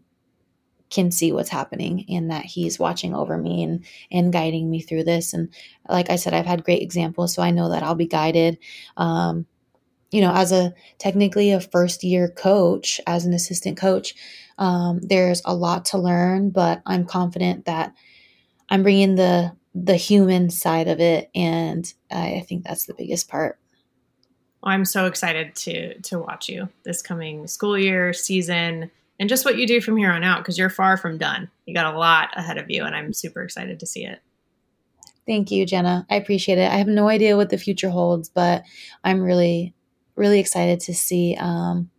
can 0.90 1.10
see 1.10 1.32
what's 1.32 1.50
happening 1.50 2.06
and 2.08 2.30
that 2.30 2.46
he's 2.46 2.78
watching 2.78 3.14
over 3.14 3.36
me 3.36 3.62
and 3.62 3.84
and 4.10 4.32
guiding 4.32 4.70
me 4.70 4.80
through 4.80 5.04
this 5.04 5.34
and 5.34 5.50
like 5.86 6.08
i 6.08 6.16
said 6.16 6.32
i've 6.32 6.46
had 6.46 6.64
great 6.64 6.80
examples 6.80 7.34
so 7.34 7.42
i 7.42 7.50
know 7.50 7.68
that 7.68 7.82
i'll 7.82 7.94
be 7.94 8.06
guided 8.06 8.56
um, 8.96 9.44
you 10.10 10.20
know, 10.20 10.32
as 10.32 10.52
a 10.52 10.74
technically 10.98 11.52
a 11.52 11.60
first 11.60 12.02
year 12.02 12.28
coach, 12.28 13.00
as 13.06 13.24
an 13.24 13.34
assistant 13.34 13.76
coach, 13.76 14.14
um, 14.58 15.00
there's 15.02 15.42
a 15.44 15.54
lot 15.54 15.86
to 15.86 15.98
learn, 15.98 16.50
but 16.50 16.82
I'm 16.86 17.04
confident 17.04 17.66
that 17.66 17.94
I'm 18.68 18.82
bringing 18.82 19.14
the 19.14 19.52
the 19.74 19.96
human 19.96 20.50
side 20.50 20.88
of 20.88 20.98
it, 20.98 21.30
and 21.34 21.92
I, 22.10 22.36
I 22.36 22.40
think 22.40 22.64
that's 22.64 22.86
the 22.86 22.94
biggest 22.94 23.28
part. 23.28 23.58
I'm 24.62 24.84
so 24.84 25.06
excited 25.06 25.54
to 25.56 25.98
to 26.00 26.18
watch 26.18 26.48
you 26.48 26.68
this 26.84 27.02
coming 27.02 27.46
school 27.46 27.78
year 27.78 28.12
season 28.12 28.90
and 29.20 29.28
just 29.28 29.44
what 29.44 29.58
you 29.58 29.66
do 29.66 29.80
from 29.80 29.96
here 29.96 30.10
on 30.10 30.24
out 30.24 30.38
because 30.38 30.58
you're 30.58 30.70
far 30.70 30.96
from 30.96 31.18
done. 31.18 31.50
You 31.66 31.74
got 31.74 31.94
a 31.94 31.98
lot 31.98 32.30
ahead 32.34 32.58
of 32.58 32.70
you, 32.70 32.84
and 32.84 32.94
I'm 32.94 33.12
super 33.12 33.42
excited 33.42 33.80
to 33.80 33.86
see 33.86 34.04
it. 34.04 34.20
Thank 35.26 35.50
you, 35.50 35.66
Jenna. 35.66 36.06
I 36.08 36.16
appreciate 36.16 36.58
it. 36.58 36.70
I 36.70 36.76
have 36.76 36.88
no 36.88 37.08
idea 37.08 37.36
what 37.36 37.50
the 37.50 37.58
future 37.58 37.90
holds, 37.90 38.30
but 38.30 38.64
I'm 39.04 39.20
really 39.20 39.74
really 40.18 40.40
excited 40.40 40.80
to 40.80 40.94
see 40.94 41.36
um, 41.38 41.90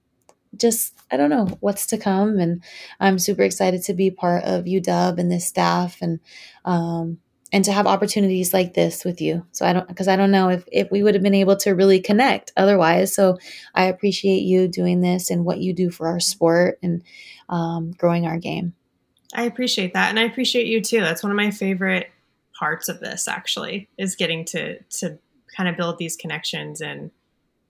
just 0.55 0.95
I 1.11 1.17
don't 1.17 1.29
know 1.29 1.57
what's 1.59 1.87
to 1.87 1.97
come, 1.97 2.39
and 2.39 2.63
I'm 2.99 3.19
super 3.19 3.43
excited 3.43 3.83
to 3.83 3.93
be 3.93 4.11
part 4.11 4.43
of 4.43 4.65
UW 4.65 5.17
and 5.17 5.31
this 5.31 5.47
staff, 5.47 5.97
and 6.01 6.19
um, 6.65 7.19
and 7.51 7.65
to 7.65 7.71
have 7.71 7.87
opportunities 7.87 8.53
like 8.53 8.73
this 8.73 9.03
with 9.03 9.21
you. 9.21 9.45
So 9.51 9.65
I 9.65 9.73
don't 9.73 9.87
because 9.87 10.07
I 10.07 10.15
don't 10.15 10.31
know 10.31 10.49
if 10.49 10.63
if 10.71 10.91
we 10.91 11.03
would 11.03 11.15
have 11.15 11.23
been 11.23 11.33
able 11.33 11.55
to 11.57 11.71
really 11.71 11.99
connect 11.99 12.51
otherwise. 12.57 13.13
So 13.13 13.37
I 13.73 13.85
appreciate 13.85 14.41
you 14.41 14.67
doing 14.67 15.01
this 15.01 15.29
and 15.29 15.45
what 15.45 15.59
you 15.59 15.73
do 15.73 15.89
for 15.89 16.07
our 16.07 16.19
sport 16.19 16.79
and 16.83 17.03
um, 17.47 17.91
growing 17.91 18.25
our 18.25 18.37
game. 18.37 18.73
I 19.33 19.43
appreciate 19.43 19.93
that, 19.93 20.09
and 20.09 20.19
I 20.19 20.23
appreciate 20.23 20.67
you 20.67 20.81
too. 20.81 21.01
That's 21.01 21.23
one 21.23 21.31
of 21.31 21.37
my 21.37 21.51
favorite 21.51 22.09
parts 22.57 22.89
of 22.89 22.99
this. 22.99 23.27
Actually, 23.27 23.89
is 23.97 24.15
getting 24.15 24.45
to 24.45 24.79
to 24.79 25.17
kind 25.55 25.69
of 25.69 25.75
build 25.75 25.97
these 25.97 26.15
connections 26.15 26.81
and 26.81 27.11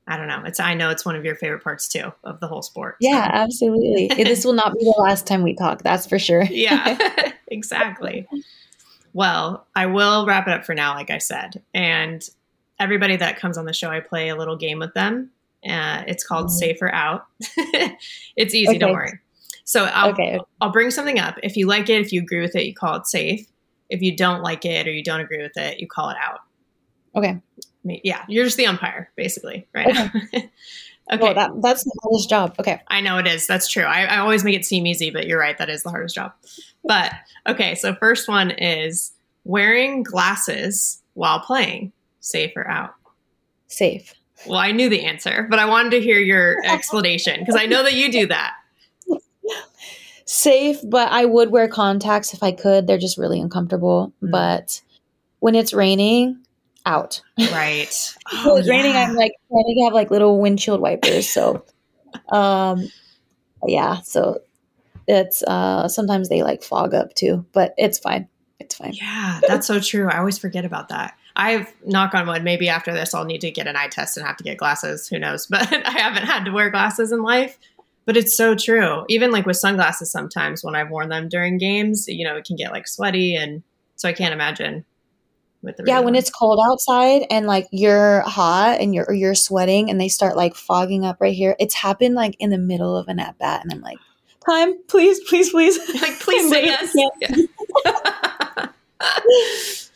I 0.10 0.18
don't 0.18 0.28
know. 0.28 0.42
It's 0.44 0.60
I 0.60 0.74
know 0.74 0.90
it's 0.90 1.06
one 1.06 1.16
of 1.16 1.24
your 1.24 1.36
favorite 1.36 1.64
parts 1.64 1.88
too 1.88 2.12
of 2.24 2.40
the 2.40 2.48
whole 2.48 2.64
sport. 2.64 2.96
Yeah, 3.00 3.30
absolutely. 3.32 4.08
this 4.24 4.44
will 4.44 4.54
not 4.54 4.74
be 4.74 4.84
the 4.84 4.96
last 4.98 5.28
time 5.28 5.44
we 5.44 5.54
talk. 5.54 5.84
That's 5.84 6.08
for 6.08 6.18
sure. 6.18 6.44
yeah, 6.50 7.32
exactly. 7.48 8.28
Well, 9.14 9.68
I 9.76 9.86
will 9.86 10.26
wrap 10.26 10.48
it 10.48 10.54
up 10.54 10.66
for 10.66 10.74
now, 10.74 10.96
like 10.96 11.12
I 11.12 11.20
said. 11.20 11.62
And 11.76 12.28
everybody 12.80 13.18
that 13.18 13.38
comes 13.38 13.56
on 13.58 13.66
the 13.66 13.74
show, 13.74 13.90
I 13.90 14.00
play 14.00 14.30
a 14.30 14.36
little 14.36 14.56
game 14.56 14.80
with 14.80 14.96
them. 14.96 15.30
Uh, 15.64 16.04
it's 16.08 16.24
called 16.24 16.48
mm-hmm. 16.48 16.58
Safer 16.58 16.92
Out. 16.92 17.26
it's 18.36 18.56
easy, 18.56 18.70
okay. 18.70 18.78
don't 18.80 18.94
worry. 18.94 19.20
So 19.64 19.86
I'll, 19.86 20.10
okay. 20.12 20.40
I'll 20.60 20.72
bring 20.72 20.90
something 20.90 21.20
up. 21.20 21.38
If 21.44 21.56
you 21.56 21.68
like 21.68 21.90
it, 21.90 22.02
if 22.02 22.12
you 22.12 22.22
agree 22.22 22.42
with 22.42 22.56
it, 22.56 22.66
you 22.66 22.74
call 22.74 22.96
it 22.96 23.06
safe. 23.06 23.46
If 23.90 24.02
you 24.02 24.16
don't 24.16 24.42
like 24.42 24.66
it 24.66 24.88
or 24.88 24.92
you 24.92 25.04
don't 25.04 25.20
agree 25.20 25.42
with 25.42 25.56
it, 25.56 25.80
you 25.80 25.88
call 25.88 26.10
it 26.10 26.18
out. 26.24 26.40
Okay. 27.16 27.40
Yeah, 27.84 28.24
you're 28.28 28.46
just 28.46 28.58
the 28.58 28.68
umpire, 28.68 29.12
basically, 29.16 29.68
right 29.74 29.88
okay. 29.88 30.10
okay. 30.34 30.50
Well, 31.20 31.34
that, 31.34 31.52
that's 31.62 31.84
the 31.84 32.00
hardest 32.04 32.30
job. 32.30 32.56
Okay. 32.60 32.82
I 32.88 33.02
know 33.02 33.18
it 33.18 33.28
is. 33.28 33.48
That's 33.48 33.68
true. 33.68 33.84
I, 33.84 34.04
I 34.04 34.18
always 34.20 34.44
make 34.44 34.56
it 34.56 34.66
seem 34.66 34.86
easy, 34.86 35.12
but 35.12 35.28
you're 35.28 35.40
right. 35.40 35.58
That 35.58 35.70
is 35.70 35.84
the 35.84 35.90
hardest 35.90 36.16
job. 36.16 36.34
But 36.84 37.14
okay, 37.48 37.76
so 37.76 37.96
first 37.96 38.28
one 38.28 38.52
is 38.52 39.12
wearing 39.44 40.04
glasses 40.04 41.02
while 41.14 41.40
playing, 41.40 41.92
safe 42.20 42.52
or 42.56 42.68
out? 42.68 42.94
Safe. 43.68 44.14
Well, 44.46 44.60
I 44.60 44.72
knew 44.72 44.90
the 44.90 45.06
answer, 45.06 45.48
but 45.50 45.60
I 45.60 45.66
wanted 45.66 45.92
to 45.92 46.02
hear 46.02 46.20
your 46.20 46.58
explanation 46.66 47.40
because 47.40 47.56
I 47.56 47.66
know 47.66 47.84
that 47.84 47.94
you 47.94 48.12
do 48.12 48.28
that. 48.28 48.54
Safe, 50.26 50.78
but 50.84 51.12
I 51.12 51.26
would 51.26 51.50
wear 51.50 51.68
contacts 51.68 52.34
if 52.34 52.44
I 52.44 52.52
could. 52.52 52.86
They're 52.86 53.00
just 53.00 53.18
really 53.18 53.42
uncomfortable. 53.42 54.14
Mm. 54.22 54.32
But 54.32 54.82
when 55.40 55.56
it's 55.56 55.74
raining, 55.74 56.39
out. 56.86 57.22
Right. 57.38 58.16
Oh, 58.32 58.58
it's 58.58 58.68
yeah. 58.68 58.74
raining. 58.74 58.96
I'm 58.96 59.16
like 59.16 59.32
trying 59.50 59.76
to 59.76 59.84
have 59.86 59.94
like 59.94 60.12
little 60.12 60.40
windshield 60.40 60.82
wipers. 60.82 61.28
So, 61.28 61.66
um, 62.32 62.88
yeah. 63.66 64.02
So 64.02 64.42
it's 65.08 65.42
uh 65.44 65.88
sometimes 65.88 66.30
they 66.30 66.44
like 66.44 66.62
fog 66.62 66.94
up 66.94 67.16
too, 67.16 67.46
but 67.54 67.74
it's 67.78 67.98
fine. 67.98 68.28
It's 68.60 68.76
fine. 68.76 68.94
Yeah, 68.94 69.40
that's 69.48 69.66
so 69.66 69.80
true. 69.80 70.08
I 70.10 70.20
always 70.20 70.38
forget 70.38 70.64
about 70.64 70.90
that. 70.90 71.16
I've 71.36 71.74
knock 71.86 72.14
on 72.14 72.28
wood. 72.28 72.44
Maybe 72.44 72.70
after 72.70 72.94
this, 72.94 73.14
I'll 73.14 73.26
need 73.26 73.42
to 73.42 73.52
get 73.52 73.66
an 73.66 73.76
eye 73.76 73.88
test 73.88 74.18
and 74.18 74.26
have 74.28 74.38
to 74.38 74.44
get 74.44 74.58
glasses. 74.58 75.08
Who 75.08 75.18
knows? 75.18 75.48
But 75.50 75.74
I 75.74 75.92
haven't 75.92 76.26
had 76.26 76.46
to 76.46 76.52
wear 76.52 76.70
glasses 76.70 77.12
in 77.12 77.24
life. 77.24 77.58
But 78.06 78.18
it's 78.18 78.36
so 78.36 78.56
true. 78.56 79.06
Even 79.08 79.32
like 79.32 79.46
with 79.46 79.58
sunglasses, 79.58 80.12
sometimes 80.12 80.64
when 80.64 80.76
I've 80.76 80.90
worn 80.90 81.10
them 81.10 81.30
during 81.30 81.58
games, 81.58 82.08
you 82.08 82.26
know, 82.26 82.36
it 82.36 82.46
can 82.46 82.56
get 82.56 82.72
like 82.72 82.88
sweaty, 82.88 83.36
and 83.36 83.64
so 83.96 84.10
I 84.10 84.14
can't 84.14 84.34
imagine 84.34 84.86
yeah 85.86 86.00
when 86.00 86.16
it's 86.16 86.30
cold 86.30 86.60
outside 86.72 87.26
and 87.30 87.46
like 87.46 87.68
you're 87.72 88.22
hot 88.22 88.80
and 88.80 88.96
you're 88.96 89.12
you're 89.12 89.36
sweating 89.36 89.90
and 89.90 90.00
they 90.00 90.08
start 90.08 90.38
like 90.38 90.56
fogging 90.56 91.04
up 91.04 91.18
right 91.20 91.36
here 91.36 91.56
it's 91.60 91.74
happened 91.74 92.16
like 92.16 92.36
in 92.40 92.50
the 92.50 92.58
middle 92.58 92.96
of 92.96 93.08
an 93.10 93.20
at 93.20 93.38
bat 93.38 93.62
and 93.64 93.74
i'm 93.74 93.82
like 93.82 93.98
time 94.50 94.74
please 94.88 95.20
please 95.28 95.50
please. 95.50 95.78
Like 96.02 96.20
please 96.20 96.50
say 96.50 96.66
yes. 96.66 96.96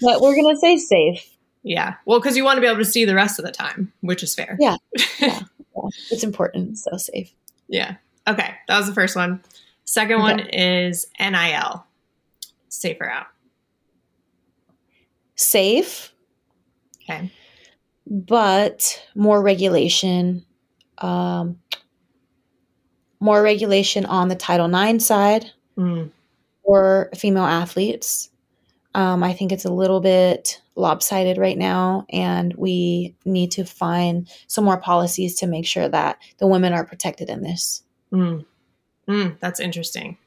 But 0.02 0.22
we're 0.22 0.36
gonna 0.36 0.58
say 0.58 0.78
safe. 0.78 1.30
Yeah. 1.62 1.96
Well 2.06 2.20
because 2.20 2.38
you 2.38 2.44
want 2.44 2.58
to 2.58 2.62
be 2.62 2.68
able 2.68 2.80
to 2.80 2.86
see 2.86 3.06
the 3.06 3.16
rest 3.16 3.40
of 3.40 3.46
the 3.46 3.52
time 3.52 3.92
which 4.02 4.24
is 4.24 4.36
fair. 4.36 4.58
Yeah, 4.60 4.78
yeah. 5.20 5.40
yeah. 5.76 5.90
it's 6.12 6.24
important 6.24 6.78
so 6.78 6.98
safe. 6.98 7.34
Yeah. 7.68 7.96
Okay. 8.28 8.54
That 8.68 8.78
was 8.78 8.88
the 8.88 8.94
first 8.94 9.16
one. 9.16 9.42
Second 9.86 10.16
okay. 10.16 10.24
one 10.24 10.40
is 10.40 11.08
NIL 11.20 11.86
safer 12.70 13.10
out 13.10 13.28
safe. 15.36 16.14
Okay. 17.04 17.32
But 18.06 19.04
more 19.16 19.42
regulation, 19.42 20.46
um, 20.98 21.60
more 23.20 23.42
regulation 23.42 24.06
on 24.06 24.28
the 24.28 24.36
Title 24.36 24.74
IX 24.74 25.04
side 25.04 25.52
mm. 25.78 26.12
for 26.66 27.10
female 27.16 27.46
athletes. 27.46 28.30
Um, 28.96 29.24
I 29.24 29.34
think 29.34 29.52
it's 29.52 29.66
a 29.66 29.74
little 29.74 30.02
bit 30.02 30.62
lopsided 30.76 31.38
right 31.38 31.58
now, 31.58 32.06
and 32.10 32.54
we 32.56 33.16
need 33.26 33.52
to 33.52 33.66
find 33.66 34.30
some 34.48 34.66
more 34.66 34.78
policies 34.78 35.36
to 35.40 35.48
make 35.48 35.66
sure 35.66 35.88
that 35.90 36.20
the 36.38 36.48
women 36.48 36.74
are 36.74 36.86
protected 36.86 37.30
in 37.30 37.42
this. 37.42 37.84
Mm. 38.12 38.46
Mm, 39.08 39.40
that's 39.40 39.60
interesting. 39.60 40.18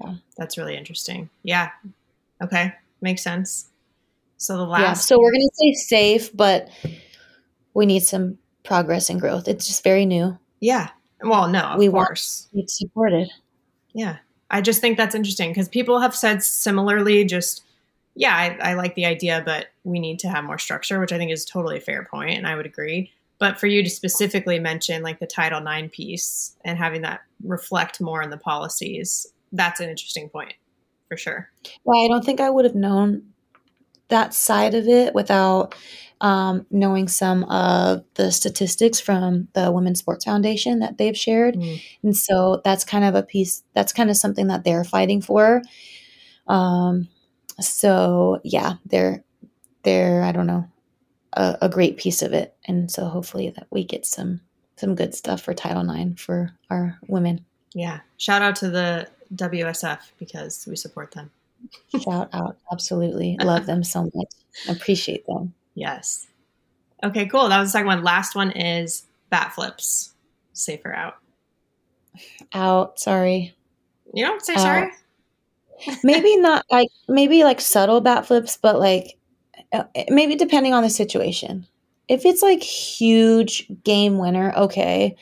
Yeah. 0.00 0.14
That's 0.36 0.58
really 0.58 0.76
interesting. 0.76 1.30
Yeah. 1.42 1.70
Okay. 2.42 2.74
Makes 3.00 3.22
sense. 3.22 3.68
So 4.42 4.56
the 4.56 4.64
last. 4.64 4.82
Yeah. 4.82 4.92
So 4.94 5.18
we're 5.20 5.30
going 5.30 5.48
to 5.48 5.54
say 5.54 5.72
safe, 5.72 6.36
but 6.36 6.68
we 7.74 7.86
need 7.86 8.02
some 8.02 8.38
progress 8.64 9.08
and 9.08 9.20
growth. 9.20 9.46
It's 9.46 9.66
just 9.66 9.84
very 9.84 10.04
new. 10.04 10.36
Yeah. 10.60 10.90
Well, 11.22 11.48
no, 11.48 11.76
we 11.78 11.88
course. 11.88 12.48
want 12.52 12.68
supported. 12.68 13.30
Yeah. 13.94 14.16
I 14.50 14.60
just 14.60 14.80
think 14.80 14.96
that's 14.96 15.14
interesting 15.14 15.50
because 15.50 15.68
people 15.68 16.00
have 16.00 16.14
said 16.14 16.42
similarly, 16.42 17.24
just, 17.24 17.64
yeah, 18.16 18.34
I, 18.34 18.70
I 18.70 18.74
like 18.74 18.96
the 18.96 19.06
idea, 19.06 19.42
but 19.44 19.68
we 19.84 20.00
need 20.00 20.18
to 20.20 20.28
have 20.28 20.44
more 20.44 20.58
structure, 20.58 20.98
which 20.98 21.12
I 21.12 21.18
think 21.18 21.30
is 21.30 21.44
totally 21.44 21.78
a 21.78 21.80
fair 21.80 22.08
point, 22.10 22.36
and 22.36 22.46
I 22.46 22.56
would 22.56 22.66
agree. 22.66 23.12
But 23.38 23.58
for 23.58 23.66
you 23.68 23.82
to 23.82 23.90
specifically 23.90 24.58
mention 24.58 25.02
like 25.02 25.20
the 25.20 25.26
Title 25.26 25.64
IX 25.66 25.88
piece 25.94 26.56
and 26.64 26.76
having 26.76 27.02
that 27.02 27.20
reflect 27.44 28.00
more 28.00 28.22
in 28.22 28.30
the 28.30 28.36
policies, 28.36 29.26
that's 29.52 29.80
an 29.80 29.88
interesting 29.88 30.28
point 30.28 30.54
for 31.08 31.16
sure. 31.16 31.48
Well, 31.84 32.04
I 32.04 32.08
don't 32.08 32.24
think 32.24 32.40
I 32.40 32.50
would 32.50 32.64
have 32.64 32.74
known 32.74 33.31
that 34.08 34.34
side 34.34 34.74
of 34.74 34.86
it 34.88 35.14
without 35.14 35.74
um, 36.22 36.66
knowing 36.70 37.08
some 37.08 37.44
of 37.44 38.04
the 38.14 38.30
statistics 38.30 39.00
from 39.00 39.48
the 39.54 39.72
Women's 39.72 39.98
Sports 39.98 40.24
Foundation 40.24 40.78
that 40.78 40.96
they've 40.96 41.16
shared. 41.16 41.56
Mm. 41.56 41.82
And 42.04 42.16
so 42.16 42.62
that's 42.64 42.84
kind 42.84 43.04
of 43.04 43.16
a 43.16 43.24
piece, 43.24 43.64
that's 43.74 43.92
kind 43.92 44.08
of 44.08 44.16
something 44.16 44.46
that 44.46 44.62
they're 44.62 44.84
fighting 44.84 45.20
for. 45.20 45.62
Um, 46.46 47.08
so 47.60 48.40
yeah, 48.44 48.74
they're, 48.86 49.24
they're, 49.82 50.22
I 50.22 50.30
don't 50.30 50.46
know, 50.46 50.68
a, 51.32 51.58
a 51.62 51.68
great 51.68 51.96
piece 51.96 52.22
of 52.22 52.32
it. 52.32 52.54
And 52.66 52.88
so 52.88 53.06
hopefully 53.06 53.50
that 53.50 53.66
we 53.70 53.82
get 53.82 54.06
some, 54.06 54.40
some 54.76 54.94
good 54.94 55.16
stuff 55.16 55.42
for 55.42 55.54
Title 55.54 55.90
IX 55.90 56.22
for 56.22 56.52
our 56.70 56.98
women. 57.08 57.44
Yeah. 57.74 58.00
Shout 58.16 58.42
out 58.42 58.54
to 58.56 58.70
the 58.70 59.08
WSF 59.34 59.98
because 60.18 60.66
we 60.68 60.76
support 60.76 61.12
them. 61.12 61.32
Shout 62.02 62.28
out. 62.32 62.56
Absolutely. 62.70 63.36
Love 63.40 63.66
them 63.66 63.84
so 63.84 64.10
much. 64.14 64.28
Appreciate 64.68 65.26
them. 65.26 65.54
Yes. 65.74 66.26
Okay, 67.04 67.26
cool. 67.26 67.48
That 67.48 67.58
was 67.58 67.68
the 67.68 67.72
second 67.72 67.88
one. 67.88 68.02
Last 68.02 68.34
one 68.34 68.50
is 68.52 69.06
bat 69.30 69.52
flips. 69.54 70.14
Safer 70.52 70.94
out. 70.94 71.14
Out. 72.52 73.00
Sorry. 73.00 73.54
You 74.12 74.24
don't 74.24 74.44
say 74.44 74.56
sorry? 74.56 74.90
maybe 76.04 76.36
not 76.36 76.64
like, 76.70 76.88
maybe 77.08 77.44
like 77.44 77.60
subtle 77.60 78.00
bat 78.00 78.26
flips, 78.26 78.56
but 78.56 78.78
like 78.78 79.16
uh, 79.72 79.84
maybe 80.10 80.36
depending 80.36 80.74
on 80.74 80.82
the 80.82 80.90
situation. 80.90 81.66
If 82.08 82.26
it's 82.26 82.42
like 82.42 82.62
huge 82.62 83.66
game 83.84 84.18
winner, 84.18 84.52
okay. 84.56 85.16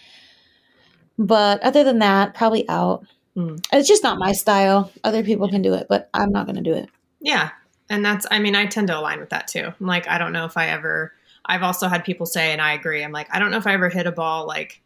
But 1.19 1.63
other 1.63 1.85
than 1.85 2.01
that, 2.01 2.35
probably 2.35 2.69
out. 2.69 3.07
Mm. 3.37 3.65
It's 3.73 3.89
just 3.89 4.03
not 4.03 4.19
my 4.19 4.33
style. 4.33 4.91
Other 5.05 5.23
people 5.23 5.49
can 5.49 5.63
do 5.63 5.75
it, 5.75 5.87
but 5.89 6.11
I'm 6.15 6.31
not 6.31 6.47
going 6.47 6.57
to 6.57 6.63
do 6.63 6.75
it. 6.75 6.89
Yeah. 7.21 7.51
And 7.89 8.05
that's, 8.05 8.27
I 8.31 8.39
mean, 8.39 8.55
I 8.55 8.67
tend 8.67 8.89
to 8.89 8.99
align 8.99 9.21
with 9.21 9.31
that 9.31 9.49
too. 9.49 9.65
I'm 9.65 9.87
like, 9.87 10.09
I 10.09 10.19
don't 10.19 10.33
know 10.33 10.45
if 10.45 10.57
I 10.57 10.69
ever, 10.69 11.13
I've 11.45 11.63
also 11.63 11.89
had 11.89 12.05
people 12.05 12.27
say, 12.27 12.53
and 12.53 12.61
I 12.61 12.73
agree, 12.73 13.03
I'm 13.03 13.13
like, 13.13 13.29
I 13.33 13.39
don't 13.39 13.51
know 13.51 13.57
if 13.57 13.67
I 13.67 13.73
ever 13.73 13.89
hit 13.89 14.07
a 14.07 14.13
ball 14.13 14.47
like 14.47 14.81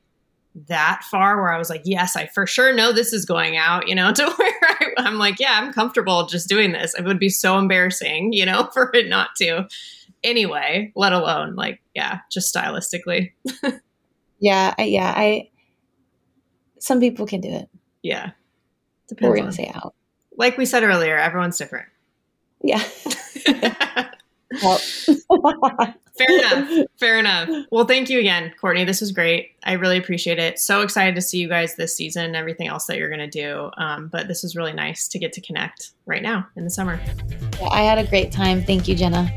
that 0.68 1.02
far 1.10 1.36
where 1.40 1.52
I 1.52 1.58
was 1.58 1.68
like, 1.68 1.82
yes, 1.84 2.16
I 2.16 2.26
for 2.26 2.46
sure 2.46 2.72
know 2.72 2.92
this 2.92 3.12
is 3.12 3.24
going 3.24 3.56
out, 3.56 3.88
you 3.88 3.94
know, 3.94 4.12
to 4.14 4.24
where 4.24 4.52
I, 4.62 4.92
I'm 4.98 5.18
like, 5.18 5.38
yeah, 5.38 5.58
I'm 5.60 5.72
comfortable 5.72 6.26
just 6.26 6.48
doing 6.48 6.72
this. 6.72 6.94
It 6.94 7.04
would 7.04 7.18
be 7.18 7.28
so 7.28 7.58
embarrassing, 7.58 8.32
you 8.32 8.46
know, 8.46 8.70
for 8.72 8.90
it 8.94 9.08
not 9.08 9.30
to 9.38 9.68
anyway, 10.22 10.92
let 10.96 11.12
alone 11.12 11.54
like, 11.54 11.80
yeah, 11.94 12.20
just 12.32 12.54
stylistically. 12.54 13.32
yeah. 14.40 14.74
I, 14.78 14.84
yeah. 14.84 15.12
I, 15.14 15.50
some 16.78 17.00
people 17.00 17.26
can 17.26 17.40
do 17.40 17.48
it. 17.48 17.68
Yeah. 18.04 18.30
Depends 19.08 19.28
We're 19.28 19.36
going 19.36 19.50
to 19.50 19.52
say 19.52 19.72
out. 19.74 19.94
Like 20.36 20.58
we 20.58 20.66
said 20.66 20.84
earlier, 20.84 21.16
everyone's 21.16 21.58
different. 21.58 21.88
Yeah. 22.62 22.82
Fair 26.16 26.38
enough. 26.38 26.86
Fair 27.00 27.18
enough. 27.18 27.48
Well, 27.70 27.86
thank 27.86 28.08
you 28.10 28.20
again, 28.20 28.52
Courtney. 28.60 28.84
This 28.84 29.00
was 29.00 29.10
great. 29.10 29.52
I 29.64 29.72
really 29.72 29.96
appreciate 29.96 30.38
it. 30.38 30.58
So 30.58 30.82
excited 30.82 31.14
to 31.16 31.20
see 31.20 31.38
you 31.38 31.48
guys 31.48 31.74
this 31.74 31.96
season 31.96 32.26
and 32.26 32.36
everything 32.36 32.68
else 32.68 32.86
that 32.86 32.98
you're 32.98 33.08
going 33.08 33.18
to 33.18 33.26
do. 33.26 33.70
Um, 33.78 34.08
but 34.08 34.28
this 34.28 34.42
was 34.42 34.54
really 34.54 34.72
nice 34.72 35.08
to 35.08 35.18
get 35.18 35.32
to 35.32 35.40
connect 35.40 35.92
right 36.06 36.22
now 36.22 36.46
in 36.56 36.64
the 36.64 36.70
summer. 36.70 37.00
Yeah, 37.60 37.68
I 37.70 37.82
had 37.82 37.98
a 37.98 38.06
great 38.06 38.30
time. 38.30 38.62
Thank 38.62 38.86
you, 38.86 38.94
Jenna. 38.94 39.34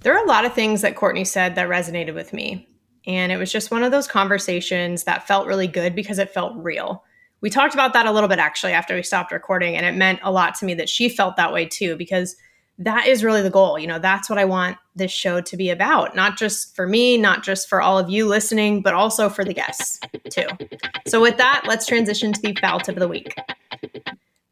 There 0.00 0.16
are 0.16 0.24
a 0.24 0.28
lot 0.28 0.44
of 0.44 0.54
things 0.54 0.80
that 0.80 0.96
Courtney 0.96 1.24
said 1.24 1.54
that 1.54 1.68
resonated 1.68 2.14
with 2.14 2.32
me. 2.32 2.68
And 3.06 3.30
it 3.30 3.36
was 3.36 3.52
just 3.52 3.70
one 3.70 3.84
of 3.84 3.92
those 3.92 4.08
conversations 4.08 5.04
that 5.04 5.28
felt 5.28 5.46
really 5.46 5.68
good 5.68 5.94
because 5.94 6.18
it 6.18 6.30
felt 6.30 6.54
real. 6.56 7.04
We 7.40 7.50
talked 7.50 7.74
about 7.74 7.92
that 7.92 8.06
a 8.06 8.12
little 8.12 8.28
bit 8.28 8.38
actually 8.38 8.72
after 8.72 8.94
we 8.94 9.02
stopped 9.02 9.32
recording, 9.32 9.76
and 9.76 9.84
it 9.84 9.94
meant 9.94 10.20
a 10.22 10.32
lot 10.32 10.54
to 10.56 10.64
me 10.64 10.74
that 10.74 10.88
she 10.88 11.08
felt 11.08 11.36
that 11.36 11.52
way 11.52 11.66
too 11.66 11.96
because 11.96 12.36
that 12.78 13.06
is 13.06 13.24
really 13.24 13.42
the 13.42 13.50
goal. 13.50 13.78
You 13.78 13.86
know, 13.86 13.98
that's 13.98 14.28
what 14.28 14.38
I 14.38 14.44
want 14.44 14.76
this 14.94 15.12
show 15.12 15.40
to 15.40 15.56
be 15.56 15.70
about, 15.70 16.14
not 16.14 16.36
just 16.36 16.74
for 16.74 16.86
me, 16.86 17.16
not 17.16 17.42
just 17.42 17.68
for 17.68 17.80
all 17.80 17.98
of 17.98 18.10
you 18.10 18.26
listening, 18.26 18.82
but 18.82 18.94
also 18.94 19.28
for 19.28 19.44
the 19.44 19.54
guests 19.54 20.00
too. 20.30 20.46
So, 21.06 21.20
with 21.20 21.36
that, 21.38 21.64
let's 21.66 21.86
transition 21.86 22.32
to 22.32 22.40
the 22.40 22.54
foul 22.60 22.80
tip 22.80 22.96
of 22.96 23.00
the 23.00 23.08
week. 23.08 23.34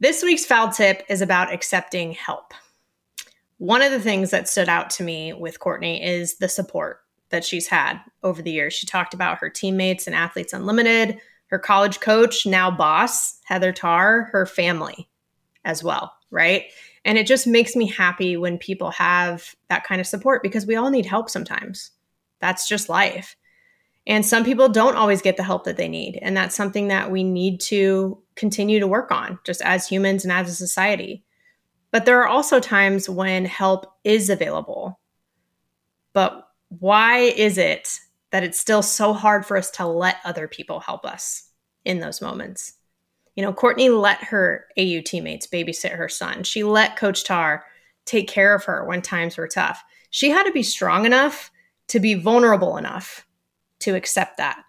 This 0.01 0.23
week's 0.23 0.45
foul 0.45 0.71
tip 0.71 1.03
is 1.09 1.23
about 1.23 1.53
accepting 1.53 2.13
help. 2.13 2.53
One 3.59 3.83
of 3.83 3.93
the 3.93 4.01
things 4.01 4.31
that 4.31 4.49
stood 4.49 4.69
out 4.69 4.91
to 4.91 5.03
me 5.03 5.33
with 5.33 5.61
Courtney 5.61 6.05
is 6.05 6.37
the 6.39 6.49
support 6.49 7.01
that 7.31 7.45
she's 7.45 7.69
had 7.69 7.99
over 8.23 8.43
the 8.43 8.51
years. 8.51 8.75
She 8.75 8.87
talked 8.87 9.15
about 9.15 9.39
her 9.39 9.49
teammates 9.49 10.07
and 10.07 10.15
Athletes 10.15 10.53
Unlimited, 10.53 11.21
her 11.55 11.59
college 11.61 12.01
coach, 12.01 12.47
now 12.47 12.69
boss, 12.69 13.39
Heather 13.45 13.73
Tarr, 13.73 14.25
her 14.33 14.45
family 14.45 15.09
as 15.65 15.85
well, 15.85 16.13
right? 16.33 16.65
And 17.05 17.17
it 17.17 17.29
just 17.29 17.47
makes 17.47 17.77
me 17.77 17.87
happy 17.87 18.37
when 18.37 18.59
people 18.59 18.91
have 18.91 19.55
that 19.69 19.85
kind 19.85 20.01
of 20.01 20.07
support 20.09 20.43
because 20.43 20.67
we 20.67 20.75
all 20.75 20.91
need 20.91 21.07
help 21.07 21.31
sometimes. 21.31 21.93
That's 22.41 22.67
just 22.67 22.89
life. 22.89 23.37
And 24.05 24.27
some 24.27 24.45
people 24.45 24.69
don't 24.69 24.97
always 24.97 25.23
get 25.23 25.37
the 25.37 25.45
help 25.45 25.63
that 25.63 25.77
they 25.77 25.87
need. 25.87 26.19
And 26.21 26.37
that's 26.37 26.57
something 26.57 26.89
that 26.89 27.13
we 27.13 27.23
need 27.23 27.61
to 27.61 28.21
continue 28.35 28.81
to 28.81 28.89
work 28.89 29.13
on 29.13 29.39
just 29.45 29.63
as 29.63 29.87
humans 29.87 30.25
and 30.25 30.33
as 30.33 30.49
a 30.49 30.57
society. 30.57 31.23
But 31.93 32.05
there 32.05 32.21
are 32.21 32.27
also 32.27 32.59
times 32.59 33.09
when 33.09 33.45
help 33.45 33.87
is 34.03 34.29
available. 34.29 34.99
But 36.15 36.49
why 36.81 37.19
is 37.19 37.59
it 37.59 38.01
that 38.35 38.43
it's 38.43 38.59
still 38.59 38.83
so 38.83 39.13
hard 39.13 39.47
for 39.47 39.57
us 39.57 39.71
to 39.71 39.87
let 39.87 40.17
other 40.25 40.49
people 40.49 40.81
help 40.81 41.05
us 41.05 41.51
in 41.85 42.01
those 42.01 42.21
moments? 42.21 42.73
You 43.37 43.45
know, 43.45 43.53
Courtney 43.53 43.91
let 43.91 44.25
her 44.25 44.67
AU 44.77 45.03
teammates 45.05 45.47
babysit 45.47 45.95
her 45.95 46.09
son. 46.09 46.43
She 46.43 46.65
let 46.65 46.97
Coach 46.97 47.23
Tarr 47.23 47.65
take 48.07 48.27
care 48.27 48.53
of 48.53 48.65
her 48.65 48.85
when 48.87 49.03
times 49.03 49.37
were 49.37 49.47
tough. 49.47 49.85
She 50.11 50.31
had 50.31 50.43
to 50.47 50.51
be 50.51 50.65
strong 50.65 51.07
enough 51.07 51.53
to 51.87 52.01
be 52.01 52.15
vulnerable 52.15 52.77
enough 52.77 53.25
to 53.79 53.95
accept 53.95 54.39
that. 54.39 54.65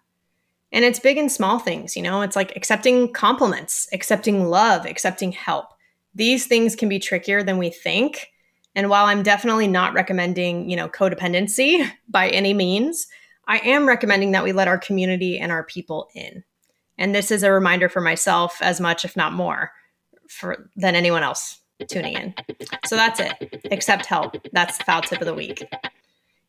And 0.71 0.85
it's 0.85 0.99
big 0.99 1.17
and 1.17 1.31
small 1.31 1.57
things, 1.57 1.97
you 1.97 2.03
know, 2.03 2.21
it's 2.21 2.35
like 2.35 2.55
accepting 2.55 3.13
compliments, 3.13 3.89
accepting 3.91 4.45
love, 4.45 4.85
accepting 4.85 5.31
help. 5.31 5.69
These 6.13 6.45
things 6.45 6.75
can 6.75 6.87
be 6.87 6.99
trickier 6.99 7.41
than 7.41 7.57
we 7.57 7.71
think. 7.71 8.27
And 8.75 8.91
while 8.91 9.07
I'm 9.07 9.23
definitely 9.23 9.67
not 9.67 9.95
recommending, 9.95 10.69
you 10.69 10.75
know, 10.75 10.87
codependency 10.87 11.89
by 12.07 12.29
any 12.29 12.53
means, 12.53 13.07
I 13.47 13.59
am 13.59 13.87
recommending 13.87 14.31
that 14.31 14.43
we 14.43 14.51
let 14.51 14.67
our 14.67 14.77
community 14.77 15.37
and 15.37 15.51
our 15.51 15.63
people 15.63 16.09
in. 16.13 16.43
And 16.97 17.13
this 17.13 17.31
is 17.31 17.43
a 17.43 17.51
reminder 17.51 17.89
for 17.89 18.01
myself 18.01 18.57
as 18.61 18.79
much, 18.79 19.05
if 19.05 19.15
not 19.15 19.33
more, 19.33 19.71
for 20.29 20.69
than 20.75 20.95
anyone 20.95 21.23
else 21.23 21.59
tuning 21.87 22.13
in. 22.13 22.33
So 22.85 22.95
that's 22.95 23.19
it. 23.19 23.65
Accept 23.71 24.05
help. 24.05 24.35
That's 24.53 24.77
the 24.77 24.83
foul 24.85 25.01
tip 25.01 25.19
of 25.19 25.27
the 25.27 25.33
week. 25.33 25.63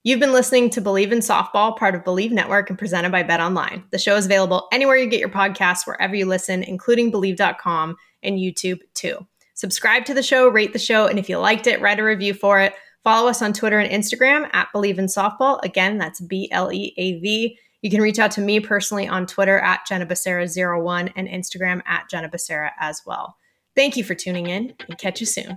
You've 0.05 0.20
been 0.20 0.32
listening 0.32 0.70
to 0.70 0.81
Bleav 0.81 1.10
in 1.10 1.18
Softball, 1.18 1.77
part 1.77 1.97
of 1.97 2.05
Bleav 2.05 2.31
Network 2.31 2.70
and 2.70 2.78
presented 2.78 3.10
by 3.10 3.24
BetOnline. 3.24 3.82
The 3.90 3.98
show 3.98 4.14
is 4.14 4.27
available 4.27 4.68
anywhere 4.70 4.97
you 4.97 5.10
get 5.10 5.18
your 5.18 5.28
podcasts, 5.28 5.85
wherever 5.85 6.14
you 6.14 6.27
listen, 6.27 6.62
including 6.62 7.10
Bleav.com 7.10 7.97
and 8.23 8.39
YouTube 8.39 8.78
too. 8.94 9.27
Subscribe 9.55 10.05
to 10.05 10.14
the 10.14 10.23
show, 10.23 10.47
rate 10.48 10.73
the 10.73 10.78
show, 10.78 11.06
and 11.06 11.18
if 11.18 11.28
you 11.28 11.39
liked 11.39 11.66
it, 11.66 11.81
write 11.81 11.98
a 11.98 12.05
review 12.05 12.35
for 12.35 12.60
it. 12.60 12.74
Follow 13.06 13.28
us 13.28 13.40
on 13.40 13.52
Twitter 13.52 13.78
and 13.78 13.88
Instagram 13.88 14.50
at 14.52 14.66
Bleav 14.74 14.98
in 14.98 15.06
Softball. 15.06 15.62
Again, 15.62 15.96
that's 15.96 16.20
B 16.20 16.48
L 16.50 16.72
E 16.72 16.92
A 16.96 17.20
V. 17.20 17.56
You 17.80 17.88
can 17.88 18.02
reach 18.02 18.18
out 18.18 18.32
to 18.32 18.40
me 18.40 18.58
personally 18.58 19.06
on 19.06 19.28
Twitter 19.28 19.60
at 19.60 19.86
Jenna 19.86 20.04
Becerra01 20.04 21.12
and 21.14 21.28
Instagram 21.28 21.82
at 21.86 22.10
Jenna 22.10 22.28
Becerra 22.28 22.72
as 22.80 23.02
well. 23.06 23.36
Thank 23.76 23.96
you 23.96 24.02
for 24.02 24.16
tuning 24.16 24.48
in 24.48 24.74
and 24.88 24.98
catch 24.98 25.20
you 25.20 25.26
soon. 25.26 25.56